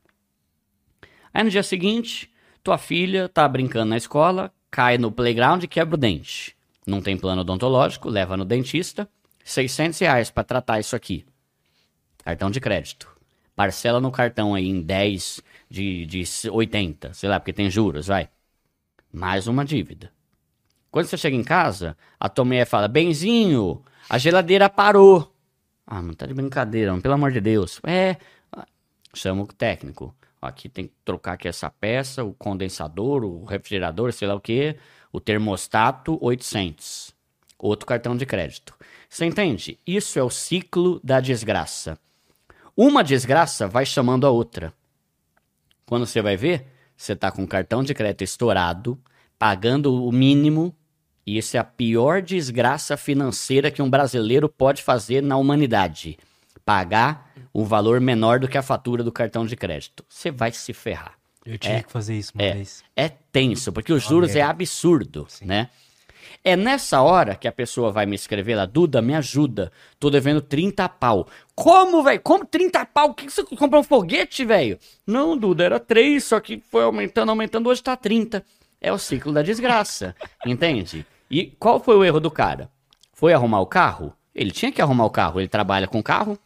Aí 1.34 1.43
no 1.43 1.49
dia 1.49 1.63
seguinte, 1.63 2.30
tua 2.61 2.77
filha 2.77 3.30
tá 3.30 3.47
brincando 3.47 3.86
na 3.86 3.97
escola, 3.97 4.51
cai 4.69 4.97
no 4.97 5.11
playground 5.11 5.63
e 5.63 5.67
quebra 5.67 5.95
o 5.95 5.97
dente 5.97 6.59
não 6.90 7.02
tem 7.02 7.18
plano 7.18 7.42
odontológico, 7.42 8.10
leva 8.10 8.36
no 8.36 8.44
dentista, 8.44 9.10
600 9.44 10.00
reais 10.00 10.30
para 10.30 10.44
tratar 10.44 10.80
isso 10.80 10.96
aqui. 10.96 11.26
Cartão 12.24 12.52
de 12.52 12.60
crédito. 12.60 13.10
Parcela 13.56 14.00
no 14.00 14.12
cartão 14.12 14.56
aí 14.56 14.68
em 14.68 14.82
10 14.82 15.42
de, 15.70 16.06
de 16.06 16.24
80, 16.50 17.14
sei 17.14 17.30
lá, 17.30 17.40
porque 17.40 17.54
tem 17.54 17.70
juros, 17.70 18.08
vai. 18.08 18.30
Mais 19.12 19.48
uma 19.48 19.66
dívida. 19.66 20.12
Quando 20.92 21.08
você 21.08 21.18
chega 21.18 21.36
em 21.36 21.44
casa, 21.44 21.98
a 22.20 22.30
tua 22.30 22.46
fala: 22.66 22.88
Benzinho, 22.88 23.84
a 24.10 24.18
geladeira 24.18 24.70
parou. 24.70 25.36
Ah, 25.86 26.02
não 26.02 26.14
tá 26.14 26.26
de 26.26 26.34
brincadeira, 26.34 26.96
pelo 27.00 27.14
amor 27.14 27.32
de 27.32 27.42
Deus. 27.42 27.80
É. 27.84 28.18
Chama 29.14 29.44
o 29.44 29.48
técnico. 29.48 30.16
Aqui 30.42 30.70
tem 30.70 30.88
que 30.88 30.94
trocar 31.04 31.34
aqui 31.34 31.48
essa 31.48 31.70
peça, 31.70 32.24
o 32.24 32.34
condensador, 32.34 33.26
o 33.26 33.44
refrigerador, 33.44 34.14
sei 34.14 34.28
lá 34.28 34.36
o 34.36 34.40
que 34.40 34.78
o 35.12 35.20
termostato 35.20 36.18
800, 36.22 37.14
outro 37.57 37.86
cartão 37.86 38.16
de 38.16 38.26
crédito. 38.26 38.74
Você 39.10 39.26
entende? 39.26 39.80
Isso 39.86 40.20
é 40.20 40.24
o 40.24 40.30
ciclo 40.30 40.99
da 41.03 41.20
desgraça. 41.20 41.97
Uma 42.76 43.03
desgraça 43.03 43.68
vai 43.68 43.86
chamando 43.86 44.26
a 44.26 44.30
outra. 44.30 44.74
Quando 45.86 46.05
você 46.05 46.22
vai 46.22 46.38
ver, 46.38 46.68
você 46.95 47.14
está 47.14 47.32
com 47.32 47.43
o 47.43 47.47
cartão 47.47 47.84
de 47.84 47.93
crédito 47.93 48.24
estourado, 48.24 48.97
pagando 49.38 50.03
o 50.03 50.12
mínimo, 50.12 50.76
e 51.26 51.38
isso 51.38 51.57
é 51.57 51.60
a 51.60 51.64
pior 51.64 52.22
desgraça 52.22 52.95
financeira 52.95 53.70
que 53.70 53.82
um 53.82 53.89
brasileiro 53.89 54.47
pode 54.47 54.82
fazer 54.82 55.22
na 55.22 55.38
humanidade. 55.38 56.18
Pagar 56.64 57.32
um 57.53 57.64
valor 57.64 57.99
menor 57.99 58.39
do 58.39 58.47
que 58.47 58.57
a 58.57 58.64
fatura 58.64 59.03
do 59.03 59.12
cartão 59.12 59.45
de 59.45 59.55
crédito. 59.55 60.05
Você 60.07 60.32
vai 60.32 60.51
se 60.51 60.72
ferrar. 60.74 61.18
Eu 61.50 61.58
tinha 61.58 61.78
é, 61.78 61.82
que 61.82 61.91
fazer 61.91 62.14
isso 62.14 62.32
uma 62.36 62.43
é, 62.43 62.54
vez. 62.54 62.84
É 62.95 63.10
tenso, 63.10 63.74
porque 63.74 63.91
os 63.91 64.04
juros 64.04 64.36
é 64.36 64.41
absurdo, 64.41 65.26
Sim. 65.28 65.45
né? 65.45 65.70
É 66.43 66.56
nessa 66.56 67.02
hora 67.02 67.36
que 67.36 67.47
a 67.47 67.52
pessoa 67.52 67.91
vai 67.91 68.06
me 68.06 68.16
escrever 68.16 68.54
lá, 68.54 68.68
Duda, 68.68 69.02
me 69.02 69.16
ajuda. 69.16 69.72
Tô 70.00 70.12
devendo 70.12 70.41
30 70.41 70.88
pau. 70.88 71.28
Como, 71.56 72.04
velho? 72.04 72.22
Como 72.22 72.45
30 72.45 72.86
pau? 72.86 73.10
O 73.10 73.14
que, 73.16 73.26
que 73.26 73.32
você 73.32 73.43
comprou 73.43 73.82
um 73.82 73.84
foguete, 73.84 74.45
velho? 74.45 74.78
Não, 75.08 75.36
Duda, 75.36 75.64
era 75.64 75.80
3, 75.80 76.24
só 76.24 76.39
que 76.39 76.62
foi 76.70 76.84
aumentando, 76.84 77.30
aumentando, 77.30 77.68
hoje 77.68 77.82
tá 77.82 77.97
30. 77.97 78.45
É 78.80 78.93
o 78.93 79.00
ciclo 79.00 79.34
da 79.34 79.41
desgraça, 79.41 80.16
entende? 80.45 81.04
E 81.32 81.47
qual 81.60 81.80
foi 81.80 81.97
o 81.97 82.04
erro 82.04 82.20
do 82.20 82.30
cara? 82.30 82.70
Foi 83.12 83.34
arrumar 83.34 83.62
o 83.62 83.66
carro? 83.66 84.14
Ele 84.34 84.52
tinha 84.52 84.72
que 84.72 84.82
arrumar 84.84 85.06
o 85.06 85.10
carro, 85.10 85.41
ele 85.41 85.50
trabalha 85.50 85.88
com 85.88 86.02
carro, 86.04 86.38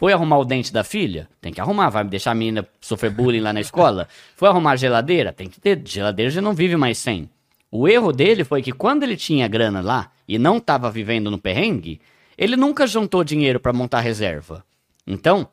foi 0.00 0.14
arrumar 0.14 0.38
o 0.38 0.46
dente 0.46 0.72
da 0.72 0.82
filha? 0.82 1.28
Tem 1.42 1.52
que 1.52 1.60
arrumar. 1.60 1.90
Vai 1.90 2.02
deixar 2.04 2.30
a 2.30 2.34
menina 2.34 2.66
sofrer 2.80 3.10
bullying 3.10 3.40
lá 3.40 3.52
na 3.52 3.60
escola? 3.60 4.08
Foi 4.34 4.48
arrumar 4.48 4.70
a 4.70 4.76
geladeira? 4.76 5.30
Tem 5.30 5.46
que 5.46 5.60
ter. 5.60 5.78
Geladeira 5.84 6.30
já 6.30 6.40
não 6.40 6.54
vive 6.54 6.74
mais 6.74 6.96
sem. 6.96 7.28
O 7.70 7.86
erro 7.86 8.10
dele 8.10 8.42
foi 8.42 8.62
que 8.62 8.72
quando 8.72 9.02
ele 9.02 9.14
tinha 9.14 9.46
grana 9.46 9.82
lá 9.82 10.10
e 10.26 10.38
não 10.38 10.56
estava 10.56 10.90
vivendo 10.90 11.30
no 11.30 11.36
perrengue, 11.36 12.00
ele 12.38 12.56
nunca 12.56 12.86
juntou 12.86 13.22
dinheiro 13.22 13.60
para 13.60 13.74
montar 13.74 14.00
reserva. 14.00 14.64
Então, 15.06 15.46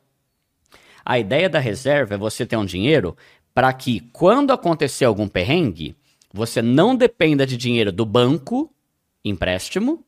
a 1.04 1.18
ideia 1.18 1.50
da 1.50 1.58
reserva 1.58 2.14
é 2.14 2.16
você 2.16 2.46
ter 2.46 2.56
um 2.56 2.64
dinheiro 2.64 3.14
para 3.52 3.70
que 3.74 4.00
quando 4.14 4.50
acontecer 4.50 5.04
algum 5.04 5.28
perrengue, 5.28 5.94
você 6.32 6.62
não 6.62 6.96
dependa 6.96 7.44
de 7.44 7.58
dinheiro 7.58 7.92
do 7.92 8.06
banco, 8.06 8.72
empréstimo, 9.22 10.02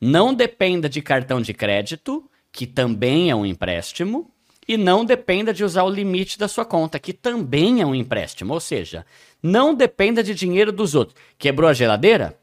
não 0.00 0.32
dependa 0.32 0.88
de 0.88 1.02
cartão 1.02 1.42
de 1.42 1.52
crédito 1.52 2.26
que 2.52 2.66
também 2.66 3.30
é 3.30 3.34
um 3.34 3.46
empréstimo, 3.46 4.30
e 4.68 4.76
não 4.76 5.04
dependa 5.04 5.52
de 5.52 5.64
usar 5.64 5.82
o 5.82 5.90
limite 5.90 6.38
da 6.38 6.46
sua 6.46 6.64
conta, 6.64 6.98
que 6.98 7.12
também 7.12 7.80
é 7.80 7.86
um 7.86 7.94
empréstimo. 7.94 8.54
Ou 8.54 8.60
seja, 8.60 9.04
não 9.42 9.74
dependa 9.74 10.22
de 10.22 10.34
dinheiro 10.34 10.70
dos 10.70 10.94
outros. 10.94 11.18
Quebrou 11.36 11.68
a 11.68 11.72
geladeira? 11.72 12.38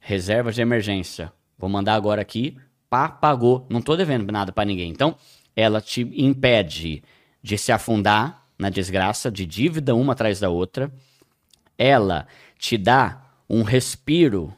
Reserva 0.00 0.50
de 0.52 0.62
emergência. 0.62 1.30
Vou 1.58 1.68
mandar 1.68 1.94
agora 1.94 2.22
aqui. 2.22 2.56
Pá, 2.88 3.08
pagou. 3.08 3.66
Não 3.68 3.80
estou 3.80 3.96
devendo 3.96 4.30
nada 4.32 4.52
para 4.52 4.64
ninguém. 4.64 4.90
Então, 4.90 5.14
ela 5.54 5.80
te 5.80 6.00
impede 6.00 7.02
de 7.42 7.58
se 7.58 7.72
afundar 7.72 8.46
na 8.58 8.70
desgraça, 8.70 9.30
de 9.30 9.44
dívida 9.44 9.94
uma 9.94 10.14
atrás 10.14 10.40
da 10.40 10.48
outra. 10.48 10.90
Ela 11.76 12.26
te 12.58 12.78
dá 12.78 13.22
um 13.48 13.62
respiro 13.62 14.54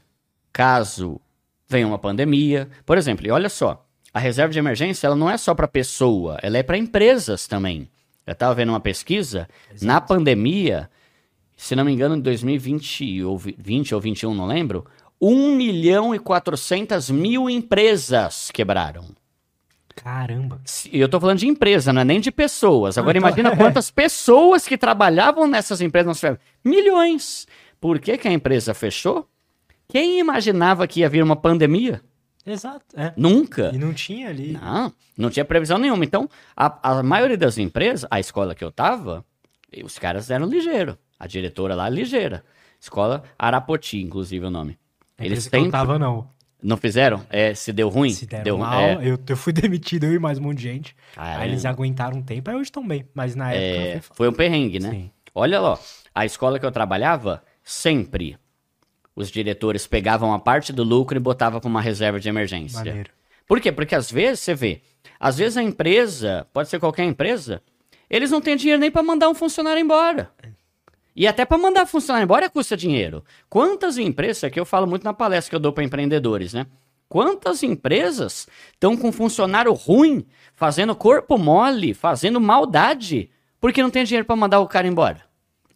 caso 0.52 1.20
venha 1.68 1.86
uma 1.86 1.98
pandemia. 1.98 2.68
Por 2.84 2.96
exemplo, 2.98 3.26
e 3.26 3.30
olha 3.30 3.48
só, 3.48 3.84
a 4.12 4.18
reserva 4.18 4.52
de 4.52 4.58
emergência 4.58 5.06
ela 5.06 5.16
não 5.16 5.30
é 5.30 5.36
só 5.36 5.54
para 5.54 5.66
pessoa, 5.66 6.38
ela 6.42 6.58
é 6.58 6.62
para 6.62 6.76
empresas 6.76 7.46
também. 7.46 7.88
Eu 8.26 8.32
estava 8.32 8.54
vendo 8.54 8.68
uma 8.68 8.80
pesquisa, 8.80 9.48
Exato. 9.70 9.86
na 9.86 10.00
pandemia, 10.00 10.88
se 11.56 11.74
não 11.74 11.84
me 11.84 11.92
engano, 11.92 12.16
em 12.16 12.20
2020 12.20 13.24
ou 13.24 13.38
20 13.38 13.94
ou 13.94 14.00
21, 14.00 14.34
não 14.34 14.46
lembro, 14.46 14.86
1 15.20 15.56
milhão 15.56 16.14
e 16.14 16.18
400 16.18 17.10
mil 17.10 17.48
empresas 17.48 18.50
quebraram. 18.52 19.06
Caramba. 19.94 20.60
E 20.90 21.00
eu 21.00 21.08
tô 21.08 21.20
falando 21.20 21.38
de 21.38 21.46
empresa, 21.46 21.92
não 21.92 22.00
é 22.00 22.04
nem 22.04 22.20
de 22.20 22.30
pessoas. 22.30 22.96
Agora 22.96 23.18
imagina 23.18 23.54
quantas 23.56 23.90
pessoas 23.90 24.66
que 24.66 24.78
trabalhavam 24.78 25.46
nessas 25.46 25.80
empresas. 25.80 26.20
Milhões. 26.64 27.46
Por 27.80 27.98
que, 27.98 28.16
que 28.16 28.28
a 28.28 28.32
empresa 28.32 28.74
fechou? 28.74 29.28
Quem 29.88 30.18
imaginava 30.18 30.86
que 30.86 31.00
ia 31.00 31.08
vir 31.08 31.22
uma 31.22 31.36
pandemia? 31.36 32.00
Exato, 32.44 32.84
é. 32.96 33.12
Nunca. 33.16 33.70
E 33.74 33.78
não 33.78 33.92
tinha 33.94 34.28
ali. 34.28 34.52
Não, 34.52 34.92
não 35.16 35.30
tinha 35.30 35.44
previsão 35.44 35.78
nenhuma. 35.78 36.04
Então, 36.04 36.28
a, 36.56 36.98
a 36.98 37.02
maioria 37.02 37.36
das 37.36 37.58
empresas, 37.58 38.06
a 38.10 38.18
escola 38.18 38.54
que 38.54 38.64
eu 38.64 38.72
tava, 38.72 39.24
os 39.84 39.98
caras 39.98 40.30
eram 40.30 40.46
ligeiro. 40.46 40.98
A 41.18 41.26
diretora 41.26 41.74
lá, 41.74 41.88
ligeira. 41.88 42.44
Escola 42.80 43.22
Arapoti, 43.38 44.02
inclusive, 44.02 44.44
o 44.44 44.50
nome. 44.50 44.76
Eles 45.18 45.46
têm. 45.46 45.70
tava, 45.70 45.98
não. 45.98 46.28
Não 46.62 46.76
fizeram? 46.76 47.24
É, 47.28 47.54
se 47.54 47.72
deu 47.72 47.88
ruim? 47.88 48.10
Se 48.10 48.26
deram 48.26 48.44
deu 48.44 48.58
mal, 48.58 48.80
É, 48.80 48.94
eu, 49.02 49.18
eu 49.28 49.36
fui 49.36 49.52
demitido, 49.54 50.04
eu 50.04 50.14
e 50.14 50.18
mais 50.18 50.38
um 50.38 50.42
monte 50.42 50.58
de 50.58 50.62
gente. 50.64 50.96
Caramba. 51.14 51.40
Aí 51.42 51.50
eles 51.50 51.64
aguentaram 51.64 52.18
um 52.18 52.22
tempo, 52.22 52.50
aí 52.50 52.56
hoje 52.56 52.64
estão 52.64 52.86
bem. 52.86 53.04
Mas 53.14 53.34
na 53.34 53.52
época 53.52 53.88
é, 53.88 54.00
foi 54.00 54.16
foi 54.16 54.28
um 54.28 54.32
perrengue, 54.32 54.78
né? 54.78 54.90
Sim. 54.90 55.10
Olha 55.34 55.60
lá, 55.60 55.78
a 56.14 56.24
escola 56.24 56.58
que 56.58 56.66
eu 56.66 56.70
trabalhava, 56.70 57.42
sempre 57.64 58.36
os 59.14 59.30
diretores 59.30 59.86
pegavam 59.86 60.32
a 60.32 60.38
parte 60.38 60.72
do 60.72 60.82
lucro 60.82 61.16
e 61.16 61.20
botavam 61.20 61.60
para 61.60 61.68
uma 61.68 61.80
reserva 61.80 62.18
de 62.18 62.28
emergência. 62.28 62.78
maneiro. 62.78 63.10
Por 63.46 63.60
quê? 63.60 63.70
Porque 63.70 63.94
às 63.94 64.10
vezes 64.10 64.40
você 64.40 64.54
vê, 64.54 64.80
às 65.20 65.36
vezes 65.36 65.56
a 65.56 65.62
empresa, 65.62 66.46
pode 66.52 66.68
ser 66.68 66.78
qualquer 66.80 67.04
empresa, 67.04 67.62
eles 68.08 68.30
não 68.30 68.40
têm 68.40 68.56
dinheiro 68.56 68.80
nem 68.80 68.90
para 68.90 69.02
mandar 69.02 69.28
um 69.28 69.34
funcionário 69.34 69.80
embora. 69.80 70.30
E 71.14 71.26
até 71.26 71.44
para 71.44 71.58
mandar 71.58 71.86
funcionário 71.86 72.24
embora 72.24 72.48
custa 72.48 72.76
dinheiro. 72.76 73.22
Quantas 73.48 73.98
empresas, 73.98 74.38
isso 74.38 74.46
aqui 74.46 74.58
eu 74.58 74.64
falo 74.64 74.86
muito 74.86 75.04
na 75.04 75.12
palestra 75.12 75.50
que 75.50 75.56
eu 75.56 75.60
dou 75.60 75.72
para 75.72 75.84
empreendedores, 75.84 76.54
né? 76.54 76.66
Quantas 77.08 77.62
empresas 77.62 78.48
estão 78.72 78.96
com 78.96 79.12
funcionário 79.12 79.72
ruim, 79.74 80.24
fazendo 80.54 80.96
corpo 80.96 81.36
mole, 81.36 81.92
fazendo 81.92 82.40
maldade, 82.40 83.30
porque 83.60 83.82
não 83.82 83.90
tem 83.90 84.04
dinheiro 84.04 84.24
para 84.24 84.34
mandar 84.34 84.60
o 84.60 84.66
cara 84.66 84.86
embora, 84.86 85.20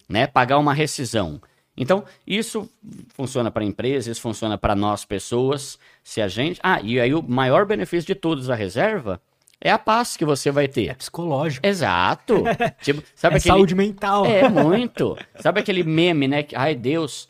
né? 0.09 0.27
Pagar 0.27 0.59
uma 0.59 0.73
rescisão. 0.73 1.39
Então, 1.77 2.05
isso 2.27 2.69
funciona 3.15 3.51
para 3.51 3.65
empresas, 3.65 4.07
isso 4.07 4.21
funciona 4.21 4.57
para 4.57 4.75
nós 4.75 5.05
pessoas. 5.05 5.79
Se 6.03 6.23
a 6.23 6.29
gente. 6.29 6.59
Ah, 6.63 6.81
e 6.81 6.99
aí 6.99 7.15
o 7.15 7.23
maior 7.23 7.67
benefício 7.67 8.07
de 8.07 8.15
todos 8.15 8.47
da 8.47 8.55
reserva 8.55 9.21
é 9.61 9.71
a 9.71 9.79
paz 9.79 10.17
que 10.17 10.25
você 10.25 10.51
vai 10.51 10.65
É 10.65 10.69
ter. 10.69 10.95
psicológico. 10.97 11.67
Exato. 11.67 12.45
tipo, 12.83 13.03
sabe 13.15 13.37
é 13.37 13.39
aquele... 13.39 13.55
saúde 13.55 13.75
mental. 13.75 14.25
É, 14.25 14.49
muito. 14.49 15.17
Sabe 15.41 15.61
aquele 15.61 15.83
meme, 15.83 16.29
né? 16.29 16.43
que, 16.43 16.55
Ai, 16.57 16.75
Deus, 16.75 17.27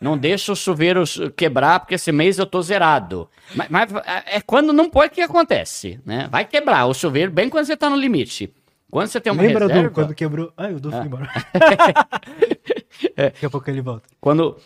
não 0.00 0.16
deixa 0.16 0.52
o 0.52 0.56
chuveiro 0.56 1.04
quebrar, 1.36 1.80
porque 1.80 1.94
esse 1.94 2.10
mês 2.12 2.38
eu 2.38 2.46
tô 2.46 2.62
zerado. 2.62 3.28
Mas, 3.54 3.68
mas 3.68 3.90
é 4.26 4.40
quando 4.40 4.72
não 4.72 4.88
pode 4.88 5.12
que 5.14 5.20
acontece, 5.20 6.00
né? 6.06 6.28
Vai 6.30 6.44
quebrar 6.44 6.86
o 6.86 6.94
chuveiro 6.94 7.30
bem 7.30 7.48
quando 7.48 7.66
você 7.66 7.76
tá 7.76 7.90
no 7.90 7.96
limite. 7.96 8.52
Quando 8.90 9.08
você 9.08 9.20
tem 9.20 9.32
uma 9.32 9.42
Lembra 9.42 9.66
reserva... 9.66 9.88
do 9.88 9.94
quando 9.94 10.14
quebrou? 10.14 10.52
Ai, 10.56 10.74
o 10.74 10.80
Du 10.80 10.90
foi 10.90 11.04
embora. 11.04 11.30
Daqui 13.16 13.46
a 13.46 13.50
pouco 13.50 13.70
ele 13.70 13.80
volta. 13.80 14.08
Quando 14.20 14.56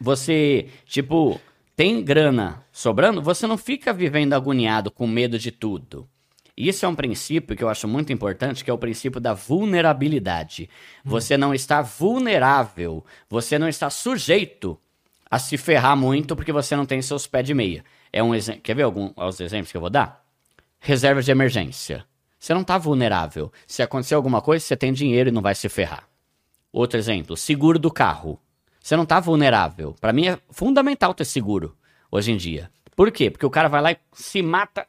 você, 0.00 0.68
tipo, 0.86 1.40
tem 1.74 2.02
grana 2.02 2.64
sobrando, 2.70 3.20
você 3.20 3.46
não 3.46 3.58
fica 3.58 3.92
vivendo 3.92 4.34
agoniado 4.34 4.90
com 4.90 5.06
medo 5.06 5.38
de 5.38 5.50
tudo. 5.50 6.08
Isso 6.56 6.86
é 6.86 6.88
um 6.88 6.94
princípio 6.94 7.56
que 7.56 7.64
eu 7.64 7.68
acho 7.68 7.88
muito 7.88 8.12
importante, 8.12 8.62
que 8.62 8.70
é 8.70 8.72
o 8.72 8.78
princípio 8.78 9.20
da 9.20 9.34
vulnerabilidade. 9.34 10.70
Você 11.04 11.36
não 11.36 11.52
está 11.52 11.82
vulnerável, 11.82 13.04
você 13.28 13.58
não 13.58 13.68
está 13.68 13.90
sujeito 13.90 14.78
a 15.28 15.38
se 15.40 15.56
ferrar 15.56 15.96
muito 15.96 16.36
porque 16.36 16.52
você 16.52 16.76
não 16.76 16.86
tem 16.86 17.02
seus 17.02 17.26
pés 17.26 17.44
de 17.44 17.54
meia. 17.54 17.84
É 18.12 18.22
um 18.22 18.32
exemplo. 18.32 18.60
Quer 18.60 18.76
ver 18.76 18.84
algum, 18.84 19.12
os 19.16 19.40
exemplos 19.40 19.72
que 19.72 19.76
eu 19.76 19.80
vou 19.80 19.90
dar? 19.90 20.24
Reserva 20.78 21.20
de 21.20 21.32
emergência. 21.32 22.04
Você 22.44 22.52
não 22.52 22.60
está 22.60 22.76
vulnerável. 22.76 23.50
Se 23.66 23.82
acontecer 23.82 24.14
alguma 24.14 24.42
coisa, 24.42 24.62
você 24.62 24.76
tem 24.76 24.92
dinheiro 24.92 25.30
e 25.30 25.32
não 25.32 25.40
vai 25.40 25.54
se 25.54 25.66
ferrar. 25.66 26.06
Outro 26.70 26.98
exemplo, 26.98 27.38
seguro 27.38 27.78
do 27.78 27.90
carro. 27.90 28.38
Você 28.82 28.94
não 28.94 29.06
tá 29.06 29.18
vulnerável. 29.18 29.96
Pra 29.98 30.12
mim 30.12 30.28
é 30.28 30.38
fundamental 30.50 31.14
ter 31.14 31.24
seguro 31.24 31.74
hoje 32.12 32.32
em 32.32 32.36
dia. 32.36 32.70
Por 32.94 33.10
quê? 33.10 33.30
Porque 33.30 33.46
o 33.46 33.50
cara 33.50 33.66
vai 33.66 33.80
lá 33.80 33.92
e 33.92 33.96
se 34.12 34.42
mata 34.42 34.86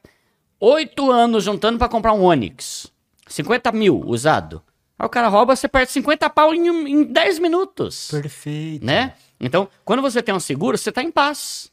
oito 0.60 1.10
anos 1.10 1.45
juntando 1.45 1.78
pra 1.78 1.88
comprar 1.88 2.12
um 2.12 2.26
Onix. 2.26 2.91
50 3.26 3.72
mil 3.72 4.01
usado. 4.06 4.62
Aí 4.99 5.06
o 5.06 5.10
cara 5.10 5.30
rouba, 5.30 5.56
você 5.56 5.70
perde 5.70 5.93
50 5.93 6.30
pau 6.32 6.53
em, 6.53 6.68
em 6.68 7.03
10 7.06 7.39
minutos. 7.39 8.10
Perfeito. 8.12 8.86
Né? 8.86 9.14
Então, 9.39 9.70
quando 9.86 10.01
você 10.01 10.22
tem 10.22 10.36
um 10.36 10.41
seguro, 10.41 10.78
você 10.78 10.91
tá 10.91 11.01
em 11.01 11.10
paz. 11.10 11.72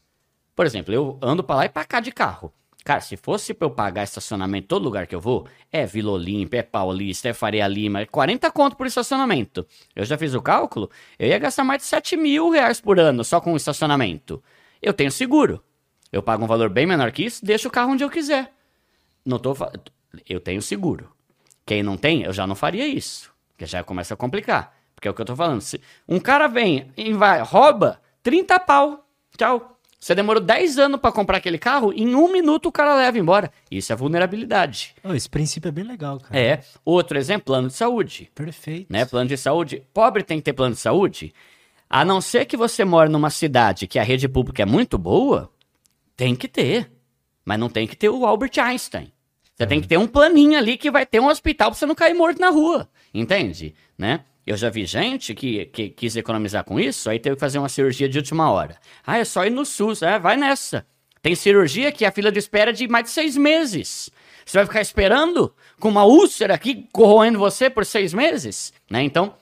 Por 0.54 0.64
exemplo, 0.64 0.94
eu 0.94 1.18
ando 1.20 1.42
pra 1.42 1.56
lá 1.56 1.64
e 1.64 1.68
pra 1.68 1.84
cá 1.84 1.98
de 1.98 2.12
carro. 2.12 2.52
Cara, 2.84 3.00
se 3.00 3.16
fosse 3.16 3.54
pra 3.54 3.66
eu 3.66 3.70
pagar 3.70 4.02
estacionamento 4.02 4.66
todo 4.66 4.82
lugar 4.82 5.06
que 5.06 5.14
eu 5.14 5.20
vou, 5.20 5.46
é 5.70 5.86
Vila 5.86 6.12
Olímpia, 6.12 6.58
é 6.58 6.62
Paulista, 6.62 7.28
é 7.28 7.32
Faria 7.32 7.66
Lima, 7.68 8.00
é 8.00 8.06
40 8.06 8.50
conto 8.50 8.76
por 8.76 8.86
estacionamento. 8.86 9.64
Eu 9.94 10.04
já 10.04 10.18
fiz 10.18 10.34
o 10.34 10.42
cálculo, 10.42 10.90
eu 11.18 11.28
ia 11.28 11.38
gastar 11.38 11.62
mais 11.62 11.82
de 11.82 11.86
7 11.88 12.16
mil 12.16 12.50
reais 12.50 12.80
por 12.80 12.98
ano 12.98 13.22
só 13.22 13.40
com 13.40 13.56
estacionamento. 13.56 14.42
Eu 14.80 14.92
tenho 14.92 15.12
seguro. 15.12 15.62
Eu 16.10 16.22
pago 16.22 16.44
um 16.44 16.48
valor 16.48 16.68
bem 16.68 16.86
menor 16.86 17.12
que 17.12 17.24
isso, 17.24 17.44
deixo 17.44 17.68
o 17.68 17.70
carro 17.70 17.92
onde 17.92 18.02
eu 18.02 18.10
quiser. 18.10 18.52
Não 19.24 19.38
tô 19.38 19.56
Eu 20.28 20.40
tenho 20.40 20.60
seguro. 20.60 21.10
Quem 21.64 21.82
não 21.82 21.96
tem, 21.96 22.22
eu 22.22 22.32
já 22.32 22.46
não 22.46 22.56
faria 22.56 22.86
isso. 22.86 23.32
Porque 23.52 23.64
já 23.64 23.84
começa 23.84 24.14
a 24.14 24.16
complicar. 24.16 24.76
Porque 24.94 25.06
é 25.06 25.10
o 25.10 25.14
que 25.14 25.22
eu 25.22 25.26
tô 25.26 25.36
falando. 25.36 25.60
Se 25.60 25.80
um 26.08 26.18
cara 26.18 26.48
vem 26.48 26.92
e 26.96 27.12
vai, 27.12 27.40
rouba 27.40 28.00
30 28.22 28.58
pau. 28.60 29.06
Tchau. 29.36 29.71
Você 30.02 30.16
demorou 30.16 30.42
10 30.42 30.78
anos 30.80 31.00
pra 31.00 31.12
comprar 31.12 31.36
aquele 31.36 31.58
carro, 31.58 31.92
em 31.92 32.12
um 32.16 32.26
minuto 32.26 32.66
o 32.66 32.72
cara 32.72 32.96
leva 32.96 33.16
embora. 33.16 33.52
Isso 33.70 33.92
é 33.92 33.94
vulnerabilidade. 33.94 34.96
Ô, 35.04 35.14
esse 35.14 35.30
princípio 35.30 35.68
é 35.68 35.70
bem 35.70 35.84
legal, 35.84 36.18
cara. 36.18 36.36
É. 36.36 36.60
Outro 36.84 37.16
exemplo, 37.16 37.44
plano 37.44 37.68
de 37.68 37.74
saúde 37.74 38.28
Perfeito. 38.34 38.92
né? 38.92 39.04
Plano 39.04 39.28
de 39.28 39.36
saúde. 39.36 39.86
Pobre 39.94 40.24
tem 40.24 40.38
que 40.38 40.42
ter 40.42 40.54
plano 40.54 40.74
de 40.74 40.80
saúde. 40.80 41.32
A 41.88 42.04
não 42.04 42.20
ser 42.20 42.46
que 42.46 42.56
você 42.56 42.84
mora 42.84 43.08
numa 43.08 43.30
cidade 43.30 43.86
que 43.86 43.96
a 43.96 44.02
rede 44.02 44.28
pública 44.28 44.64
é 44.64 44.66
muito 44.66 44.98
boa, 44.98 45.48
tem 46.16 46.34
que 46.34 46.48
ter. 46.48 46.90
Mas 47.44 47.60
não 47.60 47.68
tem 47.68 47.86
que 47.86 47.94
ter 47.94 48.08
o 48.08 48.26
Albert 48.26 48.58
Einstein. 48.58 49.12
Você 49.54 49.68
tem 49.68 49.80
que 49.80 49.86
ter 49.86 49.98
um 49.98 50.08
planinho 50.08 50.58
ali 50.58 50.76
que 50.76 50.90
vai 50.90 51.06
ter 51.06 51.20
um 51.20 51.28
hospital 51.28 51.70
pra 51.70 51.78
você 51.78 51.86
não 51.86 51.94
cair 51.94 52.14
morto 52.14 52.40
na 52.40 52.50
rua. 52.50 52.88
Entende? 53.14 53.72
Né? 53.96 54.24
Eu 54.46 54.56
já 54.56 54.68
vi 54.68 54.84
gente 54.84 55.34
que, 55.34 55.66
que 55.66 55.88
quis 55.88 56.16
economizar 56.16 56.64
com 56.64 56.78
isso, 56.78 57.08
aí 57.08 57.18
teve 57.18 57.36
que 57.36 57.40
fazer 57.40 57.58
uma 57.58 57.68
cirurgia 57.68 58.08
de 58.08 58.18
última 58.18 58.50
hora. 58.50 58.76
Ah, 59.06 59.18
é 59.18 59.24
só 59.24 59.44
ir 59.44 59.50
no 59.50 59.64
SUS. 59.64 60.02
É, 60.02 60.18
vai 60.18 60.36
nessa. 60.36 60.84
Tem 61.20 61.34
cirurgia 61.36 61.92
que 61.92 62.04
a 62.04 62.10
fila 62.10 62.32
de 62.32 62.40
espera 62.40 62.70
é 62.70 62.72
de 62.72 62.88
mais 62.88 63.04
de 63.04 63.10
seis 63.10 63.36
meses. 63.36 64.10
Você 64.44 64.58
vai 64.58 64.66
ficar 64.66 64.80
esperando 64.80 65.54
com 65.78 65.88
uma 65.88 66.04
úlcera 66.04 66.54
aqui 66.54 66.88
corroendo 66.92 67.38
você 67.38 67.70
por 67.70 67.86
seis 67.86 68.12
meses? 68.12 68.72
Né? 68.90 69.02
Então, 69.02 69.34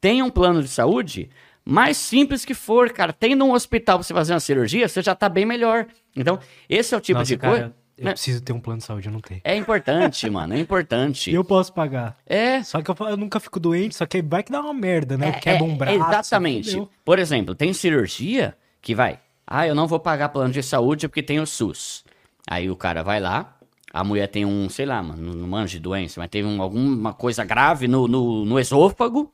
tenha 0.00 0.24
um 0.24 0.30
plano 0.30 0.62
de 0.62 0.68
saúde 0.68 1.28
mais 1.64 1.96
simples 1.96 2.44
que 2.44 2.54
for, 2.54 2.90
cara. 2.92 3.12
Tendo 3.12 3.44
um 3.44 3.52
hospital 3.52 3.98
pra 3.98 4.04
você 4.04 4.14
fazer 4.14 4.32
uma 4.32 4.40
cirurgia, 4.40 4.88
você 4.88 5.02
já 5.02 5.14
tá 5.14 5.28
bem 5.28 5.44
melhor. 5.44 5.86
Então, 6.14 6.38
esse 6.68 6.94
é 6.94 6.96
o 6.96 7.00
tipo 7.00 7.18
Nossa, 7.18 7.28
de 7.28 7.36
coisa. 7.36 7.74
Eu 7.98 8.04
né? 8.04 8.12
preciso 8.12 8.40
ter 8.40 8.52
um 8.52 8.60
plano 8.60 8.78
de 8.78 8.84
saúde, 8.84 9.08
eu 9.08 9.12
não 9.12 9.20
tenho. 9.20 9.40
É 9.44 9.56
importante, 9.56 10.28
mano. 10.30 10.54
É 10.54 10.58
importante. 10.58 11.30
E 11.30 11.34
eu 11.34 11.44
posso 11.44 11.72
pagar. 11.72 12.16
É. 12.24 12.62
Só 12.62 12.80
que 12.80 12.90
eu, 12.90 12.96
eu 13.00 13.16
nunca 13.16 13.40
fico 13.40 13.58
doente, 13.58 13.96
só 13.96 14.06
que 14.06 14.22
vai 14.22 14.42
que 14.42 14.52
dá 14.52 14.60
uma 14.60 14.72
merda, 14.72 15.18
né? 15.18 15.28
É, 15.28 15.32
Quebra 15.32 15.64
um 15.64 15.72
é, 15.72 15.76
braço. 15.76 15.96
Exatamente. 15.96 16.88
Por 17.04 17.18
exemplo, 17.18 17.54
tem 17.54 17.72
cirurgia 17.72 18.56
que 18.80 18.94
vai. 18.94 19.18
Ah, 19.46 19.66
eu 19.66 19.74
não 19.74 19.86
vou 19.86 19.98
pagar 19.98 20.28
plano 20.28 20.52
de 20.52 20.62
saúde 20.62 21.08
porque 21.08 21.22
tem 21.22 21.40
o 21.40 21.46
SUS. 21.46 22.04
Aí 22.48 22.70
o 22.70 22.76
cara 22.76 23.02
vai 23.02 23.18
lá, 23.18 23.56
a 23.92 24.04
mulher 24.04 24.28
tem 24.28 24.44
um, 24.44 24.68
sei 24.68 24.86
lá, 24.86 25.02
mano, 25.02 25.34
não 25.34 25.48
manjo 25.48 25.72
de 25.72 25.80
doença, 25.80 26.20
mas 26.20 26.30
teve 26.30 26.46
um- 26.46 26.62
alguma 26.62 27.12
coisa 27.12 27.44
grave 27.44 27.88
no, 27.88 28.06
no, 28.06 28.44
no 28.44 28.58
esôfago, 28.60 29.32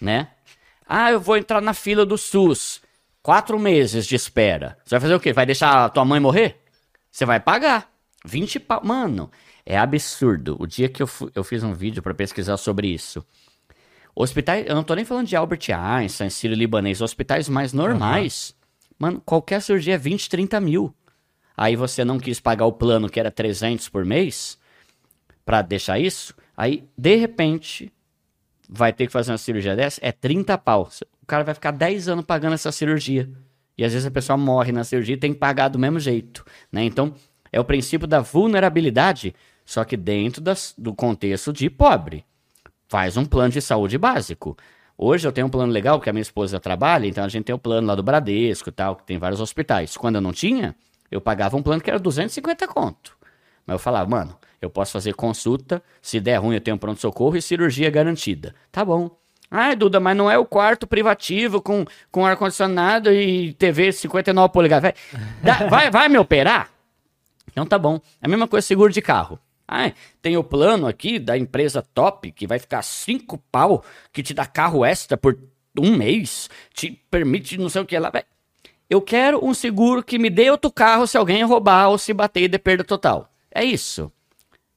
né? 0.00 0.28
Ah, 0.86 1.12
eu 1.12 1.20
vou 1.20 1.36
entrar 1.36 1.60
na 1.60 1.74
fila 1.74 2.06
do 2.06 2.16
SUS. 2.16 2.80
Quatro 3.22 3.58
meses 3.58 4.06
de 4.06 4.14
espera. 4.14 4.78
Você 4.84 4.94
vai 4.94 5.00
fazer 5.00 5.14
o 5.14 5.20
quê? 5.20 5.32
Vai 5.32 5.44
deixar 5.44 5.84
a 5.84 5.88
tua 5.88 6.04
mãe 6.04 6.18
morrer? 6.18 6.62
Você 7.10 7.26
vai 7.26 7.38
pagar. 7.40 7.90
20 8.24 8.60
pau. 8.60 8.80
Mano, 8.84 9.30
é 9.64 9.76
absurdo. 9.76 10.56
O 10.58 10.66
dia 10.66 10.88
que 10.88 11.02
eu, 11.02 11.08
eu 11.34 11.44
fiz 11.44 11.62
um 11.62 11.72
vídeo 11.72 12.02
pra 12.02 12.14
pesquisar 12.14 12.56
sobre 12.56 12.88
isso. 12.88 13.24
Hospitais, 14.14 14.66
eu 14.66 14.74
não 14.74 14.82
tô 14.82 14.94
nem 14.94 15.04
falando 15.04 15.26
de 15.26 15.36
Albert 15.36 15.70
Einstein, 15.70 16.28
Sírio 16.28 16.56
Libanês, 16.56 17.00
hospitais 17.00 17.48
mais 17.48 17.72
normais. 17.72 18.54
Mano, 18.98 19.22
qualquer 19.24 19.62
cirurgia 19.62 19.94
é 19.94 19.98
20, 19.98 20.28
30 20.28 20.60
mil. 20.60 20.92
Aí 21.56 21.76
você 21.76 22.04
não 22.04 22.18
quis 22.18 22.40
pagar 22.40 22.66
o 22.66 22.72
plano 22.72 23.08
que 23.08 23.20
era 23.20 23.30
300 23.30 23.88
por 23.88 24.04
mês 24.04 24.58
pra 25.44 25.62
deixar 25.62 25.98
isso. 25.98 26.34
Aí, 26.56 26.88
de 26.96 27.14
repente, 27.14 27.92
vai 28.68 28.92
ter 28.92 29.06
que 29.06 29.12
fazer 29.12 29.32
uma 29.32 29.38
cirurgia 29.38 29.74
dessa, 29.74 30.00
é 30.02 30.12
30 30.12 30.58
pau. 30.58 30.88
O 31.22 31.26
cara 31.26 31.44
vai 31.44 31.54
ficar 31.54 31.70
10 31.70 32.08
anos 32.08 32.24
pagando 32.24 32.54
essa 32.54 32.72
cirurgia. 32.72 33.30
E 33.76 33.84
às 33.84 33.92
vezes 33.92 34.06
a 34.06 34.10
pessoa 34.10 34.36
morre 34.36 34.72
na 34.72 34.82
cirurgia 34.82 35.14
e 35.14 35.18
tem 35.18 35.32
que 35.32 35.38
pagar 35.38 35.68
do 35.68 35.78
mesmo 35.78 36.00
jeito, 36.00 36.44
né? 36.72 36.82
Então, 36.82 37.14
é 37.52 37.60
o 37.60 37.64
princípio 37.64 38.06
da 38.06 38.20
vulnerabilidade, 38.20 39.34
só 39.64 39.84
que 39.84 39.96
dentro 39.96 40.40
das- 40.40 40.74
do 40.76 40.94
contexto 40.94 41.52
de 41.52 41.68
pobre. 41.70 42.24
Faz 42.88 43.16
um 43.16 43.24
plano 43.24 43.50
de 43.52 43.60
saúde 43.60 43.98
básico. 43.98 44.56
Hoje 44.96 45.28
eu 45.28 45.32
tenho 45.32 45.46
um 45.46 45.50
plano 45.50 45.70
legal, 45.72 45.98
porque 45.98 46.10
a 46.10 46.12
minha 46.12 46.22
esposa 46.22 46.58
trabalha, 46.58 47.06
então 47.06 47.22
a 47.24 47.28
gente 47.28 47.44
tem 47.44 47.54
o 47.54 47.58
plano 47.58 47.86
lá 47.86 47.94
do 47.94 48.02
Bradesco 48.02 48.68
e 48.68 48.72
tal, 48.72 48.96
que 48.96 49.04
tem 49.04 49.18
vários 49.18 49.40
hospitais. 49.40 49.96
Quando 49.96 50.16
eu 50.16 50.20
não 50.20 50.32
tinha, 50.32 50.74
eu 51.10 51.20
pagava 51.20 51.56
um 51.56 51.62
plano 51.62 51.80
que 51.80 51.90
era 51.90 51.98
250 51.98 52.66
conto. 52.66 53.16
Mas 53.66 53.74
eu 53.74 53.78
falava, 53.78 54.08
mano, 54.08 54.36
eu 54.60 54.68
posso 54.70 54.92
fazer 54.92 55.14
consulta, 55.14 55.82
se 56.02 56.18
der 56.18 56.36
ruim 56.38 56.54
eu 56.54 56.60
tenho 56.60 56.78
pronto-socorro 56.78 57.36
e 57.36 57.42
cirurgia 57.42 57.90
garantida. 57.90 58.54
Tá 58.72 58.84
bom. 58.84 59.10
Ah, 59.50 59.74
Duda, 59.74 60.00
mas 60.00 60.16
não 60.16 60.30
é 60.30 60.36
o 60.36 60.44
quarto 60.44 60.86
privativo 60.86 61.62
com, 61.62 61.84
com 62.10 62.26
ar-condicionado 62.26 63.12
e 63.12 63.52
TV 63.54 63.92
59 63.92 64.52
polegadas. 64.52 64.92
Vai, 65.70 65.90
vai 65.90 66.08
me 66.08 66.18
operar? 66.18 66.68
Então 67.50 67.66
tá 67.66 67.78
bom. 67.78 68.00
É 68.20 68.26
a 68.26 68.28
mesma 68.28 68.46
coisa 68.48 68.66
seguro 68.66 68.92
de 68.92 69.02
carro. 69.02 69.38
Ah, 69.66 69.92
tem 70.22 70.36
o 70.36 70.42
plano 70.42 70.86
aqui 70.86 71.18
da 71.18 71.36
empresa 71.36 71.82
top 71.82 72.32
que 72.32 72.46
vai 72.46 72.58
ficar 72.58 72.82
cinco 72.82 73.36
pau, 73.52 73.84
que 74.12 74.22
te 74.22 74.32
dá 74.32 74.46
carro 74.46 74.82
extra 74.84 75.16
por 75.16 75.38
um 75.78 75.94
mês, 75.94 76.48
te 76.72 76.90
permite 77.10 77.58
não 77.58 77.68
sei 77.68 77.82
o 77.82 77.86
que 77.86 77.98
lá. 77.98 78.10
Eu 78.88 79.02
quero 79.02 79.44
um 79.44 79.52
seguro 79.52 80.02
que 80.02 80.18
me 80.18 80.30
dê 80.30 80.50
outro 80.50 80.72
carro 80.72 81.06
se 81.06 81.18
alguém 81.18 81.44
roubar 81.44 81.90
ou 81.90 81.98
se 81.98 82.14
bater 82.14 82.44
e 82.44 82.48
der 82.48 82.58
perda 82.58 82.82
total. 82.82 83.30
É 83.54 83.62
isso. 83.62 84.10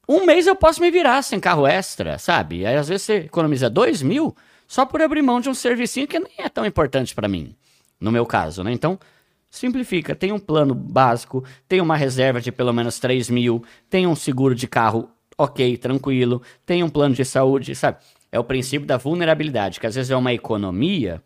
Um 0.08 0.26
mês 0.26 0.46
eu 0.46 0.56
posso 0.58 0.82
me 0.82 0.92
virar 0.92 1.22
sem 1.22 1.40
carro 1.40 1.66
extra, 1.66 2.18
sabe? 2.18 2.66
Aí 2.66 2.76
às 2.76 2.90
vezes 2.90 3.04
você 3.04 3.16
economiza 3.20 3.70
dois 3.70 4.02
mil 4.02 4.36
só 4.68 4.86
por 4.86 5.02
abrir 5.02 5.22
mão 5.22 5.40
de 5.40 5.50
um 5.50 5.54
servicinho 5.54 6.08
que 6.08 6.20
nem 6.20 6.34
é 6.38 6.50
tão 6.50 6.66
importante 6.66 7.16
para 7.16 7.30
mim, 7.30 7.56
no 8.00 8.12
meu 8.12 8.26
caso, 8.26 8.62
né? 8.62 8.74
Então, 8.74 9.00
simplifica. 9.52 10.16
Tem 10.16 10.32
um 10.32 10.40
plano 10.40 10.74
básico, 10.74 11.44
tem 11.68 11.82
uma 11.82 11.98
reserva 11.98 12.40
de 12.40 12.52
pelo 12.52 12.74
menos 12.74 12.98
3 12.98 13.30
mil, 13.30 13.64
tem 13.90 14.08
um 14.08 14.16
seguro 14.16 14.56
de 14.56 14.68
carro 14.68 15.12
ok, 15.38 15.78
tranquilo, 15.78 16.42
tem 16.66 16.84
um 16.84 16.90
plano 16.90 17.14
de 17.16 17.26
saúde, 17.26 17.76
sabe? 17.76 17.98
É 18.32 18.40
o 18.40 18.44
princípio 18.44 18.88
da 18.88 18.98
vulnerabilidade, 18.98 19.80
que 19.80 19.88
às 19.88 19.96
vezes 19.96 20.12
é 20.12 20.16
uma 20.16 20.34
economia 20.34 21.22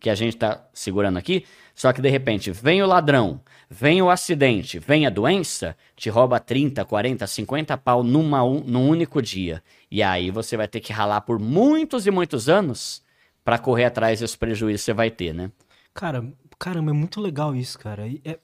que 0.00 0.08
a 0.08 0.14
gente 0.14 0.34
está 0.34 0.66
segurando 0.72 1.18
aqui, 1.18 1.44
só 1.74 1.92
que 1.92 2.00
de 2.00 2.08
repente 2.08 2.50
vem 2.50 2.82
o 2.82 2.86
ladrão, 2.86 3.40
vem 3.68 4.00
o 4.00 4.10
acidente, 4.10 4.78
vem 4.78 5.06
a 5.06 5.10
doença, 5.10 5.76
te 5.96 6.08
rouba 6.08 6.40
30, 6.40 6.84
40, 6.84 7.26
50 7.26 7.76
pau 7.76 8.02
numa, 8.02 8.42
um, 8.42 8.60
num 8.60 8.88
único 8.88 9.20
dia. 9.20 9.62
E 9.90 10.02
aí 10.02 10.30
você 10.30 10.56
vai 10.56 10.66
ter 10.66 10.80
que 10.80 10.92
ralar 10.92 11.20
por 11.22 11.38
muitos 11.38 12.06
e 12.06 12.10
muitos 12.10 12.48
anos 12.48 13.02
para 13.44 13.58
correr 13.58 13.84
atrás 13.86 14.20
desse 14.20 14.36
prejuízo 14.36 14.78
que 14.78 14.84
você 14.84 14.92
vai 14.92 15.10
ter, 15.10 15.34
né? 15.34 15.50
Cara, 15.94 16.24
caramba, 16.58 16.90
é 16.90 16.94
muito 16.94 17.20
legal 17.20 17.54
isso, 17.54 17.78
cara. 17.78 18.06
É... 18.24 18.38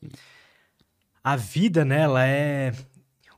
A 1.23 1.37
vida, 1.37 1.85
né, 1.85 2.01
ela 2.01 2.27
é 2.27 2.73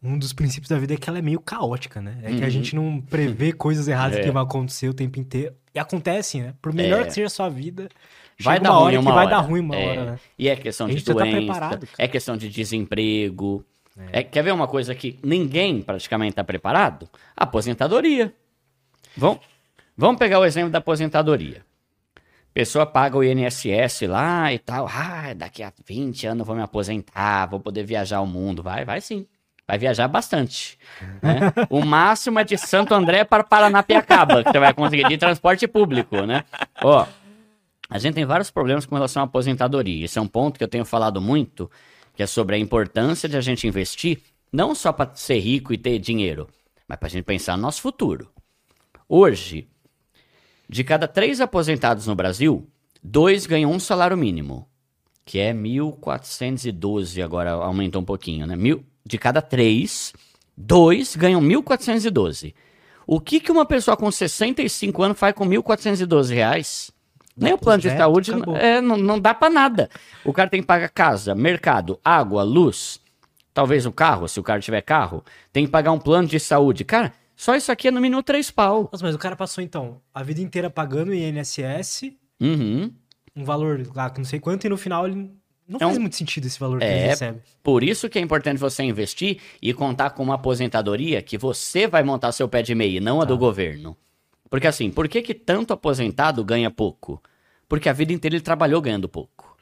um 0.02 0.18
dos 0.18 0.32
princípios 0.32 0.68
da 0.68 0.78
vida 0.78 0.94
é 0.94 0.96
que 0.96 1.08
ela 1.08 1.18
é 1.18 1.22
meio 1.22 1.40
caótica, 1.40 2.00
né? 2.00 2.18
É 2.22 2.30
uhum. 2.30 2.36
que 2.36 2.42
a 2.42 2.46
uhum. 2.46 2.50
gente 2.50 2.76
não 2.76 3.00
prevê 3.00 3.52
coisas 3.52 3.88
erradas 3.88 4.18
é. 4.18 4.22
que 4.22 4.30
vão 4.30 4.42
acontecer 4.42 4.88
o 4.88 4.94
tempo 4.94 5.18
inteiro. 5.18 5.54
E 5.74 5.78
acontecem, 5.78 6.42
né? 6.42 6.54
Por 6.62 6.72
melhor 6.72 7.02
é. 7.02 7.04
que 7.04 7.12
seja 7.12 7.26
a 7.26 7.30
sua 7.30 7.48
vida, 7.48 7.88
vai 8.38 8.60
dar 8.60 8.70
ruim 8.70 8.96
uma 8.96 9.10
hora. 9.10 9.20
vai 9.20 9.28
dar 9.28 9.40
ruim 9.40 9.60
uma 9.60 9.76
hora, 9.76 10.04
né? 10.12 10.18
E 10.38 10.48
é 10.48 10.56
questão 10.56 10.86
de 10.86 11.02
tá 11.02 11.12
doença, 11.12 11.60
tá 11.60 11.80
é 11.98 12.06
questão 12.06 12.36
de 12.36 12.48
desemprego. 12.48 13.64
É. 14.12 14.20
é. 14.20 14.22
quer 14.22 14.42
ver 14.42 14.52
uma 14.52 14.68
coisa 14.68 14.94
que 14.94 15.18
ninguém 15.24 15.82
praticamente 15.82 16.30
está 16.30 16.44
preparado? 16.44 17.08
Aposentadoria. 17.36 18.32
Vamos, 19.16 19.40
vamos 19.96 20.18
pegar 20.18 20.38
o 20.38 20.44
exemplo 20.44 20.70
da 20.70 20.78
aposentadoria. 20.78 21.65
Pessoa 22.56 22.86
paga 22.86 23.18
o 23.18 23.22
INSS 23.22 24.08
lá 24.08 24.50
e 24.50 24.58
tal. 24.58 24.88
Ah, 24.90 25.34
daqui 25.34 25.62
a 25.62 25.70
20 25.86 26.26
anos 26.26 26.38
eu 26.38 26.46
vou 26.46 26.56
me 26.56 26.62
aposentar, 26.62 27.44
vou 27.44 27.60
poder 27.60 27.84
viajar 27.84 28.22
o 28.22 28.26
mundo. 28.26 28.62
Vai, 28.62 28.82
vai 28.82 28.98
sim. 28.98 29.26
Vai 29.68 29.76
viajar 29.76 30.08
bastante. 30.08 30.78
Né? 31.22 31.52
o 31.68 31.84
máximo 31.84 32.38
é 32.38 32.44
de 32.44 32.56
Santo 32.56 32.94
André 32.94 33.24
para 33.24 33.44
Paranapiacaba, 33.44 34.42
que 34.42 34.50
você 34.50 34.58
vai 34.58 34.72
conseguir 34.72 35.06
de 35.06 35.18
transporte 35.18 35.68
público, 35.68 36.22
né? 36.22 36.44
Ó, 36.82 37.06
a 37.90 37.98
gente 37.98 38.14
tem 38.14 38.24
vários 38.24 38.50
problemas 38.50 38.86
com 38.86 38.94
relação 38.94 39.20
à 39.20 39.26
aposentadoria. 39.26 40.06
Esse 40.06 40.18
é 40.18 40.22
um 40.22 40.26
ponto 40.26 40.56
que 40.56 40.64
eu 40.64 40.68
tenho 40.68 40.86
falado 40.86 41.20
muito, 41.20 41.70
que 42.14 42.22
é 42.22 42.26
sobre 42.26 42.56
a 42.56 42.58
importância 42.58 43.28
de 43.28 43.36
a 43.36 43.42
gente 43.42 43.68
investir, 43.68 44.22
não 44.50 44.74
só 44.74 44.94
para 44.94 45.14
ser 45.14 45.40
rico 45.40 45.74
e 45.74 45.76
ter 45.76 45.98
dinheiro, 45.98 46.48
mas 46.88 46.98
para 46.98 47.08
a 47.08 47.10
gente 47.10 47.24
pensar 47.24 47.54
no 47.58 47.64
nosso 47.64 47.82
futuro. 47.82 48.30
Hoje, 49.06 49.68
de 50.68 50.82
cada 50.84 51.06
três 51.06 51.40
aposentados 51.40 52.06
no 52.06 52.14
Brasil, 52.14 52.68
dois 53.02 53.46
ganham 53.46 53.70
um 53.70 53.78
salário 53.78 54.16
mínimo, 54.16 54.68
que 55.24 55.38
é 55.38 55.52
1.412, 55.52 57.22
agora 57.22 57.52
aumentou 57.52 58.02
um 58.02 58.04
pouquinho, 58.04 58.46
né? 58.46 58.56
Mil, 58.56 58.84
de 59.04 59.18
cada 59.18 59.40
três, 59.40 60.12
dois 60.56 61.14
ganham 61.16 61.40
1.412. 61.40 62.54
O 63.06 63.20
que, 63.20 63.38
que 63.38 63.52
uma 63.52 63.64
pessoa 63.64 63.96
com 63.96 64.10
65 64.10 65.02
anos 65.02 65.18
faz 65.18 65.32
com 65.34 65.46
1.412 65.46 66.34
reais? 66.34 66.90
Nem 67.36 67.52
o 67.52 67.58
plano 67.58 67.82
de 67.82 67.94
saúde 67.94 68.32
é, 68.58 68.80
não, 68.80 68.96
não 68.96 69.20
dá 69.20 69.34
para 69.34 69.50
nada. 69.50 69.90
O 70.24 70.32
cara 70.32 70.48
tem 70.48 70.62
que 70.62 70.66
pagar 70.66 70.88
casa, 70.88 71.34
mercado, 71.34 72.00
água, 72.02 72.42
luz, 72.42 72.98
talvez 73.52 73.84
o 73.84 73.92
carro, 73.92 74.26
se 74.26 74.40
o 74.40 74.42
cara 74.42 74.58
tiver 74.58 74.80
carro, 74.80 75.22
tem 75.52 75.66
que 75.66 75.70
pagar 75.70 75.92
um 75.92 75.98
plano 75.98 76.26
de 76.26 76.40
saúde. 76.40 76.82
Cara, 76.82 77.12
só 77.36 77.54
isso 77.54 77.70
aqui 77.70 77.88
é 77.88 77.90
no 77.90 78.00
mínimo 78.00 78.22
três 78.22 78.50
pau. 78.50 78.88
Nossa, 78.90 79.04
mas 79.04 79.14
o 79.14 79.18
cara 79.18 79.36
passou 79.36 79.62
então 79.62 80.00
a 80.12 80.22
vida 80.22 80.40
inteira 80.40 80.70
pagando 80.70 81.14
INSS, 81.14 82.12
uhum. 82.40 82.90
um 83.36 83.44
valor 83.44 83.86
lá 83.94 84.08
que 84.08 84.18
não 84.18 84.24
sei 84.24 84.40
quanto, 84.40 84.64
e 84.64 84.70
no 84.70 84.76
final 84.78 85.06
ele 85.06 85.30
não 85.68 85.76
é 85.76 85.80
faz 85.80 85.98
um... 85.98 86.00
muito 86.00 86.16
sentido 86.16 86.46
esse 86.46 86.58
valor 86.58 86.78
que 86.78 86.84
é, 86.84 86.98
ele 86.98 87.08
recebe. 87.08 87.40
Por 87.62 87.82
isso 87.82 88.08
que 88.08 88.18
é 88.18 88.22
importante 88.22 88.58
você 88.58 88.82
investir 88.82 89.38
e 89.60 89.74
contar 89.74 90.10
com 90.10 90.22
uma 90.22 90.36
aposentadoria 90.36 91.20
que 91.20 91.36
você 91.36 91.86
vai 91.86 92.02
montar 92.02 92.32
seu 92.32 92.48
pé 92.48 92.62
de 92.62 92.74
meia, 92.74 93.00
não 93.00 93.20
a 93.20 93.24
do 93.24 93.34
tá. 93.34 93.40
governo. 93.40 93.96
Porque 94.48 94.66
assim, 94.66 94.90
por 94.90 95.08
que, 95.08 95.20
que 95.22 95.34
tanto 95.34 95.72
aposentado 95.72 96.44
ganha 96.44 96.70
pouco? 96.70 97.22
Porque 97.68 97.88
a 97.88 97.92
vida 97.92 98.12
inteira 98.12 98.36
ele 98.36 98.42
trabalhou 98.42 98.80
ganhando 98.80 99.08
pouco. 99.08 99.56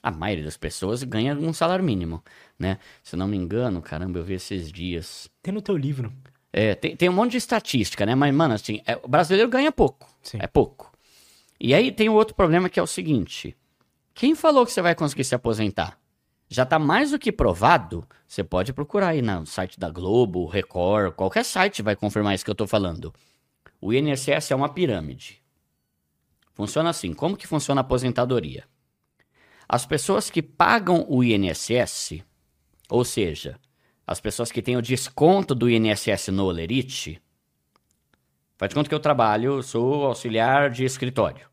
A 0.00 0.12
maioria 0.12 0.44
das 0.44 0.56
pessoas 0.56 1.02
ganha 1.02 1.34
um 1.34 1.52
salário 1.52 1.84
mínimo, 1.84 2.22
né? 2.56 2.78
Se 3.02 3.16
não 3.16 3.26
me 3.26 3.36
engano, 3.36 3.82
caramba, 3.82 4.20
eu 4.20 4.24
vi 4.24 4.34
esses 4.34 4.70
dias. 4.70 5.28
Tem 5.42 5.52
no 5.52 5.60
teu 5.60 5.76
livro. 5.76 6.12
É, 6.52 6.74
tem, 6.74 6.96
tem 6.96 7.08
um 7.08 7.12
monte 7.12 7.32
de 7.32 7.38
estatística, 7.38 8.06
né? 8.06 8.14
Mas, 8.14 8.34
mano, 8.34 8.54
assim, 8.54 8.80
é, 8.86 8.98
o 9.02 9.08
brasileiro 9.08 9.50
ganha 9.50 9.70
pouco. 9.70 10.08
Sim. 10.22 10.38
É 10.40 10.46
pouco. 10.46 10.92
E 11.60 11.74
aí 11.74 11.90
tem 11.90 12.08
o 12.08 12.14
outro 12.14 12.34
problema 12.34 12.68
que 12.68 12.78
é 12.78 12.82
o 12.82 12.86
seguinte: 12.86 13.56
quem 14.14 14.34
falou 14.34 14.64
que 14.64 14.72
você 14.72 14.82
vai 14.82 14.94
conseguir 14.94 15.24
se 15.24 15.34
aposentar? 15.34 15.98
Já 16.48 16.62
está 16.62 16.78
mais 16.78 17.10
do 17.10 17.18
que 17.18 17.30
provado. 17.30 18.06
Você 18.26 18.42
pode 18.42 18.72
procurar 18.72 19.08
aí 19.08 19.20
no 19.20 19.44
site 19.44 19.78
da 19.78 19.90
Globo, 19.90 20.46
Record, 20.46 21.14
qualquer 21.14 21.44
site 21.44 21.82
vai 21.82 21.94
confirmar 21.94 22.34
isso 22.34 22.44
que 22.44 22.50
eu 22.50 22.52
estou 22.52 22.66
falando. 22.66 23.12
O 23.80 23.92
INSS 23.92 24.50
é 24.50 24.54
uma 24.54 24.68
pirâmide. 24.68 25.42
Funciona 26.54 26.90
assim. 26.90 27.12
Como 27.12 27.36
que 27.36 27.46
funciona 27.46 27.80
a 27.80 27.82
aposentadoria? 27.82 28.64
As 29.68 29.84
pessoas 29.84 30.30
que 30.30 30.40
pagam 30.40 31.04
o 31.08 31.22
INSS, 31.22 32.22
ou 32.88 33.04
seja, 33.04 33.60
as 34.08 34.20
pessoas 34.20 34.50
que 34.50 34.60
têm 34.60 34.76
o 34.76 34.82
desconto 34.82 35.54
do 35.54 35.70
INSS 35.70 36.28
no 36.32 36.46
Olerite, 36.46 37.22
faz 38.56 38.70
de 38.70 38.74
conta 38.74 38.88
que 38.88 38.94
eu 38.94 39.00
trabalho, 39.00 39.62
sou 39.62 40.06
auxiliar 40.06 40.68
de 40.70 40.84
escritório 40.84 41.48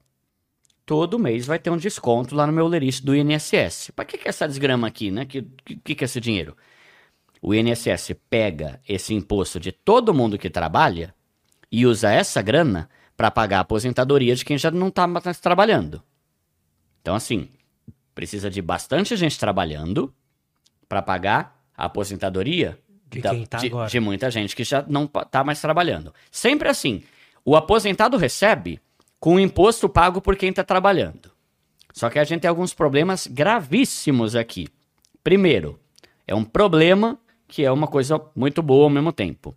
todo 0.86 1.18
mês 1.18 1.48
vai 1.48 1.58
ter 1.58 1.70
um 1.70 1.78
desconto 1.78 2.36
lá 2.36 2.46
no 2.46 2.54
meu 2.54 2.68
lerite 2.68 3.04
do 3.04 3.16
INSS. 3.16 3.92
Para 3.96 4.06
que, 4.06 4.18
que 4.18 4.28
é 4.28 4.30
essa 4.30 4.48
desgrama 4.48 4.88
aqui, 4.88 5.10
né? 5.10 5.26
Que, 5.26 5.42
que, 5.84 5.96
que 5.96 6.04
é 6.04 6.06
esse 6.06 6.22
dinheiro? 6.22 6.56
O 7.42 7.54
INSS 7.54 8.16
pega 8.30 8.80
esse 8.88 9.14
imposto 9.14 9.60
de 9.60 9.72
todo 9.72 10.14
mundo 10.14 10.38
que 10.38 10.50
trabalha 10.50 11.14
e 11.72 11.86
usa 11.86 12.12
essa 12.12 12.42
grana 12.42 12.90
para 13.18 13.32
pagar 13.32 13.58
a 13.58 13.62
aposentadoria 13.62 14.36
de 14.36 14.46
quem 14.46 14.58
já 14.58 14.70
não 14.70 14.90
está 14.90 15.08
mais 15.08 15.40
trabalhando. 15.40 16.02
Então, 17.02 17.16
assim, 17.16 17.50
precisa 18.14 18.50
de 18.50 18.62
bastante 18.62 19.16
gente 19.16 19.40
trabalhando 19.40 20.14
para 20.88 21.02
pagar 21.02 21.55
a 21.78 21.86
aposentadoria 21.86 22.78
de, 23.10 23.22
da, 23.22 23.34
tá 23.46 23.58
de, 23.58 23.70
de 23.90 24.00
muita 24.00 24.30
gente 24.32 24.56
que 24.56 24.64
já 24.64 24.84
não 24.88 25.06
está 25.06 25.44
mais 25.44 25.62
trabalhando. 25.62 26.14
Sempre 26.32 26.70
assim. 26.70 27.04
O 27.44 27.56
aposentado 27.56 28.18
recebe 28.18 28.80
com 29.20 29.36
o 29.36 29.40
imposto 29.40 29.88
pago 29.88 30.22
por 30.22 30.36
quem 30.36 30.50
está 30.50 30.64
trabalhando. 30.64 31.32
Só 31.94 32.10
que 32.10 32.20
a 32.20 32.24
gente 32.24 32.42
tem 32.42 32.50
alguns 32.50 32.74
problemas 32.74 33.28
gravíssimos 33.28 34.36
aqui. 34.36 34.68
Primeiro, 35.24 35.80
é 36.28 36.36
um 36.36 36.44
problema 36.44 37.18
que 37.48 37.64
é 37.64 37.72
uma 37.72 37.88
coisa 37.88 38.20
muito 38.36 38.62
boa 38.62 38.84
ao 38.84 38.90
mesmo 38.90 39.12
tempo. 39.12 39.56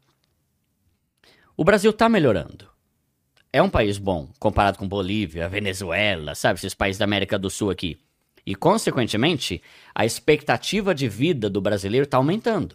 O 1.56 1.64
Brasil 1.64 1.90
está 1.90 2.08
melhorando. 2.08 2.68
É 3.52 3.60
um 3.62 3.70
país 3.70 3.98
bom, 3.98 4.28
comparado 4.38 4.78
com 4.78 4.86
Bolívia, 4.86 5.48
Venezuela, 5.48 6.34
sabe, 6.34 6.58
esses 6.58 6.74
países 6.74 6.98
da 6.98 7.04
América 7.04 7.38
do 7.38 7.50
Sul 7.50 7.70
aqui. 7.70 7.98
E, 8.48 8.54
consequentemente, 8.54 9.60
a 9.94 10.06
expectativa 10.06 10.94
de 10.94 11.06
vida 11.06 11.50
do 11.50 11.60
brasileiro 11.60 12.04
está 12.04 12.16
aumentando. 12.16 12.74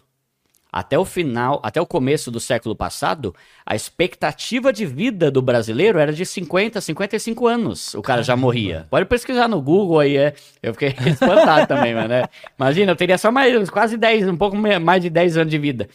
Até 0.71 0.99
o 0.99 1.03
final, 1.03 1.59
até 1.63 1.81
o 1.81 1.85
começo 1.87 2.29
do 2.29 2.39
século 2.39 2.75
passado, 2.75 3.33
a 3.65 3.75
expectativa 3.75 4.71
de 4.71 4.85
vida 4.85 5.31
do 5.31 5.41
brasileiro 5.41 5.97
era 5.97 6.13
de 6.13 6.27
50, 6.27 6.79
55 6.79 7.47
anos. 7.47 7.95
O 7.95 8.03
cara 8.03 8.21
já 8.21 8.35
morria. 8.35 8.85
Pode 8.87 9.07
pesquisar 9.07 9.47
no 9.47 9.59
Google 9.59 9.99
aí, 9.99 10.15
é. 10.15 10.35
Eu 10.61 10.73
fiquei 10.73 10.89
espantado 11.09 11.65
também, 11.65 11.95
mano. 11.95 12.09
Né? 12.09 12.25
Imagina, 12.55 12.91
eu 12.91 12.95
teria 12.95 13.17
só 13.17 13.31
mais 13.31 13.67
quase 13.71 13.97
10, 13.97 14.29
um 14.29 14.37
pouco 14.37 14.55
mais 14.55 15.01
de 15.01 15.09
10 15.09 15.37
anos 15.37 15.49
de 15.49 15.57
vida. 15.57 15.89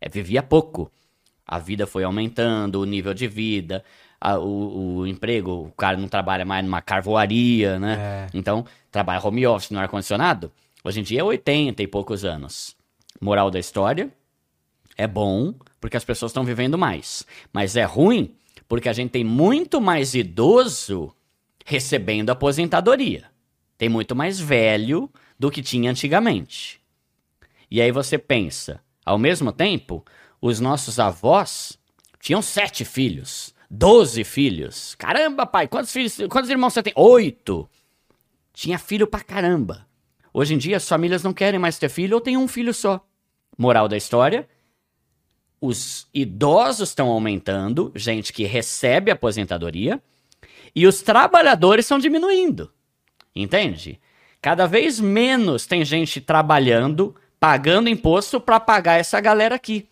É, 0.00 0.08
vivia 0.08 0.42
pouco. 0.42 0.90
A 1.46 1.58
vida 1.58 1.86
foi 1.86 2.02
aumentando, 2.02 2.80
o 2.80 2.86
nível 2.86 3.12
de 3.12 3.28
vida, 3.28 3.84
a, 4.20 4.38
o, 4.38 4.98
o, 4.98 5.06
emprego, 5.06 5.68
o 5.68 5.72
cara 5.72 5.96
não 5.96 6.08
trabalha 6.08 6.44
mais 6.44 6.64
numa 6.64 6.82
carvoaria, 6.82 7.78
né? 7.78 7.96
É. 7.98 8.26
Então, 8.34 8.64
trabalha 8.90 9.24
home 9.24 9.46
office 9.46 9.70
no 9.70 9.78
ar-condicionado. 9.78 10.50
Hoje 10.84 11.00
em 11.00 11.02
dia 11.02 11.20
é 11.20 11.24
80 11.24 11.82
e 11.82 11.86
poucos 11.86 12.24
anos. 12.24 12.76
Moral 13.20 13.50
da 13.50 13.58
história: 13.58 14.10
é 14.96 15.06
bom 15.06 15.54
porque 15.80 15.96
as 15.96 16.04
pessoas 16.04 16.30
estão 16.30 16.44
vivendo 16.44 16.76
mais, 16.76 17.24
mas 17.52 17.76
é 17.76 17.84
ruim 17.84 18.34
Porque 18.68 18.88
a 18.88 18.92
gente 18.92 19.10
tem 19.10 19.24
muito 19.24 19.80
mais 19.80 20.14
idoso 20.14 21.14
recebendo 21.64 22.30
aposentadoria. 22.30 23.24
Tem 23.76 23.88
muito 23.88 24.14
mais 24.14 24.40
velho 24.40 25.10
do 25.38 25.50
que 25.50 25.62
tinha 25.62 25.90
antigamente. 25.90 26.80
E 27.70 27.80
aí 27.80 27.92
você 27.92 28.18
pensa, 28.18 28.80
ao 29.04 29.18
mesmo 29.18 29.52
tempo, 29.52 30.04
os 30.40 30.58
nossos 30.58 30.98
avós 30.98 31.78
tinham 32.20 32.42
sete 32.42 32.84
filhos, 32.84 33.54
doze 33.70 34.24
filhos. 34.24 34.94
Caramba, 34.94 35.46
pai, 35.46 35.68
quantos 35.68 35.92
filhos, 35.92 36.16
quantos 36.30 36.50
irmãos 36.50 36.72
você 36.72 36.82
tem? 36.82 36.92
Oito. 36.96 37.68
Tinha 38.52 38.78
filho 38.78 39.06
pra 39.06 39.20
caramba. 39.20 39.86
Hoje 40.32 40.54
em 40.54 40.58
dia 40.58 40.76
as 40.76 40.88
famílias 40.88 41.22
não 41.22 41.32
querem 41.32 41.58
mais 41.58 41.78
ter 41.78 41.88
filho 41.88 42.16
ou 42.16 42.20
tem 42.20 42.36
um 42.36 42.48
filho 42.48 42.72
só. 42.72 43.04
Moral 43.56 43.88
da 43.88 43.96
história: 43.96 44.48
os 45.60 46.08
idosos 46.14 46.90
estão 46.90 47.08
aumentando, 47.08 47.92
gente 47.94 48.32
que 48.32 48.44
recebe 48.44 49.10
aposentadoria, 49.10 50.02
e 50.74 50.86
os 50.86 51.02
trabalhadores 51.02 51.84
estão 51.84 51.98
diminuindo. 51.98 52.72
Entende? 53.34 54.00
Cada 54.40 54.66
vez 54.66 55.00
menos 55.00 55.66
tem 55.66 55.84
gente 55.84 56.20
trabalhando, 56.20 57.14
pagando 57.40 57.88
imposto 57.88 58.40
para 58.40 58.60
pagar 58.60 58.98
essa 58.98 59.20
galera 59.20 59.54
aqui. 59.54 59.88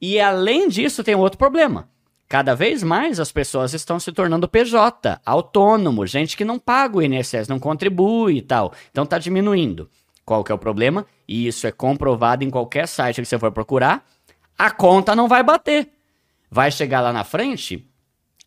E 0.00 0.20
além 0.20 0.68
disso, 0.68 1.04
tem 1.04 1.14
outro 1.14 1.38
problema. 1.38 1.88
Cada 2.32 2.54
vez 2.54 2.82
mais 2.82 3.20
as 3.20 3.30
pessoas 3.30 3.74
estão 3.74 4.00
se 4.00 4.10
tornando 4.10 4.48
PJ, 4.48 5.20
autônomo, 5.22 6.06
gente 6.06 6.34
que 6.34 6.46
não 6.46 6.58
paga 6.58 6.96
o 6.96 7.02
INSS, 7.02 7.46
não 7.46 7.58
contribui 7.58 8.38
e 8.38 8.40
tal. 8.40 8.72
Então 8.90 9.04
está 9.04 9.18
diminuindo. 9.18 9.86
Qual 10.24 10.42
que 10.42 10.50
é 10.50 10.54
o 10.54 10.58
problema? 10.58 11.04
E 11.28 11.46
isso 11.46 11.66
é 11.66 11.70
comprovado 11.70 12.42
em 12.42 12.48
qualquer 12.48 12.88
site 12.88 13.20
que 13.20 13.28
você 13.28 13.38
for 13.38 13.52
procurar. 13.52 14.02
A 14.56 14.70
conta 14.70 15.14
não 15.14 15.28
vai 15.28 15.42
bater. 15.42 15.90
Vai 16.50 16.70
chegar 16.70 17.02
lá 17.02 17.12
na 17.12 17.22
frente. 17.22 17.86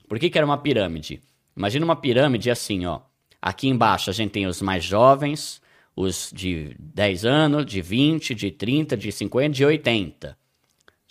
Por 0.10 0.18
que, 0.18 0.32
que 0.32 0.38
era 0.40 0.48
uma 0.48 0.58
pirâmide? 0.58 1.22
Imagina 1.56 1.86
uma 1.86 1.96
pirâmide 1.96 2.50
assim, 2.50 2.88
ó. 2.88 3.02
Aqui 3.40 3.68
embaixo 3.68 4.10
a 4.10 4.14
gente 4.14 4.32
tem 4.32 4.48
os 4.48 4.64
mais 4.64 4.84
jovens, 4.84 5.62
os 5.96 6.32
de 6.34 6.76
10 6.80 7.24
anos, 7.24 7.68
de 7.68 7.84
20, 7.84 8.34
de 8.34 8.50
30, 8.50 8.98
de 8.98 9.12
50, 9.12 9.50
de 9.50 9.64
80. 9.64 10.36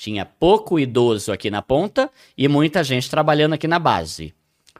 Tinha 0.04 0.26
pouco 0.26 0.78
idoso 0.78 1.32
aqui 1.32 1.50
na 1.50 1.62
ponta 1.62 2.10
e 2.36 2.46
muita 2.46 2.84
gente 2.84 3.08
trabalhando 3.08 3.54
aqui 3.54 3.66
na 3.66 3.78
base. 3.78 4.34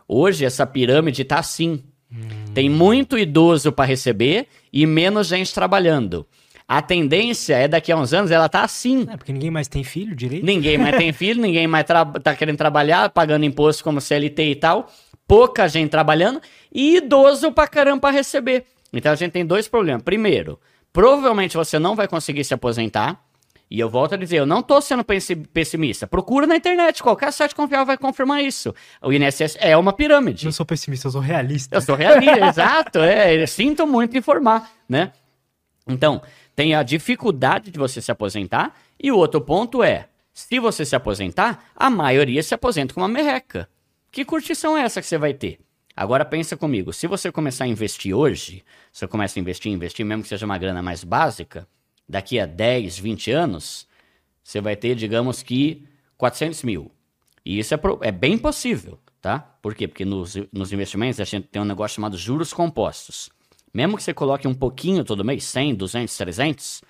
Hoje 0.07 0.45
essa 0.45 0.66
pirâmide 0.66 1.22
está 1.22 1.39
assim. 1.39 1.83
Hum. 2.12 2.53
Tem 2.53 2.68
muito 2.68 3.16
idoso 3.16 3.72
para 3.72 3.87
receber 3.87 4.49
e 4.70 4.85
menos 4.85 5.29
gente 5.29 5.55
trabalhando. 5.55 6.27
A 6.68 6.83
tendência 6.83 7.57
é 7.57 7.66
daqui 7.66 7.91
a 7.91 7.97
uns 7.97 8.12
anos 8.12 8.31
ela 8.31 8.51
tá 8.51 8.64
assim. 8.64 9.07
É, 9.11 9.16
porque 9.16 9.33
ninguém 9.33 9.51
mais 9.51 9.66
tem 9.66 9.83
filho 9.83 10.14
direito. 10.14 10.45
Ninguém 10.45 10.77
mais 10.77 10.95
tem 10.95 11.11
filho, 11.11 11.41
ninguém 11.41 11.66
mais 11.66 11.87
tá 11.87 12.37
querendo 12.37 12.59
trabalhar, 12.59 13.09
pagando 13.09 13.47
imposto 13.47 13.83
como 13.83 14.03
CLT 14.03 14.51
e 14.51 14.57
tal. 14.57 14.93
Pouca 15.27 15.66
gente 15.68 15.89
trabalhando 15.89 16.39
e 16.70 16.99
idoso 16.99 17.51
pra 17.51 17.66
caramba 17.66 17.99
pra 17.99 18.11
receber. 18.11 18.66
Então 18.93 19.11
a 19.11 19.16
gente 19.16 19.33
tem 19.33 19.47
dois 19.47 19.68
problemas. 19.68 20.03
Primeiro, 20.03 20.61
provavelmente 20.93 21.57
você 21.57 21.79
não 21.79 21.97
vai 21.97 22.07
conseguir 22.07 22.45
se 22.45 22.53
aposentar. 22.53 23.24
E 23.71 23.81
eu 23.81 23.89
volto 23.89 24.15
a 24.15 24.17
dizer, 24.17 24.37
eu 24.37 24.47
não 24.47 24.62
tô 24.62 24.81
sendo 24.81 25.05
pessimista. 25.53 26.07
Procura 26.07 26.47
na 26.47 26.57
internet, 26.57 27.03
qualquer 27.03 27.33
site 27.33 27.55
confiável 27.55 27.87
vai 27.87 27.99
confirmar 27.99 28.43
isso. 28.43 28.75
O 29.03 29.12
INSS 29.12 29.57
é 29.59 29.77
uma 29.77 29.93
pirâmide. 29.93 30.45
Eu 30.45 30.49
não 30.49 30.53
sou 30.53 30.67
pessimista, 30.67 31.09
eu 31.09 31.12
sou 31.12 31.21
realista. 31.21 31.77
Eu 31.77 31.81
sou 31.81 31.97
realista, 31.97 32.47
exato. 32.47 32.99
É, 33.01 33.45
sinto 33.47 33.87
muito 33.87 34.17
informar, 34.17 34.71
né? 34.89 35.12
Então, 35.87 36.23
tem 36.55 36.75
a 36.75 36.83
dificuldade 36.83 37.71
de 37.71 37.79
você 37.79 38.01
se 38.01 38.12
aposentar. 38.12 38.75
E 39.03 39.11
o 39.11 39.17
outro 39.17 39.41
ponto 39.41 39.83
é: 39.83 40.09
se 40.33 40.59
você 40.59 40.85
se 40.85 40.95
aposentar, 40.95 41.65
a 41.75 41.91
maioria 41.91 42.43
se 42.43 42.55
aposenta 42.55 42.95
com 42.95 43.01
uma 43.01 43.09
merreca. 43.09 43.69
Que 44.11 44.25
curtição 44.25 44.77
é 44.77 44.83
essa 44.83 45.01
que 45.01 45.07
você 45.07 45.19
vai 45.19 45.35
ter? 45.35 45.59
Agora 45.97 46.25
pensa 46.25 46.57
comigo, 46.57 46.93
se 46.93 47.07
você 47.07 47.31
começar 47.31 47.65
a 47.65 47.69
investir 47.69 48.15
hoje, 48.15 48.65
você 48.93 49.07
começa 49.07 49.39
a 49.39 49.41
investir, 49.41 49.71
investir, 49.73 50.05
mesmo 50.05 50.25
que 50.25 50.29
seja 50.29 50.45
uma 50.45 50.59
grana 50.59 50.83
mais 50.83 51.05
básica, 51.05 51.69
daqui 52.09 52.39
a 52.39 52.47
10, 52.47 52.99
20 52.99 53.31
anos, 53.31 53.87
você 54.43 54.61
vai 54.61 54.77
ter, 54.77 54.95
digamos 54.95 55.43
que, 55.43 55.85
400 56.17 56.63
mil. 56.63 56.91
E 57.45 57.59
isso 57.59 57.75
é, 57.75 57.79
é 58.03 58.13
bem 58.13 58.39
possível, 58.39 58.99
tá? 59.21 59.39
Por 59.61 59.75
quê? 59.75 59.87
Porque 59.89 60.05
nos, 60.05 60.37
nos 60.53 60.73
investimentos 60.73 61.21
a 61.21 61.25
gente 61.25 61.49
tem 61.49 61.61
um 61.61 61.67
negócio 61.67 61.97
chamado 61.97 62.17
juros 62.17 62.53
compostos. 62.53 63.31
Mesmo 63.73 63.97
que 63.97 64.03
você 64.03 64.15
coloque 64.15 64.47
um 64.47 64.55
pouquinho 64.55 65.05
todo 65.05 65.25
mês, 65.25 65.45
100, 65.45 65.75
200, 65.75 66.17
300, 66.17 66.83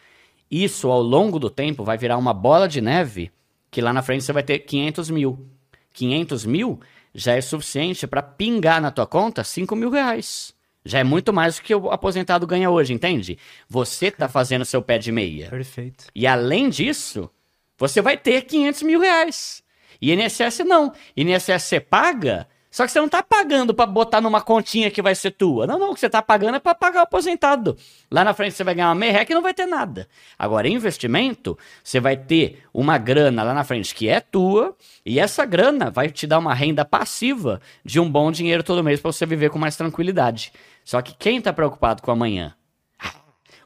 isso 0.51 0.91
ao 0.91 1.03
longo 1.03 1.39
do 1.39 1.49
tempo 1.49 1.83
vai 1.83 1.97
virar 1.97 2.19
uma 2.19 2.35
bola 2.35 2.69
de 2.69 2.81
neve 2.81 3.33
que 3.75 3.81
lá 3.81 3.93
na 3.93 4.03
frente 4.03 4.23
você 4.23 4.33
vai 4.33 4.45
ter 4.45 4.61
500 4.61 5.11
mil. 5.11 5.49
500 5.93 6.47
mil 6.47 6.81
já 7.13 7.35
é 7.35 7.41
suficiente 7.41 8.07
para 8.07 8.23
pingar 8.23 8.81
na 8.81 8.93
tua 8.93 9.05
conta 9.05 9.43
5 9.43 9.75
mil 9.75 9.91
reais. 9.91 10.55
Já 10.85 10.99
é 10.99 11.05
muito 11.05 11.33
mais 11.33 11.57
do 11.57 11.63
que 11.63 11.75
o 11.75 11.91
aposentado 11.91 12.47
ganha 12.47 12.71
hoje, 12.71 12.93
entende? 12.93 13.39
Você 13.69 14.11
tá 14.11 14.29
fazendo 14.29 14.65
seu 14.65 14.83
pé 14.83 14.99
de 14.99 15.11
meia. 15.11 15.49
Perfeito. 15.49 16.07
E 16.15 16.27
além 16.27 16.69
disso, 16.69 17.31
você 17.79 18.03
vai 18.03 18.17
ter 18.17 18.43
500 18.43 18.83
mil 18.83 19.01
reais. 19.01 19.63
E 20.01 20.13
INSS 20.13 20.59
não. 20.67 20.93
INSS 21.17 21.63
você 21.63 21.81
paga 21.81 22.47
só 22.75 22.85
que 22.85 22.91
você 22.91 23.01
não 23.01 23.09
tá 23.09 23.23
pagando 23.23 23.73
para 23.73 23.87
botar 23.87 24.21
numa 24.21 24.41
continha 24.41 24.91
que 24.91 25.01
vai 25.01 25.15
ser 25.15 25.31
tua. 25.31 25.65
Não, 25.65 25.79
não, 25.79 25.93
o 25.93 25.95
que 25.95 26.01
você 26.01 26.11
tá 26.11 26.21
pagando 26.21 26.57
é 26.57 26.59
para 26.59 26.75
pagar 26.75 26.99
o 26.99 27.03
aposentado. 27.05 27.77
Lá 28.11 28.25
na 28.25 28.35
frente 28.35 28.57
você 28.57 28.65
vai 28.65 28.75
ganhar 28.75 28.89
uma 28.89 28.97
merreca 28.97 29.31
e 29.31 29.35
não 29.35 29.43
vai 29.43 29.55
ter 29.55 29.65
nada. 29.65 30.09
Agora, 30.37 30.67
investimento, 30.67 31.57
você 31.85 32.01
vai 32.01 32.17
ter 32.17 32.65
uma 32.75 32.99
grana 32.99 33.45
lá 33.45 33.55
na 33.55 33.63
frente 33.63 33.95
que 33.95 34.09
é 34.09 34.19
tua, 34.19 34.77
e 35.07 35.21
essa 35.21 35.45
grana 35.45 35.89
vai 35.89 36.11
te 36.11 36.27
dar 36.27 36.41
uma 36.41 36.53
renda 36.53 36.85
passiva 36.85 37.61
de 37.85 38.01
um 38.01 38.11
bom 38.11 38.33
dinheiro 38.33 38.65
todo 38.65 38.83
mês 38.83 38.99
para 38.99 39.13
você 39.13 39.25
viver 39.25 39.51
com 39.51 39.59
mais 39.61 39.77
tranquilidade. 39.77 40.53
Só 40.85 41.01
que 41.01 41.15
quem 41.15 41.41
tá 41.41 41.53
preocupado 41.53 42.03
com 42.03 42.11
amanhã? 42.11 42.55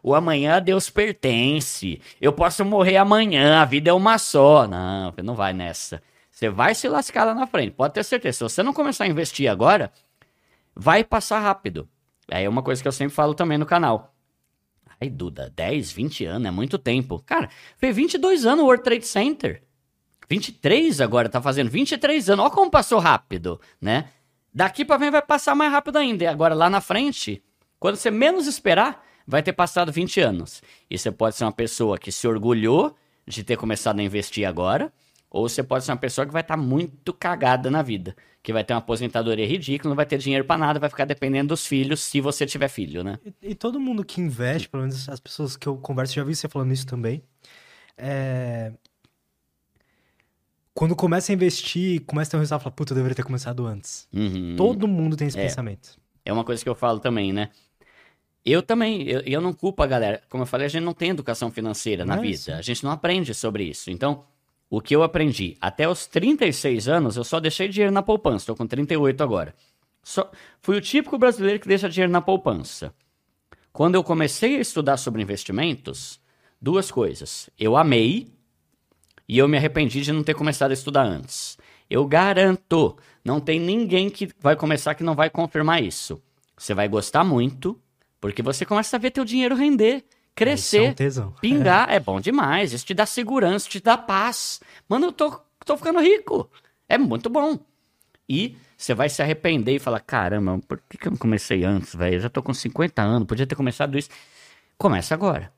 O 0.03 0.15
amanhã 0.15 0.57
a 0.57 0.61
Deus 0.61 0.89
pertence. 0.89 2.01
Eu 2.21 2.33
posso 2.33 2.65
morrer 2.65 2.97
amanhã, 2.97 3.61
a 3.61 3.65
vida 3.65 3.91
é 3.91 3.93
uma 3.93 4.17
só. 4.17 4.67
Não, 4.67 5.13
não 5.23 5.35
vai 5.35 5.53
nessa. 5.53 6.01
Você 6.31 6.49
vai 6.49 6.75
se 6.75 6.89
lascar 6.89 7.25
lá 7.25 7.35
na 7.35 7.47
frente, 7.47 7.73
pode 7.73 7.95
ter 7.95 8.05
certeza. 8.05 8.39
Se 8.39 8.45
você 8.45 8.63
não 8.63 8.73
começar 8.73 9.05
a 9.05 9.09
investir 9.09 9.51
agora, 9.51 9.91
vai 10.75 11.03
passar 11.03 11.41
rápido. 11.41 11.89
Aí 12.31 12.45
é 12.45 12.49
uma 12.49 12.63
coisa 12.63 12.81
que 12.81 12.87
eu 12.87 12.93
sempre 12.93 13.15
falo 13.15 13.35
também 13.35 13.59
no 13.59 13.67
canal. 13.67 14.15
Ai, 15.01 15.11
Duda, 15.11 15.53
10, 15.55 15.91
20 15.91 16.25
anos 16.27 16.49
é 16.49 16.51
muito 16.51 16.79
tempo. 16.79 17.23
Cara, 17.27 17.49
fez 17.77 17.95
22 17.95 18.47
anos 18.47 18.63
o 18.63 18.67
World 18.67 18.85
Trade 18.85 19.07
Center. 19.07 19.63
23 20.29 21.01
agora, 21.01 21.29
tá 21.29 21.41
fazendo 21.41 21.71
23 21.71 22.31
anos. 22.31 22.45
Olha 22.45 22.55
como 22.55 22.71
passou 22.71 22.99
rápido, 22.99 23.61
né? 23.81 24.11
Daqui 24.59 24.85
para 24.85 24.99
frente 24.99 25.13
vai 25.13 25.23
passar 25.23 25.55
mais 25.55 25.71
rápido 25.71 25.99
ainda. 25.99 26.25
E 26.25 26.27
agora 26.27 26.53
lá 26.53 26.69
na 26.69 26.81
frente, 26.81 27.41
quando 27.79 27.95
você 27.95 28.11
menos 28.11 28.49
esperar, 28.49 29.07
vai 29.25 29.41
ter 29.41 29.53
passado 29.53 29.93
20 29.93 30.19
anos. 30.21 30.61
E 30.91 30.99
você 30.99 31.13
pode 31.13 31.37
ser 31.37 31.45
uma 31.45 31.53
pessoa 31.53 31.97
que 31.97 32.11
se 32.11 32.27
orgulhou 32.27 32.97
de 33.25 33.45
ter 33.45 33.57
começado 33.57 34.01
a 34.01 34.03
investir 34.03 34.45
agora 34.45 34.93
ou 35.31 35.49
você 35.49 35.63
pode 35.63 35.85
ser 35.85 35.93
uma 35.93 35.97
pessoa 35.97 36.27
que 36.27 36.33
vai 36.33 36.43
estar 36.43 36.57
tá 36.57 36.61
muito 36.61 37.13
cagada 37.13 37.71
na 37.71 37.83
vida, 37.83 38.17
que 38.43 38.53
vai 38.53 38.65
ter 38.65 38.73
uma 38.73 38.81
aposentadoria 38.81 39.47
ridícula, 39.47 39.91
não 39.91 39.97
vai 39.97 40.07
ter 40.07 40.19
dinheiro 40.19 40.45
para 40.45 40.59
nada, 40.59 40.81
vai 40.81 40.91
ficar 40.91 41.05
dependendo 41.05 41.51
dos 41.51 41.65
filhos, 41.65 42.01
se 42.01 42.21
você 42.21 42.45
tiver 42.45 42.69
filho, 42.69 43.05
né? 43.05 43.21
E, 43.25 43.51
e, 43.51 43.55
todo 43.55 43.79
mundo 43.79 44.05
que 44.05 44.21
investe, 44.21 44.69
pelo 44.69 44.83
menos 44.83 45.09
as 45.09 45.21
pessoas 45.21 45.57
que 45.57 45.69
eu 45.69 45.77
converso, 45.77 46.15
já 46.15 46.25
vi 46.25 46.35
você 46.35 46.49
falando 46.49 46.73
isso 46.73 46.87
também, 46.87 47.23
é... 47.97 48.73
Quando 50.79 50.95
começa 50.95 51.33
a 51.33 51.35
investir, 51.35 52.05
começa 52.05 52.29
a 52.29 52.31
ter 52.31 52.37
um 52.37 52.39
resultado, 52.39 52.61
fala, 52.61 52.73
puta, 52.73 52.93
eu 52.93 52.95
deveria 52.95 53.17
ter 53.17 53.25
começado 53.25 53.67
antes. 53.67 54.07
Uhum. 54.15 54.55
Todo 54.57 54.87
mundo 54.87 55.17
tem 55.17 55.27
esse 55.27 55.37
é. 55.37 55.43
pensamento. 55.43 55.99
É 56.25 56.33
uma 56.33 56.45
coisa 56.45 56.63
que 56.63 56.69
eu 56.69 56.75
falo 56.77 57.01
também, 57.01 57.33
né? 57.33 57.51
Eu 58.45 58.63
também, 58.63 59.03
eu, 59.03 59.21
eu 59.23 59.41
não 59.41 59.53
culpo 59.53 59.83
a 59.83 59.89
galera. 59.89 60.23
Como 60.29 60.45
eu 60.45 60.47
falei, 60.47 60.67
a 60.67 60.71
gente 60.71 60.85
não 60.85 60.95
tem 60.95 61.11
educação 61.11 61.51
financeira 61.51 62.05
na 62.05 62.15
vida. 62.15 62.57
A 62.57 62.63
gente 62.63 62.85
não 62.85 62.93
aprende 62.93 63.35
sobre 63.35 63.65
isso. 63.65 63.91
Então, 63.91 64.23
o 64.71 64.81
que 64.81 64.95
eu 64.95 65.03
aprendi? 65.03 65.57
Até 65.61 65.89
os 65.89 66.07
36 66.07 66.87
anos, 66.87 67.17
eu 67.17 67.25
só 67.25 67.41
deixei 67.41 67.69
dinheiro 67.69 67.93
na 67.93 68.01
poupança. 68.01 68.45
Estou 68.45 68.55
com 68.55 68.65
38 68.65 69.21
agora. 69.21 69.57
Só, 70.01 70.31
fui 70.61 70.77
o 70.77 70.81
típico 70.81 71.19
brasileiro 71.19 71.59
que 71.59 71.67
deixa 71.67 71.89
dinheiro 71.89 72.13
na 72.13 72.21
poupança. 72.21 72.95
Quando 73.73 73.97
eu 73.97 74.05
comecei 74.05 74.59
a 74.59 74.61
estudar 74.61 74.97
sobre 74.97 75.23
investimentos, 75.23 76.21
duas 76.63 76.89
coisas. 76.89 77.51
Eu 77.59 77.77
amei 77.77 78.38
e 79.29 79.39
eu 79.39 79.47
me 79.47 79.57
arrependi 79.57 80.01
de 80.01 80.13
não 80.13 80.23
ter 80.23 80.35
começado 80.35 80.71
a 80.71 80.75
estudar 80.75 81.03
antes. 81.03 81.59
Eu 81.91 82.07
garanto, 82.07 82.97
não 83.25 83.41
tem 83.41 83.61
ninguém 83.61 84.09
que 84.09 84.29
vai 84.41 84.57
começar 84.57 84.95
que 84.95 85.05
não 85.05 85.15
vai 85.15 85.29
confirmar 85.29 85.83
isso. 85.83 86.23
Você 86.57 86.75
vai 86.75 86.89
gostar 86.89 87.25
muito, 87.25 87.79
porque 88.21 88.43
você 88.43 88.65
começa 88.65 88.97
a 88.97 88.99
ver 88.99 89.11
teu 89.11 89.25
dinheiro 89.25 89.55
render 89.55 90.05
crescer, 90.39 90.95
é 91.01 91.21
um 91.21 91.33
pingar, 91.41 91.91
é. 91.91 91.97
é. 91.97 92.01
bom 92.01 92.21
demais. 92.21 92.73
Isso 92.73 92.87
te 92.87 92.95
dá 92.95 93.05
segurança, 93.05 93.69
te 93.69 93.81
dá 93.81 93.99
paz. 93.99 94.61
Mano, 94.89 95.07
eu 95.07 95.13
tô, 95.13 95.41
tô 95.65 95.77
ficando 95.77 96.01
rico. 96.01 96.49
É 96.89 96.97
muito 96.97 97.29
bom. 97.29 97.59
E 98.29 98.57
você 98.77 98.95
vai 98.95 99.09
se 99.09 99.21
arrepender 99.21 99.75
e 99.75 99.79
falar: 99.79 100.01
caramba, 100.01 100.61
por 100.67 100.81
que, 100.89 100.97
que 100.97 101.09
eu 101.09 101.11
não 101.11 101.19
comecei 101.19 101.65
antes, 101.65 101.95
velho? 101.95 102.17
Eu 102.17 102.21
já 102.21 102.29
tô 102.29 102.43
com 102.43 102.55
50 102.55 103.03
anos, 103.03 103.27
podia 103.27 103.47
ter 103.47 103.57
começado 103.57 103.99
isso. 103.99 104.11
Começa 104.77 105.15
agora. 105.15 105.53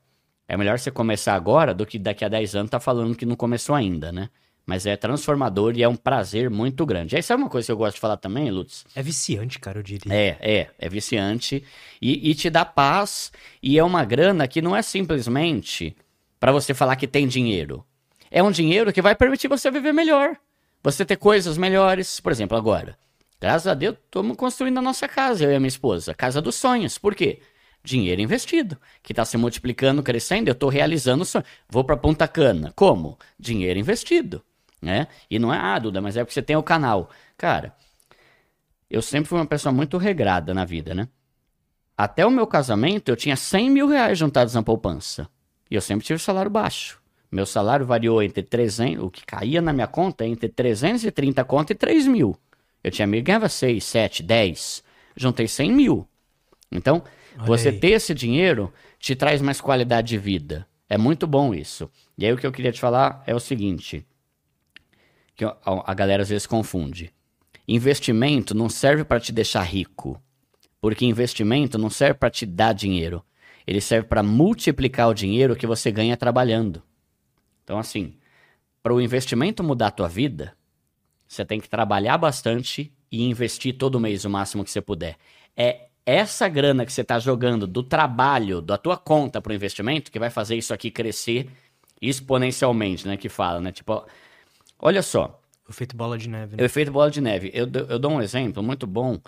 É 0.51 0.57
melhor 0.57 0.77
você 0.77 0.91
começar 0.91 1.33
agora 1.33 1.73
do 1.73 1.85
que 1.85 1.97
daqui 1.97 2.25
a 2.25 2.27
10 2.27 2.55
anos 2.57 2.69
tá 2.69 2.77
falando 2.77 3.15
que 3.15 3.25
não 3.25 3.37
começou 3.37 3.73
ainda, 3.73 4.11
né? 4.11 4.29
Mas 4.65 4.85
é 4.85 4.97
transformador 4.97 5.77
e 5.77 5.81
é 5.81 5.87
um 5.87 5.95
prazer 5.95 6.49
muito 6.49 6.85
grande. 6.85 7.15
Aí 7.15 7.23
sabe 7.23 7.41
uma 7.41 7.49
coisa 7.49 7.67
que 7.67 7.71
eu 7.71 7.77
gosto 7.77 7.95
de 7.95 8.01
falar 8.01 8.17
também, 8.17 8.51
Lutz? 8.51 8.83
É 8.93 9.01
viciante, 9.01 9.59
cara, 9.59 9.79
eu 9.79 9.83
diria. 9.83 10.13
É, 10.13 10.37
é, 10.41 10.67
é 10.77 10.89
viciante 10.89 11.63
e, 12.01 12.29
e 12.29 12.35
te 12.35 12.49
dá 12.49 12.65
paz. 12.65 13.31
E 13.63 13.79
é 13.79 13.83
uma 13.83 14.03
grana 14.03 14.45
que 14.45 14.61
não 14.61 14.75
é 14.75 14.81
simplesmente 14.81 15.95
para 16.37 16.51
você 16.51 16.73
falar 16.73 16.97
que 16.97 17.07
tem 17.07 17.29
dinheiro. 17.29 17.85
É 18.29 18.43
um 18.43 18.51
dinheiro 18.51 18.91
que 18.91 19.01
vai 19.01 19.15
permitir 19.15 19.47
você 19.47 19.71
viver 19.71 19.93
melhor. 19.93 20.35
Você 20.83 21.05
ter 21.05 21.15
coisas 21.15 21.57
melhores. 21.57 22.19
Por 22.19 22.33
exemplo, 22.33 22.57
agora. 22.57 22.97
Graças 23.39 23.67
a 23.67 23.73
Deus, 23.73 23.95
estamos 24.03 24.35
construindo 24.35 24.79
a 24.79 24.81
nossa 24.81 25.07
casa, 25.07 25.45
eu 25.45 25.51
e 25.51 25.55
a 25.55 25.59
minha 25.61 25.69
esposa. 25.69 26.13
Casa 26.13 26.41
dos 26.41 26.55
sonhos. 26.55 26.97
Por 26.97 27.15
quê? 27.15 27.39
Dinheiro 27.83 28.21
investido, 28.21 28.77
que 29.01 29.11
está 29.11 29.25
se 29.25 29.37
multiplicando, 29.37 30.03
crescendo, 30.03 30.47
eu 30.47 30.53
estou 30.53 30.69
realizando 30.69 31.25
sonho. 31.25 31.43
Vou 31.67 31.83
para 31.83 31.97
Punta 31.97 32.27
Cana. 32.27 32.71
Como? 32.75 33.17
Dinheiro 33.39 33.79
investido. 33.79 34.43
Né? 34.81 35.07
E 35.29 35.39
não 35.39 35.53
é, 35.53 35.57
ah, 35.57 35.79
Duda, 35.79 36.01
mas 36.01 36.17
é 36.17 36.23
porque 36.23 36.33
você 36.33 36.41
tem 36.41 36.55
o 36.55 36.63
canal. 36.63 37.09
Cara, 37.37 37.75
eu 38.89 39.01
sempre 39.01 39.29
fui 39.29 39.39
uma 39.39 39.45
pessoa 39.45 39.71
muito 39.71 39.97
regrada 39.97 40.53
na 40.53 40.65
vida, 40.65 40.93
né? 40.93 41.07
Até 41.97 42.25
o 42.25 42.31
meu 42.31 42.47
casamento, 42.47 43.09
eu 43.09 43.15
tinha 43.15 43.35
100 43.35 43.69
mil 43.69 43.87
reais 43.87 44.17
juntados 44.17 44.53
na 44.53 44.63
poupança. 44.63 45.29
E 45.69 45.75
eu 45.75 45.81
sempre 45.81 46.05
tive 46.05 46.19
salário 46.19 46.49
baixo. 46.49 46.99
Meu 47.31 47.45
salário 47.45 47.85
variou 47.85 48.21
entre 48.21 48.43
300, 48.43 49.03
o 49.03 49.09
que 49.09 49.25
caía 49.25 49.61
na 49.61 49.71
minha 49.71 49.87
conta, 49.87 50.25
entre 50.25 50.49
330 50.49 51.43
conto 51.45 51.71
e 51.71 51.75
3 51.75 52.07
mil. 52.07 52.35
Eu 52.83 52.91
tinha 52.91 53.07
que 53.07 53.21
ganhava 53.21 53.47
6, 53.47 53.83
7, 53.83 54.23
10. 54.23 54.83
Juntei 55.15 55.47
100 55.47 55.71
mil. 55.71 56.07
Então, 56.71 57.03
Olha 57.41 57.47
você 57.47 57.69
aí. 57.69 57.79
ter 57.79 57.91
esse 57.91 58.13
dinheiro 58.13 58.71
te 58.99 59.15
traz 59.15 59.41
mais 59.41 59.59
qualidade 59.59 60.09
de 60.09 60.17
vida. 60.17 60.67
É 60.87 60.97
muito 60.97 61.25
bom 61.25 61.53
isso. 61.53 61.89
E 62.17 62.25
aí 62.25 62.33
o 62.33 62.37
que 62.37 62.45
eu 62.45 62.51
queria 62.51 62.71
te 62.71 62.79
falar 62.79 63.23
é 63.25 63.33
o 63.33 63.39
seguinte, 63.39 64.05
que 65.35 65.45
a 65.45 65.93
galera 65.93 66.23
às 66.23 66.29
vezes 66.29 66.45
confunde. 66.45 67.13
Investimento 67.67 68.53
não 68.53 68.69
serve 68.69 69.03
para 69.03 69.19
te 69.19 69.31
deixar 69.31 69.63
rico, 69.63 70.21
porque 70.79 71.05
investimento 71.05 71.77
não 71.77 71.89
serve 71.89 72.15
para 72.15 72.29
te 72.29 72.45
dar 72.45 72.73
dinheiro. 72.73 73.23
Ele 73.65 73.79
serve 73.79 74.07
para 74.07 74.21
multiplicar 74.21 75.07
o 75.09 75.13
dinheiro 75.13 75.55
que 75.55 75.65
você 75.65 75.91
ganha 75.91 76.17
trabalhando. 76.17 76.83
Então 77.63 77.79
assim, 77.79 78.15
para 78.83 78.93
o 78.93 79.01
investimento 79.01 79.63
mudar 79.63 79.87
a 79.87 79.91
tua 79.91 80.07
vida, 80.07 80.57
você 81.27 81.45
tem 81.45 81.61
que 81.61 81.69
trabalhar 81.69 82.17
bastante 82.17 82.91
e 83.09 83.23
investir 83.23 83.77
todo 83.77 83.99
mês 83.99 84.25
o 84.25 84.29
máximo 84.29 84.63
que 84.63 84.71
você 84.71 84.81
puder. 84.81 85.15
É 85.55 85.87
essa 86.05 86.47
grana 86.47 86.85
que 86.85 86.91
você 86.91 87.01
está 87.01 87.19
jogando 87.19 87.67
do 87.67 87.83
trabalho, 87.83 88.61
da 88.61 88.77
tua 88.77 88.97
conta 88.97 89.41
para 89.41 89.51
o 89.51 89.55
investimento, 89.55 90.11
que 90.11 90.19
vai 90.19 90.29
fazer 90.29 90.55
isso 90.55 90.73
aqui 90.73 90.89
crescer 90.89 91.49
exponencialmente, 92.01 93.07
né? 93.07 93.17
Que 93.17 93.29
fala, 93.29 93.61
né? 93.61 93.71
Tipo, 93.71 94.05
olha 94.79 95.01
só. 95.01 95.39
O 95.67 95.71
efeito 95.71 95.95
bola 95.95 96.17
de 96.17 96.27
neve. 96.27 96.55
Né? 96.55 96.63
O 96.63 96.65
efeito 96.65 96.91
bola 96.91 97.11
de 97.11 97.21
neve. 97.21 97.51
Eu, 97.53 97.69
eu 97.87 97.99
dou 97.99 98.11
um 98.11 98.21
exemplo 98.21 98.63
muito 98.63 98.87
bom 98.87 99.19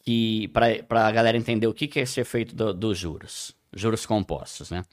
que 0.00 0.48
para 0.48 1.06
a 1.06 1.12
galera 1.12 1.36
entender 1.36 1.66
o 1.66 1.74
que, 1.74 1.86
que 1.86 2.00
é 2.00 2.02
esse 2.02 2.20
efeito 2.20 2.54
do, 2.54 2.74
dos 2.74 2.98
juros, 2.98 3.54
juros 3.72 4.04
compostos, 4.04 4.70
né? 4.70 4.84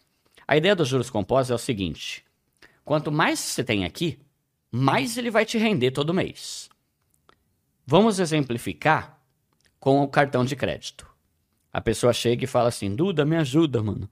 A 0.48 0.56
ideia 0.56 0.76
dos 0.76 0.88
juros 0.88 1.10
compostos 1.10 1.52
é 1.52 1.56
o 1.56 1.58
seguinte: 1.58 2.24
quanto 2.84 3.12
mais 3.12 3.40
você 3.40 3.64
tem 3.64 3.86
aqui, 3.86 4.20
mais 4.72 5.18
ele 5.18 5.32
vai 5.32 5.46
te 5.46 5.58
render 5.58 5.92
todo 5.92 6.14
mês. 6.14 6.70
Vamos 7.88 8.20
exemplificar 8.20 9.15
com 9.86 10.02
o 10.02 10.08
cartão 10.08 10.44
de 10.44 10.56
crédito. 10.56 11.08
A 11.72 11.80
pessoa 11.80 12.12
chega 12.12 12.44
e 12.44 12.48
fala 12.48 12.70
assim: 12.70 12.96
Duda, 12.96 13.24
me 13.24 13.36
ajuda, 13.36 13.84
mano. 13.84 14.10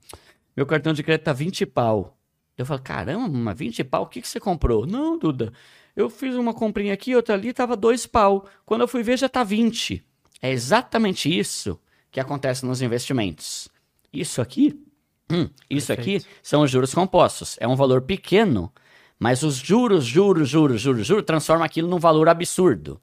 Meu 0.56 0.64
cartão 0.64 0.92
de 0.92 1.02
crédito 1.02 1.24
tá 1.24 1.32
20 1.32 1.66
pau. 1.66 2.16
Eu 2.56 2.64
falo: 2.64 2.80
caramba, 2.80 3.36
mas 3.36 3.58
20 3.58 3.82
pau, 3.82 4.04
o 4.04 4.06
que, 4.06 4.22
que 4.22 4.28
você 4.28 4.38
comprou? 4.38 4.86
Não, 4.86 5.18
Duda, 5.18 5.52
eu 5.96 6.08
fiz 6.08 6.36
uma 6.36 6.54
comprinha 6.54 6.94
aqui, 6.94 7.16
outra 7.16 7.34
ali, 7.34 7.52
tava 7.52 7.76
2 7.76 8.06
pau. 8.06 8.46
Quando 8.64 8.82
eu 8.82 8.88
fui 8.88 9.02
ver, 9.02 9.18
já 9.18 9.28
tá 9.28 9.42
20. 9.42 10.00
É 10.40 10.52
exatamente 10.52 11.36
isso 11.36 11.76
que 12.08 12.20
acontece 12.20 12.64
nos 12.64 12.80
investimentos. 12.80 13.68
Isso 14.12 14.40
aqui, 14.40 14.80
hum, 15.28 15.48
isso 15.68 15.88
Perfeito. 15.88 16.22
aqui 16.22 16.30
são 16.40 16.62
os 16.62 16.70
juros 16.70 16.94
compostos. 16.94 17.56
É 17.58 17.66
um 17.66 17.74
valor 17.74 18.02
pequeno, 18.02 18.72
mas 19.18 19.42
os 19.42 19.56
juros, 19.56 20.04
juros, 20.04 20.48
juros, 20.48 20.80
juros, 20.80 21.04
juros, 21.04 21.24
transformam 21.24 21.66
aquilo 21.66 21.88
num 21.88 21.98
valor 21.98 22.28
absurdo. 22.28 23.00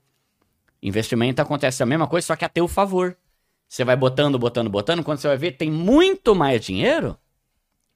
Investimento 0.81 1.41
acontece 1.41 1.83
a 1.83 1.85
mesma 1.85 2.07
coisa, 2.07 2.27
só 2.27 2.35
que 2.35 2.45
a 2.45 2.49
teu 2.49 2.67
favor. 2.67 3.15
Você 3.67 3.83
vai 3.83 3.95
botando, 3.95 4.37
botando, 4.37 4.69
botando, 4.69 5.03
quando 5.03 5.19
você 5.19 5.27
vai 5.27 5.37
ver, 5.37 5.53
tem 5.53 5.71
muito 5.71 6.35
mais 6.35 6.63
dinheiro. 6.63 7.17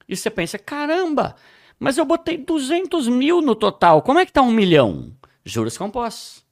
E 0.08 0.16
você 0.16 0.30
pensa, 0.30 0.58
caramba, 0.58 1.34
mas 1.78 1.98
eu 1.98 2.04
botei 2.04 2.38
200 2.38 3.08
mil 3.08 3.42
no 3.42 3.54
total, 3.54 4.00
como 4.00 4.18
é 4.18 4.24
que 4.24 4.32
tá 4.32 4.40
um 4.40 4.50
milhão? 4.50 5.12
Juros 5.44 5.76
compostos. 5.76 6.44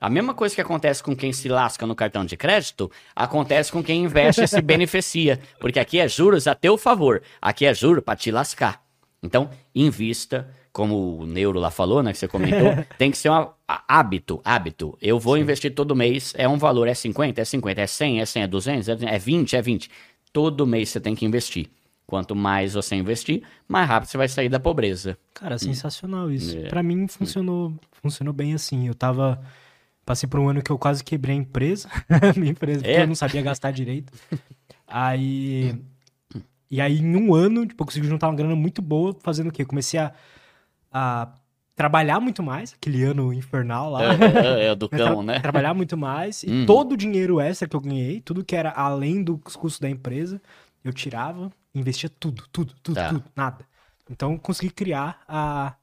A 0.00 0.08
mesma 0.08 0.32
coisa 0.32 0.54
que 0.54 0.60
acontece 0.60 1.02
com 1.02 1.16
quem 1.16 1.32
se 1.32 1.48
lasca 1.48 1.84
no 1.84 1.96
cartão 1.96 2.24
de 2.24 2.36
crédito, 2.36 2.88
acontece 3.16 3.72
com 3.72 3.82
quem 3.82 4.04
investe 4.04 4.44
e 4.44 4.46
se 4.46 4.60
beneficia. 4.62 5.40
Porque 5.58 5.80
aqui 5.80 5.98
é 5.98 6.06
juros 6.06 6.46
a 6.46 6.54
teu 6.54 6.78
favor, 6.78 7.20
aqui 7.42 7.66
é 7.66 7.74
juros 7.74 8.04
para 8.04 8.14
te 8.14 8.30
lascar. 8.30 8.80
Então, 9.20 9.50
invista, 9.74 10.48
como 10.78 11.18
o 11.18 11.26
Neuro 11.26 11.58
lá 11.58 11.72
falou, 11.72 12.04
né, 12.04 12.12
que 12.12 12.18
você 12.18 12.28
comentou, 12.28 12.68
tem 12.96 13.10
que 13.10 13.18
ser 13.18 13.32
um 13.32 13.48
hábito, 13.66 14.40
hábito. 14.44 14.96
Eu 15.02 15.18
vou 15.18 15.34
Sim. 15.34 15.40
investir 15.40 15.74
todo 15.74 15.96
mês, 15.96 16.32
é 16.36 16.48
um 16.48 16.56
valor, 16.56 16.86
é 16.86 16.94
50, 16.94 17.40
é 17.40 17.44
50, 17.44 17.80
é 17.80 17.86
100, 17.88 18.20
é 18.20 18.24
100, 18.24 18.42
é 18.44 18.46
200, 18.46 18.88
é 18.88 19.18
20, 19.18 19.56
é 19.56 19.60
20. 19.62 19.90
Todo 20.32 20.64
mês 20.64 20.90
você 20.90 21.00
tem 21.00 21.16
que 21.16 21.26
investir. 21.26 21.68
Quanto 22.06 22.36
mais 22.36 22.74
você 22.74 22.94
investir, 22.94 23.42
mais 23.66 23.88
rápido 23.88 24.08
você 24.08 24.16
vai 24.16 24.28
sair 24.28 24.48
da 24.48 24.60
pobreza. 24.60 25.18
Cara, 25.34 25.56
hum. 25.56 25.58
sensacional 25.58 26.30
isso. 26.30 26.56
É. 26.56 26.68
Para 26.68 26.80
mim 26.80 27.08
funcionou, 27.08 27.74
funcionou 28.00 28.32
bem 28.32 28.54
assim. 28.54 28.86
Eu 28.86 28.94
tava 28.94 29.42
passei 30.06 30.28
por 30.28 30.38
um 30.38 30.48
ano 30.48 30.62
que 30.62 30.70
eu 30.70 30.78
quase 30.78 31.02
quebrei 31.02 31.34
a 31.34 31.38
empresa, 31.40 31.88
minha 32.38 32.52
empresa, 32.52 32.82
porque 32.82 32.96
é. 32.96 33.02
eu 33.02 33.08
não 33.08 33.16
sabia 33.16 33.42
gastar 33.42 33.72
direito. 33.72 34.12
Aí 34.86 35.76
e 36.70 36.80
aí 36.80 37.00
em 37.00 37.16
um 37.16 37.34
ano, 37.34 37.66
tipo, 37.66 37.82
eu 37.82 37.86
consegui 37.86 38.06
juntar 38.06 38.28
uma 38.28 38.36
grana 38.36 38.54
muito 38.54 38.80
boa 38.80 39.16
fazendo 39.24 39.48
o 39.48 39.52
quê? 39.52 39.64
comecei 39.64 39.98
a 39.98 40.12
a 40.92 41.28
trabalhar 41.78 42.18
muito 42.18 42.42
mais, 42.42 42.74
aquele 42.74 43.04
ano 43.04 43.32
infernal 43.32 43.90
lá. 43.90 44.00
É, 44.02 44.64
é, 44.64 44.66
é 44.66 44.74
do 44.74 44.88
cão, 44.88 45.22
né? 45.22 45.38
Trabalhar 45.38 45.74
muito 45.74 45.96
mais. 45.96 46.42
E 46.42 46.50
uhum. 46.50 46.66
todo 46.66 46.92
o 46.92 46.96
dinheiro 46.96 47.40
extra 47.40 47.68
que 47.68 47.76
eu 47.76 47.80
ganhei, 47.80 48.20
tudo 48.20 48.44
que 48.44 48.56
era 48.56 48.70
além 48.70 49.22
dos 49.22 49.54
custos 49.54 49.78
da 49.78 49.88
empresa, 49.88 50.42
eu 50.84 50.92
tirava, 50.92 51.52
investia 51.72 52.10
tudo, 52.18 52.42
tudo, 52.50 52.74
tudo, 52.82 52.96
tá. 52.96 53.08
tudo, 53.10 53.24
nada. 53.36 53.64
Então 54.10 54.36
consegui 54.36 54.70
criar 54.70 55.20
a. 55.28 55.74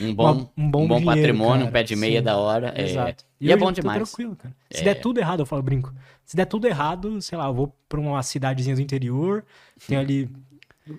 Um 0.00 0.14
bom, 0.16 0.32
uma, 0.32 0.50
um 0.56 0.70
bom, 0.70 0.84
um 0.84 0.88
bom 0.88 0.98
dinheiro, 0.98 1.20
patrimônio, 1.20 1.58
cara. 1.58 1.68
um 1.68 1.72
pé 1.72 1.82
de 1.82 1.94
meia 1.94 2.20
Sim, 2.20 2.24
da 2.24 2.36
hora. 2.38 2.72
É. 2.74 2.82
Exato. 2.88 3.24
E, 3.38 3.48
e 3.48 3.52
é 3.52 3.56
bom 3.56 3.70
demais. 3.70 4.02
tranquilo, 4.02 4.34
cara. 4.34 4.54
Se 4.70 4.80
é. 4.80 4.84
der 4.84 4.94
tudo 4.94 5.20
errado, 5.20 5.40
eu 5.40 5.46
falo, 5.46 5.62
brinco. 5.62 5.92
Se 6.24 6.34
der 6.34 6.46
tudo 6.46 6.66
errado, 6.66 7.20
sei 7.20 7.36
lá, 7.36 7.48
eu 7.48 7.54
vou 7.54 7.76
pra 7.86 8.00
uma 8.00 8.22
cidadezinha 8.22 8.74
do 8.74 8.80
interior, 8.80 9.44
tenho 9.86 10.00
ali 10.00 10.30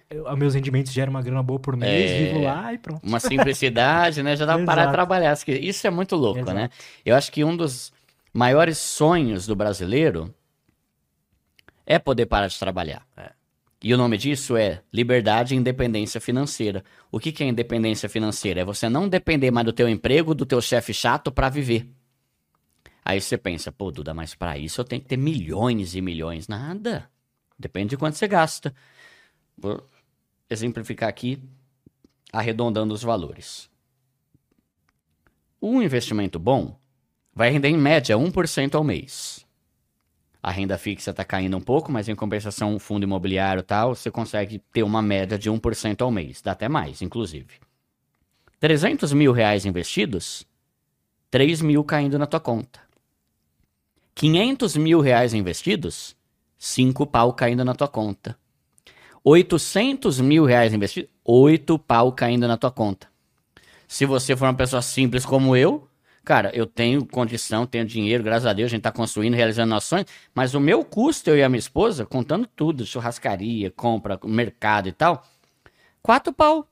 eu, 0.10 0.38
meus 0.38 0.54
rendimentos 0.54 0.92
geram 0.92 1.12
uma 1.12 1.22
grana 1.22 1.44
boa 1.44 1.60
por 1.60 1.76
mês, 1.76 2.12
é, 2.12 2.26
vivo 2.26 2.42
lá 2.42 2.74
e 2.74 2.78
pronto. 2.78 3.06
Uma 3.06 3.20
simplicidade, 3.20 4.24
né? 4.24 4.36
Já 4.36 4.46
dá 4.46 4.56
pra 4.58 4.66
parar 4.66 4.86
de 4.86 4.92
trabalhar. 4.92 5.38
Isso 5.48 5.86
é 5.86 5.90
muito 5.90 6.16
louco, 6.16 6.40
Exato. 6.40 6.54
né? 6.54 6.70
Eu 7.06 7.16
acho 7.16 7.32
que 7.32 7.44
um 7.44 7.56
dos 7.56 7.92
maiores 8.34 8.78
sonhos 8.78 9.46
do 9.46 9.56
brasileiro 9.56 10.34
é 11.86 12.00
poder 12.00 12.26
parar 12.26 12.48
de 12.48 12.58
trabalhar. 12.58 13.06
É. 13.18 13.32
E 13.84 13.94
o 13.94 13.98
nome 13.98 14.18
disso 14.18 14.56
é 14.56 14.82
liberdade 14.94 15.54
e 15.54 15.58
independência 15.58 16.22
financeira. 16.22 16.84
O 17.12 17.20
que, 17.20 17.34
que 17.34 17.44
é 17.44 17.48
independência 17.48 18.08
financeira? 18.08 18.62
É 18.62 18.66
você 18.66 18.88
não 18.88 19.10
depender 19.10 19.52
mais 19.52 19.66
do 19.66 19.74
teu 19.74 19.90
emprego, 19.90 20.34
do 20.34 20.46
teu 20.46 20.62
chefe 20.62 20.94
chato 20.94 21.30
para 21.30 21.50
viver. 21.50 21.90
Aí 23.04 23.20
você 23.20 23.38
pensa, 23.38 23.74
pô, 23.74 23.92
Duda, 23.92 24.14
mas 24.14 24.34
para 24.34 24.58
isso 24.58 24.80
eu 24.80 24.86
tenho 24.86 25.02
que 25.02 25.10
ter 25.10 25.18
milhões 25.18 25.96
e 25.96 26.02
milhões. 26.02 26.48
Nada. 26.48 27.10
Depende 27.60 27.90
de 27.90 27.98
quanto 27.98 28.16
você 28.16 28.26
gasta. 28.26 28.74
Vou 29.58 29.88
exemplificar 30.50 31.10
aqui, 31.10 31.42
arredondando 32.32 32.94
os 32.94 33.04
valores. 33.04 33.70
Um 35.62 35.82
investimento 35.82 36.38
bom 36.38 36.78
vai 37.34 37.50
render 37.50 37.70
em 37.70 37.78
média 37.78 38.18
1% 38.18 38.76
ao 38.76 38.84
mês. 38.84 39.46
A 40.42 40.52
renda 40.52 40.78
fixa 40.78 41.12
está 41.12 41.24
caindo 41.24 41.56
um 41.56 41.62
pouco, 41.62 41.90
mas 41.90 42.10
em 42.10 42.16
compensação, 42.16 42.76
o 42.76 42.80
fundo 42.80 43.04
imobiliário 43.04 43.64
tal, 43.64 43.96
você 43.96 44.12
consegue 44.12 44.60
ter 44.74 44.84
uma 44.84 45.02
média 45.02 45.38
de 45.38 45.50
1% 45.50 46.02
ao 46.02 46.12
mês. 46.12 46.42
Dá 46.42 46.52
até 46.52 46.68
mais, 46.68 47.02
inclusive. 47.02 47.62
300 48.60 49.14
mil 49.14 49.32
reais 49.32 49.66
investidos, 49.66 50.46
3 51.32 51.62
mil 51.62 51.84
caindo 51.84 52.20
na 52.20 52.26
tua 52.28 52.42
conta. 52.42 52.82
500 54.16 54.76
mil 54.76 55.00
reais 55.00 55.34
investidos, 55.34 56.16
5 56.58 57.08
pau 57.08 57.34
caindo 57.34 57.64
na 57.64 57.74
tua 57.74 57.88
conta. 57.88 58.38
800 59.24 60.20
mil 60.20 60.45
reais 60.45 60.74
investidos, 60.74 61.10
8 61.24 61.80
pau 61.80 62.12
caindo 62.12 62.48
na 62.48 62.58
tua 62.58 62.72
conta. 62.72 63.08
Se 63.88 64.06
você 64.06 64.36
for 64.36 64.45
uma 64.45 64.54
pessoa 64.54 64.82
simples 64.82 65.26
como 65.26 65.56
eu, 65.56 65.88
cara, 66.26 66.52
eu 66.54 66.66
tenho 66.66 67.06
condição, 67.06 67.66
tenho 67.66 67.86
dinheiro, 67.86 68.24
graças 68.24 68.45
a 68.45 68.54
Deus, 68.54 68.68
a 68.68 68.70
gente 68.72 68.82
tá 68.82 68.91
construindo, 68.91 69.36
realizando 69.36 69.74
ações, 69.76 70.06
mas 70.34 70.54
o 70.54 70.60
meu 70.60 70.84
custo, 70.84 71.30
eu 71.30 71.38
e 71.38 71.44
a 71.44 71.50
minha 71.50 71.60
esposa, 71.60 72.06
contando 72.06 72.48
tudo, 72.56 72.86
churrascaria, 72.86 73.72
compra, 73.72 74.20
mercado 74.24 74.90
e 74.90 74.91
tal, 74.91 75.24
4 76.02 76.34
pau. 76.34 76.68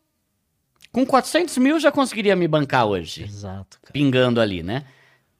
Com 0.92 1.06
400 1.06 1.58
mil 1.58 1.80
já 1.80 1.90
conseguiria 1.90 2.36
me 2.36 2.48
bancar 2.50 2.86
hoje. 2.86 3.24
Exato, 3.24 3.80
cara. 3.82 3.94
Pingando 3.94 4.42
ali, 4.42 4.62
né? 4.62 4.86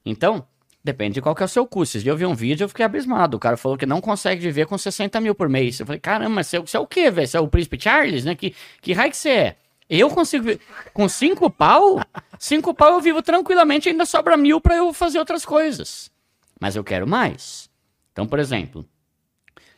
Então, 0.04 0.46
depende 0.84 1.14
de 1.14 1.22
qual 1.22 1.34
que 1.34 1.42
é 1.42 1.46
o 1.46 1.48
seu 1.48 1.66
custo. 1.66 2.00
Se 2.00 2.06
eu 2.06 2.16
vi 2.16 2.26
um 2.26 2.34
vídeo, 2.34 2.64
eu 2.64 2.68
fiquei 2.68 2.84
abismado. 2.84 3.36
O 3.36 3.40
cara 3.40 3.56
falou 3.56 3.78
que 3.78 3.86
não 3.86 4.00
consegue 4.00 4.40
viver 4.40 4.66
com 4.66 4.76
60 4.76 5.20
mil 5.20 5.34
por 5.34 5.48
mês. 5.48 5.78
Eu 5.78 5.86
falei, 5.86 6.00
caramba, 6.00 6.42
você, 6.42 6.58
você 6.58 6.76
é 6.76 6.80
o 6.80 6.86
quê, 6.86 7.10
velho? 7.10 7.26
Você 7.26 7.36
é 7.36 7.40
o 7.40 7.48
príncipe 7.48 7.80
Charles, 7.80 8.24
né? 8.24 8.34
Que, 8.34 8.54
que 8.80 8.92
raio 8.92 9.10
que 9.10 9.16
você 9.16 9.30
é? 9.30 9.56
Eu 9.88 10.10
consigo 10.10 10.44
viver 10.44 10.60
com 10.92 11.08
cinco 11.08 11.50
pau? 11.50 12.00
Cinco 12.38 12.74
pau 12.74 12.94
eu 12.94 13.00
vivo 13.00 13.22
tranquilamente 13.22 13.88
ainda 13.88 14.04
sobra 14.04 14.36
mil 14.36 14.60
para 14.60 14.76
eu 14.76 14.92
fazer 14.92 15.18
outras 15.18 15.44
coisas. 15.44 16.10
Mas 16.58 16.76
eu 16.76 16.82
quero 16.82 17.06
mais. 17.06 17.70
Então, 18.12 18.26
por 18.26 18.38
exemplo, 18.38 18.84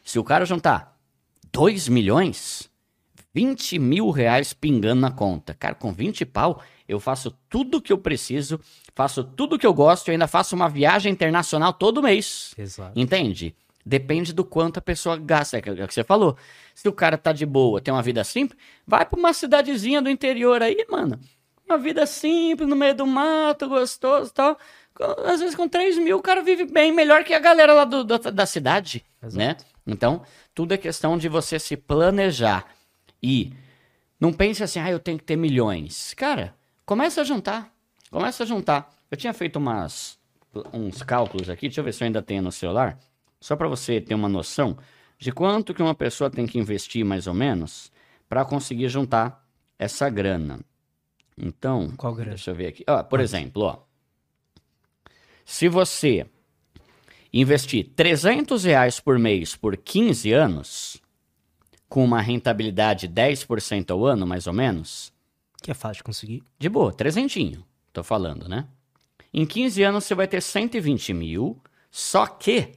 se 0.03 0.19
o 0.19 0.25
cara 0.25 0.45
juntar 0.45 0.97
2 1.53 1.89
milhões, 1.89 2.71
20 3.35 3.79
mil 3.79 4.11
reais 4.11 4.53
pingando 4.53 5.01
na 5.01 5.11
conta. 5.11 5.55
Cara, 5.55 5.75
com 5.75 5.93
20 5.93 6.25
pau, 6.25 6.63
eu 6.89 7.01
faço 7.01 7.31
tudo 7.49 7.81
que 7.81 7.93
eu 7.93 7.99
preciso, 7.99 8.61
faço 8.95 9.25
tudo 9.25 9.59
que 9.59 9.67
eu 9.67 9.73
gosto 9.73 10.09
e 10.09 10.13
ainda 10.13 10.27
faço 10.27 10.55
uma 10.55 10.69
viagem 10.69 11.13
internacional 11.13 11.73
todo 11.73 12.03
mês. 12.03 12.55
Exato. 12.59 12.99
Entende? 12.99 13.55
Depende 13.85 14.33
do 14.33 14.45
quanto 14.45 14.79
a 14.79 14.83
pessoa 14.83 15.17
gasta. 15.17 15.59
É 15.59 15.85
o 15.85 15.89
que 15.89 15.95
você 15.95 16.05
falou. 16.05 16.37
Se 16.75 16.89
o 16.89 16.93
cara 16.93 17.19
tá 17.19 17.33
de 17.33 17.45
boa, 17.45 17.81
tem 17.81 17.93
uma 17.93 18.03
vida 18.03 18.25
simples, 18.25 18.59
vai 18.87 19.05
pra 19.05 19.19
uma 19.19 19.33
cidadezinha 19.33 20.01
do 20.01 20.09
interior 20.09 20.63
aí, 20.63 20.87
mano. 20.91 21.19
Uma 21.67 21.79
vida 21.79 22.07
simples, 22.07 22.69
no 22.69 22.77
meio 22.77 22.95
do 22.95 23.07
mato, 23.07 23.69
gostoso 23.69 24.31
e 24.31 24.35
tal. 24.35 24.59
Às 25.25 25.41
vezes 25.41 25.55
com 25.55 25.69
3 25.69 25.99
mil 25.99 26.19
o 26.19 26.23
cara 26.23 26.43
vive 26.43 26.67
bem, 26.67 26.93
melhor 26.93 27.25
que 27.25 27.35
a 27.35 27.39
galera 27.39 27.75
lá 27.75 27.85
do, 27.85 28.05
do, 28.05 28.19
da 28.19 28.47
cidade, 28.47 29.05
Exato. 29.23 29.37
né? 29.37 29.57
Então, 29.87 30.23
tudo 30.55 30.73
é 30.73 30.79
questão 30.79 31.19
de 31.19 31.29
você 31.29 31.59
se 31.59 31.77
planejar. 31.77 32.65
E 33.23 33.53
não 34.21 34.33
pense 34.33 34.63
assim, 34.63 34.79
ah, 34.79 34.91
eu 34.91 34.99
tenho 34.99 35.19
que 35.19 35.25
ter 35.25 35.37
milhões. 35.37 36.15
Cara, 36.15 36.55
começa 36.85 37.21
a 37.21 37.25
juntar. 37.25 37.73
Começa 38.11 38.43
a 38.43 38.47
juntar. 38.47 38.95
Eu 39.11 39.17
tinha 39.17 39.33
feito 39.33 39.57
umas, 39.57 40.19
uns 40.73 41.03
cálculos 41.03 41.49
aqui, 41.51 41.67
deixa 41.69 41.81
eu 41.81 41.85
ver 41.85 41.93
se 41.93 42.03
eu 42.03 42.07
ainda 42.07 42.23
tenho 42.23 42.43
no 42.43 42.53
celular. 42.53 42.99
Só 43.41 43.57
para 43.57 43.69
você 43.69 44.01
ter 44.01 44.15
uma 44.15 44.29
noção 44.29 44.77
de 45.19 45.33
quanto 45.33 45.75
que 45.75 45.83
uma 45.83 45.95
pessoa 45.95 46.31
tem 46.31 46.47
que 46.47 46.59
investir, 46.59 47.05
mais 47.05 47.27
ou 47.27 47.35
menos, 47.35 47.91
para 48.29 48.45
conseguir 48.45 48.89
juntar 48.89 49.45
essa 49.79 50.09
grana. 50.09 50.61
Então, 51.37 51.93
Qual 51.97 52.15
grana? 52.15 52.31
deixa 52.31 52.51
eu 52.51 52.55
ver 52.55 52.69
aqui. 52.69 52.85
Ó, 52.89 53.03
por 53.03 53.21
exemplo, 53.21 53.63
ó. 53.63 53.79
Se 55.45 55.69
você 55.69 56.27
investir 57.33 57.91
300 57.95 58.65
reais 58.65 59.01
por 59.01 59.19
mês 59.19 59.57
por 59.57 59.77
15 59.77 60.33
anos, 60.33 61.03
com 61.89 62.05
uma 62.05 62.21
rentabilidade 62.21 63.07
de 63.09 63.15
10% 63.15 63.91
ao 63.91 64.07
ano, 64.07 64.27
mais 64.27 64.47
ou 64.47 64.53
menos, 64.53 65.13
Que 65.65 65.71
é 65.71 65.75
fácil 65.75 66.01
de 66.01 66.05
conseguir. 66.05 66.43
de 66.59 66.69
boa, 66.69 66.93
trezentinho, 66.93 67.65
tô 67.91 68.05
falando, 68.05 68.47
né? 68.47 68.67
Em 69.33 69.47
15 69.47 69.83
anos 69.83 70.05
você 70.05 70.15
vai 70.15 70.29
ter 70.29 70.43
120 70.43 71.15
mil, 71.15 71.59
só 71.91 72.27
que 72.27 72.73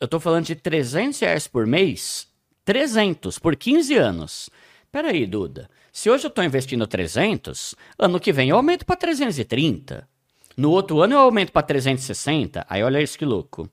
eu 0.00 0.08
tô 0.08 0.18
falando 0.18 0.46
de 0.46 0.54
300 0.54 1.20
reais 1.20 1.46
por 1.46 1.66
mês, 1.66 2.26
300 2.64 3.38
por 3.38 3.54
15 3.54 3.94
anos. 3.98 4.48
Peraí, 4.90 5.26
Duda, 5.26 5.68
se 5.92 6.08
hoje 6.08 6.26
eu 6.26 6.30
tô 6.30 6.42
investindo 6.42 6.86
300, 6.86 7.74
ano 7.98 8.18
que 8.18 8.32
vem 8.32 8.48
eu 8.48 8.56
aumento 8.56 8.86
para 8.86 8.96
330. 8.96 10.08
No 10.56 10.70
outro 10.70 11.02
ano 11.02 11.16
eu 11.16 11.18
aumento 11.20 11.52
para 11.52 11.66
360. 11.66 12.64
Aí 12.66 12.82
olha 12.82 13.02
isso 13.02 13.18
que 13.18 13.26
louco. 13.26 13.68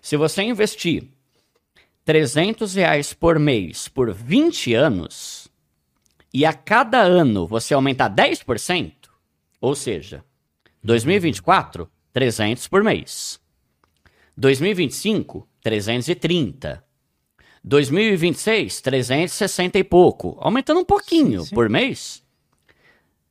Se 0.00 0.16
você 0.16 0.42
investir 0.42 1.08
300 2.04 2.72
reais 2.74 3.12
por 3.12 3.40
mês 3.40 3.88
por 3.88 4.14
20 4.14 4.74
anos, 4.74 5.41
e 6.32 6.46
a 6.46 6.52
cada 6.52 7.00
ano 7.00 7.46
você 7.46 7.74
aumentar 7.74 8.08
10%, 8.08 8.92
ou 9.60 9.74
seja, 9.74 10.24
2024, 10.82 11.90
300 12.12 12.66
por 12.68 12.82
mês. 12.82 13.40
2025, 14.36 15.46
330. 15.60 16.84
2026, 17.62 18.80
360 18.80 19.78
e 19.78 19.84
pouco. 19.84 20.36
Aumentando 20.40 20.80
um 20.80 20.84
pouquinho 20.84 21.42
Sim, 21.42 21.48
sim. 21.48 21.54
por 21.54 21.68
mês. 21.68 22.22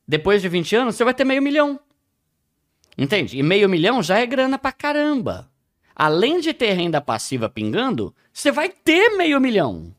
Depois 0.08 0.42
de 0.42 0.48
20 0.48 0.76
anos, 0.76 0.96
você 0.96 1.04
vai 1.04 1.14
ter 1.14 1.26
meio 1.26 1.42
milhão. 1.42 1.80
Entende? 2.98 3.38
E 3.38 3.44
meio 3.44 3.68
milhão 3.68 4.02
já 4.04 4.20
é 4.20 4.26
grana 4.26 4.58
pra 4.58 4.72
caramba. 4.72 5.50
Além 5.96 6.40
de 6.40 6.54
ter 6.54 6.74
renda 6.74 7.02
passiva 7.02 7.50
pingando, 7.50 8.16
você 8.32 8.52
vai 8.52 8.70
ter 8.70 9.18
meio 9.18 9.40
milhão 9.42 9.94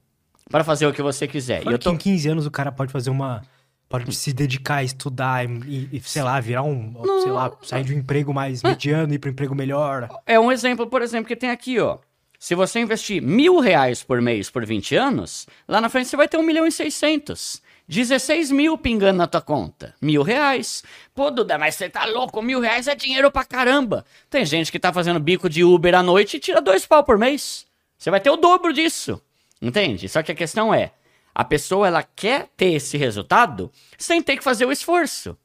para 0.53 0.62
fazer 0.62 0.87
o 0.87 0.93
que 0.93 1.03
você 1.03 1.27
quiser. 1.27 1.61
E 1.61 1.65
Fora 1.65 1.74
eu 1.74 1.79
que 1.79 1.85
tô... 1.85 1.93
em 1.93 1.97
15 1.97 2.29
anos 2.29 2.47
o 2.47 2.51
cara 2.51 2.70
pode 2.70 2.93
fazer 2.93 3.11
uma. 3.11 3.43
Pode 3.89 4.15
se 4.15 4.33
dedicar 4.33 4.77
a 4.77 4.85
estudar 4.85 5.45
e, 5.45 5.89
e, 5.93 6.01
sei 6.01 6.23
lá, 6.23 6.39
virar 6.41 6.62
um. 6.62 6.95
Sei 7.23 7.31
lá, 7.31 7.53
sair 7.62 7.85
de 7.85 7.95
um 7.95 7.99
emprego 7.99 8.33
mais 8.33 8.62
mediano 8.62 9.12
e 9.12 9.16
ir 9.16 9.19
para 9.19 9.29
um 9.29 9.33
emprego 9.33 9.55
melhor. 9.55 10.09
É 10.27 10.39
um 10.39 10.53
exemplo, 10.53 10.87
por 10.87 11.03
exemplo, 11.03 11.27
que 11.27 11.37
tem 11.37 11.51
aqui, 11.51 11.79
ó. 11.79 11.99
Se 12.39 12.55
você 12.55 12.81
investir 12.81 13.23
mil 13.23 13.61
reais 13.61 14.03
por 14.03 14.20
mês 14.20 14.51
por 14.51 14.65
20 14.65 14.97
anos, 14.97 15.47
lá 15.69 15.81
na 15.81 15.89
frente 15.89 16.09
você 16.09 16.16
vai 16.16 16.27
ter 16.27 16.39
um 16.39 16.43
milhão 16.43 16.66
e 16.66 16.73
seiscentos. 16.73 17.62
16 17.87 18.51
mil 18.51 18.79
pingando 18.79 19.19
na 19.19 19.27
tua 19.27 19.43
conta. 19.43 19.95
Mil 20.01 20.23
reais. 20.23 20.83
Pô, 21.15 21.31
Duda, 21.31 21.59
mas 21.59 21.74
você 21.74 21.91
tá 21.91 22.05
louco? 22.07 22.41
Mil 22.43 22.61
reais 22.61 22.89
é 22.89 22.95
dinheiro 22.95 23.31
pra 23.31 23.45
caramba. 23.45 24.05
Tem 24.31 24.45
gente 24.47 24.73
que 24.73 24.79
tá 24.79 24.93
fazendo 24.93 25.20
bico 25.20 25.49
de 25.49 25.62
Uber 25.62 25.95
à 25.95 26.03
noite 26.03 26.37
e 26.37 26.41
tira 26.41 26.61
dois 26.61 26.87
pau 26.87 27.05
por 27.05 27.19
mês. 27.19 27.66
Você 27.99 28.11
vai 28.11 28.20
ter 28.20 28.31
o 28.31 28.37
dobro 28.37 28.73
disso. 28.73 29.20
Entende? 29.63 30.09
Só 30.09 30.25
que 30.25 30.33
a 30.33 30.35
questão 30.35 30.75
é, 30.75 30.91
a 31.33 31.45
pessoa 31.45 31.87
ela 31.87 32.03
quer 32.03 32.49
ter 32.57 32.73
esse 32.73 32.99
resultado 32.99 33.71
sem 33.97 34.21
ter 34.21 34.37
que 34.37 34.43
fazer 34.43 34.67
o 34.67 34.73
esforço. 34.73 35.39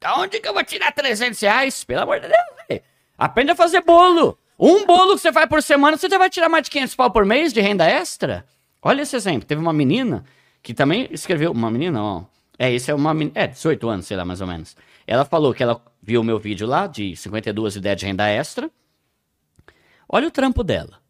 Da 0.00 0.16
onde 0.18 0.40
que 0.40 0.48
eu 0.48 0.52
vou 0.52 0.64
tirar 0.64 0.92
300 0.92 1.40
reais? 1.40 1.84
Pelo 1.84 2.02
amor 2.02 2.18
de 2.18 2.26
Deus, 2.28 2.44
velho. 2.68 2.82
Aprende 3.16 3.52
a 3.52 3.54
fazer 3.54 3.80
bolo. 3.82 4.36
Um 4.58 4.84
bolo 4.84 5.14
que 5.14 5.22
você 5.22 5.32
faz 5.32 5.48
por 5.48 5.62
semana, 5.62 5.96
você 5.96 6.08
já 6.08 6.18
vai 6.18 6.28
tirar 6.28 6.48
mais 6.48 6.64
de 6.64 6.70
500 6.70 6.94
pau 6.96 7.10
por 7.12 7.24
mês 7.24 7.52
de 7.52 7.60
renda 7.60 7.86
extra? 7.86 8.44
Olha 8.82 9.02
esse 9.02 9.14
exemplo. 9.14 9.46
Teve 9.46 9.60
uma 9.60 9.72
menina 9.72 10.24
que 10.60 10.74
também 10.74 11.08
escreveu... 11.10 11.52
Uma 11.52 11.70
menina, 11.70 12.02
ó. 12.02 12.24
É, 12.58 12.72
isso 12.72 12.90
é 12.90 12.94
uma 12.94 13.14
menina... 13.14 13.40
É, 13.40 13.46
18 13.46 13.88
anos, 13.88 14.06
sei 14.06 14.16
lá, 14.16 14.24
mais 14.24 14.40
ou 14.40 14.46
menos. 14.48 14.76
Ela 15.06 15.24
falou 15.24 15.54
que 15.54 15.62
ela 15.62 15.80
viu 16.02 16.20
o 16.20 16.24
meu 16.24 16.38
vídeo 16.38 16.66
lá 16.66 16.86
de 16.88 17.16
52 17.16 17.76
ideias 17.76 17.98
de 17.98 18.06
renda 18.06 18.28
extra. 18.28 18.68
Olha 20.08 20.28
o 20.28 20.30
trampo 20.30 20.62
dela. 20.64 21.03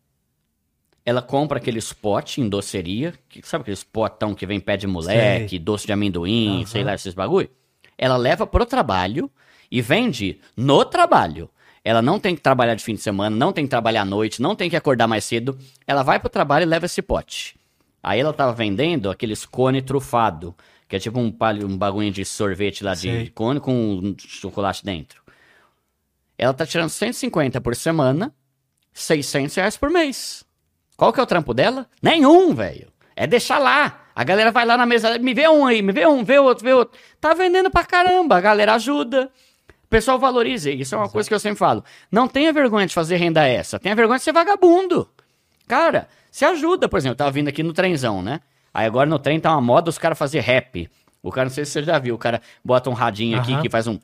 Ela 1.07 1.21
compra 1.21 1.59
aquele 1.59 1.79
spot 1.79 2.39
em 2.39 2.49
doceria, 2.49 3.13
que, 3.29 3.47
sabe 3.47 3.63
aquele 3.63 3.77
spotão 3.77 4.35
que 4.35 4.47
vem 4.47 4.59
pé 4.59 4.77
de 4.77 4.87
moleque, 4.87 5.59
doce 5.59 5.87
de 5.87 5.93
amendoim, 5.93 6.59
Aham. 6.59 6.67
sei 6.67 6.83
lá, 6.83 6.95
esses 6.95 7.13
bagulho? 7.13 7.51
Ela 7.99 8.17
leva 8.17 8.47
pro 8.47 8.65
trabalho 8.65 9.31
e 9.71 9.83
vende 9.83 10.41
no 10.57 10.85
trabalho. 10.85 11.51
Ela 11.85 12.01
não 12.01 12.19
tem 12.19 12.35
que 12.35 12.41
trabalhar 12.41 12.75
de 12.75 12.83
fim 12.83 12.95
de 12.95 13.03
semana, 13.03 13.37
não 13.37 13.53
tem 13.53 13.65
que 13.67 13.71
trabalhar 13.71 14.03
à 14.03 14.05
noite, 14.07 14.41
não 14.41 14.57
tem 14.57 14.71
que 14.71 14.77
acordar 14.77 15.07
mais 15.07 15.25
cedo. 15.25 15.59
Ela 15.87 16.03
vai 16.03 16.19
pro 16.19 16.31
trabalho 16.31 16.63
e 16.63 16.67
leva 16.67 16.87
esse 16.87 17.03
pote. 17.03 17.57
Aí 18.03 18.21
ela 18.21 18.33
tava 18.33 18.53
vendendo 18.55 19.11
aqueles 19.11 19.45
cone 19.45 19.83
trufado, 19.83 20.55
que 20.89 20.97
é 20.97 20.99
tipo 20.99 21.19
um, 21.19 21.31
palho, 21.31 21.67
um 21.67 21.77
bagulho 21.77 22.11
de 22.11 22.25
sorvete 22.25 22.83
lá 22.83 22.95
de 22.95 23.01
Sei. 23.01 23.29
cone 23.31 23.61
com 23.61 23.73
um 23.73 24.17
chocolate 24.19 24.85
dentro. 24.85 25.23
Ela 26.37 26.53
tá 26.53 26.67
tirando 26.67 26.89
150 26.89 27.61
por 27.61 27.77
semana, 27.77 28.35
600 28.93 29.55
reais 29.55 29.77
por 29.77 29.91
mês. 29.91 30.44
Qual 30.97 31.13
que 31.13 31.21
é 31.21 31.23
o 31.23 31.27
trampo 31.27 31.53
dela? 31.53 31.87
Nenhum, 32.03 32.55
velho. 32.55 32.89
É 33.17 33.27
deixar 33.27 33.59
lá. 33.59 34.01
A 34.15 34.23
galera 34.23 34.53
vai 34.53 34.65
lá 34.65 34.77
na 34.77 34.87
mesa, 34.87 35.19
me 35.19 35.35
vê 35.35 35.49
um 35.49 35.67
aí, 35.67 35.83
me 35.83 35.93
vê 35.93 36.07
um, 36.07 36.23
vê 36.23 36.39
outro, 36.39 36.65
vê 36.65 36.73
outro. 36.73 36.99
Tá 37.21 37.35
vendendo 37.35 37.71
pra 37.71 37.85
caramba, 37.85 38.37
a 38.37 38.41
galera 38.41 38.75
ajuda. 38.75 39.31
O 39.85 39.89
pessoal 39.89 40.19
valoriza, 40.19 40.71
isso 40.71 40.95
é 40.95 40.99
uma 40.99 41.09
coisa 41.09 41.29
que 41.29 41.35
eu 41.35 41.41
sempre 41.41 41.59
falo. 41.59 41.85
Não 42.11 42.29
tenha 42.29 42.53
vergonha 42.53 42.87
de 42.87 42.95
fazer 42.95 43.17
renda 43.17 43.47
essa, 43.47 43.79
tenha 43.79 43.95
vergonha 43.95 44.19
de 44.19 44.25
ser 44.25 44.33
vagabundo. 44.33 45.09
Cara, 45.67 46.09
se 46.31 46.45
ajuda, 46.45 46.89
por 46.89 46.99
exemplo, 46.99 47.15
eu 47.15 47.19
tava 47.19 47.31
vindo 47.31 47.49
aqui 47.49 47.63
no 47.63 47.73
trenzão, 47.73 48.23
né? 48.23 48.41
Aí 48.73 48.87
agora 48.87 49.09
no 49.09 49.19
trem 49.19 49.41
tá 49.41 49.53
uma 49.53 49.61
moda 49.61 49.91
os 49.91 49.99
caras 49.99 50.19
fazer 50.19 50.41
rap. 50.41 50.89
O 51.23 51.31
cara, 51.31 51.47
não 51.47 51.55
sei 51.55 51.65
se 51.65 51.73
você 51.73 51.83
já 51.83 51.99
viu, 51.99 52.15
o 52.15 52.19
cara 52.19 52.41
bota 52.65 52.91
um 52.91 52.93
radinho 52.93 53.39
aqui 53.39 53.53
Aham. 53.53 53.63
que 53.63 53.71
faz 53.71 53.87
um... 53.87 53.99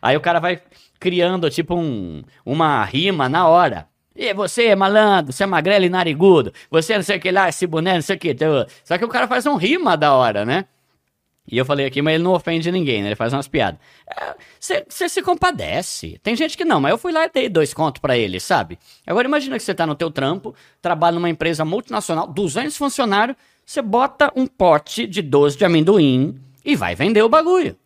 Aí 0.00 0.16
o 0.16 0.20
cara 0.20 0.38
vai 0.38 0.62
criando, 0.98 1.48
tipo, 1.50 1.74
um, 1.74 2.22
uma 2.44 2.84
rima 2.84 3.28
na 3.28 3.48
hora. 3.48 3.88
E 4.14 4.32
você 4.34 4.66
é 4.66 4.76
malandro, 4.76 5.32
você 5.32 5.44
é 5.44 5.46
magrelo 5.46 5.84
e 5.84 5.88
narigudo, 5.88 6.52
você 6.70 6.94
não 6.96 7.02
sei 7.02 7.16
o 7.16 7.20
que 7.20 7.30
lá, 7.30 7.48
esse 7.48 7.66
boné, 7.66 7.94
não 7.94 8.02
sei 8.02 8.16
o 8.16 8.18
que. 8.18 8.34
teu." 8.34 8.66
Só 8.84 8.98
que 8.98 9.04
o 9.04 9.08
cara 9.08 9.26
faz 9.26 9.46
um 9.46 9.56
rima 9.56 9.96
da 9.96 10.14
hora, 10.14 10.44
né? 10.44 10.66
E 11.50 11.58
eu 11.58 11.64
falei 11.64 11.86
aqui, 11.86 12.00
mas 12.00 12.14
ele 12.14 12.22
não 12.22 12.34
ofende 12.34 12.70
ninguém, 12.70 13.02
né? 13.02 13.08
Ele 13.08 13.16
faz 13.16 13.32
umas 13.32 13.48
piadas. 13.48 13.80
Você 14.60 15.08
se 15.08 15.20
compadece. 15.22 16.20
Tem 16.22 16.36
gente 16.36 16.56
que 16.56 16.64
não, 16.64 16.80
mas 16.80 16.92
eu 16.92 16.98
fui 16.98 17.12
lá 17.12 17.24
e 17.24 17.30
dei 17.30 17.48
dois 17.48 17.74
contos 17.74 18.00
pra 18.00 18.16
ele, 18.16 18.38
sabe? 18.38 18.78
Agora 19.04 19.26
imagina 19.26 19.56
que 19.56 19.64
você 19.64 19.74
tá 19.74 19.84
no 19.84 19.96
teu 19.96 20.08
trampo, 20.08 20.54
trabalha 20.80 21.14
numa 21.14 21.28
empresa 21.28 21.64
multinacional, 21.64 22.28
200 22.28 22.76
funcionários, 22.76 23.36
você 23.66 23.82
bota 23.82 24.32
um 24.36 24.46
pote 24.46 25.04
de 25.06 25.20
doce 25.20 25.58
de 25.58 25.64
amendoim 25.64 26.40
e 26.64 26.76
vai 26.76 26.94
vender 26.94 27.22
o 27.22 27.28
bagulho. 27.28 27.76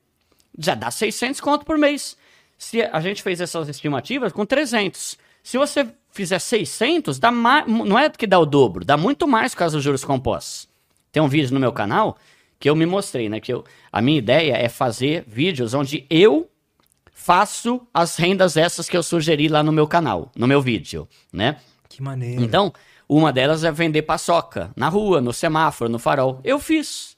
Já 0.59 0.75
dá 0.75 0.91
600 0.91 1.41
conto 1.41 1.65
por 1.65 1.79
mês. 1.79 2.17
Se 2.59 2.83
a 2.83 3.01
gente 3.01 3.23
fez 3.23 3.41
essas 3.41 3.69
estimativas 3.69 4.33
com 4.33 4.45
300. 4.45 5.17
Se 5.43 5.57
você 5.57 5.87
fizer 6.17 6.39
600, 6.39 7.19
dá 7.19 7.31
mais, 7.31 7.67
não 7.69 7.99
é 7.99 8.09
que 8.11 8.27
dá 8.27 8.39
o 8.39 8.47
dobro, 8.47 8.85
dá 8.85 8.97
muito 8.97 9.29
mais 9.29 9.53
por 9.53 9.59
causa 9.59 9.77
dos 9.77 9.85
juros 9.85 10.05
compostos. 10.05 10.69
Tem 11.13 11.23
um 11.23 11.29
vídeo 11.29 11.53
no 11.55 11.61
meu 11.61 11.73
canal 11.73 12.17
que 12.59 12.69
eu 12.69 12.75
me 12.75 12.87
mostrei, 12.87 13.29
né? 13.29 13.39
Que 13.39 13.53
eu, 13.53 13.65
a 13.93 14.01
minha 14.01 14.19
ideia 14.19 14.55
é 14.57 14.69
fazer 14.69 15.25
vídeos 15.29 15.75
onde 15.75 16.07
eu 16.11 16.49
faço 17.13 17.87
as 17.93 18.17
rendas 18.17 18.57
essas 18.57 18.89
que 18.89 18.97
eu 18.97 19.03
sugeri 19.03 19.49
lá 19.49 19.63
no 19.63 19.73
meu 19.73 19.87
canal, 19.87 20.31
no 20.37 20.47
meu 20.47 20.61
vídeo, 20.61 21.09
né? 21.33 21.57
Que 21.89 22.03
maneiro. 22.03 22.43
Então, 22.43 22.73
uma 23.09 23.33
delas 23.33 23.63
é 23.65 23.71
vender 23.71 24.03
paçoca 24.03 24.71
na 24.77 24.89
rua, 24.89 25.21
no 25.21 25.33
semáforo, 25.33 25.91
no 25.91 25.99
farol. 25.99 26.41
Eu 26.45 26.59
fiz. 26.59 27.17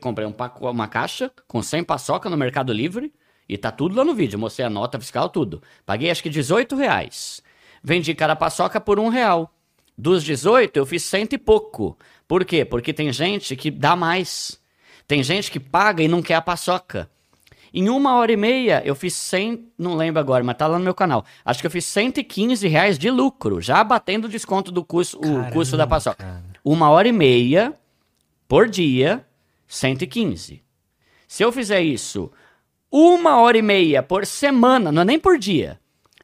Comprei 0.00 0.26
um 0.26 0.32
paco- 0.32 0.68
uma 0.70 0.86
caixa 0.88 1.30
com 1.48 1.62
100 1.62 1.84
paçoca 1.84 2.28
no 2.28 2.36
Mercado 2.36 2.72
Livre 2.72 3.12
e 3.48 3.56
tá 3.56 3.70
tudo 3.70 3.96
lá 3.96 4.04
no 4.04 4.14
vídeo. 4.14 4.38
Mostrei 4.38 4.66
a 4.66 4.70
nota 4.70 4.98
fiscal, 5.00 5.28
tudo. 5.28 5.62
Paguei 5.86 6.10
acho 6.10 6.22
que 6.22 6.28
18 6.30 6.76
reais. 6.76 7.42
Vendi 7.82 8.14
cada 8.14 8.36
paçoca 8.36 8.80
por 8.80 8.98
um 8.98 9.08
real. 9.08 9.52
Dos 9.96 10.24
18, 10.24 10.76
eu 10.76 10.86
fiz 10.86 11.02
cento 11.02 11.34
e 11.34 11.38
pouco. 11.38 11.96
Por 12.26 12.44
quê? 12.44 12.64
Porque 12.64 12.92
tem 12.92 13.12
gente 13.12 13.54
que 13.56 13.70
dá 13.70 13.94
mais. 13.94 14.60
Tem 15.06 15.22
gente 15.22 15.50
que 15.50 15.60
paga 15.60 16.02
e 16.02 16.08
não 16.08 16.22
quer 16.22 16.34
a 16.34 16.42
paçoca. 16.42 17.10
Em 17.74 17.88
uma 17.88 18.14
hora 18.16 18.30
e 18.32 18.36
meia, 18.36 18.82
eu 18.84 18.94
fiz 18.94 19.14
100, 19.14 19.68
não 19.78 19.94
lembro 19.96 20.20
agora, 20.20 20.44
mas 20.44 20.56
tá 20.56 20.66
lá 20.66 20.78
no 20.78 20.84
meu 20.84 20.94
canal. 20.94 21.24
Acho 21.44 21.60
que 21.60 21.66
eu 21.66 21.70
fiz 21.70 21.86
115 21.86 22.68
reais 22.68 22.98
de 22.98 23.10
lucro, 23.10 23.60
já 23.62 23.82
batendo 23.82 24.26
o 24.26 24.28
desconto 24.28 24.70
do 24.70 24.84
custo, 24.84 25.16
o 25.18 25.20
Caramba, 25.22 25.50
custo 25.50 25.76
da 25.76 25.86
paçoca. 25.86 26.22
cara. 26.22 26.42
Uma 26.62 26.90
hora 26.90 27.08
e 27.08 27.12
meia 27.12 27.74
por 28.46 28.68
dia, 28.68 29.26
115. 29.66 30.62
Se 31.26 31.42
eu 31.42 31.50
fizer 31.50 31.80
isso 31.80 32.30
uma 32.90 33.38
hora 33.40 33.56
e 33.56 33.62
meia 33.62 34.02
por 34.02 34.26
semana, 34.26 34.92
não 34.92 35.00
é 35.00 35.04
nem 35.06 35.18
por 35.18 35.38
dia, 35.38 35.80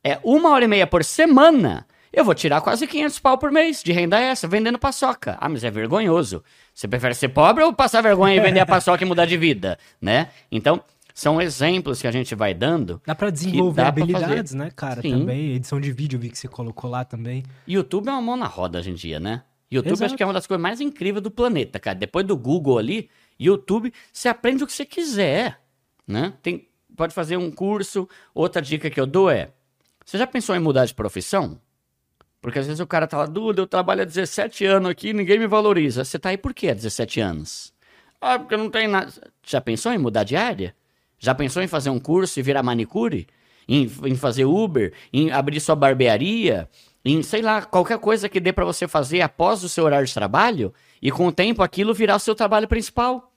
é 0.08 0.20
uma 0.24 0.50
hora 0.50 0.64
e 0.64 0.68
meia 0.68 0.86
por 0.86 1.04
semana, 1.04 1.86
eu 2.12 2.24
vou 2.24 2.34
tirar 2.34 2.60
quase 2.60 2.86
500 2.86 3.18
pau 3.18 3.36
por 3.36 3.52
mês 3.52 3.82
de 3.82 3.92
renda 3.92 4.18
essa, 4.18 4.48
vendendo 4.48 4.78
paçoca. 4.78 5.36
Ah, 5.40 5.48
mas 5.48 5.62
é 5.62 5.70
vergonhoso. 5.70 6.42
Você 6.74 6.88
prefere 6.88 7.14
ser 7.14 7.28
pobre 7.28 7.62
ou 7.62 7.72
passar 7.72 8.02
vergonha 8.02 8.34
e 8.36 8.40
vender 8.40 8.60
a 8.60 8.66
paçoca 8.66 9.04
e 9.04 9.06
mudar 9.06 9.26
de 9.26 9.36
vida, 9.36 9.78
né? 10.00 10.28
Então, 10.50 10.82
são 11.14 11.42
exemplos 11.42 12.00
que 12.00 12.06
a 12.06 12.10
gente 12.10 12.34
vai 12.34 12.54
dando. 12.54 13.02
Dá 13.04 13.14
pra 13.14 13.28
desenvolver 13.28 13.82
dá 13.82 13.88
habilidades, 13.88 14.54
né, 14.54 14.70
cara? 14.74 15.02
Sim. 15.02 15.18
Também. 15.18 15.54
Edição 15.54 15.80
de 15.80 15.92
vídeo, 15.92 16.18
vi 16.18 16.30
que 16.30 16.38
você 16.38 16.48
colocou 16.48 16.88
lá 16.88 17.04
também. 17.04 17.42
YouTube 17.66 18.08
é 18.08 18.12
uma 18.12 18.22
mão 18.22 18.36
na 18.36 18.46
roda 18.46 18.78
hoje 18.78 18.90
em 18.90 18.94
dia, 18.94 19.20
né? 19.20 19.42
YouTube 19.70 19.92
Exato. 19.92 20.06
acho 20.06 20.16
que 20.16 20.22
é 20.22 20.26
uma 20.26 20.32
das 20.32 20.46
coisas 20.46 20.62
mais 20.62 20.80
incríveis 20.80 21.22
do 21.22 21.30
planeta, 21.30 21.78
cara. 21.78 21.98
Depois 21.98 22.24
do 22.24 22.36
Google 22.36 22.78
ali, 22.78 23.10
YouTube, 23.38 23.92
você 24.12 24.28
aprende 24.28 24.64
o 24.64 24.66
que 24.66 24.72
você 24.72 24.86
quiser, 24.86 25.60
né? 26.06 26.32
Tem, 26.42 26.66
pode 26.96 27.12
fazer 27.12 27.36
um 27.36 27.50
curso. 27.50 28.08
Outra 28.34 28.62
dica 28.62 28.88
que 28.88 28.98
eu 28.98 29.06
dou 29.06 29.30
é: 29.30 29.50
você 30.08 30.16
já 30.16 30.26
pensou 30.26 30.56
em 30.56 30.58
mudar 30.58 30.86
de 30.86 30.94
profissão? 30.94 31.60
Porque 32.40 32.58
às 32.58 32.66
vezes 32.66 32.80
o 32.80 32.86
cara 32.86 33.06
tá 33.06 33.18
lá, 33.18 33.26
Duda, 33.26 33.60
eu 33.60 33.66
trabalho 33.66 34.00
há 34.00 34.04
17 34.06 34.64
anos 34.64 34.90
aqui, 34.90 35.12
ninguém 35.12 35.38
me 35.38 35.46
valoriza. 35.46 36.02
Você 36.02 36.18
tá 36.18 36.30
aí 36.30 36.38
por 36.38 36.54
quê 36.54 36.70
há 36.70 36.72
17 36.72 37.20
anos? 37.20 37.74
Ah, 38.18 38.38
porque 38.38 38.56
não 38.56 38.70
tem 38.70 38.88
nada. 38.88 39.12
Já 39.44 39.60
pensou 39.60 39.92
em 39.92 39.98
mudar 39.98 40.24
de 40.24 40.34
área? 40.34 40.74
Já 41.18 41.34
pensou 41.34 41.62
em 41.62 41.66
fazer 41.66 41.90
um 41.90 42.00
curso 42.00 42.40
e 42.40 42.42
virar 42.42 42.62
manicure? 42.62 43.26
Em, 43.68 43.82
em 43.82 44.14
fazer 44.14 44.46
Uber? 44.46 44.94
Em 45.12 45.30
abrir 45.30 45.60
sua 45.60 45.76
barbearia? 45.76 46.70
Em, 47.04 47.22
sei 47.22 47.42
lá, 47.42 47.60
qualquer 47.60 47.98
coisa 47.98 48.30
que 48.30 48.40
dê 48.40 48.50
pra 48.50 48.64
você 48.64 48.88
fazer 48.88 49.20
após 49.20 49.62
o 49.62 49.68
seu 49.68 49.84
horário 49.84 50.06
de 50.06 50.14
trabalho 50.14 50.72
e 51.02 51.10
com 51.10 51.26
o 51.26 51.32
tempo 51.32 51.62
aquilo 51.62 51.92
virar 51.92 52.16
o 52.16 52.18
seu 52.18 52.34
trabalho 52.34 52.66
principal? 52.66 53.30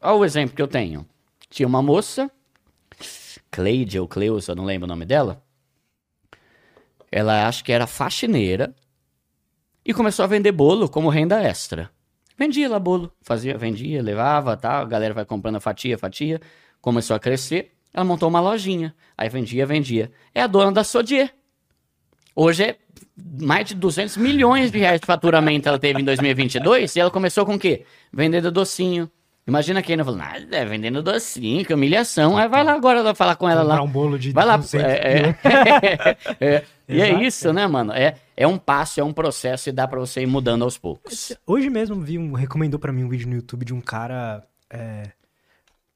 Olha 0.00 0.14
o 0.14 0.24
exemplo 0.24 0.56
que 0.56 0.62
eu 0.62 0.68
tenho. 0.68 1.06
Tinha 1.50 1.68
uma 1.68 1.82
moça, 1.82 2.30
Cleide 3.50 4.00
ou 4.00 4.08
Cleusa, 4.08 4.54
não 4.54 4.64
lembro 4.64 4.86
o 4.86 4.88
nome 4.88 5.04
dela. 5.04 5.44
Ela 7.10 7.46
acho 7.46 7.64
que 7.64 7.72
era 7.72 7.86
faxineira 7.86 8.74
e 9.84 9.94
começou 9.94 10.24
a 10.24 10.26
vender 10.26 10.52
bolo 10.52 10.88
como 10.88 11.08
renda 11.08 11.40
extra. 11.42 11.90
Vendia 12.36 12.68
lá 12.68 12.78
bolo, 12.78 13.12
fazia, 13.22 13.56
vendia, 13.56 14.02
levava, 14.02 14.56
tal, 14.56 14.82
a 14.82 14.84
galera 14.84 15.14
vai 15.14 15.24
comprando 15.24 15.60
fatia, 15.60 15.96
fatia, 15.96 16.40
começou 16.80 17.16
a 17.16 17.18
crescer, 17.18 17.72
ela 17.94 18.04
montou 18.04 18.28
uma 18.28 18.40
lojinha, 18.40 18.94
aí 19.16 19.28
vendia, 19.28 19.64
vendia. 19.64 20.12
É 20.34 20.42
a 20.42 20.46
dona 20.46 20.70
da 20.70 20.84
Sodier. 20.84 21.32
Hoje 22.34 22.64
é 22.64 22.76
mais 23.40 23.66
de 23.66 23.74
200 23.74 24.18
milhões 24.18 24.70
de 24.70 24.78
reais 24.78 25.00
de 25.00 25.06
faturamento 25.06 25.66
ela 25.66 25.78
teve 25.78 26.02
em 26.02 26.04
2022 26.04 26.94
e 26.94 27.00
ela 27.00 27.10
começou 27.10 27.46
com 27.46 27.54
o 27.54 27.58
quê? 27.58 27.86
Vendendo 28.12 28.50
docinho. 28.52 29.10
Imagina 29.46 29.80
quem 29.80 29.96
não 29.96 30.04
falou, 30.04 30.18
nada, 30.18 30.56
é 30.56 30.64
vendendo 30.64 31.02
docinho, 31.02 31.64
que 31.64 31.72
humilhação. 31.72 32.36
Aí 32.36 32.48
vai 32.48 32.64
lá 32.64 32.72
agora 32.72 32.98
ela 32.98 33.14
falar 33.14 33.36
com 33.36 33.48
ela 33.48 33.62
lá. 33.62 33.80
Um 33.80 33.86
bolo 33.86 34.18
de 34.18 34.32
Vai 34.32 34.44
lá. 34.44 34.56
200 34.56 34.84
é, 34.84 34.98
quilos. 34.98 35.36
é, 36.40 36.46
é. 36.56 36.64
E 36.88 37.00
é 37.00 37.20
isso, 37.24 37.52
né, 37.52 37.66
mano? 37.66 37.92
É, 37.92 38.14
é 38.36 38.46
um 38.46 38.56
passo, 38.56 39.00
é 39.00 39.02
um 39.02 39.12
processo 39.12 39.68
e 39.68 39.72
dá 39.72 39.88
pra 39.88 39.98
você 39.98 40.22
ir 40.22 40.26
mudando 40.26 40.62
aos 40.62 40.78
poucos. 40.78 41.36
Hoje 41.44 41.68
mesmo 41.68 42.00
vi 42.00 42.16
um, 42.16 42.32
recomendou 42.32 42.78
pra 42.78 42.92
mim 42.92 43.02
um 43.02 43.08
vídeo 43.08 43.28
no 43.28 43.34
YouTube 43.34 43.64
de 43.64 43.74
um 43.74 43.80
cara. 43.80 44.44
É, 44.70 45.10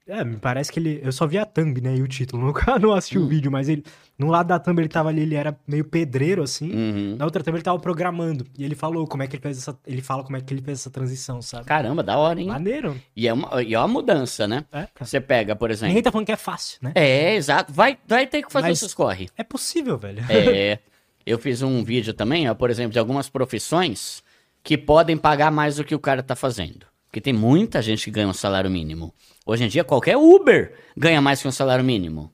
é, 0.07 0.23
me 0.23 0.37
parece 0.37 0.71
que 0.71 0.79
ele. 0.79 0.99
Eu 1.03 1.11
só 1.11 1.25
vi 1.27 1.37
a 1.37 1.45
thumb, 1.45 1.79
né? 1.81 1.95
E 1.95 2.01
o 2.01 2.07
título. 2.07 2.43
Nunca 2.47 2.77
não 2.79 2.91
assisti 2.93 3.17
Hum. 3.19 3.23
o 3.23 3.27
vídeo, 3.27 3.51
mas 3.51 3.69
ele. 3.69 3.83
No 4.17 4.27
lado 4.27 4.47
da 4.47 4.59
thumb 4.59 4.79
ele 4.79 4.87
tava 4.89 5.09
ali, 5.09 5.21
ele 5.21 5.35
era 5.35 5.57
meio 5.67 5.83
pedreiro, 5.85 6.43
assim. 6.43 6.71
Uhum. 6.71 7.15
Na 7.17 7.25
outra 7.25 7.43
thumb 7.43 7.55
ele 7.57 7.63
tava 7.63 7.79
programando. 7.79 8.45
E 8.57 8.63
ele 8.63 8.75
falou 8.75 9.07
como 9.07 9.23
é 9.23 9.27
que 9.27 9.35
ele 9.35 9.41
fez 9.41 9.57
essa. 9.57 9.77
Ele 9.85 10.01
fala 10.01 10.23
como 10.23 10.37
é 10.37 10.41
que 10.41 10.53
ele 10.53 10.61
fez 10.61 10.79
essa 10.79 10.89
transição, 10.89 11.41
sabe? 11.41 11.65
Caramba, 11.65 12.03
da 12.03 12.17
hora, 12.17 12.39
hein? 12.39 12.47
Maneiro. 12.47 12.99
E 13.15 13.27
é 13.27 13.33
uma, 13.33 13.63
e 13.63 13.73
é 13.73 13.79
uma 13.79 13.87
mudança, 13.87 14.47
né? 14.47 14.65
É. 14.71 14.87
Você 14.99 15.19
pega, 15.21 15.55
por 15.55 15.71
exemplo. 15.71 15.87
Ninguém 15.89 16.03
tá 16.03 16.11
falando 16.11 16.25
que 16.25 16.31
é 16.31 16.37
fácil, 16.37 16.77
né? 16.81 16.91
É, 16.95 17.35
exato. 17.35 17.71
Vai, 17.73 17.97
vai 18.07 18.27
ter 18.27 18.43
que 18.43 18.51
fazer 18.51 18.67
Mas- 18.67 18.73
os 18.73 18.79
seus 18.79 18.93
corre. 18.93 19.29
É 19.37 19.43
possível, 19.43 19.97
velho. 19.97 20.23
É, 20.29 20.79
eu 21.25 21.39
fiz 21.39 21.61
um 21.61 21.83
vídeo 21.83 22.13
também, 22.13 22.49
ó, 22.49 22.53
por 22.53 22.69
exemplo, 22.69 22.91
de 22.93 22.99
algumas 22.99 23.29
profissões 23.29 24.23
que 24.63 24.77
podem 24.77 25.17
pagar 25.17 25.51
mais 25.51 25.75
do 25.77 25.83
que 25.83 25.95
o 25.95 25.99
cara 25.99 26.21
tá 26.21 26.35
fazendo. 26.35 26.85
Porque 27.07 27.19
tem 27.19 27.33
muita 27.33 27.81
gente 27.81 28.05
que 28.05 28.11
ganha 28.11 28.27
um 28.27 28.33
salário 28.33 28.69
mínimo. 28.69 29.13
Hoje 29.51 29.65
em 29.65 29.67
dia, 29.67 29.83
qualquer 29.83 30.15
Uber 30.15 30.73
ganha 30.95 31.19
mais 31.19 31.41
que 31.41 31.47
um 31.47 31.51
salário 31.51 31.83
mínimo. 31.83 32.31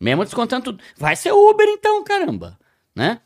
Mesmo 0.00 0.24
descontando 0.24 0.64
tudo. 0.64 0.82
Vai 0.96 1.14
ser 1.14 1.30
Uber 1.30 1.66
então, 1.68 2.02
caramba. 2.02 2.58
Né? 2.96 3.20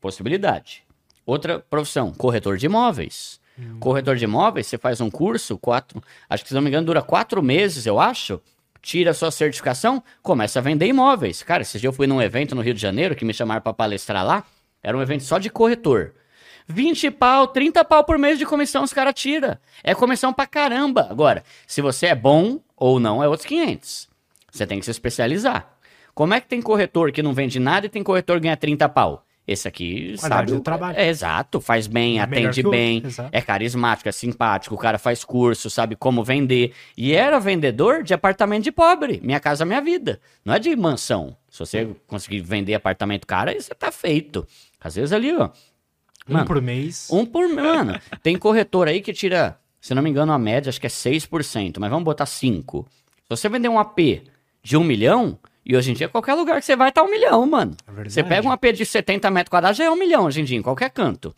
Possibilidade. 0.00 0.82
Outra 1.24 1.60
profissão, 1.60 2.12
corretor 2.12 2.56
de 2.56 2.66
imóveis. 2.66 3.40
Corretor 3.78 4.16
de 4.16 4.24
imóveis, 4.24 4.66
você 4.66 4.76
faz 4.76 5.00
um 5.00 5.08
curso, 5.08 5.56
quatro, 5.56 6.02
acho 6.28 6.42
que 6.42 6.48
se 6.48 6.54
não 6.56 6.62
me 6.62 6.68
engano 6.68 6.88
dura 6.88 7.00
quatro 7.00 7.40
meses, 7.40 7.86
eu 7.86 8.00
acho. 8.00 8.42
Tira 8.82 9.12
a 9.12 9.14
sua 9.14 9.30
certificação, 9.30 10.02
começa 10.20 10.58
a 10.58 10.62
vender 10.62 10.86
imóveis. 10.86 11.44
Cara, 11.44 11.62
esse 11.62 11.78
dia 11.78 11.88
eu 11.88 11.92
fui 11.92 12.08
num 12.08 12.20
evento 12.20 12.56
no 12.56 12.60
Rio 12.60 12.74
de 12.74 12.82
Janeiro 12.82 13.14
que 13.14 13.24
me 13.24 13.32
chamaram 13.32 13.62
pra 13.62 13.72
palestrar 13.72 14.26
lá. 14.26 14.42
Era 14.82 14.98
um 14.98 15.00
evento 15.00 15.22
só 15.22 15.38
de 15.38 15.48
corretor. 15.48 16.12
20 16.66 17.10
pau, 17.10 17.46
30 17.46 17.84
pau 17.84 18.04
por 18.04 18.18
mês 18.18 18.38
de 18.38 18.46
comissão 18.46 18.84
os 18.84 18.92
caras 18.92 19.14
tiram. 19.14 19.56
É 19.82 19.94
comissão 19.94 20.32
pra 20.32 20.46
caramba. 20.46 21.06
Agora, 21.10 21.44
se 21.66 21.80
você 21.82 22.06
é 22.06 22.14
bom 22.14 22.60
ou 22.76 22.98
não, 22.98 23.22
é 23.22 23.28
outros 23.28 23.46
500. 23.46 24.08
Você 24.50 24.66
tem 24.66 24.78
que 24.78 24.84
se 24.84 24.90
especializar. 24.90 25.68
Como 26.14 26.32
é 26.32 26.40
que 26.40 26.46
tem 26.48 26.62
corretor 26.62 27.10
que 27.10 27.22
não 27.22 27.34
vende 27.34 27.58
nada 27.58 27.86
e 27.86 27.88
tem 27.88 28.02
corretor 28.02 28.36
que 28.36 28.44
ganha 28.44 28.56
30 28.56 28.88
pau? 28.88 29.24
Esse 29.46 29.68
aqui 29.68 30.14
Qualidade 30.16 30.20
sabe 30.20 30.52
do 30.52 30.58
o 30.58 30.60
trabalho. 30.60 30.98
É, 30.98 31.06
exato, 31.06 31.60
faz 31.60 31.86
bem, 31.86 32.18
É 32.18 32.22
atende 32.22 32.62
bem, 32.62 33.02
é 33.30 33.42
carismático, 33.42 34.08
é 34.08 34.12
simpático, 34.12 34.74
o 34.74 34.78
cara 34.78 34.98
faz 34.98 35.22
curso, 35.22 35.68
sabe 35.68 35.94
como 35.94 36.24
vender. 36.24 36.72
E 36.96 37.12
era 37.12 37.38
vendedor 37.38 38.02
de 38.02 38.14
apartamento 38.14 38.64
de 38.64 38.72
pobre. 38.72 39.20
Minha 39.22 39.38
casa, 39.38 39.66
minha 39.66 39.82
vida. 39.82 40.18
Não 40.42 40.54
é 40.54 40.58
de 40.58 40.74
mansão. 40.74 41.36
Se 41.50 41.58
você 41.58 41.88
conseguir 42.06 42.40
vender 42.40 42.74
apartamento 42.74 43.26
cara, 43.26 43.50
aí 43.50 43.60
você 43.60 43.74
tá 43.74 43.92
feito. 43.92 44.46
Às 44.80 44.94
vezes 44.94 45.12
ali, 45.12 45.34
ó. 45.36 45.50
Um 46.28 46.34
Mano, 46.34 46.46
por 46.46 46.62
mês. 46.62 47.08
um 47.10 47.26
por 47.26 47.48
mano. 47.48 48.00
Tem 48.22 48.36
corretor 48.38 48.88
aí 48.88 49.02
que 49.02 49.12
tira, 49.12 49.58
se 49.80 49.94
não 49.94 50.02
me 50.02 50.08
engano, 50.08 50.32
a 50.32 50.38
média 50.38 50.70
acho 50.70 50.80
que 50.80 50.86
é 50.86 50.90
6%, 50.90 51.78
mas 51.78 51.90
vamos 51.90 52.04
botar 52.04 52.24
5%. 52.24 52.86
Se 52.86 53.28
você 53.28 53.48
vender 53.48 53.68
um 53.68 53.78
AP 53.78 53.98
de 54.62 54.76
um 54.76 54.84
milhão, 54.84 55.38
e 55.64 55.76
hoje 55.76 55.90
em 55.90 55.94
dia 55.94 56.08
qualquer 56.08 56.34
lugar 56.34 56.60
que 56.60 56.64
você 56.66 56.76
vai 56.76 56.90
tá 56.92 57.02
um 57.02 57.10
milhão, 57.10 57.44
mano. 57.46 57.76
É. 57.86 58.08
Você 58.08 58.22
pega 58.22 58.46
um 58.46 58.52
AP 58.52 58.72
de 58.72 58.86
70 58.86 59.30
metros 59.30 59.50
quadrados, 59.50 59.76
já 59.76 59.84
é 59.84 59.90
um 59.90 59.96
milhão 59.96 60.24
hoje 60.24 60.40
em 60.40 60.44
dia, 60.44 60.56
em 60.56 60.62
qualquer 60.62 60.90
canto. 60.90 61.34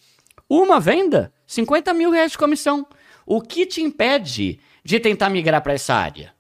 Uma 0.49 0.79
venda, 0.79 1.33
50 1.47 1.93
mil 1.93 2.11
reais 2.11 2.33
de 2.33 2.39
comissão. 2.39 2.87
O 3.25 3.41
que 3.41 3.67
te 3.67 3.83
impede 3.83 4.61
de 4.85 5.01
tentar 5.01 5.29
migrar 5.29 5.61
para 5.61 5.73
essa 5.73 5.95
área? 5.95 6.33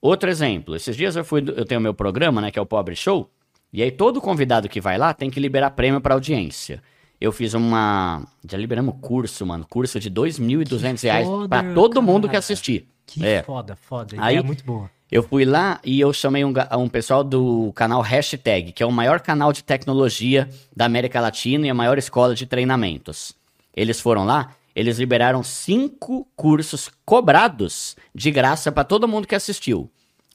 Outro 0.00 0.30
exemplo, 0.30 0.74
esses 0.74 0.96
dias 0.96 1.14
eu 1.14 1.24
fui, 1.24 1.44
eu 1.46 1.64
tenho 1.64 1.80
meu 1.80 1.94
programa, 1.94 2.40
né, 2.40 2.50
que 2.50 2.58
é 2.58 2.62
o 2.62 2.66
Pobre 2.66 2.96
Show, 2.96 3.30
e 3.72 3.82
aí 3.82 3.90
todo 3.90 4.20
convidado 4.20 4.68
que 4.68 4.80
vai 4.80 4.98
lá 4.98 5.14
tem 5.14 5.30
que 5.30 5.38
liberar 5.38 5.70
prêmio 5.70 6.00
para 6.00 6.14
audiência. 6.14 6.82
Eu 7.22 7.30
fiz 7.30 7.54
uma, 7.54 8.26
já 8.50 8.58
liberamos 8.58 8.96
curso, 9.00 9.46
mano, 9.46 9.64
curso 9.70 10.00
de 10.00 10.10
2.200 10.10 11.00
reais 11.04 11.24
foda, 11.24 11.48
para 11.48 11.72
todo 11.72 12.02
mundo 12.02 12.22
que 12.22 12.32
cara. 12.32 12.38
assistir. 12.40 12.88
Que 13.06 13.24
É. 13.24 13.42
foda, 13.44 13.76
foda. 13.76 14.16
Aí- 14.18 14.34
é 14.36 14.42
muito 14.42 14.64
boa. 14.64 14.90
Eu 15.08 15.22
fui 15.22 15.44
lá 15.44 15.78
e 15.84 16.00
eu 16.00 16.12
chamei 16.12 16.44
um, 16.44 16.52
um 16.76 16.88
pessoal 16.88 17.22
do 17.22 17.70
canal 17.76 18.00
Hashtag, 18.00 18.72
que 18.72 18.82
é 18.82 18.86
o 18.86 18.90
maior 18.90 19.20
canal 19.20 19.52
de 19.52 19.62
tecnologia 19.62 20.48
da 20.74 20.86
América 20.86 21.20
Latina 21.20 21.64
e 21.64 21.70
a 21.70 21.74
maior 21.74 21.96
escola 21.96 22.34
de 22.34 22.44
treinamentos. 22.44 23.32
Eles 23.76 24.00
foram 24.00 24.24
lá, 24.24 24.56
eles 24.74 24.98
liberaram 24.98 25.44
cinco 25.44 26.26
cursos 26.34 26.90
cobrados 27.04 27.94
de 28.12 28.32
graça 28.32 28.72
para 28.72 28.82
todo 28.82 29.06
mundo 29.06 29.28
que 29.28 29.34
assistiu. 29.36 29.88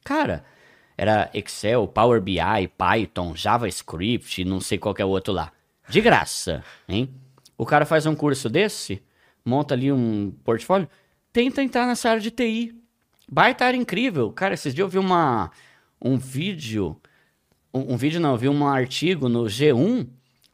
Cara, 0.05 0.45
era 0.97 1.30
Excel, 1.34 1.85
Power 1.88 2.22
BI, 2.22 2.39
Python, 2.77 3.35
JavaScript, 3.35 4.45
não 4.45 4.61
sei 4.61 4.77
qual 4.77 4.95
que 4.95 5.01
é 5.01 5.05
o 5.05 5.09
outro 5.09 5.34
lá. 5.34 5.51
De 5.88 6.01
graça, 6.01 6.64
hein? 6.88 7.09
O 7.57 7.65
cara 7.65 7.85
faz 7.85 8.05
um 8.05 8.15
curso 8.15 8.49
desse, 8.49 9.01
monta 9.43 9.73
ali 9.73 9.91
um 9.91 10.31
portfólio, 10.43 10.88
tenta 11.31 11.64
entrar 11.64 11.88
nessa 11.88 12.09
área 12.09 12.22
de 12.22 12.30
TI. 12.30 12.76
Baita 13.30 13.65
área 13.65 13.77
incrível. 13.77 14.31
Cara, 14.31 14.53
esses 14.53 14.73
dias 14.73 14.85
eu 14.85 14.89
vi 14.89 14.97
uma, 14.97 15.51
um 16.01 16.18
vídeo, 16.18 16.99
um, 17.73 17.93
um 17.93 17.97
vídeo 17.97 18.19
não, 18.19 18.31
eu 18.31 18.38
vi 18.38 18.49
um 18.49 18.68
artigo 18.68 19.27
no 19.27 19.43
G1 19.43 20.07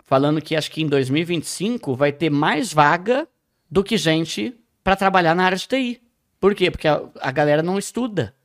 falando 0.03 0.41
que 0.41 0.55
acho 0.55 0.69
que 0.71 0.81
em 0.81 0.87
2025 0.87 1.95
vai 1.95 2.11
ter 2.11 2.29
mais 2.29 2.71
vaga 2.71 3.27
do 3.69 3.83
que 3.83 3.97
gente 3.97 4.55
para 4.83 4.95
trabalhar 4.95 5.35
na 5.35 5.45
área 5.45 5.57
de 5.57 5.67
TI. 5.67 6.01
Por 6.39 6.53
quê? 6.53 6.69
Porque 6.69 6.87
a, 6.87 7.01
a, 7.19 7.31
galera 7.31 7.63
não 7.63 7.79
estuda. 7.79 8.35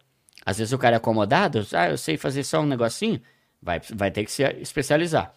Às 0.46 0.58
vezes 0.58 0.72
o 0.72 0.78
cara 0.78 0.96
é 0.96 0.98
acomodado, 0.98 1.66
ah, 1.72 1.90
eu 1.90 1.98
sei 1.98 2.16
fazer 2.16 2.44
só 2.44 2.60
um 2.60 2.66
negocinho, 2.66 3.20
vai, 3.60 3.80
vai 3.92 4.10
ter 4.10 4.24
que 4.24 4.30
se 4.30 4.42
especializar. 4.60 5.34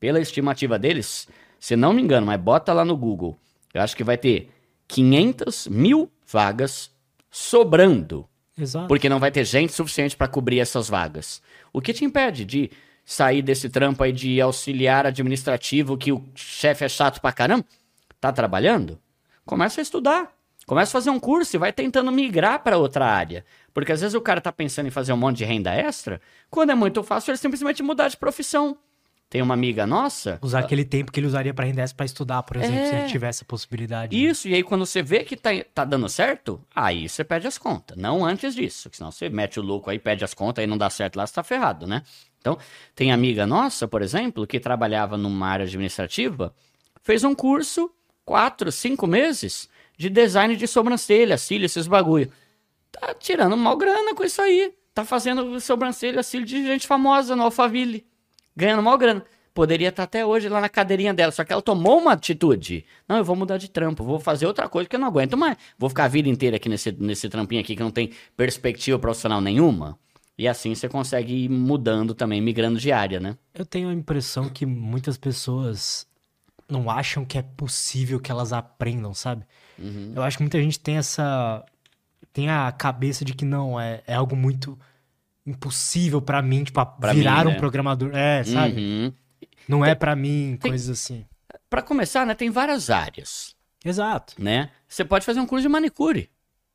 Pela 0.00 0.18
estimativa 0.18 0.78
deles, 0.78 1.28
se 1.58 1.76
não 1.76 1.92
me 1.92 2.00
engano, 2.00 2.26
mas 2.26 2.40
bota 2.40 2.72
lá 2.72 2.84
no 2.84 2.96
Google, 2.96 3.38
eu 3.74 3.82
acho 3.82 3.94
que 3.94 4.02
vai 4.02 4.16
ter 4.16 4.50
500 4.88 5.68
mil 5.68 6.10
vagas 6.26 6.90
sobrando. 7.30 8.26
Exato. 8.58 8.88
Porque 8.88 9.08
não 9.08 9.20
vai 9.20 9.30
ter 9.30 9.44
gente 9.44 9.72
suficiente 9.72 10.16
para 10.16 10.26
cobrir 10.26 10.58
essas 10.58 10.88
vagas. 10.88 11.40
O 11.72 11.80
que 11.80 11.92
te 11.92 12.04
impede 12.04 12.44
de 12.44 12.70
sair 13.04 13.42
desse 13.42 13.68
trampo 13.68 14.02
aí 14.02 14.12
de 14.12 14.40
auxiliar 14.40 15.06
administrativo 15.06 15.96
que 15.96 16.12
o 16.12 16.24
chefe 16.34 16.84
é 16.84 16.88
chato 16.88 17.20
pra 17.20 17.32
caramba? 17.32 17.64
Tá 18.20 18.32
trabalhando? 18.32 18.98
Começa 19.44 19.80
a 19.80 19.82
estudar. 19.82 20.32
Começa 20.66 20.90
a 20.90 21.00
fazer 21.00 21.10
um 21.10 21.18
curso 21.18 21.56
e 21.56 21.58
vai 21.58 21.72
tentando 21.72 22.12
migrar 22.12 22.62
para 22.62 22.78
outra 22.78 23.06
área. 23.06 23.44
Porque 23.72 23.92
às 23.92 24.00
vezes 24.00 24.14
o 24.14 24.20
cara 24.20 24.40
tá 24.40 24.52
pensando 24.52 24.86
em 24.86 24.90
fazer 24.90 25.12
um 25.12 25.16
monte 25.16 25.38
de 25.38 25.44
renda 25.44 25.74
extra, 25.74 26.20
quando 26.48 26.70
é 26.70 26.74
muito 26.74 27.02
fácil 27.02 27.30
ele 27.30 27.38
simplesmente 27.38 27.82
mudar 27.82 28.08
de 28.08 28.16
profissão. 28.16 28.76
Tem 29.30 29.40
uma 29.40 29.54
amiga 29.54 29.86
nossa. 29.86 30.40
Usar 30.42 30.58
aquele 30.58 30.84
tempo 30.84 31.12
que 31.12 31.20
ele 31.20 31.28
usaria 31.28 31.54
para 31.54 31.64
renda 31.64 31.82
extra 31.82 31.96
para 31.98 32.04
estudar, 32.04 32.42
por 32.42 32.56
exemplo, 32.56 32.74
é... 32.74 32.86
se 32.88 32.94
ele 32.96 33.04
é. 33.04 33.06
tivesse 33.06 33.44
a 33.44 33.46
possibilidade. 33.46 34.20
Isso, 34.20 34.48
e 34.48 34.54
aí 34.54 34.62
quando 34.64 34.84
você 34.84 35.02
vê 35.02 35.22
que 35.22 35.36
tá, 35.36 35.50
tá 35.72 35.84
dando 35.84 36.08
certo, 36.08 36.60
aí 36.74 37.08
você 37.08 37.22
pede 37.22 37.46
as 37.46 37.56
contas. 37.56 37.96
Não 37.96 38.24
antes 38.24 38.56
disso, 38.56 38.90
senão 38.92 39.12
você 39.12 39.28
mete 39.28 39.60
o 39.60 39.62
louco 39.62 39.88
aí, 39.88 40.00
pede 40.00 40.24
as 40.24 40.34
contas, 40.34 40.62
aí 40.62 40.66
não 40.66 40.76
dá 40.76 40.90
certo 40.90 41.16
lá, 41.16 41.24
você 41.24 41.32
tá 41.32 41.44
ferrado, 41.44 41.86
né? 41.86 42.02
Então, 42.40 42.58
tem 42.92 43.12
amiga 43.12 43.46
nossa, 43.46 43.86
por 43.86 44.02
exemplo, 44.02 44.44
que 44.48 44.58
trabalhava 44.58 45.16
numa 45.16 45.46
área 45.46 45.64
administrativa, 45.64 46.52
fez 47.00 47.22
um 47.22 47.32
curso, 47.32 47.88
quatro, 48.24 48.72
cinco 48.72 49.06
meses, 49.06 49.68
de 49.96 50.10
design 50.10 50.56
de 50.56 50.66
sobrancelha, 50.66 51.38
cílio, 51.38 51.66
esses 51.66 51.86
bagulho. 51.86 52.32
Tá 52.90 53.14
tirando 53.14 53.56
mal 53.56 53.76
grana 53.76 54.12
com 54.12 54.24
isso 54.24 54.42
aí. 54.42 54.74
Tá 54.92 55.04
fazendo 55.04 55.60
sobrancelha, 55.60 56.20
cílio 56.20 56.44
de 56.44 56.64
gente 56.64 56.88
famosa 56.88 57.36
no 57.36 57.44
Alphaville 57.44 58.09
ganhando 58.56 58.82
mal 58.82 58.96
grana. 58.98 59.24
Poderia 59.52 59.88
estar 59.88 60.04
até 60.04 60.24
hoje 60.24 60.48
lá 60.48 60.60
na 60.60 60.68
cadeirinha 60.68 61.12
dela, 61.12 61.32
só 61.32 61.44
que 61.44 61.52
ela 61.52 61.60
tomou 61.60 61.98
uma 61.98 62.12
atitude. 62.12 62.84
Não, 63.08 63.16
eu 63.16 63.24
vou 63.24 63.34
mudar 63.34 63.58
de 63.58 63.68
trampo, 63.68 64.04
vou 64.04 64.20
fazer 64.20 64.46
outra 64.46 64.68
coisa 64.68 64.88
que 64.88 64.94
eu 64.94 65.00
não 65.00 65.08
aguento 65.08 65.36
mais. 65.36 65.56
Vou 65.76 65.88
ficar 65.88 66.04
a 66.04 66.08
vida 66.08 66.28
inteira 66.28 66.56
aqui 66.56 66.68
nesse, 66.68 66.92
nesse 66.92 67.28
trampinho 67.28 67.60
aqui 67.60 67.74
que 67.74 67.82
não 67.82 67.90
tem 67.90 68.12
perspectiva 68.36 68.98
profissional 68.98 69.40
nenhuma. 69.40 69.98
E 70.38 70.46
assim 70.48 70.74
você 70.74 70.88
consegue 70.88 71.44
ir 71.44 71.48
mudando 71.48 72.14
também, 72.14 72.40
migrando 72.40 72.78
de 72.78 72.92
área, 72.92 73.20
né? 73.20 73.36
Eu 73.52 73.66
tenho 73.66 73.90
a 73.90 73.92
impressão 73.92 74.48
que 74.48 74.64
muitas 74.64 75.18
pessoas 75.18 76.06
não 76.66 76.88
acham 76.88 77.24
que 77.24 77.36
é 77.36 77.42
possível 77.42 78.20
que 78.20 78.30
elas 78.30 78.52
aprendam, 78.52 79.12
sabe? 79.12 79.44
Uhum. 79.78 80.12
Eu 80.14 80.22
acho 80.22 80.38
que 80.38 80.42
muita 80.42 80.62
gente 80.62 80.78
tem 80.78 80.96
essa. 80.96 81.64
tem 82.32 82.48
a 82.48 82.70
cabeça 82.72 83.24
de 83.24 83.34
que 83.34 83.44
não, 83.44 83.78
é, 83.78 84.02
é 84.06 84.14
algo 84.14 84.36
muito 84.36 84.78
impossível 85.50 86.20
para 86.22 86.40
mim, 86.40 86.64
tipo, 86.64 86.84
pra 86.84 87.12
virar 87.12 87.44
mim, 87.44 87.50
né? 87.50 87.56
um 87.56 87.58
programador. 87.58 88.10
É, 88.14 88.42
sabe? 88.44 88.80
Uhum. 88.80 89.12
Não 89.68 89.84
é 89.84 89.94
para 89.94 90.16
mim, 90.16 90.58
tem, 90.60 90.70
coisas 90.70 90.88
assim. 90.88 91.24
Para 91.68 91.82
começar, 91.82 92.26
né, 92.26 92.34
tem 92.34 92.50
várias 92.50 92.90
áreas. 92.90 93.54
Exato. 93.84 94.34
Né? 94.38 94.70
Você 94.88 95.04
pode 95.04 95.24
fazer 95.24 95.40
um 95.40 95.46
curso 95.46 95.62
de 95.62 95.68
manicure. 95.68 96.28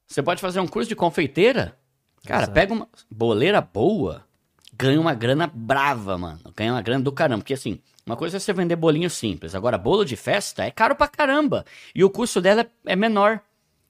Você 0.07 0.23
pode 0.23 0.39
fazer 0.39 0.59
um 0.59 0.67
curso 0.67 0.87
de 0.87 0.95
confeiteira. 0.95 1.77
Cara, 2.25 2.43
Exato. 2.43 2.53
pega 2.53 2.73
uma 2.73 2.87
boleira 3.09 3.61
boa, 3.61 4.25
ganha 4.73 4.99
uma 4.99 5.13
grana 5.13 5.49
brava, 5.53 6.17
mano. 6.17 6.39
Ganha 6.55 6.73
uma 6.73 6.81
grana 6.81 7.03
do 7.03 7.11
caramba. 7.11 7.39
Porque 7.39 7.53
assim, 7.53 7.79
uma 8.05 8.15
coisa 8.15 8.37
é 8.37 8.39
você 8.39 8.53
vender 8.53 8.75
bolinho 8.75 9.09
simples. 9.09 9.53
Agora, 9.55 9.77
bolo 9.77 10.05
de 10.05 10.15
festa 10.15 10.63
é 10.63 10.71
caro 10.71 10.95
pra 10.95 11.07
caramba. 11.07 11.65
E 11.93 12.03
o 12.03 12.09
custo 12.09 12.41
dela 12.41 12.65
é 12.85 12.95
menor. 12.95 13.41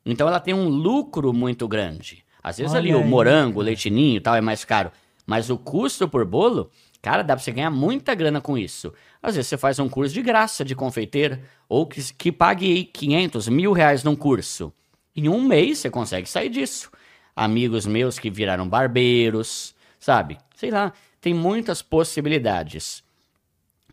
Então 0.06 0.28
ela 0.28 0.40
tem 0.40 0.53
um 0.53 0.68
lucro 0.68 1.34
muito 1.34 1.68
grande. 1.68 2.24
Às 2.45 2.59
vezes 2.59 2.73
Olha 2.73 2.80
ali 2.80 2.89
aí, 2.89 2.95
o 2.95 3.03
morango, 3.03 3.59
o 3.59 3.63
leitinho 3.63 4.17
e 4.17 4.19
tal 4.19 4.35
é 4.35 4.39
mais 4.39 4.63
caro. 4.63 4.91
Mas 5.26 5.49
o 5.49 5.57
custo 5.57 6.07
por 6.07 6.23
bolo, 6.23 6.69
cara, 7.01 7.23
dá 7.23 7.35
pra 7.35 7.43
você 7.43 7.51
ganhar 7.51 7.72
muita 7.72 8.13
grana 8.13 8.39
com 8.39 8.55
isso. 8.55 8.93
Às 9.19 9.35
vezes 9.35 9.49
você 9.49 9.57
faz 9.57 9.80
um 9.80 9.89
curso 9.89 10.13
de 10.13 10.22
graça 10.22 10.63
de 10.63 10.76
confeiteira, 10.76 11.41
ou 11.67 11.88
que, 11.88 12.13
que 12.13 12.31
pague 12.31 12.84
500, 12.84 13.47
mil 13.47 13.72
reais 13.72 14.03
num 14.03 14.15
curso. 14.15 14.72
Em 15.15 15.27
um 15.27 15.41
mês 15.41 15.80
você 15.80 15.89
consegue 15.89 16.30
sair 16.30 16.49
disso. 16.49 16.91
Amigos 17.35 17.88
meus 17.88 18.19
que 18.19 18.30
viraram 18.30 18.69
barbeiros, 18.69 19.73
sabe? 19.99 20.38
Sei 20.55 20.69
lá, 20.69 20.93
tem 21.19 21.34
muitas 21.34 21.81
possibilidades. 21.81 23.03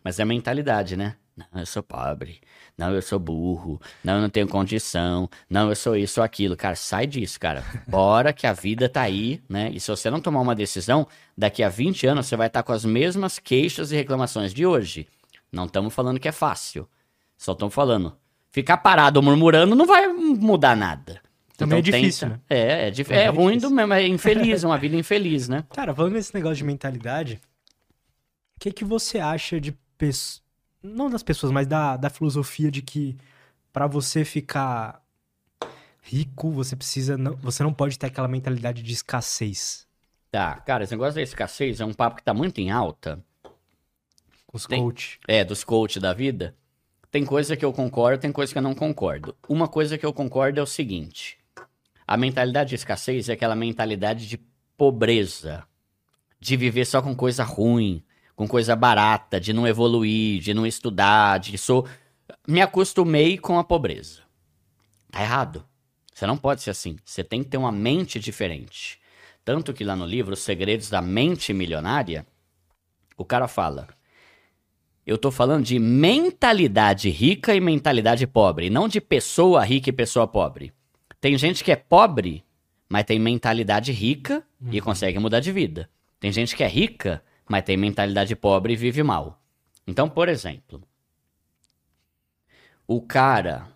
Mas 0.03 0.19
é 0.19 0.25
mentalidade, 0.25 0.95
né? 0.95 1.15
Não, 1.35 1.61
eu 1.61 1.65
sou 1.65 1.81
pobre. 1.81 2.39
Não, 2.77 2.93
eu 2.93 3.01
sou 3.01 3.17
burro. 3.17 3.81
Não, 4.03 4.15
eu 4.15 4.21
não 4.21 4.29
tenho 4.29 4.47
condição. 4.47 5.27
Não, 5.49 5.69
eu 5.69 5.75
sou 5.75 5.95
isso 5.95 6.19
ou 6.19 6.23
aquilo. 6.23 6.55
Cara, 6.55 6.75
sai 6.75 7.07
disso, 7.07 7.39
cara. 7.39 7.63
Bora 7.87 8.31
que 8.31 8.45
a 8.45 8.53
vida 8.53 8.87
tá 8.87 9.01
aí, 9.01 9.41
né? 9.49 9.71
E 9.73 9.79
se 9.79 9.89
você 9.89 10.09
não 10.11 10.21
tomar 10.21 10.41
uma 10.41 10.53
decisão, 10.53 11.07
daqui 11.35 11.63
a 11.63 11.69
20 11.69 12.05
anos 12.05 12.27
você 12.27 12.35
vai 12.35 12.47
estar 12.47 12.61
tá 12.61 12.63
com 12.63 12.71
as 12.71 12.85
mesmas 12.85 13.39
queixas 13.39 13.91
e 13.91 13.95
reclamações 13.95 14.53
de 14.53 14.65
hoje. 14.65 15.07
Não 15.51 15.65
estamos 15.65 15.93
falando 15.93 16.19
que 16.19 16.27
é 16.27 16.31
fácil. 16.31 16.87
Só 17.35 17.53
estamos 17.53 17.73
falando. 17.73 18.15
Ficar 18.51 18.77
parado 18.77 19.21
murmurando 19.21 19.75
não 19.75 19.87
vai 19.87 20.07
mudar 20.07 20.75
nada. 20.75 21.19
Também 21.57 21.79
então, 21.79 21.97
é 21.97 21.99
difícil, 21.99 22.29
tenta... 22.29 22.41
né? 22.49 22.59
É, 22.59 22.87
é, 22.87 22.91
dif... 22.91 23.11
é, 23.11 23.23
é 23.23 23.27
ruim 23.29 23.57
do 23.57 23.69
mesmo, 23.69 23.93
é 23.93 24.07
infeliz, 24.07 24.63
é 24.63 24.67
uma 24.67 24.77
vida 24.77 24.95
infeliz, 24.95 25.47
né? 25.47 25.63
Cara, 25.73 25.93
falando 25.93 26.13
nesse 26.13 26.33
negócio 26.33 26.57
de 26.57 26.63
mentalidade, 26.63 27.39
o 28.55 28.59
que, 28.59 28.71
que 28.71 28.83
você 28.83 29.19
acha 29.19 29.59
de 29.59 29.71
pessoas 29.97 30.42
não 30.83 31.09
das 31.09 31.23
pessoas, 31.23 31.51
mas 31.51 31.65
da, 31.65 31.95
da 31.95 32.09
filosofia 32.09 32.69
de 32.69 32.81
que 32.81 33.17
para 33.71 33.87
você 33.87 34.25
ficar 34.25 35.01
rico, 36.01 36.51
você 36.51 36.75
precisa 36.75 37.17
não, 37.17 37.35
você 37.37 37.63
não 37.63 37.73
pode 37.73 37.97
ter 37.97 38.07
aquela 38.07 38.27
mentalidade 38.27 38.83
de 38.83 38.93
escassez. 38.93 39.87
Tá, 40.29 40.55
cara, 40.57 40.83
esse 40.83 40.93
negócio 40.93 41.15
da 41.15 41.21
escassez 41.21 41.79
é 41.79 41.85
um 41.85 41.93
papo 41.93 42.17
que 42.17 42.23
tá 42.23 42.33
muito 42.33 42.59
em 42.59 42.69
alta. 42.69 43.23
Os 44.51 44.65
tem, 44.65 44.81
coach. 44.81 45.19
É, 45.27 45.43
dos 45.43 45.63
coach 45.63 45.99
da 45.99 46.13
vida. 46.13 46.55
Tem 47.09 47.25
coisa 47.25 47.55
que 47.55 47.63
eu 47.63 47.71
concordo, 47.71 48.21
tem 48.21 48.31
coisa 48.31 48.51
que 48.51 48.57
eu 48.57 48.63
não 48.63 48.75
concordo. 48.75 49.35
Uma 49.47 49.67
coisa 49.67 49.97
que 49.97 50.05
eu 50.05 50.11
concordo 50.11 50.59
é 50.59 50.63
o 50.63 50.67
seguinte: 50.67 51.37
a 52.05 52.17
mentalidade 52.17 52.69
de 52.69 52.75
escassez 52.75 53.29
é 53.29 53.33
aquela 53.33 53.55
mentalidade 53.55 54.27
de 54.27 54.37
pobreza, 54.75 55.63
de 56.39 56.57
viver 56.57 56.85
só 56.85 57.01
com 57.01 57.15
coisa 57.15 57.43
ruim, 57.43 58.03
com 58.35 58.47
coisa 58.47 58.75
barata, 58.75 59.39
de 59.39 59.53
não 59.53 59.67
evoluir, 59.67 60.41
de 60.41 60.53
não 60.53 60.65
estudar, 60.65 61.39
de 61.39 61.57
sou. 61.57 61.87
Me 62.47 62.61
acostumei 62.61 63.37
com 63.37 63.57
a 63.57 63.63
pobreza. 63.63 64.21
Tá 65.11 65.21
errado. 65.21 65.65
Você 66.13 66.25
não 66.25 66.37
pode 66.37 66.61
ser 66.61 66.71
assim. 66.71 66.97
Você 67.03 67.23
tem 67.23 67.43
que 67.43 67.49
ter 67.49 67.57
uma 67.57 67.71
mente 67.71 68.19
diferente. 68.19 68.99
Tanto 69.43 69.73
que 69.73 69.83
lá 69.83 69.95
no 69.95 70.05
livro, 70.05 70.33
Os 70.33 70.39
Segredos 70.39 70.89
da 70.89 71.01
Mente 71.01 71.53
Milionária, 71.53 72.25
o 73.17 73.25
cara 73.25 73.47
fala: 73.47 73.87
Eu 75.05 75.17
tô 75.17 75.31
falando 75.31 75.65
de 75.65 75.77
mentalidade 75.79 77.09
rica 77.09 77.53
e 77.53 77.59
mentalidade 77.59 78.25
pobre, 78.25 78.69
não 78.69 78.87
de 78.87 79.01
pessoa 79.01 79.63
rica 79.63 79.89
e 79.89 79.93
pessoa 79.93 80.27
pobre. 80.27 80.71
Tem 81.19 81.37
gente 81.37 81.63
que 81.63 81.71
é 81.71 81.75
pobre, 81.75 82.43
mas 82.87 83.05
tem 83.05 83.19
mentalidade 83.19 83.91
rica 83.91 84.43
uhum. 84.61 84.69
e 84.71 84.81
consegue 84.81 85.19
mudar 85.19 85.39
de 85.39 85.51
vida. 85.51 85.89
Tem 86.19 86.31
gente 86.31 86.55
que 86.55 86.63
é 86.63 86.67
rica, 86.67 87.23
mas 87.47 87.63
tem 87.63 87.77
mentalidade 87.77 88.35
pobre 88.35 88.73
e 88.73 88.77
vive 88.77 89.03
mal. 89.03 89.41
Então, 89.85 90.09
por 90.09 90.29
exemplo, 90.29 90.81
o 92.87 93.01
cara, 93.01 93.67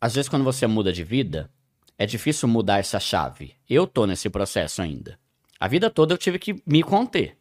às 0.00 0.14
vezes 0.14 0.28
quando 0.28 0.44
você 0.44 0.66
muda 0.66 0.92
de 0.92 1.04
vida, 1.04 1.50
é 1.98 2.04
difícil 2.06 2.48
mudar 2.48 2.78
essa 2.78 3.00
chave. 3.00 3.54
Eu 3.68 3.86
tô 3.86 4.06
nesse 4.06 4.28
processo 4.28 4.82
ainda. 4.82 5.18
A 5.58 5.66
vida 5.68 5.88
toda 5.88 6.12
eu 6.14 6.18
tive 6.18 6.38
que 6.38 6.62
me 6.66 6.82
conter. 6.82 7.38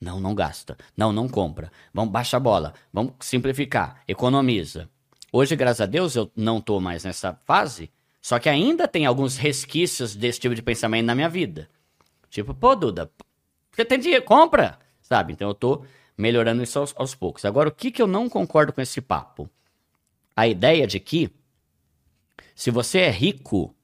Não, 0.00 0.20
não 0.20 0.34
gasta. 0.34 0.76
Não, 0.96 1.12
não 1.12 1.28
compra. 1.28 1.70
Vamos 1.92 2.12
baixar 2.12 2.38
a 2.38 2.40
bola. 2.40 2.74
Vamos 2.92 3.14
simplificar. 3.20 4.02
Economiza. 4.06 4.88
Hoje, 5.32 5.56
graças 5.56 5.82
a 5.82 5.86
Deus, 5.86 6.14
eu 6.16 6.30
não 6.34 6.60
tô 6.60 6.80
mais 6.80 7.04
nessa 7.04 7.34
fase. 7.44 7.90
Só 8.22 8.38
que 8.38 8.48
ainda 8.48 8.88
tem 8.88 9.04
alguns 9.04 9.36
resquícios 9.36 10.14
desse 10.14 10.40
tipo 10.40 10.54
de 10.54 10.62
pensamento 10.62 11.06
na 11.06 11.14
minha 11.14 11.28
vida. 11.28 11.68
Tipo, 12.30 12.54
pô, 12.54 12.74
Duda, 12.74 13.10
você 13.72 13.84
tem 13.84 13.98
dinheiro, 13.98 14.24
compra 14.24 14.78
sabe? 15.08 15.32
Então 15.32 15.48
eu 15.48 15.54
tô 15.54 15.84
melhorando 16.16 16.62
isso 16.62 16.78
aos, 16.78 16.94
aos 16.96 17.14
poucos. 17.14 17.44
Agora, 17.44 17.68
o 17.68 17.72
que, 17.72 17.90
que 17.90 18.02
eu 18.02 18.06
não 18.06 18.28
concordo 18.28 18.72
com 18.72 18.80
esse 18.80 19.00
papo? 19.00 19.48
A 20.36 20.46
ideia 20.46 20.86
de 20.86 21.00
que 21.00 21.30
se 22.54 22.70
você 22.70 22.98
é 22.98 23.10
rico, 23.10 23.74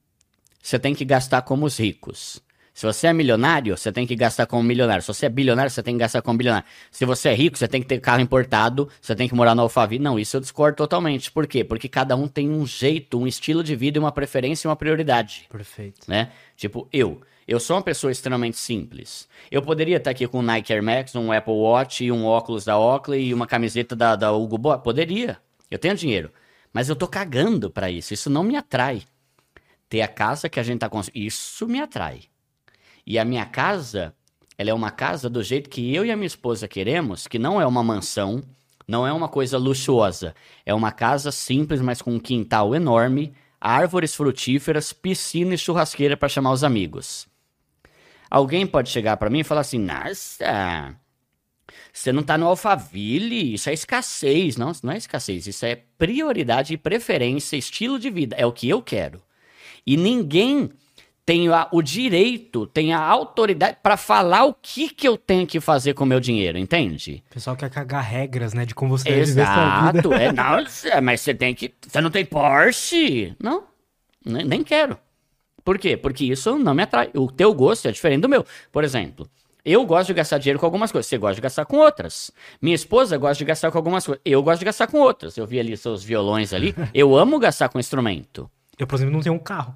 você 0.63 0.79
tem 0.79 0.95
que 0.95 1.05
gastar 1.05 1.43
como 1.43 1.65
os 1.65 1.79
ricos. 1.79 2.43
Se 2.75 2.85
você 2.85 3.07
é 3.07 3.13
milionário, 3.13 3.77
você 3.77 3.93
tem 3.93 4.05
que 4.05 4.17
gastar 4.17 4.47
como 4.47 4.65
milionário. 4.65 5.01
Se 5.01 5.07
você 5.07 5.27
é 5.27 5.29
bilionário, 5.29 5.71
você 5.71 5.81
tem 5.81 5.95
que 5.95 6.01
gastar 6.01 6.21
como 6.23 6.37
bilionário. 6.37 6.67
Se 6.91 7.05
você 7.05 7.29
é 7.29 7.35
rico, 7.35 7.57
você 7.57 7.69
tem 7.69 7.81
que 7.81 7.87
ter 7.87 8.01
carro 8.01 8.21
importado, 8.21 8.89
você 9.01 9.15
tem 9.15 9.29
que 9.29 9.35
morar 9.35 9.55
no 9.55 9.63
Alphaville. 9.63 10.03
Não, 10.03 10.19
isso 10.19 10.37
eu 10.37 10.41
discordo 10.41 10.77
totalmente. 10.77 11.31
Por 11.31 11.47
quê? 11.47 11.63
Porque 11.63 11.89
cada 11.89 12.17
um 12.17 12.27
tem 12.27 12.51
um 12.51 12.67
jeito, 12.67 13.17
um 13.17 13.29
estilo 13.29 13.63
de 13.63 13.77
vida, 13.77 14.01
uma 14.01 14.11
preferência 14.11 14.67
e 14.67 14.69
uma 14.69 14.75
prioridade. 14.75 15.47
Perfeito. 15.49 16.11
Né? 16.11 16.33
Tipo, 16.57 16.89
eu. 16.93 17.21
Eu 17.47 17.61
sou 17.61 17.77
uma 17.77 17.83
pessoa 17.83 18.11
extremamente 18.11 18.57
simples. 18.57 19.29
Eu 19.51 19.61
poderia 19.61 19.99
estar 19.99 20.11
aqui 20.11 20.27
com 20.27 20.39
um 20.39 20.43
Nike 20.43 20.73
Air 20.73 20.83
Max, 20.83 21.15
um 21.15 21.31
Apple 21.31 21.53
Watch, 21.53 22.11
um 22.11 22.25
óculos 22.25 22.65
da 22.65 22.79
Oakley 22.79 23.27
e 23.27 23.35
uma 23.35 23.47
camiseta 23.47 23.95
da, 23.95 24.17
da 24.17 24.33
Hugo 24.33 24.57
Boss. 24.57 24.81
Poderia. 24.83 25.39
Eu 25.71 25.79
tenho 25.79 25.95
dinheiro. 25.95 26.31
Mas 26.73 26.89
eu 26.89 26.97
tô 26.97 27.07
cagando 27.07 27.71
pra 27.71 27.91
isso. 27.91 28.15
Isso 28.15 28.31
não 28.31 28.43
me 28.43 28.57
atrai. 28.57 29.03
Ter 29.91 30.01
a 30.01 30.09
casa 30.09 30.49
que 30.49 30.59
a 30.59 30.63
gente 30.63 30.81
tá 30.81 30.89
construindo. 30.89 31.27
Isso 31.27 31.69
me 31.69 31.81
atrai. 31.81 32.23
E 33.07 33.19
a 33.19 33.25
minha 33.25 33.45
casa, 33.45 34.15
ela 34.57 34.71
é 34.71 34.75
uma 34.75 34.91
casa 34.91 35.29
do 35.29 35.43
jeito 35.43 35.69
que 35.69 35.95
eu 35.95 36.05
e 36.07 36.11
a 36.11 36.17
minha 36.17 36.27
esposa 36.27 36.67
queremos, 36.67 37.27
que 37.27 37.39
não 37.39 37.61
é 37.61 37.67
uma 37.67 37.83
mansão, 37.83 38.43
não 38.89 39.07
é 39.07 39.13
uma 39.13 39.29
coisa 39.29 39.59
luxuosa. 39.59 40.35
É 40.65 40.73
uma 40.73 40.91
casa 40.91 41.31
simples, 41.31 41.83
mas 41.83 42.01
com 42.01 42.15
um 42.15 42.19
quintal 42.19 42.75
enorme, 42.75 43.35
árvores 43.61 44.15
frutíferas, 44.15 44.95
piscina 44.95 45.55
e 45.55 45.59
churrasqueira 45.59 46.17
para 46.17 46.31
chamar 46.31 46.53
os 46.53 46.65
amigos. 46.65 47.29
Alguém 48.31 48.67
pode 48.67 48.91
chegar 48.91 49.17
para 49.17 49.31
mim 49.31 49.41
e 49.41 49.45
falar 49.45 49.61
assim: 49.63 49.79
"Nossa, 49.79 50.97
você 51.93 52.13
não 52.13 52.23
tá 52.23 52.37
no 52.37 52.47
Alphaville, 52.47 53.55
isso 53.55 53.71
é 53.71 53.73
escassez". 53.73 54.57
Não, 54.57 54.71
isso 54.71 54.85
não 54.85 54.93
é 54.93 54.97
escassez, 54.97 55.47
isso 55.47 55.65
é 55.65 55.77
prioridade 55.99 56.75
e 56.75 56.79
preferência, 56.79 57.57
estilo 57.57 57.99
de 57.99 58.11
vida, 58.11 58.37
é 58.37 58.45
o 58.47 58.53
que 58.53 58.69
eu 58.69 58.83
quero. 58.83 59.23
E 59.87 59.97
ninguém 59.97 60.71
tem 61.27 61.49
a, 61.49 61.69
o 61.73 61.81
direito, 61.81 62.67
tem 62.67 62.93
a 62.93 63.01
autoridade 63.01 63.79
para 63.83 63.97
falar 63.97 64.45
o 64.45 64.55
que, 64.55 64.91
que 64.91 65.09
eu 65.09 65.17
tenho 65.17 65.47
que 65.47 65.59
fazer 65.59 65.95
com 65.95 66.05
o 66.05 66.07
meu 66.07 66.21
dinheiro, 66.21 66.59
entende? 66.59 67.25
O 67.31 67.35
pessoal 67.35 67.57
quer 67.57 67.71
cagar 67.71 68.03
regras, 68.03 68.53
né, 68.53 68.67
de 68.67 68.75
como 68.75 68.97
você 68.97 69.09
deve. 69.09 69.21
Exato. 69.23 70.13
É, 70.13 70.33
não, 70.33 70.59
é, 70.85 71.01
mas 71.01 71.21
você 71.23 71.35
tem 71.35 71.55
que. 71.55 71.73
Você 71.87 72.01
não 72.01 72.11
tem 72.11 72.25
Porsche? 72.25 73.35
Não, 73.43 73.65
nem, 74.25 74.45
nem 74.45 74.63
quero. 74.63 74.99
Por 75.65 75.79
quê? 75.79 75.97
Porque 75.97 76.25
isso 76.25 76.59
não 76.59 76.75
me 76.75 76.83
atrai. 76.83 77.11
O 77.15 77.31
teu 77.31 77.55
gosto 77.55 77.89
é 77.89 77.93
diferente 77.93 78.21
do 78.23 78.29
meu. 78.29 78.45
Por 78.71 78.85
exemplo, 78.85 79.29
eu 79.65 79.85
gosto 79.87 80.09
de 80.09 80.15
gastar 80.15 80.39
dinheiro 80.39 80.59
com 80.59 80.67
algumas 80.67 80.93
coisas. 80.93 81.09
Você 81.09 81.17
gosta 81.17 81.37
de 81.37 81.41
gastar 81.41 81.65
com 81.65 81.79
outras. 81.79 82.31
Minha 82.61 82.75
esposa 82.75 83.17
gosta 83.17 83.39
de 83.39 83.47
gastar 83.47 83.71
com 83.71 83.79
algumas 83.79 84.05
coisas. 84.05 84.21
Eu 84.25 84.43
gosto 84.43 84.59
de 84.59 84.67
gastar 84.67 84.87
com 84.87 84.99
outras. 84.99 85.39
Eu 85.39 85.47
vi 85.47 85.59
ali 85.59 85.75
seus 85.77 86.05
violões 86.05 86.53
ali. 86.53 86.75
Eu 86.93 87.17
amo 87.17 87.39
gastar 87.39 87.71
com 87.71 87.81
instrumento. 87.81 88.51
Eu, 88.79 88.87
por 88.87 88.97
exemplo, 88.97 89.15
não 89.15 89.21
tenho 89.21 89.35
um 89.35 89.39
carro. 89.39 89.75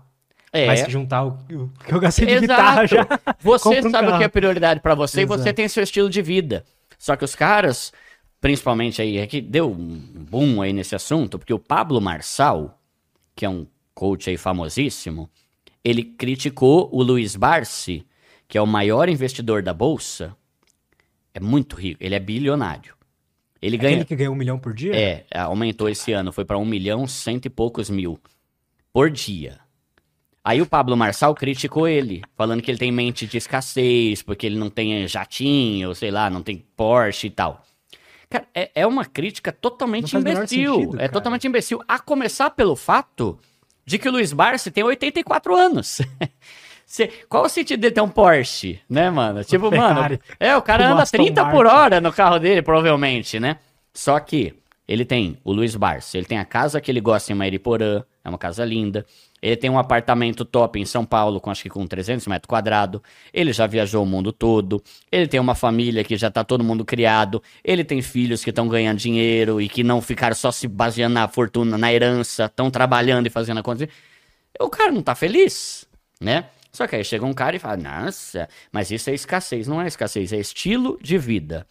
É. 0.52 0.66
Mas 0.66 0.81
se 0.81 0.90
juntar 0.90 1.24
o 1.24 1.39
o 1.51 1.69
que 1.85 1.93
eu 1.93 2.01
gastei 2.01 2.27
de 2.27 2.32
Exato. 2.32 2.48
guitarra 2.48 2.86
já. 2.86 3.06
Você 3.40 3.81
um 3.81 3.90
sabe 3.90 4.06
o 4.06 4.10
carro. 4.10 4.19
que 4.19 4.24
é 4.24 4.28
prioridade 4.28 4.81
pra 4.81 4.94
você 4.94 5.20
e 5.20 5.24
você 5.27 5.43
Exato. 5.43 5.56
tem 5.56 5.69
seu 5.69 5.82
estilo 5.82 6.09
de 6.09 6.23
vida. 6.23 6.65
Só 6.98 7.16
que 7.16 7.24
os 7.24 7.35
caras, 7.35 7.93
principalmente 8.40 9.01
aí, 9.02 9.19
é 9.19 9.27
que 9.27 9.43
deu 9.43 9.70
um 9.70 9.98
boom 10.31 10.62
aí 10.62 10.73
nesse 10.73 10.94
assunto, 10.97 11.39
porque 11.39 11.52
o 11.52 11.59
Pablo 11.59 12.01
Marçal, 12.01 12.81
que 13.36 13.44
é 13.44 13.48
um 13.48 13.66
coach 13.94 14.31
aí 14.31 14.39
famosíssimo, 14.39 15.28
ele 15.89 16.02
criticou 16.02 16.89
o 16.93 17.02
Luiz 17.02 17.36
Barsi, 17.36 18.06
que 18.47 18.59
é 18.59 18.62
o 18.62 18.66
maior 18.66 19.09
investidor 19.09 19.62
da 19.62 19.73
bolsa. 19.73 20.36
É 21.32 21.40
muito 21.40 21.77
rico, 21.77 22.02
ele 22.02 22.15
é 22.15 22.20
bilionário. 22.20 22.94
Ele 23.60 23.77
ganha. 23.77 23.94
Aquele 23.94 24.05
que 24.05 24.16
ganhou 24.16 24.35
um 24.35 24.39
milhão 24.39 24.59
por 24.59 24.73
dia? 24.73 24.94
É, 24.94 25.27
aumentou 25.32 25.89
esse 25.89 26.12
ano, 26.12 26.32
foi 26.32 26.44
para 26.44 26.59
um 26.59 26.65
milhão 26.65 27.06
cento 27.06 27.47
e 27.47 27.51
poucos 27.51 27.90
mil 27.90 28.19
por 28.93 29.10
dia. 29.10 29.59
Aí 30.44 30.62
o 30.62 30.66
Pablo 30.66 30.97
Marçal 30.97 31.35
criticou 31.35 31.86
ele, 31.86 32.23
falando 32.36 32.62
que 32.62 32.70
ele 32.70 32.78
tem 32.78 32.93
mente 32.93 33.27
de 33.27 33.36
escassez, 33.36 34.23
porque 34.23 34.47
ele 34.47 34.56
não 34.56 34.70
tem 34.70 35.06
jatinho, 35.06 35.94
sei 35.94 36.10
lá, 36.10 36.31
não 36.31 36.43
tem 36.43 36.65
Porsche 36.77 37.27
e 37.27 37.31
tal. 37.31 37.62
Cara, 38.31 38.47
é, 38.55 38.70
é 38.74 38.86
uma 38.86 39.05
crítica 39.05 39.51
totalmente 39.52 40.16
imbecil. 40.16 40.74
sentido, 40.74 41.01
é 41.01 41.09
totalmente 41.09 41.47
imbecil. 41.47 41.82
A 41.89 41.98
começar 41.98 42.51
pelo 42.51 42.77
fato 42.77 43.39
de 43.89 43.98
que 43.98 44.09
o 44.09 44.12
Luiz 44.12 44.32
Barsi 44.32 44.70
tem 44.70 44.85
84 44.85 45.56
anos. 45.56 46.01
Cê- 46.86 47.10
qual 47.28 47.44
o 47.44 47.48
sentido 47.48 47.81
de 47.81 47.90
ter 47.90 48.01
um 48.01 48.09
Porsche, 48.09 48.81
né, 48.89 49.10
mano? 49.10 49.43
Tipo, 49.44 49.70
mano, 49.74 50.19
é, 50.39 50.56
o 50.56 50.62
cara 50.62 50.89
anda 50.93 51.02
Aston 51.02 51.19
30 51.19 51.44
por 51.47 51.65
Martin. 51.65 51.77
hora 51.81 52.01
no 52.01 52.12
carro 52.12 52.39
dele, 52.39 52.62
provavelmente, 52.62 53.40
né? 53.40 53.56
Só 53.93 54.19
que 54.20 54.55
ele 54.89 55.05
tem 55.05 55.36
o 55.44 55.52
Luiz 55.52 55.77
Barsi, 55.77 56.16
ele 56.16 56.27
tem 56.27 56.39
a 56.39 56.44
casa 56.47 56.81
que 56.81 56.90
ele 56.90 57.01
gosta 57.01 57.31
em 57.31 57.35
Mairiporã, 57.35 58.02
é 58.24 58.28
uma 58.28 58.39
casa 58.39 58.65
linda. 58.65 59.05
Ele 59.40 59.56
tem 59.56 59.70
um 59.70 59.78
apartamento 59.78 60.44
top 60.44 60.81
em 60.81 60.85
São 60.85 61.05
Paulo, 61.05 61.40
com 61.40 61.51
acho 61.51 61.62
que 61.62 61.69
com 61.69 61.86
300 61.86 62.27
metros 62.27 62.48
quadrados. 62.48 63.01
Ele 63.32 63.52
já 63.52 63.66
viajou 63.66 64.02
o 64.02 64.06
mundo 64.06 64.32
todo. 64.32 64.82
Ele 65.12 65.28
tem 65.28 65.39
uma 65.39 65.55
família 65.55 66.02
que 66.02 66.16
já 66.16 66.31
tá 66.31 66.43
todo 66.43 66.65
mundo 66.65 66.85
criado. 66.85 67.40
Ele 67.62 67.85
tem 67.85 68.02
filhos 68.02 68.43
que 68.43 68.51
estão 68.51 68.66
ganhando 68.66 68.98
dinheiro 68.98 69.60
e 69.60 69.69
que 69.69 69.85
não 69.85 70.01
ficaram 70.01 70.35
só 70.35 70.51
se 70.51 70.66
baseando 70.66 71.15
na 71.15 71.28
fortuna, 71.28 71.78
na 71.78 71.93
herança, 71.93 72.47
estão 72.47 72.70
trabalhando 72.70 73.27
e 73.27 73.31
fazendo 73.31 73.59
a 73.59 73.62
conta. 73.62 73.89
O 74.59 74.69
cara 74.69 74.90
não 74.90 75.02
tá 75.02 75.15
feliz, 75.15 75.86
né? 76.20 76.47
Só 76.73 76.86
que 76.86 76.97
aí 76.97 77.05
chega 77.05 77.24
um 77.24 77.35
cara 77.35 77.55
e 77.55 77.59
fala: 77.59 77.77
Nossa, 77.77 78.48
mas 78.73 78.90
isso 78.90 79.09
é 79.10 79.15
escassez. 79.15 79.69
Não 79.69 79.81
é 79.81 79.86
escassez, 79.86 80.32
é 80.32 80.39
estilo 80.39 80.98
de 81.01 81.16
vida. 81.16 81.66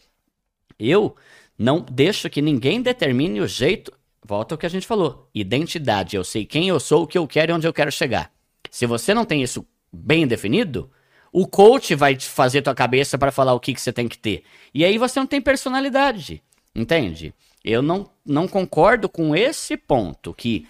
Eu 0.80 1.16
não 1.58 1.80
deixo 1.80 2.30
que 2.30 2.42
ninguém 2.42 2.82
determine 2.82 3.42
o 3.42 3.48
jeito. 3.48 3.92
Volta 4.24 4.54
ao 4.54 4.60
que 4.60 4.66
a 4.66 4.70
gente 4.70 4.86
falou. 4.86 5.30
Identidade. 5.34 6.16
Eu 6.16 6.24
sei 6.24 6.46
quem 6.46 6.68
eu 6.68 6.80
sou, 6.80 7.04
o 7.04 7.08
que 7.08 7.18
eu 7.18 7.28
quero 7.28 7.52
e 7.52 7.56
onde 7.56 7.68
eu 7.68 7.74
quero 7.74 7.92
chegar. 7.92 8.32
Se 8.70 8.86
você 8.86 9.14
não 9.14 9.26
tem 9.26 9.42
isso 9.42 9.66
bem 9.92 10.28
definido, 10.28 10.92
o 11.32 11.48
coach 11.48 11.96
vai 11.96 12.16
te 12.16 12.28
fazer 12.28 12.62
tua 12.62 12.76
cabeça 12.76 13.18
para 13.18 13.32
falar 13.32 13.54
o 13.54 13.60
que, 13.60 13.74
que 13.74 13.82
você 13.82 13.92
tem 13.92 14.08
que 14.08 14.18
ter. 14.18 14.44
E 14.74 14.86
aí 14.86 14.98
você 14.98 15.20
não 15.20 15.28
tem 15.28 15.42
personalidade. 15.42 16.44
Entende? 16.76 17.34
Eu 17.64 17.82
não, 17.82 18.10
não 18.26 18.48
concordo 18.48 19.10
com 19.10 19.36
esse 19.36 19.76
ponto 19.76 20.34
que 20.34 20.68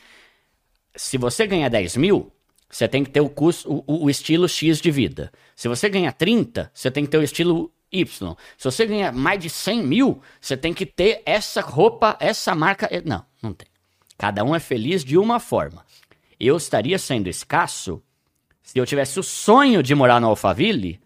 se 0.95 1.17
você 1.17 1.45
ganha 1.45 1.69
10 1.69 1.97
mil, 1.97 2.31
você 2.69 2.87
tem 2.87 3.03
que 3.03 3.09
ter 3.09 3.21
o, 3.21 3.31
o, 3.65 4.05
o 4.05 4.09
estilo 4.09 4.47
X 4.47 4.79
de 4.79 4.91
vida. 4.91 5.31
Se 5.55 5.67
você 5.67 5.89
ganha 5.89 6.11
30, 6.11 6.71
você 6.73 6.89
tem 6.89 7.05
que 7.05 7.11
ter 7.11 7.17
o 7.17 7.23
estilo 7.23 7.71
Y. 7.99 8.35
Se 8.57 8.63
você 8.63 8.85
ganha 8.85 9.11
mais 9.11 9.39
de 9.39 9.49
100 9.49 9.83
mil, 9.83 10.21
você 10.39 10.55
tem 10.55 10.73
que 10.73 10.85
ter 10.85 11.21
essa 11.25 11.61
roupa, 11.61 12.17
essa 12.19 12.53
marca. 12.55 12.89
Não, 13.05 13.25
não 13.41 13.53
tem. 13.53 13.67
Cada 14.17 14.43
um 14.43 14.55
é 14.55 14.59
feliz 14.59 15.03
de 15.03 15.17
uma 15.17 15.39
forma. 15.39 15.85
Eu 16.39 16.57
estaria 16.57 16.97
sendo 16.97 17.27
escasso 17.27 18.01
se 18.63 18.77
eu 18.77 18.85
tivesse 18.85 19.19
o 19.19 19.23
sonho 19.23 19.81
de 19.81 19.95
morar 19.95 20.19
no 20.19 20.27
Alphaville 20.27 20.99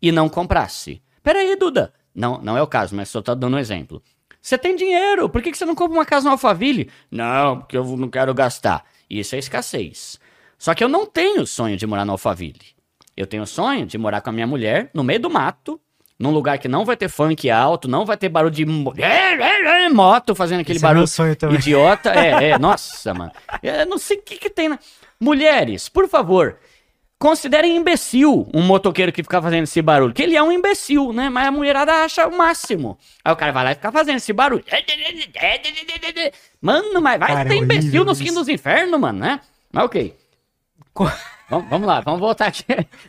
e 0.00 0.10
não 0.10 0.28
comprasse. 0.28 1.02
Peraí, 1.22 1.56
Duda. 1.56 1.92
Não, 2.14 2.40
não 2.40 2.56
é 2.56 2.62
o 2.62 2.66
caso, 2.66 2.94
mas 2.94 3.08
só 3.08 3.20
tô 3.20 3.34
dando 3.34 3.56
um 3.56 3.58
exemplo. 3.58 4.02
Você 4.40 4.58
tem 4.58 4.76
dinheiro, 4.76 5.28
por 5.28 5.40
que 5.40 5.50
que 5.50 5.56
você 5.56 5.64
não 5.64 5.74
compra 5.74 5.96
uma 5.96 6.04
casa 6.04 6.26
no 6.26 6.32
Alphaville? 6.32 6.90
Não, 7.10 7.60
porque 7.60 7.76
eu 7.76 7.96
não 7.96 8.10
quero 8.10 8.34
gastar. 8.34 8.84
Isso 9.08 9.34
é 9.34 9.38
escassez. 9.38 10.20
Só 10.58 10.74
que 10.74 10.84
eu 10.84 10.88
não 10.88 11.06
tenho 11.06 11.46
sonho 11.46 11.76
de 11.76 11.86
morar 11.86 12.04
no 12.04 12.12
Alphaville. 12.12 12.74
Eu 13.16 13.26
tenho 13.26 13.46
sonho 13.46 13.86
de 13.86 13.96
morar 13.96 14.20
com 14.20 14.30
a 14.30 14.32
minha 14.32 14.46
mulher 14.46 14.90
no 14.92 15.04
meio 15.04 15.20
do 15.20 15.30
mato, 15.30 15.80
num 16.18 16.30
lugar 16.30 16.58
que 16.58 16.68
não 16.68 16.84
vai 16.84 16.96
ter 16.96 17.08
funk 17.08 17.50
alto, 17.50 17.88
não 17.88 18.04
vai 18.06 18.16
ter 18.16 18.28
barulho 18.28 18.54
de 18.54 18.64
mo- 18.64 18.94
moto 19.92 20.34
fazendo 20.34 20.60
aquele 20.60 20.76
Esse 20.76 20.84
é 20.84 20.88
barulho 20.88 21.36
também. 21.36 21.56
idiota. 21.58 22.10
É, 22.14 22.50
é, 22.50 22.58
nossa, 22.60 23.12
mano. 23.14 23.32
Eu 23.62 23.86
não 23.86 23.98
sei 23.98 24.18
o 24.18 24.22
que 24.22 24.36
que 24.36 24.48
tem 24.50 24.68
na... 24.68 24.78
Mulheres, 25.18 25.88
por 25.88 26.08
favor, 26.08 26.58
considerem 27.18 27.76
imbecil 27.76 28.48
um 28.54 28.62
motoqueiro 28.62 29.10
que 29.12 29.22
fica 29.22 29.40
fazendo 29.40 29.64
esse 29.64 29.80
barulho. 29.82 30.12
Que 30.12 30.22
ele 30.22 30.36
é 30.36 30.42
um 30.42 30.52
imbecil, 30.52 31.12
né? 31.12 31.28
Mas 31.30 31.48
a 31.48 31.50
mulherada 31.50 31.92
acha 32.04 32.26
o 32.26 32.36
máximo. 32.36 32.98
Aí 33.24 33.32
o 33.32 33.36
cara 33.36 33.52
vai 33.52 33.64
lá 33.64 33.72
e 33.72 33.74
fica 33.74 33.90
fazendo 33.90 34.16
esse 34.16 34.32
barulho. 34.32 34.64
Mano, 36.60 37.00
mas 37.00 37.18
vai 37.18 37.28
Cara, 37.34 37.48
ter 37.48 37.54
é 37.54 37.58
imbecil 37.58 38.04
nos 38.04 38.18
quintos 38.18 38.34
dos 38.34 38.48
infernos, 38.48 38.98
mano, 39.00 39.18
né? 39.18 39.40
Mas 39.72 39.84
ok. 39.84 40.16
Vamos, 41.50 41.68
vamos 41.68 41.86
lá, 41.86 42.00
vamos 42.00 42.20
voltar 42.20 42.46
aqui, 42.46 42.64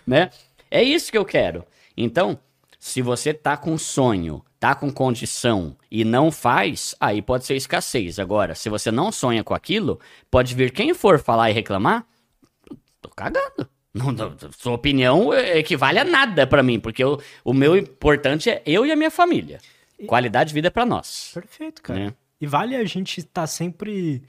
né? 0.05 0.29
É 0.69 0.81
isso 0.83 1.11
que 1.11 1.17
eu 1.17 1.25
quero. 1.25 1.63
Então, 1.95 2.37
se 2.87 3.01
você 3.01 3.33
tá 3.33 3.57
com 3.57 3.75
sonho, 3.79 4.45
tá 4.59 4.75
com 4.75 4.91
condição 4.91 5.75
e 5.89 6.05
não 6.05 6.31
faz, 6.31 6.93
aí 6.99 7.19
pode 7.19 7.43
ser 7.43 7.55
escassez. 7.55 8.19
Agora, 8.19 8.53
se 8.53 8.69
você 8.69 8.91
não 8.91 9.11
sonha 9.11 9.43
com 9.43 9.55
aquilo, 9.55 9.99
pode 10.29 10.53
vir 10.53 10.71
quem 10.71 10.93
for 10.93 11.17
falar 11.17 11.49
e 11.49 11.53
reclamar, 11.53 12.05
tô 13.01 13.09
cagando. 13.09 13.67
Não, 13.91 14.11
não, 14.11 14.35
sua 14.55 14.73
opinião 14.73 15.33
equivale 15.33 15.97
a 15.97 16.03
nada 16.03 16.45
pra 16.45 16.61
mim, 16.61 16.79
porque 16.79 17.03
eu- 17.03 17.19
o 17.43 17.53
meu 17.55 17.75
importante 17.75 18.51
é 18.51 18.61
eu 18.67 18.85
e 18.85 18.91
a 18.91 18.95
minha 18.95 19.09
família. 19.09 19.59
Qualidade 20.05 20.49
de 20.49 20.53
vida 20.53 20.67
é 20.67 20.69
pra 20.71 20.85
nós. 20.85 21.31
Perfeito, 21.33 21.81
cara. 21.81 21.99
Né? 21.99 22.13
E 22.39 22.45
vale 22.45 22.75
a 22.75 22.85
gente 22.85 23.19
estar 23.19 23.47
sempre 23.47 24.21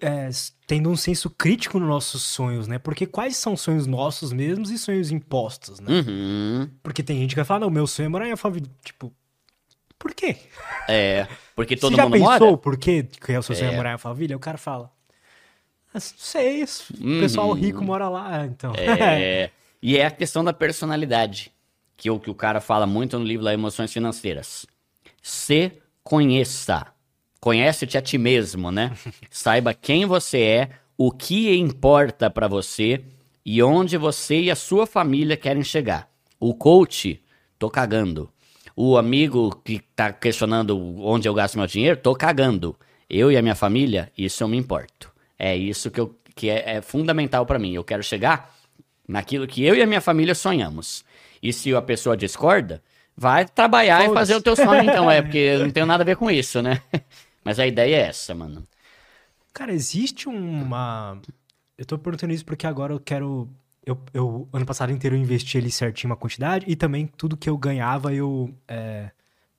é, 0.00 0.28
tendo 0.66 0.90
um 0.90 0.96
senso 0.96 1.28
crítico 1.30 1.78
nos 1.78 1.88
nossos 1.88 2.22
sonhos, 2.22 2.66
né? 2.66 2.78
Porque 2.78 3.06
quais 3.06 3.36
são 3.36 3.56
sonhos 3.56 3.86
nossos 3.86 4.32
mesmos 4.32 4.70
e 4.70 4.78
sonhos 4.78 5.10
impostos, 5.10 5.78
né? 5.80 5.92
Uhum. 5.92 6.70
Porque 6.82 7.02
tem 7.02 7.18
gente 7.18 7.30
que 7.30 7.36
vai 7.36 7.44
falar, 7.44 7.60
não, 7.60 7.70
meu 7.70 7.86
sonho 7.86 8.06
é 8.06 8.08
morar 8.08 8.26
em 8.26 8.32
Alphaville. 8.32 8.70
Tipo, 8.84 9.12
por 9.98 10.12
quê? 10.14 10.36
É, 10.88 11.28
porque 11.54 11.76
todo 11.76 11.90
Você 11.92 11.96
já 11.96 12.04
mundo 12.04 12.12
pensou 12.14 12.28
mora. 12.46 12.56
por 12.58 12.76
quê 12.76 13.02
que 13.04 13.32
é 13.32 13.38
o 13.38 13.42
seu 13.42 13.54
sonho 13.54 13.70
é 13.70 13.74
É. 13.74 13.76
morar 13.76 13.90
em 13.90 13.92
Alphaville? 13.92 14.32
Aí 14.32 14.36
o 14.36 14.40
cara 14.40 14.58
fala, 14.58 14.90
"Ah, 15.88 15.94
não 15.94 16.00
sei, 16.00 16.62
isso. 16.62 16.92
o 16.98 17.04
Uhum. 17.06 17.20
pessoal 17.20 17.52
rico 17.52 17.84
mora 17.84 18.08
lá, 18.08 18.40
ah, 18.40 18.46
então. 18.46 18.72
É, 18.76 19.50
E 19.84 19.96
é 19.98 20.06
a 20.06 20.10
questão 20.12 20.44
da 20.44 20.52
personalidade, 20.52 21.52
que 21.96 22.08
é 22.08 22.12
o 22.12 22.18
que 22.20 22.30
o 22.30 22.34
cara 22.36 22.60
fala 22.60 22.86
muito 22.86 23.18
no 23.18 23.24
livro 23.24 23.44
lá, 23.44 23.52
Emoções 23.52 23.92
Financeiras. 23.92 24.64
Se 25.20 25.72
conheça. 26.04 26.86
Conhece-te 27.42 27.98
a 27.98 28.00
ti 28.00 28.18
mesmo, 28.18 28.70
né? 28.70 28.92
Saiba 29.28 29.74
quem 29.74 30.06
você 30.06 30.38
é, 30.38 30.70
o 30.96 31.10
que 31.10 31.52
importa 31.56 32.30
para 32.30 32.46
você 32.46 33.02
e 33.44 33.60
onde 33.60 33.96
você 33.96 34.42
e 34.42 34.48
a 34.48 34.54
sua 34.54 34.86
família 34.86 35.36
querem 35.36 35.64
chegar. 35.64 36.08
O 36.38 36.54
coach, 36.54 37.20
tô 37.58 37.68
cagando. 37.68 38.30
O 38.76 38.96
amigo 38.96 39.60
que 39.64 39.80
tá 39.80 40.12
questionando 40.12 40.78
onde 41.00 41.28
eu 41.28 41.34
gasto 41.34 41.58
meu 41.58 41.66
dinheiro, 41.66 41.96
tô 41.96 42.14
cagando. 42.14 42.76
Eu 43.10 43.32
e 43.32 43.36
a 43.36 43.42
minha 43.42 43.56
família, 43.56 44.12
isso 44.16 44.44
eu 44.44 44.46
me 44.46 44.56
importo. 44.56 45.10
É 45.36 45.56
isso 45.56 45.90
que, 45.90 46.00
eu, 46.00 46.16
que 46.36 46.48
é, 46.48 46.76
é 46.76 46.80
fundamental 46.80 47.44
para 47.44 47.58
mim. 47.58 47.74
Eu 47.74 47.82
quero 47.82 48.04
chegar 48.04 48.54
naquilo 49.08 49.48
que 49.48 49.64
eu 49.64 49.74
e 49.74 49.82
a 49.82 49.86
minha 49.86 50.00
família 50.00 50.36
sonhamos. 50.36 51.04
E 51.42 51.52
se 51.52 51.74
a 51.74 51.82
pessoa 51.82 52.16
discorda, 52.16 52.80
vai 53.16 53.44
trabalhar 53.44 54.08
e 54.08 54.14
fazer 54.14 54.36
o 54.36 54.40
teu 54.40 54.54
sonho, 54.54 54.84
então, 54.84 55.10
é, 55.10 55.20
porque 55.20 55.58
não 55.58 55.70
tem 55.70 55.84
nada 55.84 56.04
a 56.04 56.06
ver 56.06 56.16
com 56.16 56.30
isso, 56.30 56.62
né? 56.62 56.80
Mas 57.44 57.58
a 57.58 57.66
ideia 57.66 57.96
é 57.96 58.08
essa, 58.08 58.34
mano. 58.34 58.66
Cara, 59.52 59.72
existe 59.72 60.28
uma. 60.28 61.20
Eu 61.76 61.84
tô 61.84 61.98
perguntando 61.98 62.32
isso 62.32 62.44
porque 62.44 62.66
agora 62.66 62.92
eu 62.92 63.00
quero. 63.00 63.48
Eu, 63.84 64.00
eu 64.14 64.48
ano 64.52 64.64
passado 64.64 64.92
inteiro 64.92 65.16
eu 65.16 65.20
investi 65.20 65.58
ali 65.58 65.70
certinho 65.70 66.10
uma 66.10 66.16
quantidade 66.16 66.64
e 66.68 66.76
também 66.76 67.06
tudo 67.06 67.36
que 67.36 67.50
eu 67.50 67.58
ganhava 67.58 68.14
eu. 68.14 68.54
É, 68.68 69.10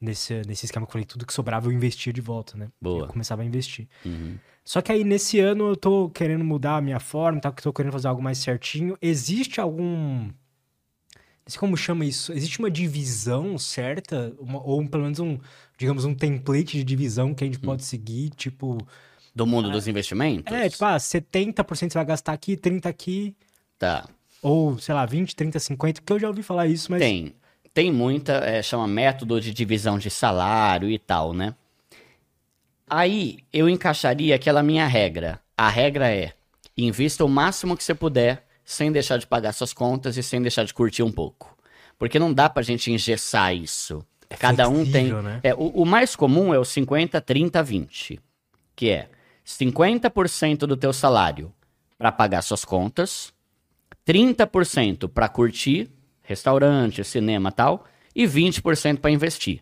nesse, 0.03 0.41
nesse 0.45 0.65
esquema 0.65 0.85
que 0.85 0.89
eu 0.89 0.93
falei, 0.93 1.05
tudo 1.05 1.25
que 1.25 1.33
sobrava 1.33 1.67
eu 1.67 1.71
investia 1.71 2.11
de 2.11 2.21
volta, 2.21 2.57
né? 2.57 2.67
Boa. 2.81 3.05
Eu 3.05 3.07
começava 3.07 3.41
a 3.41 3.45
investir. 3.45 3.87
Uhum. 4.05 4.37
Só 4.65 4.81
que 4.81 4.91
aí 4.91 5.03
nesse 5.03 5.39
ano 5.39 5.69
eu 5.69 5.75
tô 5.75 6.09
querendo 6.09 6.43
mudar 6.43 6.77
a 6.77 6.81
minha 6.81 6.99
forma, 6.99 7.39
tá? 7.39 7.51
Que 7.51 7.61
tô 7.61 7.71
querendo 7.73 7.91
fazer 7.91 8.07
algo 8.07 8.21
mais 8.21 8.37
certinho. 8.37 8.97
Existe 9.01 9.59
algum. 9.59 10.25
Não 10.25 11.47
sei 11.47 11.59
como 11.59 11.75
chama 11.75 12.05
isso. 12.05 12.31
Existe 12.33 12.59
uma 12.59 12.71
divisão 12.71 13.57
certa? 13.57 14.33
Uma, 14.39 14.61
ou 14.61 14.85
pelo 14.87 15.03
menos 15.03 15.19
um, 15.19 15.37
digamos, 15.77 16.05
um 16.05 16.13
template 16.13 16.77
de 16.77 16.83
divisão 16.83 17.33
que 17.33 17.43
a 17.43 17.47
gente 17.47 17.57
Hum. 17.59 17.61
pode 17.65 17.83
seguir, 17.83 18.29
tipo. 18.31 18.77
Do 19.35 19.47
mundo 19.47 19.71
dos 19.71 19.87
investimentos? 19.87 20.53
É, 20.53 20.69
tipo, 20.69 20.85
ah, 20.85 20.99
70% 20.99 21.91
você 21.91 21.97
vai 21.97 22.05
gastar 22.05 22.33
aqui, 22.33 22.55
30% 22.55 22.85
aqui. 22.87 23.35
Tá. 23.79 24.07
Ou, 24.41 24.77
sei 24.77 24.93
lá, 24.93 25.05
20, 25.05 25.35
30, 25.35 25.57
50, 25.59 26.01
porque 26.01 26.13
eu 26.13 26.19
já 26.19 26.27
ouvi 26.27 26.43
falar 26.43 26.67
isso, 26.67 26.91
mas. 26.91 26.99
Tem. 27.01 27.33
Tem 27.73 27.91
muita, 27.91 28.33
é, 28.33 28.61
chama 28.61 28.87
método 28.87 29.41
de 29.41 29.51
divisão 29.51 29.97
de 29.97 30.09
salário 30.11 30.87
e 30.89 30.99
tal, 30.99 31.33
né? 31.33 31.55
Aí 32.87 33.39
eu 33.51 33.67
encaixaria 33.67 34.35
aquela 34.35 34.61
minha 34.61 34.85
regra. 34.85 35.39
A 35.57 35.69
regra 35.69 36.11
é: 36.13 36.33
invista 36.77 37.25
o 37.25 37.29
máximo 37.29 37.75
que 37.75 37.83
você 37.83 37.95
puder, 37.95 38.45
sem 38.63 38.91
deixar 38.91 39.17
de 39.17 39.25
pagar 39.25 39.53
suas 39.53 39.73
contas 39.73 40.17
e 40.17 40.23
sem 40.23 40.41
deixar 40.41 40.63
de 40.65 40.73
curtir 40.73 41.01
um 41.03 41.11
pouco. 41.11 41.57
Porque 41.97 42.19
não 42.19 42.33
dá 42.33 42.49
pra 42.49 42.61
gente 42.61 42.91
engessar 42.91 43.55
isso. 43.55 44.05
É 44.33 44.37
Cada 44.37 44.67
um 44.67 44.83
tem. 44.83 44.91
flexível, 44.91 45.21
né? 45.21 45.39
É, 45.43 45.53
o, 45.53 45.67
o 45.67 45.85
mais 45.85 46.15
comum 46.15 46.53
é 46.53 46.57
o 46.57 46.65
50, 46.65 47.21
30, 47.21 47.61
20. 47.61 48.19
Que 48.75 48.89
é 48.89 49.09
50% 49.45 50.59
do 50.59 50.75
teu 50.75 50.91
salário 50.91 51.53
para 51.97 52.11
pagar 52.11 52.41
suas 52.41 52.65
contas, 52.65 53.31
30% 54.07 55.07
para 55.07 55.29
curtir, 55.29 55.91
restaurante, 56.23 57.03
cinema 57.03 57.51
tal, 57.51 57.85
e 58.15 58.25
20% 58.25 58.97
para 58.97 59.11
investir. 59.11 59.61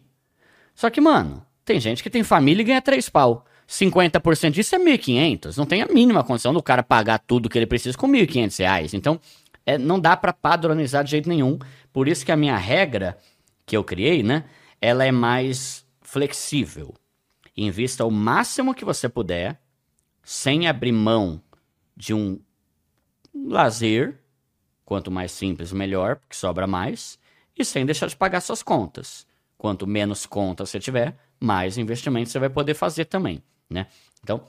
Só 0.74 0.90
que, 0.90 1.02
mano, 1.02 1.46
tem 1.66 1.80
gente 1.80 2.02
que 2.02 2.10
tem 2.10 2.24
família 2.24 2.62
e 2.62 2.66
ganha 2.66 2.82
3 2.82 3.10
pau. 3.10 3.46
50% 3.68 4.52
disso 4.52 4.76
é 4.76 4.80
1.500. 4.80 5.58
Não 5.58 5.66
tem 5.66 5.82
a 5.82 5.88
mínima 5.88 6.24
condição 6.24 6.54
do 6.54 6.64
cara 6.64 6.82
pagar 6.82 7.20
tudo 7.20 7.50
que 7.50 7.58
ele 7.58 7.66
precisa 7.66 7.98
com 7.98 8.08
1.500 8.08 8.60
reais. 8.60 8.94
Então, 8.94 9.20
é, 9.66 9.78
não 9.78 10.00
dá 10.00 10.16
para 10.16 10.32
padronizar 10.34 11.04
de 11.04 11.12
jeito 11.12 11.28
nenhum. 11.30 11.60
Por 11.92 12.08
isso 12.08 12.26
que 12.26 12.32
a 12.32 12.38
minha 12.38 12.58
regra 12.58 13.18
que 13.66 13.76
eu 13.76 13.84
criei, 13.84 14.24
né? 14.24 14.46
Ela 14.82 15.06
é 15.06 15.12
mais 15.12 15.86
flexível. 16.02 16.94
Invista 17.56 18.04
o 18.04 18.12
máximo 18.12 18.74
que 18.74 18.84
você 18.84 19.08
puder, 19.08 19.62
sem 20.24 20.68
abrir 20.68 20.92
mão 20.92 21.42
de 21.96 22.14
um 22.14 22.40
lazer, 23.34 24.20
quanto 24.84 25.12
mais 25.12 25.32
simples, 25.32 25.72
melhor, 25.72 26.16
porque 26.18 26.36
sobra 26.36 26.66
mais, 26.66 27.20
e 27.58 27.64
sem 27.64 27.86
deixar 27.86 28.08
de 28.08 28.16
pagar 28.16 28.42
suas 28.42 28.64
contas. 28.64 29.28
Quanto 29.58 29.86
menos 29.86 30.26
contas 30.26 30.70
você 30.70 30.80
tiver, 30.80 31.16
mais 31.40 31.78
investimentos 31.78 32.32
você 32.32 32.40
vai 32.40 32.50
poder 32.50 32.74
fazer 32.74 33.06
também, 33.06 33.44
né? 33.70 33.88
Então, 34.24 34.48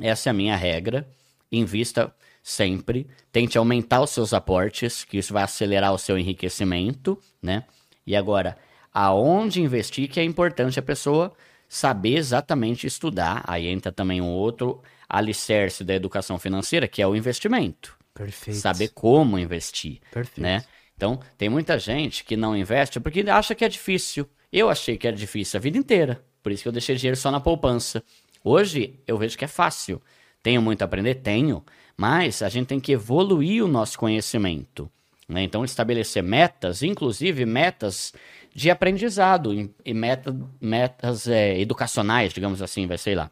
essa 0.00 0.28
é 0.28 0.30
a 0.30 0.34
minha 0.34 0.56
regra. 0.56 1.08
Invista 1.50 2.14
sempre, 2.42 3.06
tente 3.30 3.56
aumentar 3.56 4.02
os 4.02 4.10
seus 4.10 4.34
aportes, 4.34 5.04
que 5.04 5.18
isso 5.18 5.32
vai 5.32 5.42
acelerar 5.42 5.92
o 5.92 5.98
seu 5.98 6.18
enriquecimento, 6.18 7.18
né? 7.40 7.64
E 8.06 8.16
agora, 8.16 8.58
aonde 8.92 9.62
investir 9.62 10.08
que 10.08 10.20
é 10.20 10.24
importante 10.24 10.78
a 10.78 10.82
pessoa 10.82 11.32
saber 11.68 12.16
exatamente 12.16 12.86
estudar. 12.86 13.42
Aí 13.46 13.66
entra 13.66 13.90
também 13.90 14.20
um 14.20 14.28
outro 14.28 14.82
alicerce 15.08 15.82
da 15.84 15.94
educação 15.94 16.38
financeira, 16.38 16.86
que 16.86 17.00
é 17.00 17.06
o 17.06 17.16
investimento. 17.16 17.96
Perfeito. 18.14 18.58
Saber 18.58 18.88
como 18.88 19.38
investir, 19.38 20.00
Perfeito. 20.10 20.40
né? 20.40 20.64
Então, 20.96 21.18
tem 21.36 21.48
muita 21.48 21.78
gente 21.78 22.24
que 22.24 22.36
não 22.36 22.56
investe 22.56 23.00
porque 23.00 23.20
acha 23.28 23.54
que 23.54 23.64
é 23.64 23.68
difícil. 23.68 24.28
Eu 24.52 24.68
achei 24.68 24.96
que 24.96 25.06
era 25.06 25.16
difícil 25.16 25.58
a 25.58 25.60
vida 25.60 25.78
inteira. 25.78 26.22
Por 26.42 26.52
isso 26.52 26.62
que 26.62 26.68
eu 26.68 26.72
deixei 26.72 26.94
dinheiro 26.94 27.16
só 27.16 27.30
na 27.30 27.40
poupança. 27.40 28.02
Hoje, 28.44 29.00
eu 29.06 29.16
vejo 29.16 29.38
que 29.38 29.44
é 29.44 29.48
fácil. 29.48 30.00
Tenho 30.42 30.60
muito 30.60 30.82
a 30.82 30.84
aprender? 30.84 31.16
Tenho. 31.16 31.64
Mas 31.96 32.42
a 32.42 32.48
gente 32.48 32.66
tem 32.66 32.80
que 32.80 32.92
evoluir 32.92 33.64
o 33.64 33.68
nosso 33.68 33.98
conhecimento. 33.98 34.90
Né? 35.28 35.42
Então, 35.42 35.64
estabelecer 35.64 36.22
metas, 36.22 36.82
inclusive 36.82 37.46
metas 37.46 38.12
de 38.54 38.70
aprendizado 38.70 39.52
e 39.84 39.94
meta, 39.94 40.36
metas 40.60 41.26
é, 41.26 41.58
educacionais, 41.58 42.32
digamos 42.32 42.60
assim, 42.60 42.86
vai 42.86 42.98
sei 42.98 43.14
lá. 43.14 43.30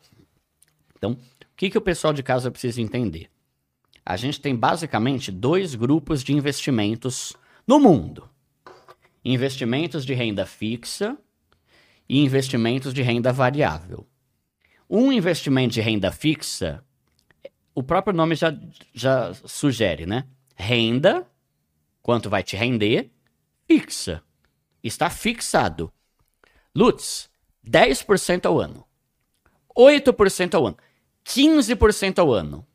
Então, 0.97 1.13
o 1.13 1.19
que, 1.57 1.71
que 1.71 1.79
o 1.79 1.83
pessoal 1.83 2.13
de 2.13 2.23
casa 2.23 2.51
precisa 2.51 2.81
entender? 2.81 3.29
A 4.05 4.17
gente 4.17 4.41
tem 4.41 4.57
basicamente 4.57 5.31
dois 5.31 5.75
grupos 5.75 6.25
de 6.25 6.33
investimentos 6.33 7.37
no 7.67 7.79
mundo: 7.79 8.29
investimentos 9.25 10.05
de 10.05 10.15
renda 10.15 10.47
fixa 10.47 11.19
e 12.09 12.21
investimentos 12.25 12.95
de 12.95 13.03
renda 13.03 13.33
variável. 13.33 14.07
Um 14.89 15.13
investimento 15.13 15.75
de 15.75 15.81
renda 15.81 16.11
fixa, 16.11 16.83
o 17.75 17.83
próprio 17.83 18.13
nome 18.13 18.35
já, 18.35 18.53
já 18.93 19.33
sugere, 19.45 20.07
né? 20.07 20.25
Renda, 20.57 21.27
quanto 22.03 22.29
vai 22.29 22.43
te 22.43 22.57
render, 22.57 23.11
fixa. 23.69 24.23
Está 24.83 25.11
fixado. 25.11 25.93
Lutz, 26.75 27.29
10% 27.69 28.47
ao 28.47 28.59
ano, 28.59 28.85
8% 29.77 30.55
ao 30.55 30.67
ano, 30.67 30.77
15% 31.25 32.19
ao 32.19 32.33
ano. 32.33 32.67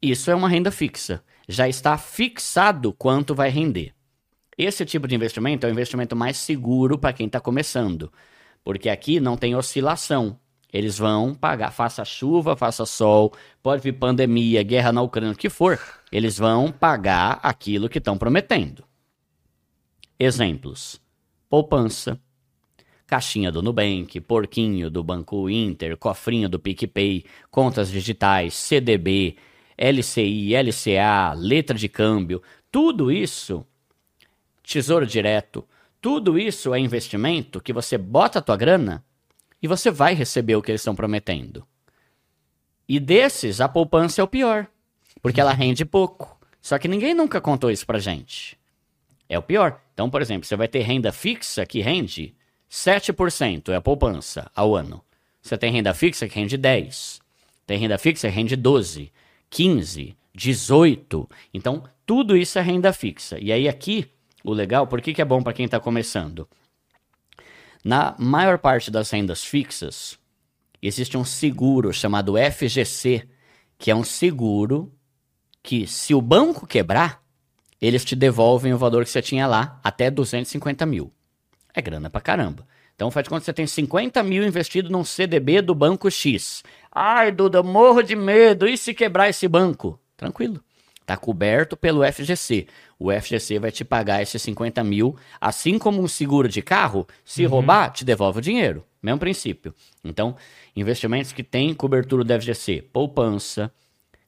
Isso 0.00 0.30
é 0.30 0.34
uma 0.34 0.48
renda 0.48 0.70
fixa. 0.70 1.22
Já 1.48 1.68
está 1.68 1.96
fixado 1.98 2.92
quanto 2.92 3.34
vai 3.34 3.50
render. 3.50 3.94
Esse 4.56 4.84
tipo 4.84 5.08
de 5.08 5.14
investimento 5.14 5.66
é 5.66 5.68
o 5.68 5.72
investimento 5.72 6.14
mais 6.14 6.36
seguro 6.36 6.98
para 6.98 7.12
quem 7.12 7.26
está 7.26 7.40
começando, 7.40 8.12
porque 8.62 8.88
aqui 8.88 9.18
não 9.18 9.36
tem 9.36 9.54
oscilação. 9.54 10.38
Eles 10.72 10.96
vão 10.96 11.34
pagar, 11.34 11.70
faça 11.70 12.04
chuva, 12.04 12.56
faça 12.56 12.86
sol, 12.86 13.32
pode 13.62 13.82
vir 13.82 13.92
pandemia, 13.92 14.62
guerra 14.62 14.92
na 14.92 15.02
Ucrânia, 15.02 15.34
o 15.34 15.36
que 15.36 15.50
for, 15.50 15.78
eles 16.10 16.38
vão 16.38 16.72
pagar 16.72 17.38
aquilo 17.42 17.88
que 17.88 17.98
estão 17.98 18.16
prometendo. 18.16 18.84
Exemplos: 20.18 21.01
poupança, 21.52 22.18
caixinha 23.06 23.52
do 23.52 23.60
Nubank, 23.60 24.18
porquinho 24.22 24.88
do 24.88 25.04
Banco 25.04 25.50
Inter, 25.50 25.98
cofrinho 25.98 26.48
do 26.48 26.58
PicPay, 26.58 27.26
contas 27.50 27.90
digitais, 27.90 28.54
CDB, 28.54 29.36
LCI, 29.76 30.54
LCA, 30.56 31.34
letra 31.36 31.76
de 31.76 31.90
câmbio, 31.90 32.42
tudo 32.70 33.12
isso, 33.12 33.66
tesouro 34.62 35.06
direto, 35.06 35.62
tudo 36.00 36.38
isso 36.38 36.72
é 36.72 36.78
investimento 36.78 37.60
que 37.60 37.70
você 37.70 37.98
bota 37.98 38.38
a 38.38 38.42
tua 38.42 38.56
grana 38.56 39.04
e 39.60 39.68
você 39.68 39.90
vai 39.90 40.14
receber 40.14 40.56
o 40.56 40.62
que 40.62 40.70
eles 40.70 40.80
estão 40.80 40.94
prometendo. 40.94 41.66
E 42.88 42.98
desses, 42.98 43.60
a 43.60 43.68
poupança 43.68 44.22
é 44.22 44.24
o 44.24 44.26
pior, 44.26 44.66
porque 45.20 45.38
ela 45.38 45.52
rende 45.52 45.84
pouco. 45.84 46.40
Só 46.62 46.78
que 46.78 46.88
ninguém 46.88 47.12
nunca 47.12 47.42
contou 47.42 47.70
isso 47.70 47.86
pra 47.86 47.98
gente. 47.98 48.58
É 49.32 49.38
o 49.38 49.42
pior. 49.42 49.80
Então, 49.94 50.10
por 50.10 50.20
exemplo, 50.20 50.46
você 50.46 50.54
vai 50.54 50.68
ter 50.68 50.80
renda 50.80 51.10
fixa 51.10 51.64
que 51.64 51.80
rende 51.80 52.34
7% 52.70 53.70
é 53.70 53.76
a 53.76 53.80
poupança 53.80 54.50
ao 54.54 54.76
ano. 54.76 55.02
Você 55.40 55.56
tem 55.56 55.72
renda 55.72 55.94
fixa 55.94 56.28
que 56.28 56.34
rende 56.34 56.58
10. 56.58 57.18
Tem 57.66 57.78
renda 57.78 57.96
fixa 57.96 58.28
que 58.28 58.34
rende 58.34 58.54
12, 58.54 59.10
15, 59.48 60.14
18. 60.34 61.30
Então, 61.54 61.82
tudo 62.04 62.36
isso 62.36 62.58
é 62.58 62.62
renda 62.62 62.92
fixa. 62.92 63.38
E 63.40 63.50
aí 63.50 63.66
aqui, 63.66 64.06
o 64.44 64.52
legal, 64.52 64.86
por 64.86 65.00
que, 65.00 65.14
que 65.14 65.22
é 65.22 65.24
bom 65.24 65.42
para 65.42 65.54
quem 65.54 65.64
está 65.64 65.80
começando? 65.80 66.46
Na 67.82 68.14
maior 68.18 68.58
parte 68.58 68.90
das 68.90 69.10
rendas 69.10 69.42
fixas, 69.42 70.18
existe 70.82 71.16
um 71.16 71.24
seguro 71.24 71.90
chamado 71.90 72.34
FGC, 72.36 73.26
que 73.78 73.90
é 73.90 73.96
um 73.96 74.04
seguro 74.04 74.92
que, 75.62 75.86
se 75.86 76.14
o 76.14 76.20
banco 76.20 76.66
quebrar, 76.66 77.21
eles 77.82 78.04
te 78.04 78.14
devolvem 78.14 78.72
o 78.72 78.78
valor 78.78 79.04
que 79.04 79.10
você 79.10 79.20
tinha 79.20 79.44
lá, 79.44 79.80
até 79.82 80.08
250 80.08 80.86
mil. 80.86 81.12
É 81.74 81.82
grana 81.82 82.08
pra 82.08 82.20
caramba. 82.20 82.64
Então 82.94 83.10
faz 83.10 83.24
de 83.24 83.30
conta 83.30 83.40
que 83.40 83.46
você 83.46 83.52
tem 83.52 83.66
50 83.66 84.22
mil 84.22 84.46
investido 84.46 84.88
num 84.88 85.02
CDB 85.02 85.60
do 85.60 85.74
banco 85.74 86.08
X. 86.08 86.62
Ai, 86.92 87.32
Duda, 87.32 87.60
morro 87.60 88.00
de 88.00 88.14
medo. 88.14 88.68
E 88.68 88.78
se 88.78 88.94
quebrar 88.94 89.28
esse 89.28 89.48
banco? 89.48 89.98
Tranquilo. 90.16 90.62
Tá 91.04 91.16
coberto 91.16 91.76
pelo 91.76 92.04
FGC. 92.04 92.68
O 92.96 93.10
FGC 93.10 93.58
vai 93.58 93.72
te 93.72 93.84
pagar 93.84 94.22
esses 94.22 94.40
50 94.40 94.84
mil, 94.84 95.16
assim 95.40 95.76
como 95.76 96.00
um 96.00 96.06
seguro 96.06 96.48
de 96.48 96.62
carro. 96.62 97.04
Se 97.24 97.44
uhum. 97.44 97.50
roubar, 97.50 97.90
te 97.90 98.04
devolve 98.04 98.38
o 98.38 98.42
dinheiro. 98.42 98.84
Mesmo 99.02 99.18
princípio. 99.18 99.74
Então, 100.04 100.36
investimentos 100.76 101.32
que 101.32 101.42
têm 101.42 101.74
cobertura 101.74 102.22
do 102.22 102.40
FGC, 102.40 102.82
poupança, 102.92 103.72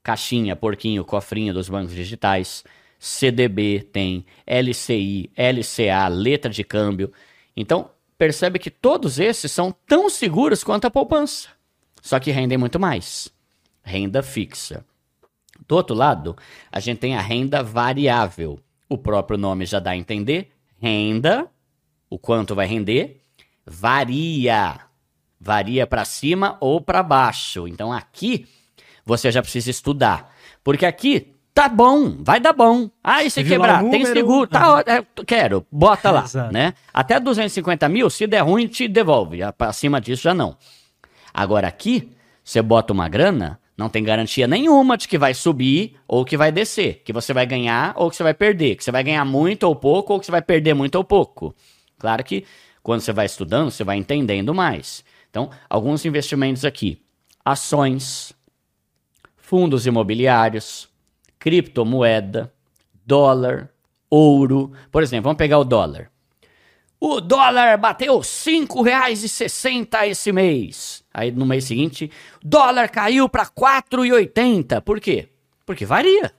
caixinha, 0.03 0.57
porquinho, 0.57 1.05
cofrinho 1.05 1.55
dos 1.55 1.69
bancos 1.69 1.95
digitais, 1.95 2.65
CDB 3.05 3.87
tem, 3.93 4.25
LCI, 4.47 5.31
LCA, 5.37 6.09
letra 6.09 6.51
de 6.51 6.65
câmbio. 6.65 7.13
Então, 7.55 7.91
percebe 8.17 8.59
que 8.59 8.71
todos 8.71 9.19
esses 9.19 9.53
são 9.53 9.77
tão 9.87 10.09
seguros 10.09 10.65
quanto 10.65 10.87
a 10.87 10.91
poupança, 10.91 11.51
só 12.01 12.19
que 12.19 12.31
rendem 12.31 12.57
muito 12.57 12.81
mais. 12.81 13.29
Renda 13.83 14.23
fixa. 14.23 14.87
Do 15.69 15.77
outro 15.77 15.95
lado, 15.95 16.35
a 16.73 16.81
gente 16.81 16.97
tem 16.97 17.15
a 17.15 17.21
renda 17.21 17.63
variável. 17.63 18.59
O 18.89 18.97
próprio 18.97 19.37
nome 19.37 19.67
já 19.67 19.79
dá 19.79 19.91
a 19.91 19.97
entender. 19.97 20.53
Renda, 20.81 21.47
o 22.09 22.19
quanto 22.19 22.55
vai 22.55 22.67
render, 22.67 23.21
varia. 23.67 24.81
Varia 25.39 25.87
para 25.87 26.07
cima 26.07 26.57
ou 26.59 26.81
para 26.81 27.03
baixo. 27.03 27.69
Então 27.69 27.93
aqui 27.93 28.47
você 29.05 29.31
já 29.31 29.43
precisa 29.43 29.71
estudar. 29.71 30.35
Porque 30.63 30.87
aqui 30.87 31.34
tá 31.55 31.69
bom, 31.69 32.17
vai 32.19 32.41
dar 32.41 32.53
bom. 32.53 32.91
Ah, 33.03 33.23
e 33.23 33.31
se 33.31 33.45
quebrar, 33.45 33.83
número, 33.83 34.05
tem 34.05 34.13
seguro, 34.13 34.47
tá, 34.49 34.83
é, 34.85 35.05
quero, 35.25 35.65
bota 35.71 36.11
lá, 36.11 36.25
né? 36.53 36.75
Até 36.93 37.21
250 37.21 37.89
mil, 37.89 38.11
se 38.11 38.27
der 38.27 38.41
ruim, 38.41 38.67
te 38.67 38.89
devolve. 38.89 39.39
Acima 39.61 40.01
disso 40.01 40.25
já 40.25 40.35
não. 40.35 40.57
Agora 41.33 41.69
aqui, 41.69 42.11
você 42.43 42.61
bota 42.61 42.93
uma 42.93 43.09
grana, 43.09 43.61
não 43.77 43.89
tem 43.89 44.03
garantia 44.03 44.49
nenhuma 44.49 44.97
de 44.97 45.07
que 45.07 45.17
vai 45.17 45.33
subir 45.33 45.97
ou 46.09 46.25
que 46.25 46.37
vai 46.37 46.51
descer, 46.51 47.03
que 47.05 47.13
você 47.13 47.33
vai 47.33 47.47
ganhar 47.47 47.93
ou 47.97 48.11
que 48.11 48.17
você 48.17 48.23
vai 48.25 48.35
perder, 48.35 48.75
que 48.75 48.85
você 48.85 48.91
vai 48.91 49.05
ganhar 49.05 49.25
muito 49.25 49.63
ou 49.63 49.77
pouco 49.77 50.13
ou 50.13 50.21
que 50.21 50.27
você 50.27 50.33
vai 50.33 50.43
perder 50.43 50.75
muito 50.75 50.97
ou 50.97 51.05
pouco. 51.05 51.55
Claro 51.99 52.23
que 52.25 52.45
quando 52.83 53.01
você 53.01 53.13
vai 53.13 53.27
estudando, 53.27 53.71
você 53.71 53.85
vai 53.85 53.97
entendendo 53.97 54.53
mais. 54.53 55.05
Então, 55.31 55.51
alguns 55.71 56.05
investimentos 56.05 56.65
aqui: 56.65 57.01
ações, 57.45 58.33
fundos 59.37 59.87
imobiliários, 59.87 60.89
criptomoeda, 61.45 62.51
dólar, 63.05 63.69
ouro. 64.09 64.73
Por 64.91 65.03
exemplo, 65.03 65.25
vamos 65.25 65.37
pegar 65.37 65.59
o 65.59 65.65
dólar. 65.65 66.11
O 66.99 67.21
dólar 67.21 67.77
bateu 67.77 68.17
R$ 68.17 68.25
5,60 68.25 70.09
esse 70.09 70.33
mês. 70.33 71.05
Aí 71.13 71.31
no 71.31 71.45
mês 71.45 71.65
seguinte, 71.65 72.11
dólar 72.43 72.89
caiu 72.89 73.29
para 73.29 73.45
4,80. 73.45 74.81
Por 74.81 74.99
quê? 74.99 75.29
Porque 75.67 75.85
varia. 75.85 76.33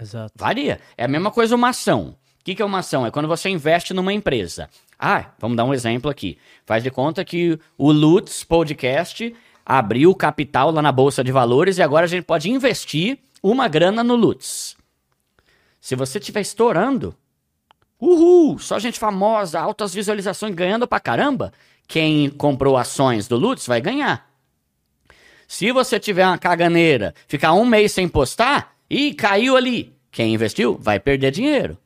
Exato. 0.00 0.32
Varia. 0.36 0.78
É 0.96 1.06
a 1.06 1.08
mesma 1.08 1.32
coisa 1.32 1.56
uma 1.56 1.70
ação. 1.70 2.16
O 2.40 2.44
que, 2.44 2.54
que 2.54 2.62
é 2.62 2.64
uma 2.64 2.78
ação? 2.78 3.04
É 3.04 3.10
quando 3.10 3.26
você 3.26 3.48
investe 3.48 3.92
numa 3.92 4.12
empresa. 4.12 4.70
Ah, 4.96 5.32
vamos 5.40 5.56
dar 5.56 5.64
um 5.64 5.74
exemplo 5.74 6.08
aqui. 6.08 6.38
Faz 6.64 6.84
de 6.84 6.90
conta 6.90 7.24
que 7.24 7.58
o 7.76 7.90
Lutz 7.90 8.44
Podcast 8.44 9.34
abriu 9.66 10.14
capital 10.14 10.70
lá 10.70 10.80
na 10.80 10.92
Bolsa 10.92 11.24
de 11.24 11.32
Valores 11.32 11.78
e 11.78 11.82
agora 11.82 12.04
a 12.04 12.08
gente 12.08 12.22
pode 12.22 12.48
investir 12.48 13.18
uma 13.42 13.68
grana 13.68 14.04
no 14.04 14.14
Lutz. 14.14 14.76
Se 15.80 15.96
você 15.96 16.18
estiver 16.18 16.40
estourando, 16.40 17.16
Uhul! 18.02 18.58
Só 18.58 18.80
gente 18.80 18.98
famosa, 18.98 19.60
altas 19.60 19.94
visualizações 19.94 20.52
ganhando 20.56 20.88
pra 20.88 20.98
caramba. 20.98 21.52
Quem 21.86 22.28
comprou 22.30 22.76
ações 22.76 23.28
do 23.28 23.36
Lutz 23.36 23.64
vai 23.64 23.80
ganhar. 23.80 24.28
Se 25.46 25.70
você 25.70 26.00
tiver 26.00 26.26
uma 26.26 26.36
caganeira, 26.36 27.14
ficar 27.28 27.52
um 27.52 27.64
mês 27.64 27.92
sem 27.92 28.08
postar 28.08 28.74
e 28.90 29.14
caiu 29.14 29.56
ali, 29.56 29.94
quem 30.10 30.34
investiu 30.34 30.76
vai 30.80 30.98
perder 30.98 31.30
dinheiro. 31.30 31.78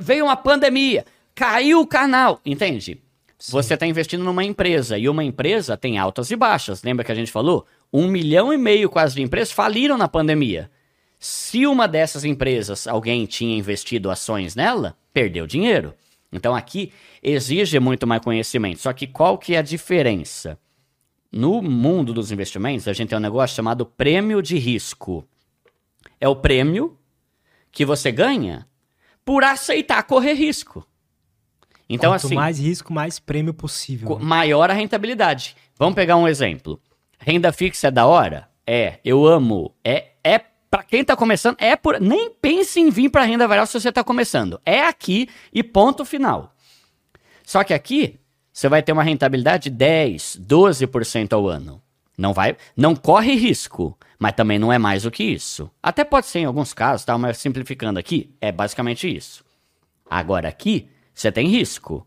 Veio 0.00 0.24
uma 0.24 0.36
pandemia, 0.36 1.04
caiu 1.34 1.80
o 1.80 1.86
canal, 1.86 2.40
entende? 2.46 2.98
Sim. 3.38 3.52
Você 3.52 3.74
está 3.74 3.86
investindo 3.86 4.24
numa 4.24 4.44
empresa 4.44 4.96
e 4.96 5.06
uma 5.10 5.22
empresa 5.22 5.76
tem 5.76 5.98
altas 5.98 6.30
e 6.30 6.36
baixas. 6.36 6.82
Lembra 6.82 7.04
que 7.04 7.12
a 7.12 7.14
gente 7.14 7.30
falou? 7.30 7.66
Um 7.92 8.08
milhão 8.08 8.50
e 8.50 8.56
meio 8.56 8.88
quase 8.88 9.14
de 9.14 9.20
empresas 9.20 9.52
faliram 9.52 9.98
na 9.98 10.08
pandemia. 10.08 10.70
Se 11.26 11.66
uma 11.66 11.88
dessas 11.88 12.22
empresas 12.22 12.86
alguém 12.86 13.24
tinha 13.24 13.56
investido 13.56 14.10
ações 14.10 14.54
nela, 14.54 14.94
perdeu 15.10 15.46
dinheiro. 15.46 15.94
Então 16.30 16.54
aqui 16.54 16.92
exige 17.22 17.80
muito 17.80 18.06
mais 18.06 18.20
conhecimento. 18.20 18.80
Só 18.80 18.92
que 18.92 19.06
qual 19.06 19.38
que 19.38 19.54
é 19.54 19.58
a 19.58 19.62
diferença? 19.62 20.58
No 21.32 21.62
mundo 21.62 22.12
dos 22.12 22.30
investimentos, 22.30 22.86
a 22.86 22.92
gente 22.92 23.08
tem 23.08 23.16
um 23.16 23.22
negócio 23.22 23.56
chamado 23.56 23.86
prêmio 23.86 24.42
de 24.42 24.58
risco. 24.58 25.26
É 26.20 26.28
o 26.28 26.36
prêmio 26.36 26.98
que 27.72 27.86
você 27.86 28.12
ganha 28.12 28.68
por 29.24 29.44
aceitar 29.44 30.02
correr 30.02 30.34
risco. 30.34 30.86
Então, 31.88 32.12
Quanto 32.12 32.26
assim. 32.26 32.34
mais 32.34 32.58
risco, 32.58 32.92
mais 32.92 33.18
prêmio 33.18 33.54
possível. 33.54 34.18
Né? 34.18 34.24
Maior 34.26 34.68
a 34.68 34.74
rentabilidade. 34.74 35.56
Vamos 35.78 35.94
pegar 35.94 36.16
um 36.16 36.28
exemplo. 36.28 36.78
Renda 37.18 37.50
fixa 37.50 37.88
é 37.88 37.90
da 37.90 38.04
hora? 38.06 38.46
É. 38.66 38.98
Eu 39.02 39.24
amo. 39.26 39.74
É, 39.82 39.96
é 39.96 40.13
para 40.74 40.82
quem 40.82 41.04
tá 41.04 41.14
começando, 41.14 41.54
é 41.60 41.76
por. 41.76 42.00
Nem 42.00 42.28
pense 42.28 42.80
em 42.80 42.90
vir 42.90 43.08
para 43.08 43.22
renda 43.22 43.46
variável 43.46 43.68
se 43.68 43.80
você 43.80 43.92
tá 43.92 44.02
começando. 44.02 44.60
É 44.66 44.80
aqui 44.80 45.28
e 45.52 45.62
ponto 45.62 46.04
final. 46.04 46.52
Só 47.44 47.62
que 47.62 47.72
aqui 47.72 48.18
você 48.52 48.68
vai 48.68 48.82
ter 48.82 48.90
uma 48.90 49.04
rentabilidade 49.04 49.70
de 49.70 49.76
10, 49.76 50.40
12% 50.44 51.32
ao 51.32 51.46
ano. 51.46 51.80
Não 52.18 52.32
vai, 52.32 52.56
não 52.76 52.96
corre 52.96 53.36
risco, 53.36 53.96
mas 54.18 54.32
também 54.32 54.58
não 54.58 54.72
é 54.72 54.76
mais 54.76 55.04
do 55.04 55.12
que 55.12 55.22
isso. 55.22 55.70
Até 55.80 56.02
pode 56.02 56.26
ser 56.26 56.40
em 56.40 56.44
alguns 56.44 56.72
casos, 56.72 57.06
tá? 57.06 57.16
Mas 57.16 57.38
simplificando 57.38 58.00
aqui, 58.00 58.34
é 58.40 58.50
basicamente 58.50 59.08
isso. 59.08 59.44
Agora 60.10 60.48
aqui, 60.48 60.88
você 61.14 61.30
tem 61.30 61.46
risco. 61.46 62.04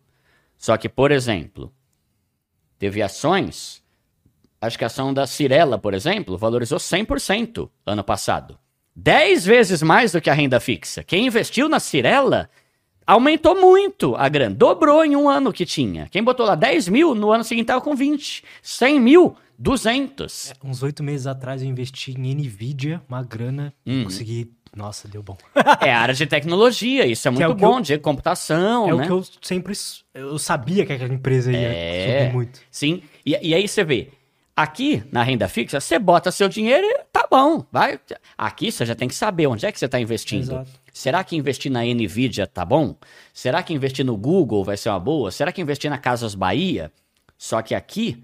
Só 0.58 0.76
que, 0.76 0.90
por 0.90 1.12
exemplo, 1.12 1.72
teve 2.78 3.02
ações 3.02 3.82
acho 4.62 4.78
que 4.78 4.84
a 4.84 4.88
ação 4.88 5.14
da 5.14 5.28
Cirela, 5.28 5.78
por 5.78 5.94
exemplo, 5.94 6.38
valorizou 6.38 6.78
100% 6.78 7.70
ano 7.86 8.04
passado. 8.04 8.58
10 8.96 9.46
vezes 9.46 9.84
mais 9.84 10.12
do 10.12 10.20
que 10.22 10.30
a 10.30 10.34
renda 10.34 10.60
fixa. 10.60 11.04
Quem 11.04 11.28
investiu 11.28 11.70
na 11.70 11.80
Cirela 11.80 12.50
aumentou 13.06 13.60
muito 13.60 14.16
a 14.16 14.28
grana, 14.28 14.56
dobrou 14.56 15.06
em 15.06 15.16
um 15.16 15.30
ano 15.30 15.54
que 15.54 15.66
tinha. 15.66 16.08
Quem 16.10 16.24
botou 16.24 16.46
lá 16.46 16.56
10 16.56 16.90
mil, 16.90 17.16
no 17.16 17.32
ano 17.32 17.44
seguinte 17.44 17.66
estava 17.66 17.80
com 17.80 17.96
20. 17.96 18.44
100 18.62 19.00
mil, 19.00 19.36
200. 19.58 20.52
É, 20.52 20.54
uns 20.68 20.84
oito 20.84 21.04
meses 21.04 21.28
atrás 21.28 21.62
eu 21.62 21.70
investi 21.70 22.12
em 22.12 22.36
NVIDIA, 22.36 23.02
uma 23.08 23.24
grana, 23.24 23.74
hum. 23.86 24.04
consegui 24.04 24.52
nossa, 24.76 25.08
deu 25.08 25.24
bom. 25.24 25.38
é 25.82 25.92
área 25.92 26.14
de 26.14 26.28
tecnologia, 26.28 27.06
isso 27.06 27.28
é 27.28 27.32
muito 27.32 27.52
é 27.52 27.56
bom, 27.56 27.78
eu, 27.78 27.82
de 27.82 27.98
computação, 27.98 28.88
é 28.88 28.94
né? 28.94 29.02
É 29.02 29.04
o 29.04 29.08
que 29.08 29.12
eu 29.12 29.26
sempre... 29.42 29.74
Eu 30.14 30.38
sabia 30.38 30.86
que 30.86 30.94
aquela 30.94 31.14
empresa 31.14 31.52
ia 31.52 31.58
é, 31.58 32.20
subir 32.20 32.34
muito. 32.34 32.60
Sim, 32.70 33.02
e, 33.26 33.38
e 33.42 33.56
aí 33.56 33.68
você 33.68 33.84
vê, 33.84 34.10
Aqui, 34.58 35.04
na 35.12 35.22
renda 35.22 35.48
fixa, 35.48 35.80
você 35.80 36.00
bota 36.00 36.32
seu 36.32 36.50
dinheiro 36.50 36.84
e 36.84 37.04
tá 37.14 37.28
bom. 37.30 37.64
Vai. 37.72 38.00
Aqui 38.36 38.72
você 38.72 38.88
já 38.88 38.96
tem 38.96 39.08
que 39.08 39.14
saber 39.14 39.46
onde 39.46 39.68
é 39.68 39.72
que 39.72 39.78
você 39.78 39.86
está 39.86 40.00
investindo. 40.00 40.54
Exato. 40.54 40.72
Será 40.92 41.24
que 41.24 41.36
investir 41.36 41.72
na 41.72 41.84
Nvidia 41.84 42.48
tá 42.48 42.66
bom? 42.66 42.96
Será 43.32 43.62
que 43.62 43.72
investir 43.72 44.04
no 44.04 44.18
Google 44.18 44.64
vai 44.64 44.76
ser 44.76 44.90
uma 44.90 45.00
boa? 45.00 45.30
Será 45.30 45.52
que 45.52 45.62
investir 45.62 45.92
na 45.92 46.00
Casas 46.00 46.34
Bahia? 46.34 46.92
Só 47.38 47.62
que 47.62 47.76
aqui 47.76 48.24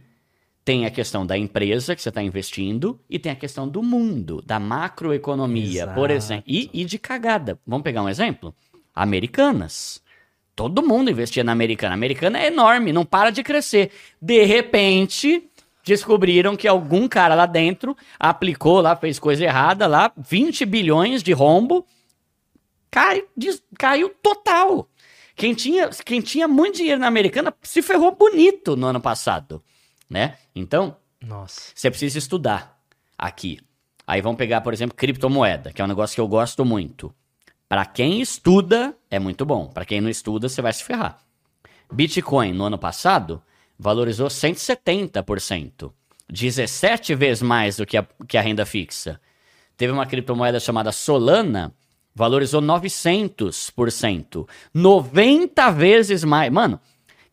tem 0.65 0.87
a 0.87 0.89
questão 0.89 1.23
da 1.23 1.37
empresa 1.37 1.95
que 1.95 2.01
você 2.01 2.09
está 2.09 2.23
investindo 2.23 2.99
e 3.07 3.19
tem 3.19 3.31
a 3.31 3.35
questão 3.35 3.69
do 3.69 3.83
mundo, 3.83 4.41
da 4.43 4.59
macroeconomia, 4.59 5.83
Exato. 5.83 5.93
por 5.93 6.09
exemplo. 6.09 6.45
E, 6.47 6.67
e 6.73 6.83
de 6.83 6.97
cagada. 6.97 7.59
Vamos 7.67 7.83
pegar 7.83 8.01
um 8.01 8.09
exemplo? 8.09 8.55
Americanas. 8.95 10.01
Todo 10.55 10.81
mundo 10.81 11.11
investia 11.11 11.43
na 11.43 11.51
Americana. 11.51 11.93
A 11.93 11.95
Americana 11.95 12.39
é 12.39 12.47
enorme, 12.47 12.91
não 12.91 13.05
para 13.05 13.29
de 13.29 13.43
crescer. 13.43 13.91
De 14.19 14.43
repente, 14.45 15.47
descobriram 15.83 16.55
que 16.55 16.67
algum 16.67 17.07
cara 17.07 17.35
lá 17.35 17.45
dentro 17.45 17.95
aplicou 18.19 18.79
lá, 18.81 18.95
fez 18.95 19.19
coisa 19.19 19.43
errada 19.43 19.85
lá, 19.85 20.11
20 20.17 20.65
bilhões 20.65 21.21
de 21.21 21.33
rombo, 21.33 21.85
cai, 22.89 23.23
des, 23.35 23.61
caiu 23.77 24.09
total. 24.21 24.87
Quem 25.35 25.53
tinha, 25.53 25.89
quem 25.89 26.21
tinha 26.21 26.47
muito 26.47 26.77
dinheiro 26.77 27.01
na 27.01 27.07
americana 27.07 27.53
se 27.61 27.81
ferrou 27.81 28.15
bonito 28.15 28.75
no 28.75 28.87
ano 28.87 29.01
passado, 29.01 29.61
né? 30.09 30.37
Então, 30.55 30.95
você 31.75 31.89
precisa 31.89 32.17
estudar 32.17 32.79
aqui. 33.17 33.59
Aí 34.05 34.21
vamos 34.21 34.37
pegar, 34.37 34.61
por 34.61 34.73
exemplo, 34.73 34.95
criptomoeda, 34.95 35.71
que 35.73 35.81
é 35.81 35.85
um 35.85 35.87
negócio 35.87 36.15
que 36.15 36.21
eu 36.21 36.27
gosto 36.27 36.63
muito. 36.63 37.13
Para 37.67 37.85
quem 37.85 38.21
estuda, 38.21 38.95
é 39.09 39.17
muito 39.17 39.45
bom. 39.45 39.67
Para 39.67 39.85
quem 39.85 39.99
não 39.99 40.09
estuda, 40.09 40.47
você 40.47 40.61
vai 40.61 40.71
se 40.71 40.83
ferrar. 40.83 41.17
Bitcoin 41.91 42.53
no 42.53 42.65
ano 42.65 42.77
passado 42.77 43.41
valorizou 43.77 44.27
170%. 44.27 45.91
17 46.29 47.15
vezes 47.15 47.41
mais 47.43 47.77
do 47.77 47.85
que 47.85 47.97
a, 47.97 48.05
que 48.27 48.37
a 48.37 48.41
renda 48.41 48.65
fixa. 48.65 49.19
Teve 49.75 49.91
uma 49.91 50.05
criptomoeda 50.05 50.59
chamada 50.59 50.91
Solana, 50.91 51.73
Valorizou 52.15 52.61
900%. 52.61 54.47
90 54.73 55.71
vezes 55.71 56.23
mais. 56.23 56.51
Mano, 56.51 56.79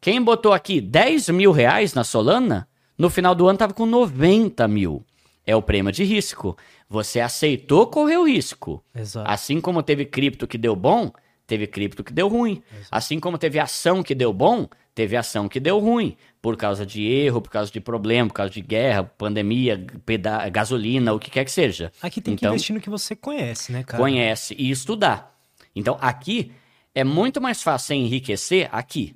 quem 0.01 0.23
botou 0.23 0.53
aqui 0.53 0.81
10 0.81 1.29
mil 1.31 1.53
reais 1.53 1.93
na 1.93 2.03
Solana, 2.03 2.67
no 2.97 3.11
final 3.11 3.35
do 3.35 3.47
ano 3.47 3.59
tava 3.59 3.75
com 3.75 3.85
90 3.85 4.67
mil. 4.69 5.05
É 5.47 5.55
o 5.55 5.63
prêmio 5.63 5.93
de 5.93 6.05
risco. 6.05 6.57
Você 6.89 7.21
aceitou 7.21 7.87
correr 7.89 8.17
o 8.17 8.27
risco. 8.27 8.83
Exato. 8.95 9.31
Assim 9.31 9.61
como 9.61 9.83
teve 9.83 10.07
cripto 10.07 10.47
que 10.47 10.57
deu 10.57 10.75
bom, 10.75 11.13
teve 11.51 11.67
cripto 11.67 12.05
que 12.05 12.13
deu 12.13 12.29
ruim. 12.29 12.63
Assim 12.91 13.19
como 13.19 13.37
teve 13.37 13.59
ação 13.59 14.03
que 14.03 14.15
deu 14.15 14.33
bom, 14.33 14.69
teve 14.95 15.17
ação 15.17 15.49
que 15.49 15.59
deu 15.59 15.79
ruim. 15.79 16.17
Por 16.41 16.57
causa 16.57 16.87
de 16.87 17.03
erro, 17.07 17.43
por 17.43 17.51
causa 17.51 17.71
de 17.73 17.81
problema, 17.81 18.29
por 18.29 18.35
causa 18.35 18.53
de 18.53 18.61
guerra, 18.61 19.03
pandemia, 19.05 19.85
peda- 20.07 20.49
gasolina, 20.49 21.13
o 21.13 21.19
que 21.19 21.31
quer 21.31 21.45
que 21.45 21.51
seja. 21.51 21.91
Aqui 22.01 22.21
tem 22.21 22.37
que 22.37 22.45
Então, 22.45 22.53
investir 22.55 22.75
no 22.75 22.81
que 22.81 22.89
você 22.89 23.15
conhece, 23.17 23.73
né, 23.73 23.83
cara? 23.83 24.03
conhece 24.03 24.55
e 24.59 24.71
estudar. 24.71 25.37
Então, 25.75 25.99
aqui 26.01 26.53
é 26.95 27.05
muito 27.05 27.41
mais 27.41 27.63
fácil 27.63 27.89
você 27.89 27.95
enriquecer 27.95 28.69
aqui. 28.73 29.15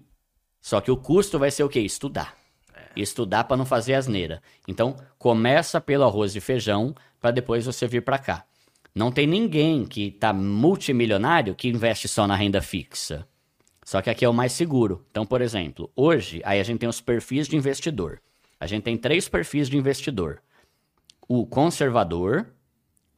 Só 0.60 0.80
que 0.80 0.90
o 0.90 0.96
custo 0.96 1.38
vai 1.38 1.50
ser 1.50 1.62
o 1.64 1.68
quê? 1.68 1.80
Estudar. 1.80 2.36
Estudar 2.96 3.44
para 3.44 3.56
não 3.56 3.64
fazer 3.66 3.94
asneira. 3.94 4.40
Então, 4.68 4.96
começa 5.18 5.80
pelo 5.80 6.04
arroz 6.04 6.36
e 6.36 6.40
feijão 6.40 6.94
para 7.20 7.30
depois 7.30 7.64
você 7.66 7.86
vir 7.86 8.02
para 8.02 8.18
cá. 8.18 8.44
Não 8.94 9.10
tem 9.10 9.26
ninguém 9.26 9.84
que 9.84 10.12
tá 10.12 10.32
multimilionário 10.32 11.54
que 11.56 11.68
investe 11.68 12.06
só 12.06 12.28
na 12.28 12.36
renda 12.36 12.62
fixa. 12.62 13.26
Só 13.84 14.00
que 14.00 14.08
aqui 14.08 14.24
é 14.24 14.28
o 14.28 14.32
mais 14.32 14.52
seguro. 14.52 15.04
Então, 15.10 15.26
por 15.26 15.42
exemplo, 15.42 15.90
hoje 15.96 16.40
aí 16.44 16.60
a 16.60 16.62
gente 16.62 16.78
tem 16.78 16.88
os 16.88 17.00
perfis 17.00 17.48
de 17.48 17.56
investidor. 17.56 18.20
A 18.60 18.66
gente 18.68 18.84
tem 18.84 18.96
três 18.96 19.28
perfis 19.28 19.68
de 19.68 19.76
investidor: 19.76 20.40
o 21.28 21.44
conservador, 21.44 22.46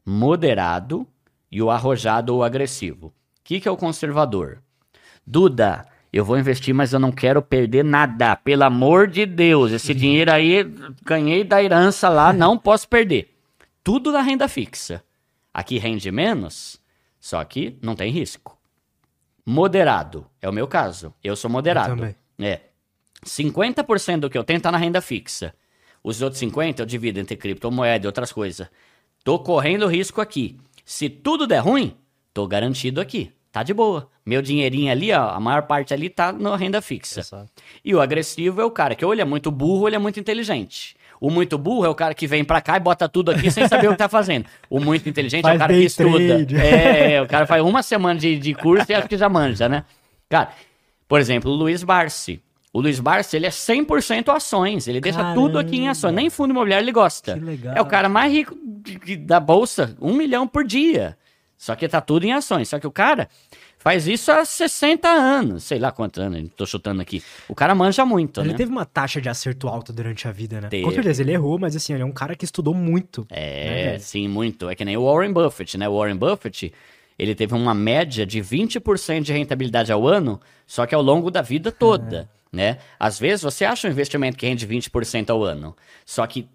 moderado 0.04 1.06
e 1.52 1.60
o 1.60 1.70
arrojado 1.70 2.34
ou 2.34 2.42
agressivo. 2.42 3.08
O 3.08 3.12
que, 3.44 3.60
que 3.60 3.68
é 3.68 3.70
o 3.70 3.76
conservador? 3.76 4.62
Duda, 5.26 5.86
eu 6.10 6.24
vou 6.24 6.38
investir, 6.38 6.74
mas 6.74 6.94
eu 6.94 6.98
não 6.98 7.12
quero 7.12 7.42
perder 7.42 7.84
nada. 7.84 8.34
Pelo 8.34 8.64
amor 8.64 9.06
de 9.08 9.26
Deus, 9.26 9.72
esse 9.72 9.92
dinheiro 9.92 10.32
aí 10.32 10.64
ganhei 11.04 11.44
da 11.44 11.62
herança 11.62 12.08
lá, 12.08 12.32
não 12.32 12.56
posso 12.56 12.88
perder. 12.88 13.36
Tudo 13.84 14.10
na 14.10 14.22
renda 14.22 14.48
fixa. 14.48 15.04
Aqui 15.56 15.78
rende 15.78 16.12
menos, 16.12 16.78
só 17.18 17.42
que 17.42 17.78
não 17.80 17.96
tem 17.96 18.12
risco. 18.12 18.58
Moderado, 19.42 20.26
é 20.42 20.46
o 20.46 20.52
meu 20.52 20.68
caso. 20.68 21.14
Eu 21.24 21.34
sou 21.34 21.50
moderado. 21.50 21.92
Eu 21.92 21.96
também. 21.96 22.16
É. 22.38 22.60
50% 23.24 24.20
do 24.20 24.28
que 24.28 24.36
eu 24.36 24.44
tenho 24.44 24.60
tá 24.60 24.70
na 24.70 24.76
renda 24.76 25.00
fixa. 25.00 25.54
Os 26.04 26.20
outros 26.20 26.42
50% 26.42 26.80
eu 26.80 26.84
divido 26.84 27.18
entre 27.20 27.38
criptomoeda 27.38 28.04
e 28.04 28.06
outras 28.06 28.30
coisas. 28.30 28.68
Tô 29.24 29.38
correndo 29.38 29.86
risco 29.86 30.20
aqui. 30.20 30.58
Se 30.84 31.08
tudo 31.08 31.46
der 31.46 31.60
ruim, 31.60 31.96
tô 32.34 32.46
garantido 32.46 33.00
aqui. 33.00 33.32
Tá 33.50 33.62
de 33.62 33.72
boa. 33.72 34.10
Meu 34.26 34.42
dinheirinho 34.42 34.92
ali, 34.92 35.10
ó, 35.10 35.30
a 35.30 35.40
maior 35.40 35.62
parte 35.62 35.94
ali 35.94 36.10
tá 36.10 36.34
na 36.34 36.54
renda 36.54 36.82
fixa. 36.82 37.20
Exato. 37.20 37.50
E 37.82 37.94
o 37.94 38.00
agressivo 38.02 38.60
é 38.60 38.64
o 38.66 38.70
cara 38.70 38.94
que 38.94 39.02
ou 39.02 39.10
ele 39.10 39.22
é 39.22 39.24
muito 39.24 39.50
burro 39.50 39.80
ou 39.80 39.88
ele 39.88 39.96
é 39.96 39.98
muito 39.98 40.20
inteligente. 40.20 40.98
O 41.20 41.30
muito 41.30 41.56
burro 41.56 41.84
é 41.86 41.88
o 41.88 41.94
cara 41.94 42.14
que 42.14 42.26
vem 42.26 42.44
pra 42.44 42.60
cá 42.60 42.76
e 42.76 42.80
bota 42.80 43.08
tudo 43.08 43.30
aqui 43.30 43.50
sem 43.50 43.66
saber 43.68 43.88
o 43.88 43.92
que 43.92 43.98
tá 43.98 44.08
fazendo. 44.08 44.46
O 44.68 44.78
muito 44.80 45.08
inteligente 45.08 45.40
é 45.44 45.48
Faz 45.48 45.56
o 45.56 45.58
cara 45.58 45.72
que 45.72 45.84
estuda. 45.84 46.46
É, 46.62 47.12
é, 47.14 47.22
o 47.22 47.26
cara 47.26 47.46
faz 47.46 47.62
uma 47.62 47.82
semana 47.82 48.18
de, 48.18 48.38
de 48.38 48.54
curso 48.54 48.86
e 48.90 48.94
acho 48.94 49.08
que 49.08 49.16
já 49.16 49.28
manja, 49.28 49.68
né? 49.68 49.84
Cara, 50.28 50.50
por 51.08 51.20
exemplo, 51.20 51.50
o 51.50 51.54
Luiz 51.54 51.82
Barsi. 51.82 52.42
O 52.72 52.80
Luiz 52.80 53.00
Barsi, 53.00 53.36
ele 53.36 53.46
é 53.46 53.50
100% 53.50 54.28
ações. 54.34 54.86
Ele 54.86 55.00
deixa 55.00 55.32
tudo 55.34 55.58
aqui 55.58 55.76
em 55.78 55.88
ações. 55.88 56.12
Nem 56.14 56.28
fundo 56.28 56.50
imobiliário 56.50 56.84
ele 56.84 56.92
gosta. 56.92 57.32
Que 57.34 57.40
legal. 57.40 57.74
É 57.74 57.80
o 57.80 57.86
cara 57.86 58.08
mais 58.08 58.30
rico 58.30 58.54
de- 58.82 58.98
de- 58.98 59.16
da 59.16 59.40
bolsa. 59.40 59.96
Um 60.00 60.12
milhão 60.14 60.46
por 60.46 60.62
dia. 60.64 61.16
Só 61.56 61.74
que 61.74 61.88
tá 61.88 62.02
tudo 62.02 62.24
em 62.26 62.32
ações. 62.34 62.68
Só 62.68 62.78
que 62.78 62.86
o 62.86 62.90
cara 62.90 63.28
faz 63.78 64.06
isso 64.06 64.30
há 64.32 64.44
60 64.44 65.08
anos. 65.08 65.64
Sei 65.64 65.78
lá 65.78 65.92
quantos 65.92 66.20
anos, 66.22 66.50
tô 66.56 66.66
chutando 66.66 67.00
aqui. 67.02 67.22
O 67.48 67.54
cara 67.54 67.74
manja 67.74 68.04
muito, 68.04 68.40
Ele 68.40 68.50
né? 68.50 68.54
teve 68.56 68.70
uma 68.70 68.84
taxa 68.84 69.20
de 69.20 69.28
acerto 69.28 69.68
alta 69.68 69.92
durante 69.92 70.26
a 70.26 70.32
vida, 70.32 70.60
né? 70.60 70.68
Teve. 70.68 70.82
Com 70.84 70.90
certeza, 70.90 71.22
ele 71.22 71.32
errou, 71.32 71.58
mas 71.58 71.76
assim, 71.76 71.92
ele 71.92 72.02
é 72.02 72.06
um 72.06 72.12
cara 72.12 72.34
que 72.34 72.44
estudou 72.44 72.74
muito. 72.74 73.26
É, 73.30 73.92
né? 73.92 73.98
sim, 73.98 74.28
muito. 74.28 74.68
É 74.68 74.74
que 74.74 74.84
nem 74.84 74.96
o 74.96 75.04
Warren 75.04 75.32
Buffett, 75.32 75.76
né? 75.78 75.88
O 75.88 75.96
Warren 75.98 76.16
Buffett, 76.16 76.72
ele 77.18 77.34
teve 77.34 77.54
uma 77.54 77.74
média 77.74 78.26
de 78.26 78.40
20% 78.40 79.22
de 79.22 79.32
rentabilidade 79.32 79.90
ao 79.92 80.06
ano, 80.06 80.40
só 80.66 80.84
que 80.86 80.94
ao 80.94 81.02
longo 81.02 81.30
da 81.30 81.42
vida 81.42 81.70
toda, 81.72 82.28
né? 82.52 82.78
Às 82.98 83.18
vezes 83.18 83.42
você 83.42 83.64
acha 83.64 83.86
um 83.88 83.90
investimento 83.90 84.36
que 84.36 84.46
rende 84.46 84.66
20% 84.66 85.30
ao 85.30 85.42
ano, 85.44 85.76
só 86.04 86.26
que 86.26 86.48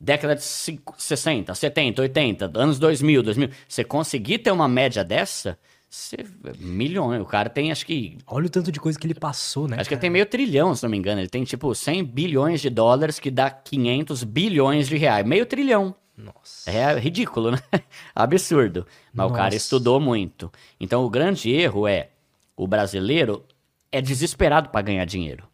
década 0.00 0.34
de 0.34 0.42
cinco- 0.42 0.94
60, 0.98 1.54
70, 1.54 2.02
80, 2.02 2.50
anos 2.56 2.78
2000, 2.80 3.22
2000, 3.22 3.50
você 3.68 3.84
conseguir 3.84 4.38
ter 4.38 4.50
uma 4.50 4.66
média 4.66 5.04
dessa, 5.04 5.56
você, 5.92 6.16
milhões. 6.58 7.20
O 7.20 7.26
cara 7.26 7.50
tem, 7.50 7.70
acho 7.70 7.84
que 7.84 8.16
Olha 8.26 8.46
o 8.46 8.50
tanto 8.50 8.72
de 8.72 8.80
coisa 8.80 8.98
que 8.98 9.06
ele 9.06 9.14
passou, 9.14 9.68
né? 9.68 9.76
Acho 9.78 9.88
que 9.88 9.94
ele 9.94 9.98
cara? 9.98 10.00
tem 10.00 10.10
meio 10.10 10.24
trilhão, 10.24 10.74
se 10.74 10.82
não 10.82 10.90
me 10.90 10.96
engano. 10.96 11.20
Ele 11.20 11.28
tem 11.28 11.44
tipo 11.44 11.74
100 11.74 12.04
bilhões 12.04 12.62
de 12.62 12.70
dólares, 12.70 13.20
que 13.20 13.30
dá 13.30 13.50
500 13.50 14.24
bilhões 14.24 14.88
de 14.88 14.96
reais. 14.96 15.26
Meio 15.26 15.44
trilhão. 15.44 15.94
Nossa. 16.16 16.70
É 16.70 16.98
ridículo, 16.98 17.50
né? 17.50 17.58
Absurdo. 18.14 18.86
Mas 19.12 19.26
o 19.26 19.34
cara 19.34 19.44
Nossa. 19.44 19.56
estudou 19.56 20.00
muito. 20.00 20.50
Então 20.80 21.04
o 21.04 21.10
grande 21.10 21.50
erro 21.50 21.86
é 21.86 22.08
o 22.56 22.66
brasileiro 22.66 23.44
é 23.90 24.00
desesperado 24.00 24.70
para 24.70 24.80
ganhar 24.80 25.04
dinheiro. 25.04 25.46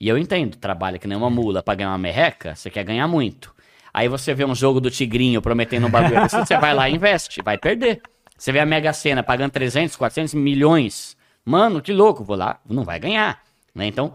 E 0.00 0.08
eu 0.08 0.16
entendo, 0.16 0.56
trabalha 0.56 0.98
que 0.98 1.06
nem 1.06 1.16
uma 1.16 1.30
mula 1.30 1.62
para 1.62 1.74
ganhar 1.74 1.90
uma 1.90 1.98
merreca, 1.98 2.54
você 2.54 2.70
quer 2.70 2.84
ganhar 2.84 3.06
muito. 3.06 3.54
Aí 3.92 4.08
você 4.08 4.34
vê 4.34 4.44
um 4.44 4.54
jogo 4.54 4.80
do 4.80 4.90
Tigrinho 4.90 5.42
prometendo 5.42 5.86
um 5.86 5.90
bagulho 5.90 6.28
você 6.28 6.58
vai 6.58 6.74
lá 6.74 6.88
e 6.88 6.94
investe, 6.94 7.42
vai 7.42 7.58
perder. 7.58 8.02
Você 8.36 8.52
vê 8.52 8.60
a 8.60 8.66
Mega 8.66 8.92
Sena 8.92 9.22
pagando 9.22 9.52
300, 9.52 9.96
400 9.96 10.34
milhões. 10.34 11.16
Mano, 11.44 11.80
que 11.80 11.92
louco, 11.92 12.24
vou 12.24 12.36
lá, 12.36 12.60
não 12.68 12.84
vai 12.84 12.98
ganhar. 12.98 13.42
Né? 13.74 13.86
Então, 13.86 14.14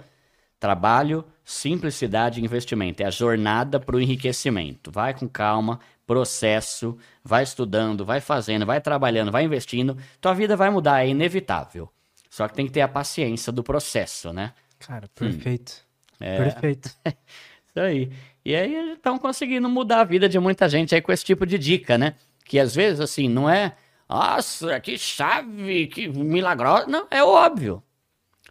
trabalho, 0.60 1.24
simplicidade 1.44 2.40
e 2.40 2.44
investimento. 2.44 3.02
É 3.02 3.06
a 3.06 3.12
jornada 3.12 3.80
para 3.80 3.96
o 3.96 4.02
enriquecimento. 4.02 4.92
Vai 4.92 5.14
com 5.14 5.28
calma, 5.28 5.80
processo, 6.06 6.98
vai 7.24 7.44
estudando, 7.44 8.04
vai 8.04 8.20
fazendo, 8.20 8.66
vai 8.66 8.82
trabalhando, 8.82 9.32
vai 9.32 9.44
investindo. 9.44 9.98
Tua 10.20 10.34
vida 10.34 10.56
vai 10.56 10.70
mudar, 10.70 11.06
é 11.06 11.10
inevitável. 11.10 11.90
Só 12.30 12.48
que 12.48 12.56
tem 12.56 12.66
que 12.66 12.72
ter 12.72 12.82
a 12.82 12.88
paciência 12.88 13.52
do 13.52 13.64
processo, 13.64 14.34
né? 14.34 14.54
Cara, 14.80 15.08
perfeito. 15.14 15.86
Hum. 16.20 16.26
É. 16.26 16.38
Perfeito. 16.38 16.90
Isso 17.06 17.80
aí. 17.80 18.12
E 18.44 18.56
aí 18.56 18.94
estão 18.94 19.18
conseguindo 19.18 19.70
mudar 19.70 20.02
a 20.02 20.04
vida 20.04 20.28
de 20.28 20.40
muita 20.40 20.68
gente 20.68 20.96
aí 20.96 21.02
com 21.02 21.12
esse 21.12 21.24
tipo 21.24 21.46
de 21.46 21.58
dica, 21.58 21.98
né? 21.98 22.16
Que 22.46 22.60
às 22.60 22.74
vezes, 22.74 23.00
assim, 23.00 23.30
não 23.30 23.50
é. 23.50 23.76
Nossa, 24.10 24.80
que 24.80 24.98
chave, 24.98 25.88
que 25.88 26.08
milagrosa. 26.08 26.88
Não, 26.88 27.08
é 27.12 27.24
óbvio. 27.24 27.84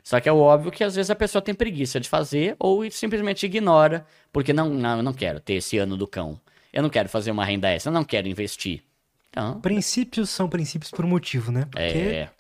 Só 0.04 0.20
que 0.20 0.28
é 0.28 0.32
óbvio 0.32 0.70
que 0.70 0.82
às 0.84 0.94
vezes 0.94 1.10
a 1.10 1.14
pessoa 1.14 1.42
tem 1.42 1.54
preguiça 1.54 2.00
de 2.00 2.08
fazer 2.08 2.56
ou 2.58 2.88
simplesmente 2.90 3.44
ignora, 3.44 4.06
porque 4.32 4.52
não, 4.52 4.70
não, 4.70 4.98
eu 4.98 5.02
não 5.02 5.12
quero 5.12 5.40
ter 5.40 5.54
esse 5.54 5.76
ano 5.76 5.96
do 5.96 6.06
cão. 6.06 6.40
Eu 6.72 6.82
não 6.82 6.88
quero 6.90 7.08
fazer 7.08 7.30
uma 7.30 7.44
renda 7.44 7.68
extra, 7.68 7.90
eu 7.90 7.94
não 7.94 8.04
quero 8.04 8.28
investir. 8.28 8.82
Então, 9.30 9.60
Princípios 9.60 10.30
são 10.30 10.48
princípios 10.48 10.90
por 10.90 11.04
um 11.04 11.08
motivo, 11.08 11.52
né? 11.52 11.66
Porque 11.70 11.82
é 11.82 12.30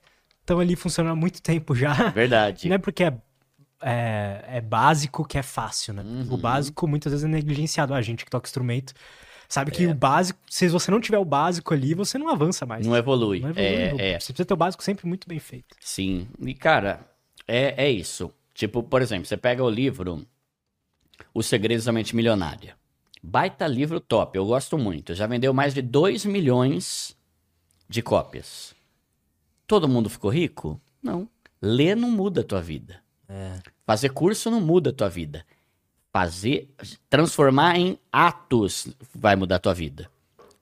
estão 0.40 0.60
ali 0.60 0.74
funcionando 0.76 1.12
há 1.12 1.16
muito 1.16 1.42
tempo 1.42 1.74
já. 1.74 1.92
verdade. 2.10 2.68
Não 2.68 2.76
é 2.76 2.78
porque 2.78 3.04
é, 3.04 3.12
é, 3.82 4.44
é 4.48 4.60
básico 4.62 5.22
que 5.26 5.36
é 5.36 5.42
fácil, 5.42 5.92
né? 5.92 6.02
O 6.02 6.32
Uhum. 6.32 6.38
básico 6.38 6.88
muitas 6.88 7.12
vezes 7.12 7.24
é 7.24 7.28
negligenciado. 7.28 7.92
A 7.92 8.00
gente 8.00 8.24
que 8.24 8.30
toca 8.30 8.46
instrumento 8.46 8.94
sabe 9.48 9.70
É. 9.70 9.74
que 9.74 9.86
o 9.86 9.94
básico, 9.94 10.38
se 10.48 10.68
você 10.68 10.90
não 10.90 11.00
tiver 11.00 11.18
o 11.18 11.24
básico 11.24 11.72
ali, 11.74 11.94
você 11.94 12.18
não 12.18 12.28
avança 12.28 12.66
mais. 12.66 12.86
Não 12.86 12.96
evolui. 12.96 13.40
Não 13.40 13.50
evolui, 13.50 13.66
É, 13.68 13.92
não. 13.92 14.00
é. 14.00 14.20
Você 14.20 14.32
precisa 14.32 14.44
ter 14.46 14.54
o 14.54 14.56
básico 14.56 14.82
sempre 14.82 15.06
muito 15.06 15.28
bem 15.28 15.38
feito. 15.38 15.74
Sim. 15.80 16.28
E, 16.40 16.54
cara, 16.54 17.00
é, 17.46 17.86
é 17.86 17.90
isso. 17.90 18.30
Tipo, 18.54 18.82
por 18.82 19.00
exemplo, 19.02 19.26
você 19.26 19.36
pega 19.36 19.62
o 19.64 19.70
livro 19.70 20.26
Os 21.34 21.46
Segredos 21.46 21.84
da 21.84 21.92
Mente 21.92 22.14
Milionária. 22.14 22.76
Baita 23.22 23.66
livro 23.66 23.98
top, 24.00 24.36
eu 24.36 24.46
gosto 24.46 24.76
muito. 24.78 25.14
Já 25.14 25.26
vendeu 25.26 25.52
mais 25.52 25.74
de 25.74 25.82
2 25.82 26.24
milhões 26.24 27.16
de 27.88 28.00
cópias. 28.02 28.74
Todo 29.66 29.88
mundo 29.88 30.08
ficou 30.08 30.30
rico? 30.30 30.80
Não. 31.02 31.28
Ler 31.60 31.96
não 31.96 32.10
muda 32.10 32.40
a 32.42 32.44
tua 32.44 32.60
vida. 32.62 33.00
Fazer 33.86 34.10
curso 34.10 34.50
não 34.50 34.60
muda 34.60 34.90
a 34.90 34.92
tua 34.92 35.08
vida. 35.08 35.44
Fazer, 36.18 36.68
transformar 37.08 37.78
em 37.78 37.96
atos 38.12 38.88
vai 39.14 39.36
mudar 39.36 39.54
a 39.54 39.60
tua 39.60 39.72
vida. 39.72 40.10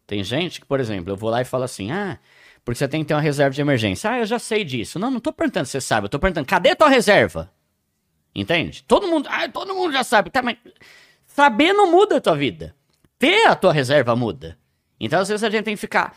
Tem 0.07 0.23
gente 0.23 0.61
que, 0.61 0.67
por 0.67 0.81
exemplo, 0.81 1.11
eu 1.11 1.17
vou 1.17 1.31
lá 1.31 1.41
e 1.41 1.47
falo 1.47 1.65
assim: 1.65 1.91
ah, 1.91 2.19
porque 2.63 2.77
você 2.77 2.87
tem 2.87 3.01
que 3.01 3.09
ter 3.09 3.15
uma 3.15 3.23
reserva 3.23 3.55
de 3.55 3.61
emergência. 3.63 4.11
Ah, 4.11 4.19
eu 4.19 4.27
já 4.27 4.39
sei 4.39 4.65
disso. 4.65 4.99
Não, 4.99 5.11
não 5.11 5.19
tô 5.19 5.33
perguntando 5.33 5.65
se 5.65 5.73
você 5.73 5.81
sabe, 5.81 6.05
eu 6.05 6.09
tô 6.11 6.19
perguntando, 6.19 6.47
cadê 6.47 6.75
tua 6.75 6.91
reserva? 6.91 7.51
Entende? 8.35 8.85
Todo 8.87 9.09
mundo, 9.09 9.31
ah, 9.33 9.49
todo 9.49 9.75
mundo 9.75 9.95
já 9.95 10.05
sabe. 10.05 10.29
Tá, 10.29 10.43
mas 10.43 10.59
saber 11.27 11.73
não 11.73 11.91
muda 11.91 12.19
a 12.19 12.21
tua 12.21 12.37
vida. 12.37 12.77
Ter 13.19 13.47
a 13.47 13.55
tua 13.55 13.73
reserva 13.73 14.15
muda. 14.15 14.59
Então, 15.01 15.21
às 15.21 15.29
vezes, 15.29 15.43
a 15.43 15.49
gente 15.49 15.65
tem 15.65 15.75
que 15.75 15.81
ficar 15.81 16.15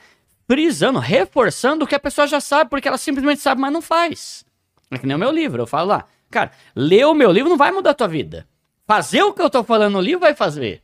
frisando, 0.49 0.99
reforçando 0.99 1.85
o 1.85 1.87
que 1.87 1.95
a 1.95 1.99
pessoa 1.99 2.27
já 2.27 2.41
sabe, 2.41 2.69
porque 2.69 2.89
ela 2.89 2.97
simplesmente 2.97 3.39
sabe, 3.39 3.61
mas 3.61 3.71
não 3.71 3.81
faz. 3.81 4.43
É 4.91 4.97
que 4.97 5.07
nem 5.07 5.15
o 5.15 5.19
meu 5.19 5.31
livro, 5.31 5.61
eu 5.61 5.67
falo 5.67 5.87
lá, 5.87 6.05
cara, 6.29 6.51
ler 6.75 7.05
o 7.05 7.13
meu 7.13 7.31
livro 7.31 7.49
não 7.49 7.57
vai 7.57 7.71
mudar 7.71 7.91
a 7.91 7.93
tua 7.93 8.09
vida. 8.09 8.48
Fazer 8.89 9.21
o 9.21 9.31
que 9.31 9.41
eu 9.43 9.51
tô 9.51 9.63
falando 9.63 9.93
no 9.93 10.01
livro 10.01 10.21
vai 10.21 10.33
fazer. 10.33 10.81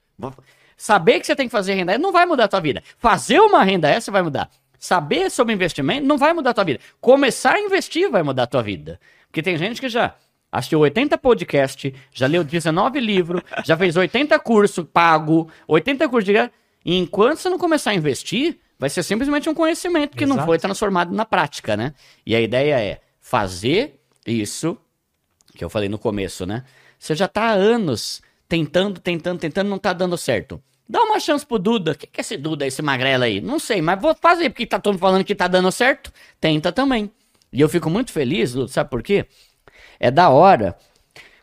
Saber 0.77 1.19
que 1.19 1.26
você 1.26 1.36
tem 1.36 1.48
que 1.48 1.52
fazer 1.52 1.73
renda 1.73 1.98
não 1.98 2.11
vai 2.11 2.23
mudar 2.23 2.44
a 2.44 2.48
tua 2.48 2.60
vida. 2.60 2.84
Fazer 2.99 3.40
uma 3.40 3.64
renda 3.64 3.90
extra 3.90 4.11
vai 4.11 4.22
mudar. 4.22 4.48
Saber 4.77 5.32
sobre 5.32 5.56
investimento 5.56 6.06
não 6.06 6.15
vai 6.15 6.32
mudar 6.32 6.52
a 6.52 6.53
tua 6.53 6.65
vida. 6.65 6.80
Começar 7.02 7.56
a 7.56 7.60
investir 7.60 8.07
vai 8.11 8.22
mudar 8.22 8.44
a 8.44 8.48
tua 8.48 8.61
vida. 8.61 8.99
Porque 9.26 9.41
tem 9.41 9.57
gente 9.57 9.82
que 9.82 9.90
já 9.90 10.14
assistiu 10.52 10.82
80 10.82 11.18
podcasts, 11.18 11.91
já 12.14 12.27
leu 12.27 12.44
19 12.44 12.99
livros, 12.99 13.41
já 13.65 13.76
fez 13.76 13.98
80 13.98 14.38
cursos 14.38 14.86
pago, 14.94 15.49
80 15.68 16.07
cursos 16.07 16.32
de. 16.32 16.52
E 16.86 16.95
enquanto 16.99 17.40
você 17.40 17.49
não 17.49 17.57
começar 17.57 17.90
a 17.90 17.95
investir, 17.95 18.60
vai 18.77 18.91
ser 18.91 19.02
simplesmente 19.02 19.49
um 19.49 19.56
conhecimento 19.56 20.15
que 20.15 20.26
Exato. 20.26 20.38
não 20.38 20.45
foi 20.45 20.60
transformado 20.60 21.11
na 21.11 21.26
prática, 21.26 21.76
né? 21.76 21.91
E 22.23 22.36
a 22.36 22.40
ideia 22.40 22.80
é 22.80 23.02
fazer 23.19 23.99
isso, 24.27 24.77
que 25.56 25.65
eu 25.65 25.72
falei 25.72 25.90
no 25.90 25.98
começo, 25.98 26.45
né? 26.45 26.64
Você 26.99 27.15
já 27.15 27.27
tá 27.27 27.43
há 27.43 27.51
anos 27.51 28.22
tentando, 28.47 28.99
tentando, 28.99 29.39
tentando, 29.39 29.69
não 29.69 29.77
tá 29.77 29.93
dando 29.93 30.17
certo. 30.17 30.61
Dá 30.88 31.01
uma 31.01 31.19
chance 31.19 31.45
pro 31.45 31.57
Duda. 31.57 31.93
O 31.93 31.95
que, 31.95 32.07
que 32.07 32.19
é 32.19 32.22
esse 32.22 32.38
Duda, 32.38 32.65
esse 32.65 32.81
magrelo 32.81 33.23
aí? 33.23 33.41
Não 33.41 33.59
sei, 33.59 33.81
mas 33.81 33.99
vou 33.99 34.15
fazer, 34.15 34.49
porque 34.49 34.65
tá 34.65 34.80
todo 34.80 34.93
mundo 34.93 35.01
falando 35.01 35.23
que 35.23 35.34
tá 35.34 35.47
dando 35.47 35.72
certo. 35.72 36.11
Tenta 36.39 36.72
também. 36.72 37.11
E 37.51 37.59
eu 37.59 37.69
fico 37.69 37.89
muito 37.89 38.11
feliz, 38.11 38.53
Duda, 38.53 38.67
sabe 38.67 38.89
por 38.89 39.01
quê? 39.01 39.26
É 39.99 40.11
da 40.11 40.30
hora 40.30 40.76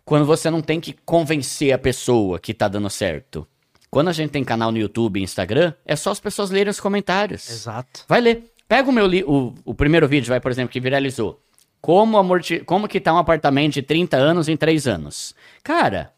quando 0.04 0.24
você 0.24 0.50
não 0.50 0.60
tem 0.60 0.80
que 0.80 0.92
convencer 1.04 1.72
a 1.72 1.78
pessoa 1.78 2.38
que 2.38 2.52
tá 2.52 2.68
dando 2.68 2.90
certo. 2.90 3.46
Quando 3.90 4.08
a 4.08 4.12
gente 4.12 4.30
tem 4.30 4.42
canal 4.42 4.72
no 4.72 4.78
YouTube 4.78 5.20
e 5.20 5.22
Instagram, 5.22 5.74
é 5.84 5.94
só 5.96 6.10
as 6.10 6.20
pessoas 6.20 6.50
lerem 6.50 6.70
os 6.70 6.80
comentários. 6.80 7.50
Exato. 7.50 8.04
Vai 8.08 8.20
ler. 8.20 8.50
Pega 8.66 8.88
o 8.88 8.92
meu 8.92 9.06
li 9.06 9.22
o, 9.22 9.54
o 9.64 9.74
primeiro 9.74 10.08
vídeo, 10.08 10.28
vai, 10.28 10.40
por 10.40 10.50
exemplo, 10.50 10.72
que 10.72 10.80
viralizou. 10.80 11.38
Como, 11.82 12.16
amorti 12.16 12.60
como 12.60 12.86
que 12.86 13.00
tá 13.00 13.12
um 13.12 13.18
apartamento 13.18 13.74
de 13.74 13.82
30 13.82 14.16
anos 14.16 14.48
em 14.48 14.56
3 14.56 14.86
anos? 14.86 15.34
Cara, 15.64 16.12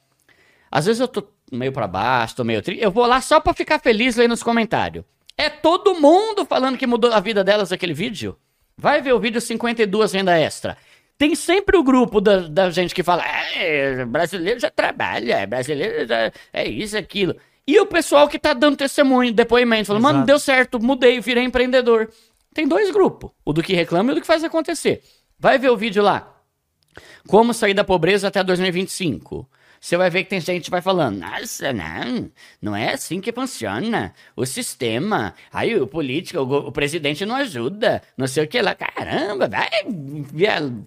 às 0.70 0.84
vezes 0.84 1.00
eu 1.00 1.08
tô 1.08 1.26
meio 1.50 1.72
pra 1.72 1.88
baixo, 1.88 2.36
tô 2.36 2.44
meio 2.44 2.60
triste. 2.60 2.82
Eu 2.82 2.90
vou 2.90 3.06
lá 3.06 3.20
só 3.22 3.40
pra 3.40 3.54
ficar 3.54 3.80
feliz 3.80 4.14
lendo 4.14 4.30
nos 4.30 4.42
comentários. 4.42 5.04
É 5.38 5.48
todo 5.48 5.94
mundo 5.94 6.44
falando 6.44 6.76
que 6.76 6.86
mudou 6.86 7.10
a 7.10 7.18
vida 7.18 7.42
delas 7.42 7.72
aquele 7.72 7.94
vídeo. 7.94 8.36
Vai 8.76 9.00
ver 9.00 9.14
o 9.14 9.18
vídeo 9.18 9.40
52 9.40 10.12
renda 10.12 10.38
extra. 10.38 10.76
Tem 11.16 11.34
sempre 11.34 11.78
o 11.78 11.82
grupo 11.82 12.20
da, 12.20 12.40
da 12.40 12.70
gente 12.70 12.94
que 12.94 13.02
fala: 13.02 13.24
é, 13.56 14.04
brasileiro 14.04 14.60
já 14.60 14.70
trabalha, 14.70 15.46
brasileiro 15.46 16.06
já 16.06 16.30
é 16.52 16.68
isso, 16.68 16.98
aquilo. 16.98 17.36
E 17.66 17.80
o 17.80 17.86
pessoal 17.86 18.28
que 18.28 18.38
tá 18.38 18.52
dando 18.52 18.76
testemunho, 18.76 19.32
depoimento, 19.32 19.86
falando: 19.86 20.02
mano, 20.02 20.26
deu 20.26 20.38
certo, 20.38 20.78
mudei, 20.78 21.20
virei 21.20 21.44
empreendedor. 21.44 22.10
Tem 22.52 22.68
dois 22.68 22.90
grupos: 22.90 23.30
o 23.44 23.52
do 23.52 23.62
que 23.62 23.72
reclama 23.72 24.10
e 24.10 24.12
o 24.12 24.14
do 24.16 24.20
que 24.20 24.26
faz 24.26 24.44
acontecer. 24.44 25.02
Vai 25.38 25.58
ver 25.58 25.70
o 25.70 25.76
vídeo 25.76 26.02
lá. 26.02 26.30
Como 27.28 27.52
sair 27.54 27.74
da 27.74 27.84
pobreza 27.84 28.28
até 28.28 28.42
2025. 28.44 29.48
Você 29.80 29.98
vai 29.98 30.08
ver 30.08 30.24
que 30.24 30.30
tem 30.30 30.40
gente 30.40 30.64
que 30.64 30.70
vai 30.70 30.80
falando, 30.80 31.18
nossa, 31.18 31.70
não, 31.70 32.30
não 32.62 32.74
é 32.74 32.94
assim 32.94 33.20
que 33.20 33.30
funciona. 33.30 34.14
O 34.34 34.46
sistema, 34.46 35.34
aí 35.52 35.78
o 35.78 35.86
político, 35.86 36.40
o, 36.40 36.68
o 36.68 36.72
presidente 36.72 37.26
não 37.26 37.34
ajuda, 37.36 38.00
não 38.16 38.26
sei 38.26 38.44
o 38.44 38.48
que 38.48 38.62
lá. 38.62 38.74
Caramba, 38.74 39.46
vai 39.46 39.68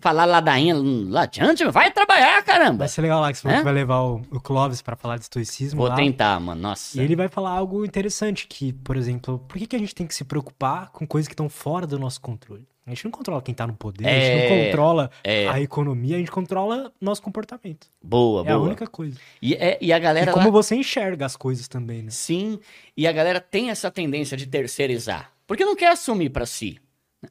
falar 0.01 0.25
ladainha 0.25 0.75
lá 1.09 1.23
adiante, 1.23 1.63
vai 1.65 1.91
trabalhar, 1.91 2.41
caramba. 2.43 2.79
Vai 2.79 2.87
ser 2.87 3.01
legal 3.03 3.21
lá 3.21 3.31
que 3.31 3.37
você 3.37 3.47
É? 3.49 3.61
vai 3.61 3.73
levar 3.73 4.01
o, 4.01 4.21
o 4.31 4.39
Clóvis 4.39 4.81
pra 4.81 4.95
falar 4.95 5.17
de 5.17 5.23
estoicismo 5.23 5.79
Vou 5.79 5.89
lá. 5.89 5.95
tentar, 5.95 6.39
mano, 6.39 6.59
nossa. 6.61 6.99
E 6.99 7.03
ele 7.03 7.15
vai 7.15 7.27
falar 7.27 7.51
algo 7.51 7.85
interessante, 7.85 8.47
que, 8.47 8.73
por 8.73 8.97
exemplo, 8.97 9.37
por 9.47 9.59
que, 9.59 9.67
que 9.67 9.75
a 9.75 9.79
gente 9.79 9.93
tem 9.93 10.07
que 10.07 10.15
se 10.15 10.23
preocupar 10.23 10.89
com 10.89 11.05
coisas 11.05 11.27
que 11.27 11.33
estão 11.35 11.49
fora 11.49 11.85
do 11.85 11.99
nosso 11.99 12.19
controle? 12.19 12.67
A 12.87 12.91
gente 12.91 13.03
não 13.03 13.11
controla 13.11 13.41
quem 13.41 13.53
tá 13.53 13.67
no 13.67 13.73
poder, 13.73 14.07
a 14.07 14.09
gente 14.09 14.23
É, 14.23 14.49
não 14.59 14.65
controla 14.65 15.11
é. 15.21 15.47
a 15.49 15.59
economia, 15.59 16.15
a 16.15 16.19
gente 16.19 16.31
controla 16.31 16.89
nosso 17.01 17.21
comportamento. 17.21 17.87
Boa, 18.01 18.41
é 18.41 18.45
boa. 18.45 18.55
a 18.55 18.59
única 18.61 18.87
coisa. 18.87 19.19
E, 19.41 19.53
é- 19.55 19.77
e 19.81 19.91
a 19.91 19.97
E 19.97 19.99
galera 19.99 20.31
como 20.31 20.45
lá... 20.45 20.51
você 20.51 20.73
enxerga 20.75 21.25
as 21.25 21.35
coisas 21.35 21.67
também, 21.67 22.01
né? 22.01 22.09
Sim, 22.11 22.57
e 22.95 23.05
a 23.05 23.11
galera 23.11 23.41
tem 23.41 23.69
essa 23.69 23.91
tendência 23.91 24.37
de 24.37 24.47
terceirizar. 24.47 25.33
Porque 25.45 25.65
não 25.65 25.75
quer 25.75 25.91
assumir 25.91 26.29
pra 26.29 26.45
si. 26.45 26.79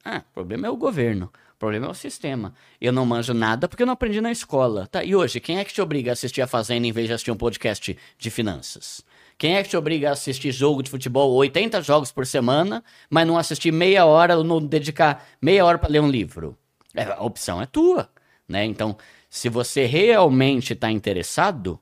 Ah, 0.04 0.22
o 0.30 0.34
problema 0.34 0.66
é 0.66 0.70
o 0.70 0.76
governo. 0.76 1.32
O 1.54 1.58
problema 1.58 1.86
é 1.86 1.88
o 1.90 1.94
sistema. 1.94 2.52
Eu 2.78 2.92
não 2.92 3.06
manjo 3.06 3.32
nada 3.32 3.66
porque 3.66 3.82
eu 3.82 3.86
não 3.86 3.94
aprendi 3.94 4.20
na 4.20 4.30
escola. 4.30 4.86
Tá, 4.86 5.02
e 5.02 5.16
hoje, 5.16 5.40
quem 5.40 5.58
é 5.58 5.64
que 5.64 5.72
te 5.72 5.80
obriga 5.80 6.10
a 6.10 6.12
assistir 6.12 6.42
a 6.42 6.46
Fazenda 6.46 6.86
em 6.86 6.92
vez 6.92 7.06
de 7.06 7.14
assistir 7.14 7.30
um 7.30 7.36
podcast 7.36 7.96
de 8.18 8.30
finanças? 8.30 9.02
Quem 9.38 9.56
é 9.56 9.62
que 9.62 9.68
te 9.68 9.76
obriga 9.76 10.08
a 10.08 10.12
assistir 10.12 10.50
jogo 10.50 10.82
de 10.82 10.90
futebol, 10.90 11.32
80 11.34 11.82
jogos 11.82 12.10
por 12.10 12.26
semana, 12.26 12.82
mas 13.10 13.26
não 13.26 13.36
assistir 13.36 13.70
meia 13.70 14.06
hora 14.06 14.38
ou 14.38 14.44
não 14.44 14.64
dedicar 14.64 15.26
meia 15.40 15.64
hora 15.64 15.78
pra 15.78 15.88
ler 15.88 16.00
um 16.00 16.08
livro? 16.08 16.56
É, 16.94 17.04
a 17.04 17.22
opção 17.22 17.60
é 17.60 17.66
tua, 17.66 18.08
né? 18.48 18.64
Então, 18.64 18.96
se 19.28 19.50
você 19.50 19.84
realmente 19.84 20.72
está 20.72 20.90
interessado, 20.90 21.78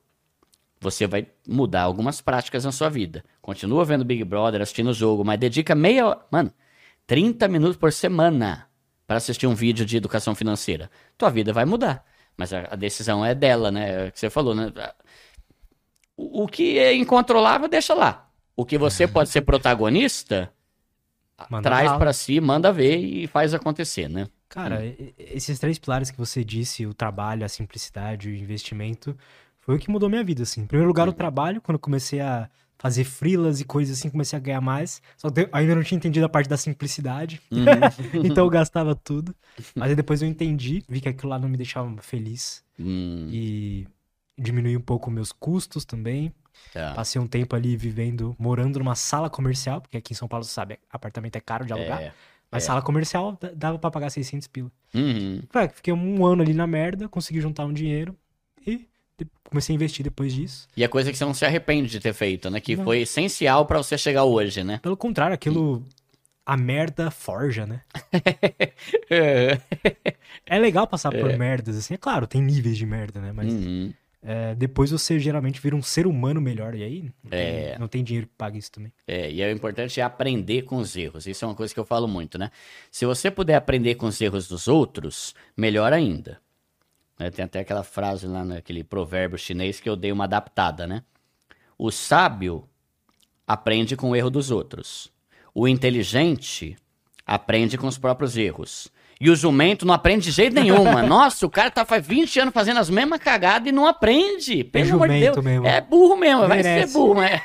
você 0.81 1.07
vai 1.07 1.27
mudar 1.47 1.83
algumas 1.83 2.19
práticas 2.19 2.65
na 2.65 2.71
sua 2.71 2.89
vida. 2.89 3.23
Continua 3.41 3.85
vendo 3.85 4.03
Big 4.03 4.23
Brother, 4.25 4.61
assistindo 4.61 4.89
o 4.89 4.93
jogo, 4.93 5.23
mas 5.23 5.39
dedica 5.39 5.73
meia 5.73 6.07
hora. 6.07 6.25
Mano, 6.29 6.51
30 7.07 7.47
minutos 7.47 7.77
por 7.77 7.93
semana 7.93 8.67
para 9.07 9.17
assistir 9.17 9.47
um 9.47 9.55
vídeo 9.55 9.85
de 9.85 9.95
educação 9.95 10.35
financeira. 10.35 10.89
Tua 11.17 11.29
vida 11.29 11.53
vai 11.53 11.63
mudar. 11.63 12.03
Mas 12.35 12.51
a, 12.51 12.67
a 12.71 12.75
decisão 12.75 13.25
é 13.25 13.33
dela, 13.33 13.71
né? 13.71 14.05
É 14.05 14.07
o 14.09 14.11
que 14.11 14.19
você 14.19 14.29
falou, 14.29 14.53
né? 14.53 14.71
O, 16.17 16.43
o 16.43 16.47
que 16.47 16.77
é 16.79 16.93
incontrolável, 16.93 17.67
deixa 17.67 17.93
lá. 17.93 18.29
O 18.55 18.65
que 18.65 18.77
você 18.77 19.07
pode 19.07 19.29
ser 19.29 19.41
protagonista, 19.41 20.51
Manda 21.49 21.69
traz 21.69 21.91
para 21.91 22.13
si, 22.13 22.39
manda 22.39 22.71
ver 22.71 22.97
e 22.97 23.27
faz 23.27 23.53
acontecer, 23.53 24.07
né? 24.09 24.27
Cara, 24.49 24.85
e- 24.85 25.13
esses 25.17 25.59
três 25.59 25.77
pilares 25.77 26.11
que 26.11 26.17
você 26.17 26.43
disse, 26.43 26.85
o 26.85 26.93
trabalho, 26.93 27.45
a 27.45 27.49
simplicidade 27.49 28.29
o 28.29 28.35
investimento, 28.35 29.17
foi 29.59 29.75
o 29.75 29.79
que 29.79 29.89
mudou 29.89 30.09
minha 30.09 30.23
vida, 30.23 30.43
assim. 30.43 30.61
Em 30.61 30.67
primeiro 30.67 30.87
lugar, 30.87 31.09
o 31.09 31.13
trabalho, 31.13 31.61
quando 31.61 31.75
eu 31.75 31.79
comecei 31.79 32.21
a 32.21 32.49
fazer 32.77 33.03
frilas 33.03 33.59
e 33.59 33.65
coisas 33.65 33.97
assim, 33.97 34.09
comecei 34.09 34.37
a 34.37 34.39
ganhar 34.39 34.61
mais. 34.61 35.01
Só 35.17 35.29
que 35.29 35.41
eu 35.41 35.49
ainda 35.51 35.75
não 35.75 35.83
tinha 35.83 35.97
entendido 35.97 36.25
a 36.25 36.29
parte 36.29 36.47
da 36.49 36.57
simplicidade, 36.57 37.41
então 38.23 38.45
eu 38.45 38.49
gastava 38.49 38.95
tudo. 38.95 39.35
Mas 39.75 39.89
aí 39.89 39.95
depois 39.95 40.21
eu 40.21 40.27
entendi, 40.27 40.83
vi 40.87 41.01
que 41.01 41.09
aquilo 41.09 41.29
lá 41.29 41.39
não 41.39 41.49
me 41.49 41.57
deixava 41.57 41.89
feliz 42.01 42.63
Hum, 42.77 43.27
e 43.31 43.87
diminui 44.37 44.75
um 44.77 44.81
pouco 44.81 45.09
meus 45.09 45.31
custos 45.31 45.85
também. 45.85 46.33
tá. 46.73 46.93
Passei 46.93 47.21
um 47.21 47.27
tempo 47.27 47.55
ali 47.55 47.75
vivendo, 47.77 48.35
morando 48.37 48.79
numa 48.79 48.95
sala 48.95 49.29
comercial, 49.29 49.81
porque 49.81 49.97
aqui 49.97 50.13
em 50.13 50.15
São 50.15 50.27
Paulo, 50.27 50.43
você 50.43 50.51
sabe, 50.51 50.79
apartamento 50.89 51.35
é 51.35 51.39
caro 51.41 51.65
de 51.65 51.73
alugar. 51.73 52.01
É. 52.01 52.13
Mas 52.51 52.63
é. 52.63 52.67
sala 52.67 52.81
comercial 52.81 53.37
dava 53.55 53.77
pra 53.79 53.91
pagar 53.91 54.09
600 54.09 54.47
pila. 54.47 54.71
Uhum. 54.93 55.41
Ué, 55.53 55.67
fiquei 55.67 55.93
um 55.93 56.25
ano 56.25 56.41
ali 56.41 56.53
na 56.53 56.67
merda, 56.67 57.09
consegui 57.09 57.41
juntar 57.41 57.65
um 57.65 57.73
dinheiro 57.73 58.15
e 58.65 58.87
comecei 59.49 59.73
a 59.73 59.75
investir 59.75 60.03
depois 60.03 60.33
disso. 60.33 60.67
E 60.75 60.83
é 60.83 60.87
coisa 60.87 61.11
que 61.11 61.17
você 61.17 61.25
não 61.25 61.33
se 61.33 61.45
arrepende 61.45 61.89
de 61.89 61.99
ter 61.99 62.13
feito, 62.13 62.49
né? 62.49 62.59
Que 62.59 62.75
Não. 62.75 62.83
foi 62.83 63.01
essencial 63.01 63.65
pra 63.65 63.77
você 63.77 63.97
chegar 63.97 64.23
hoje, 64.25 64.63
né? 64.63 64.79
Pelo 64.81 64.97
contrário, 64.97 65.33
aquilo. 65.33 65.85
A 66.45 66.55
merda 66.55 67.09
forja, 67.09 67.65
né? 67.65 67.81
É 70.45 70.59
legal 70.59 70.85
passar 70.85 71.11
por 71.11 71.35
merdas, 71.37 71.75
assim. 71.75 71.95
É 71.95 71.97
claro, 71.97 72.27
tem 72.27 72.41
níveis 72.41 72.77
de 72.77 72.85
merda, 72.85 73.19
né? 73.19 73.31
Mas 73.31 73.51
Uhum. 73.51 73.91
É, 74.27 74.55
depois 74.55 74.89
você 74.89 75.19
geralmente 75.19 75.61
vira 75.61 75.75
um 75.75 75.83
ser 75.83 76.07
humano 76.07 76.41
melhor. 76.41 76.73
E 76.73 76.83
aí 76.83 77.11
não 77.23 77.29
tem, 77.29 77.39
É. 77.39 77.77
não 77.79 77.87
tem 77.87 78.03
dinheiro 78.03 78.27
que 78.27 78.33
pague 78.35 78.57
isso 78.57 78.71
também. 78.71 78.91
É, 79.07 79.31
e 79.31 79.39
é 79.41 79.47
o 79.47 79.51
importante 79.51 79.99
é 79.99 80.03
aprender 80.03 80.63
com 80.63 80.77
os 80.77 80.95
erros. 80.95 81.27
Isso 81.27 81.45
é 81.45 81.47
uma 81.47 81.53
coisa 81.53 81.71
que 81.71 81.79
eu 81.79 81.85
falo 81.85 82.07
muito, 82.07 82.37
né? 82.39 82.49
Se 82.89 83.05
você 83.05 83.29
puder 83.29 83.53
aprender 83.55 83.95
com 83.95 84.07
os 84.07 84.19
erros 84.19 84.47
dos 84.47 84.67
outros, 84.67 85.35
melhor 85.55 85.93
ainda. 85.93 86.41
Né, 87.19 87.29
Tem 87.29 87.45
até 87.45 87.59
aquela 87.59 87.83
frase 87.83 88.25
lá 88.27 88.43
naquele 88.43 88.83
provérbio 88.83 89.37
chinês 89.37 89.79
que 89.79 89.87
eu 89.87 89.95
dei 89.95 90.11
uma 90.11 90.23
adaptada, 90.25 90.87
né? 90.87 91.03
O 91.77 91.91
sábio 91.91 92.67
aprende 93.45 93.95
com 93.95 94.09
o 94.09 94.15
erro 94.15 94.29
dos 94.31 94.49
outros. 94.49 95.13
O 95.53 95.67
inteligente 95.67 96.75
aprende 97.25 97.77
com 97.77 97.87
os 97.87 97.97
próprios 97.97 98.35
erros. 98.35 98.89
E 99.19 99.29
o 99.29 99.35
jumento 99.35 99.85
não 99.85 99.93
aprende 99.93 100.25
de 100.25 100.31
jeito 100.31 100.53
nenhum, 100.53 100.83
mano. 100.83 101.07
Nossa, 101.09 101.45
o 101.45 101.49
cara 101.49 101.71
tá 101.71 101.85
faz 101.85 102.05
20 102.05 102.37
anos 102.41 102.53
fazendo 102.53 102.79
as 102.79 102.89
mesmas 102.89 103.19
cagadas 103.19 103.69
e 103.69 103.71
não 103.71 103.85
aprende. 103.87 104.63
Pelo 104.65 104.95
amor 104.95 105.07
de 105.09 105.19
Deus. 105.21 105.37
mesmo. 105.37 105.65
É 105.65 105.79
burro 105.79 106.17
mesmo, 106.17 106.47
vai 106.47 106.57
Merece. 106.61 106.91
ser 106.91 106.93
burro. 106.99 107.15
Mas... 107.15 107.41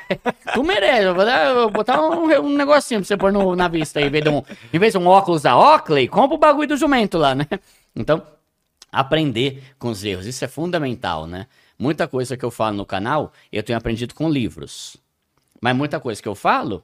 tu 0.53 0.63
merece. 0.63 1.03
Eu 1.05 1.15
vou, 1.15 1.25
dar- 1.25 1.47
eu 1.47 1.55
vou 1.55 1.69
botar 1.71 2.01
um, 2.01 2.25
um 2.45 2.49
negocinho 2.57 2.99
pra 2.99 3.07
você 3.07 3.15
pôr 3.15 3.31
no- 3.31 3.55
na 3.55 3.67
vista 3.69 3.99
aí. 3.99 4.07
Em 4.07 4.09
vez, 4.09 4.23
de 4.23 4.29
um, 4.29 4.43
em 4.73 4.79
vez 4.79 4.91
de 4.91 4.97
um 4.99 5.07
óculos 5.07 5.43
da 5.43 5.57
Oakley, 5.57 6.07
compra 6.09 6.35
o 6.35 6.39
bagulho 6.39 6.67
do 6.67 6.75
jumento 6.77 7.17
lá, 7.17 7.33
né? 7.33 7.47
Então, 7.95 8.21
aprender 8.91 9.63
com 9.79 9.89
os 9.89 10.03
erros. 10.03 10.25
Isso 10.25 10.43
é 10.43 10.47
fundamental, 10.47 11.25
né? 11.25 11.47
Muita 11.79 12.07
coisa 12.07 12.35
que 12.37 12.45
eu 12.45 12.51
falo 12.51 12.75
no 12.77 12.85
canal, 12.85 13.31
eu 13.51 13.63
tenho 13.63 13.77
aprendido 13.77 14.13
com 14.13 14.29
livros. 14.29 14.97
Mas 15.61 15.75
muita 15.75 15.99
coisa 15.99 16.21
que 16.21 16.27
eu 16.27 16.35
falo, 16.35 16.83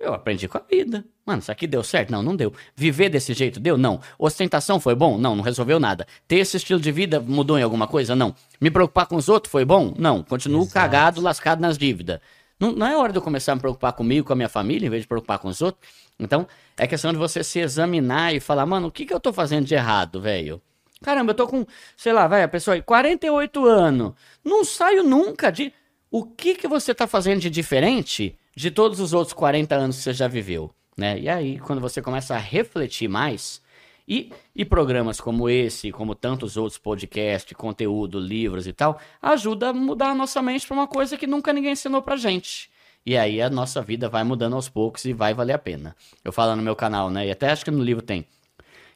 eu 0.00 0.14
aprendi 0.14 0.48
com 0.48 0.58
a 0.58 0.62
vida. 0.68 1.04
Mano, 1.24 1.38
isso 1.38 1.52
aqui 1.52 1.66
deu 1.66 1.84
certo? 1.84 2.10
Não, 2.10 2.22
não 2.22 2.34
deu. 2.34 2.52
Viver 2.74 3.08
desse 3.08 3.32
jeito 3.32 3.60
deu? 3.60 3.78
Não. 3.78 4.00
Ostentação 4.18 4.80
foi 4.80 4.94
bom? 4.94 5.16
Não, 5.16 5.36
não 5.36 5.42
resolveu 5.42 5.78
nada. 5.78 6.06
Ter 6.26 6.36
esse 6.36 6.56
estilo 6.56 6.80
de 6.80 6.90
vida 6.90 7.20
mudou 7.20 7.58
em 7.58 7.62
alguma 7.62 7.86
coisa? 7.86 8.16
Não. 8.16 8.34
Me 8.60 8.70
preocupar 8.70 9.06
com 9.06 9.14
os 9.14 9.28
outros 9.28 9.50
foi 9.50 9.64
bom? 9.64 9.94
Não. 9.96 10.22
Continuo 10.24 10.62
Exato. 10.62 10.74
cagado, 10.74 11.20
lascado 11.20 11.60
nas 11.60 11.78
dívidas. 11.78 12.18
Não, 12.58 12.72
não 12.72 12.86
é 12.86 12.96
hora 12.96 13.12
de 13.12 13.18
eu 13.18 13.22
começar 13.22 13.52
a 13.52 13.54
me 13.54 13.60
preocupar 13.60 13.92
comigo, 13.92 14.26
com 14.26 14.32
a 14.32 14.36
minha 14.36 14.48
família, 14.48 14.86
em 14.86 14.90
vez 14.90 15.02
de 15.02 15.08
preocupar 15.08 15.38
com 15.38 15.48
os 15.48 15.62
outros? 15.62 15.88
Então, 16.18 16.46
é 16.76 16.86
questão 16.86 17.12
de 17.12 17.18
você 17.18 17.42
se 17.42 17.58
examinar 17.60 18.34
e 18.34 18.40
falar, 18.40 18.66
mano, 18.66 18.88
o 18.88 18.90
que, 18.90 19.04
que 19.04 19.14
eu 19.14 19.20
tô 19.20 19.32
fazendo 19.32 19.64
de 19.64 19.74
errado, 19.74 20.20
velho? 20.20 20.60
Caramba, 21.02 21.32
eu 21.32 21.36
tô 21.36 21.46
com, 21.46 21.66
sei 21.96 22.12
lá, 22.12 22.26
vai, 22.28 22.42
a 22.42 22.48
pessoa 22.48 22.74
aí, 22.74 22.82
48 22.82 23.64
anos. 23.66 24.12
Não 24.44 24.64
saio 24.64 25.02
nunca 25.02 25.50
de. 25.50 25.72
O 26.10 26.24
que 26.24 26.54
que 26.54 26.68
você 26.68 26.94
tá 26.94 27.06
fazendo 27.06 27.40
de 27.40 27.50
diferente 27.50 28.36
de 28.54 28.70
todos 28.70 29.00
os 29.00 29.12
outros 29.12 29.32
40 29.32 29.74
anos 29.74 29.96
que 29.96 30.02
você 30.02 30.12
já 30.12 30.28
viveu? 30.28 30.72
Né? 30.96 31.18
E 31.18 31.28
aí, 31.28 31.58
quando 31.58 31.80
você 31.80 32.00
começa 32.00 32.34
a 32.34 32.38
refletir 32.38 33.08
mais, 33.08 33.62
e, 34.06 34.30
e 34.54 34.64
programas 34.64 35.20
como 35.20 35.48
esse, 35.48 35.92
como 35.92 36.14
tantos 36.14 36.56
outros 36.56 36.78
podcasts, 36.78 37.56
conteúdo, 37.56 38.18
livros 38.18 38.66
e 38.66 38.72
tal, 38.72 39.00
ajuda 39.20 39.68
a 39.68 39.72
mudar 39.72 40.10
a 40.10 40.14
nossa 40.14 40.42
mente 40.42 40.66
para 40.66 40.74
uma 40.74 40.86
coisa 40.86 41.16
que 41.16 41.26
nunca 41.26 41.52
ninguém 41.52 41.72
ensinou 41.72 42.02
pra 42.02 42.16
gente. 42.16 42.70
E 43.04 43.16
aí 43.16 43.40
a 43.40 43.50
nossa 43.50 43.82
vida 43.82 44.08
vai 44.08 44.22
mudando 44.22 44.54
aos 44.54 44.68
poucos 44.68 45.04
e 45.04 45.12
vai 45.12 45.34
valer 45.34 45.54
a 45.54 45.58
pena. 45.58 45.96
Eu 46.24 46.32
falo 46.32 46.54
no 46.54 46.62
meu 46.62 46.76
canal, 46.76 47.10
né? 47.10 47.26
E 47.26 47.30
até 47.30 47.50
acho 47.50 47.64
que 47.64 47.70
no 47.70 47.82
livro 47.82 48.02
tem. 48.02 48.26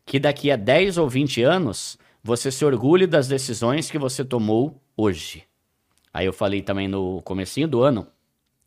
Que 0.04 0.20
daqui 0.20 0.50
a 0.50 0.56
10 0.56 0.98
ou 0.98 1.08
20 1.08 1.42
anos, 1.42 1.98
você 2.22 2.50
se 2.50 2.64
orgulhe 2.64 3.06
das 3.06 3.26
decisões 3.26 3.90
que 3.90 3.98
você 3.98 4.24
tomou 4.24 4.80
hoje. 4.96 5.44
Aí 6.14 6.24
eu 6.26 6.32
falei 6.32 6.62
também 6.62 6.88
no 6.88 7.20
comecinho 7.22 7.66
do 7.66 7.82
ano, 7.82 8.06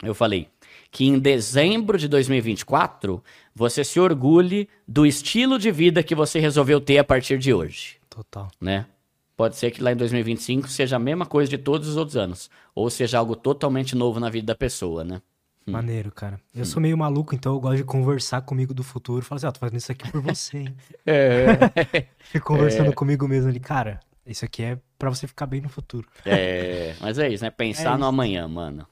eu 0.04 0.14
falei 0.14 0.50
que 0.92 1.06
em 1.06 1.20
dezembro 1.20 1.98
de 1.98 2.08
2024 2.08 3.24
você 3.54 3.84
se 3.84 4.00
orgulhe 4.00 4.68
do 4.88 5.06
estilo 5.06 5.60
de 5.60 5.72
vida 5.72 6.02
que 6.04 6.16
você 6.16 6.40
resolveu 6.40 6.80
ter 6.82 6.98
a 6.98 7.04
partir 7.04 7.38
de 7.38 7.54
hoje, 7.54 7.98
Total. 8.10 8.50
né? 8.60 8.86
Pode 9.38 9.56
ser 9.56 9.72
que 9.72 9.82
lá 9.82 9.92
em 9.92 9.96
2025 9.96 10.68
seja 10.68 10.98
a 10.98 11.00
mesma 11.00 11.26
coisa 11.26 11.50
de 11.50 11.58
todos 11.58 11.88
os 11.88 11.96
outros 11.96 12.18
anos, 12.18 12.50
ou 12.76 12.90
seja 12.90 13.18
algo 13.20 13.36
totalmente 13.36 13.96
novo 13.96 14.20
na 14.20 14.30
vida 14.30 14.48
da 14.48 14.56
pessoa, 14.56 15.04
né? 15.04 15.22
Maneiro, 15.66 16.12
cara. 16.12 16.40
Eu 16.56 16.66
sou 16.66 16.82
meio 16.82 16.98
maluco, 16.98 17.36
então 17.36 17.54
eu 17.54 17.60
gosto 17.60 17.78
de 17.78 17.84
conversar 17.84 18.42
comigo 18.42 18.74
do 18.74 18.84
futuro. 18.84 19.24
Falar 19.24 19.38
assim, 19.38 19.46
ó, 19.48 19.52
tô 19.52 19.60
fazendo 19.60 19.78
isso 19.78 19.92
aqui 19.92 20.12
por 20.12 20.20
você, 20.20 20.58
hein? 20.58 20.76
É, 21.06 21.46
Fico 22.20 22.48
conversando 22.48 22.92
comigo 22.92 23.28
mesmo 23.28 23.50
ali. 23.50 23.60
Cara, 23.60 24.00
isso 24.26 24.44
aqui 24.44 24.64
é 24.64 24.80
pra 24.98 25.10
você 25.12 25.28
ficar 25.28 25.46
bem 25.46 25.62
no 25.62 25.70
futuro. 25.70 26.08
é, 26.26 26.96
mas 27.00 27.20
é 27.20 27.30
isso, 27.30 27.44
né? 27.44 27.52
Pensar 27.52 27.90
É 27.90 27.92
no 27.92 27.98
isso. 27.98 28.06
amanhã, 28.06 28.48
mano. 28.48 28.86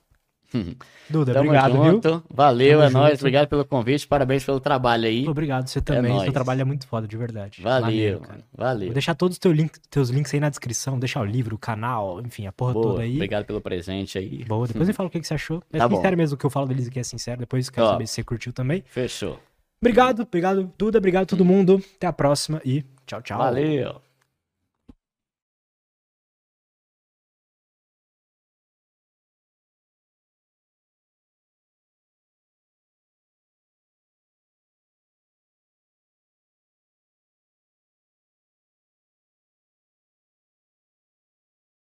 Duda, 1.10 1.34
Tamo 1.34 1.46
obrigado, 1.50 1.74
viu? 1.74 1.84
junto. 1.92 2.24
Valeu, 2.30 2.80
Tamo 2.80 2.90
é 2.90 2.90
nóis. 2.90 3.20
Obrigado 3.20 3.48
pelo 3.48 3.66
convite. 3.66 4.08
Parabéns 4.08 4.44
pelo 4.44 4.60
trabalho 4.60 5.06
aí. 5.06 5.28
Obrigado, 5.28 5.68
você 5.68 5.82
também. 5.82 6.12
nóis. 6.12 6.24
Seu 6.24 6.34
trabalho 6.34 6.62
é 6.62 6.64
muito 6.64 6.88
foda, 6.88 7.08
de 7.08 7.18
verdade. 7.18 7.62
Valeu, 7.62 8.22
mano. 8.22 8.44
Vou 8.56 8.66
Valeu. 8.66 8.94
deixar 8.94 9.14
todos 9.16 9.36
os 9.36 9.40
teu 9.40 9.52
link- 9.52 9.80
teus 9.90 10.10
links 10.10 10.34
aí 10.34 10.40
na 10.40 10.50
descrição. 10.50 10.98
Deixar 10.98 11.22
o 11.22 11.26
livro, 11.26 11.56
o 11.56 11.60
canal, 11.60 12.22
enfim, 12.22 12.48
a 12.48 12.52
porra 12.52 12.74
Boa, 12.74 12.86
toda 12.92 13.02
aí. 13.04 13.16
obrigado 13.16 13.46
pelo 13.46 13.60
presente 13.62 14.18
aí. 14.18 14.44
Boa, 14.46 14.68
depois 14.68 14.88
me 14.88 14.94
fala 14.94 15.08
o 15.08 15.12
que, 15.12 15.20
que 15.20 15.28
você 15.28 15.34
achou. 15.34 15.62
É 15.72 15.78
Tá 15.78 15.88
bom. 15.88 15.98
sincero 15.98 16.18
mesmo 16.18 16.36
o 16.36 16.38
que 16.38 16.46
eu 16.46 16.50
falo 16.50 16.68
deles 16.68 16.88
aqui 16.88 17.00
é 17.00 17.04
sincero. 17.04 17.40
Depois 17.40 17.70
quero 17.70 17.86
Ó. 17.88 17.92
saber 17.92 18.08
se 18.08 18.14
você 18.14 18.24
curtiu 18.24 18.54
também. 18.54 18.84
Fechou. 18.88 19.40
Obrigado, 19.82 20.22
obrigado, 20.24 20.72
Duda. 20.78 20.98
Obrigado 20.98 21.24
a 21.24 21.28
todo 21.28 21.46
mundo. 21.46 21.82
Até 21.98 22.08
a 22.08 22.14
próxima 22.14 22.62
e 22.66 22.84
tchau, 23.06 23.22
tchau. 23.22 23.38
Valeu. 23.38 24.07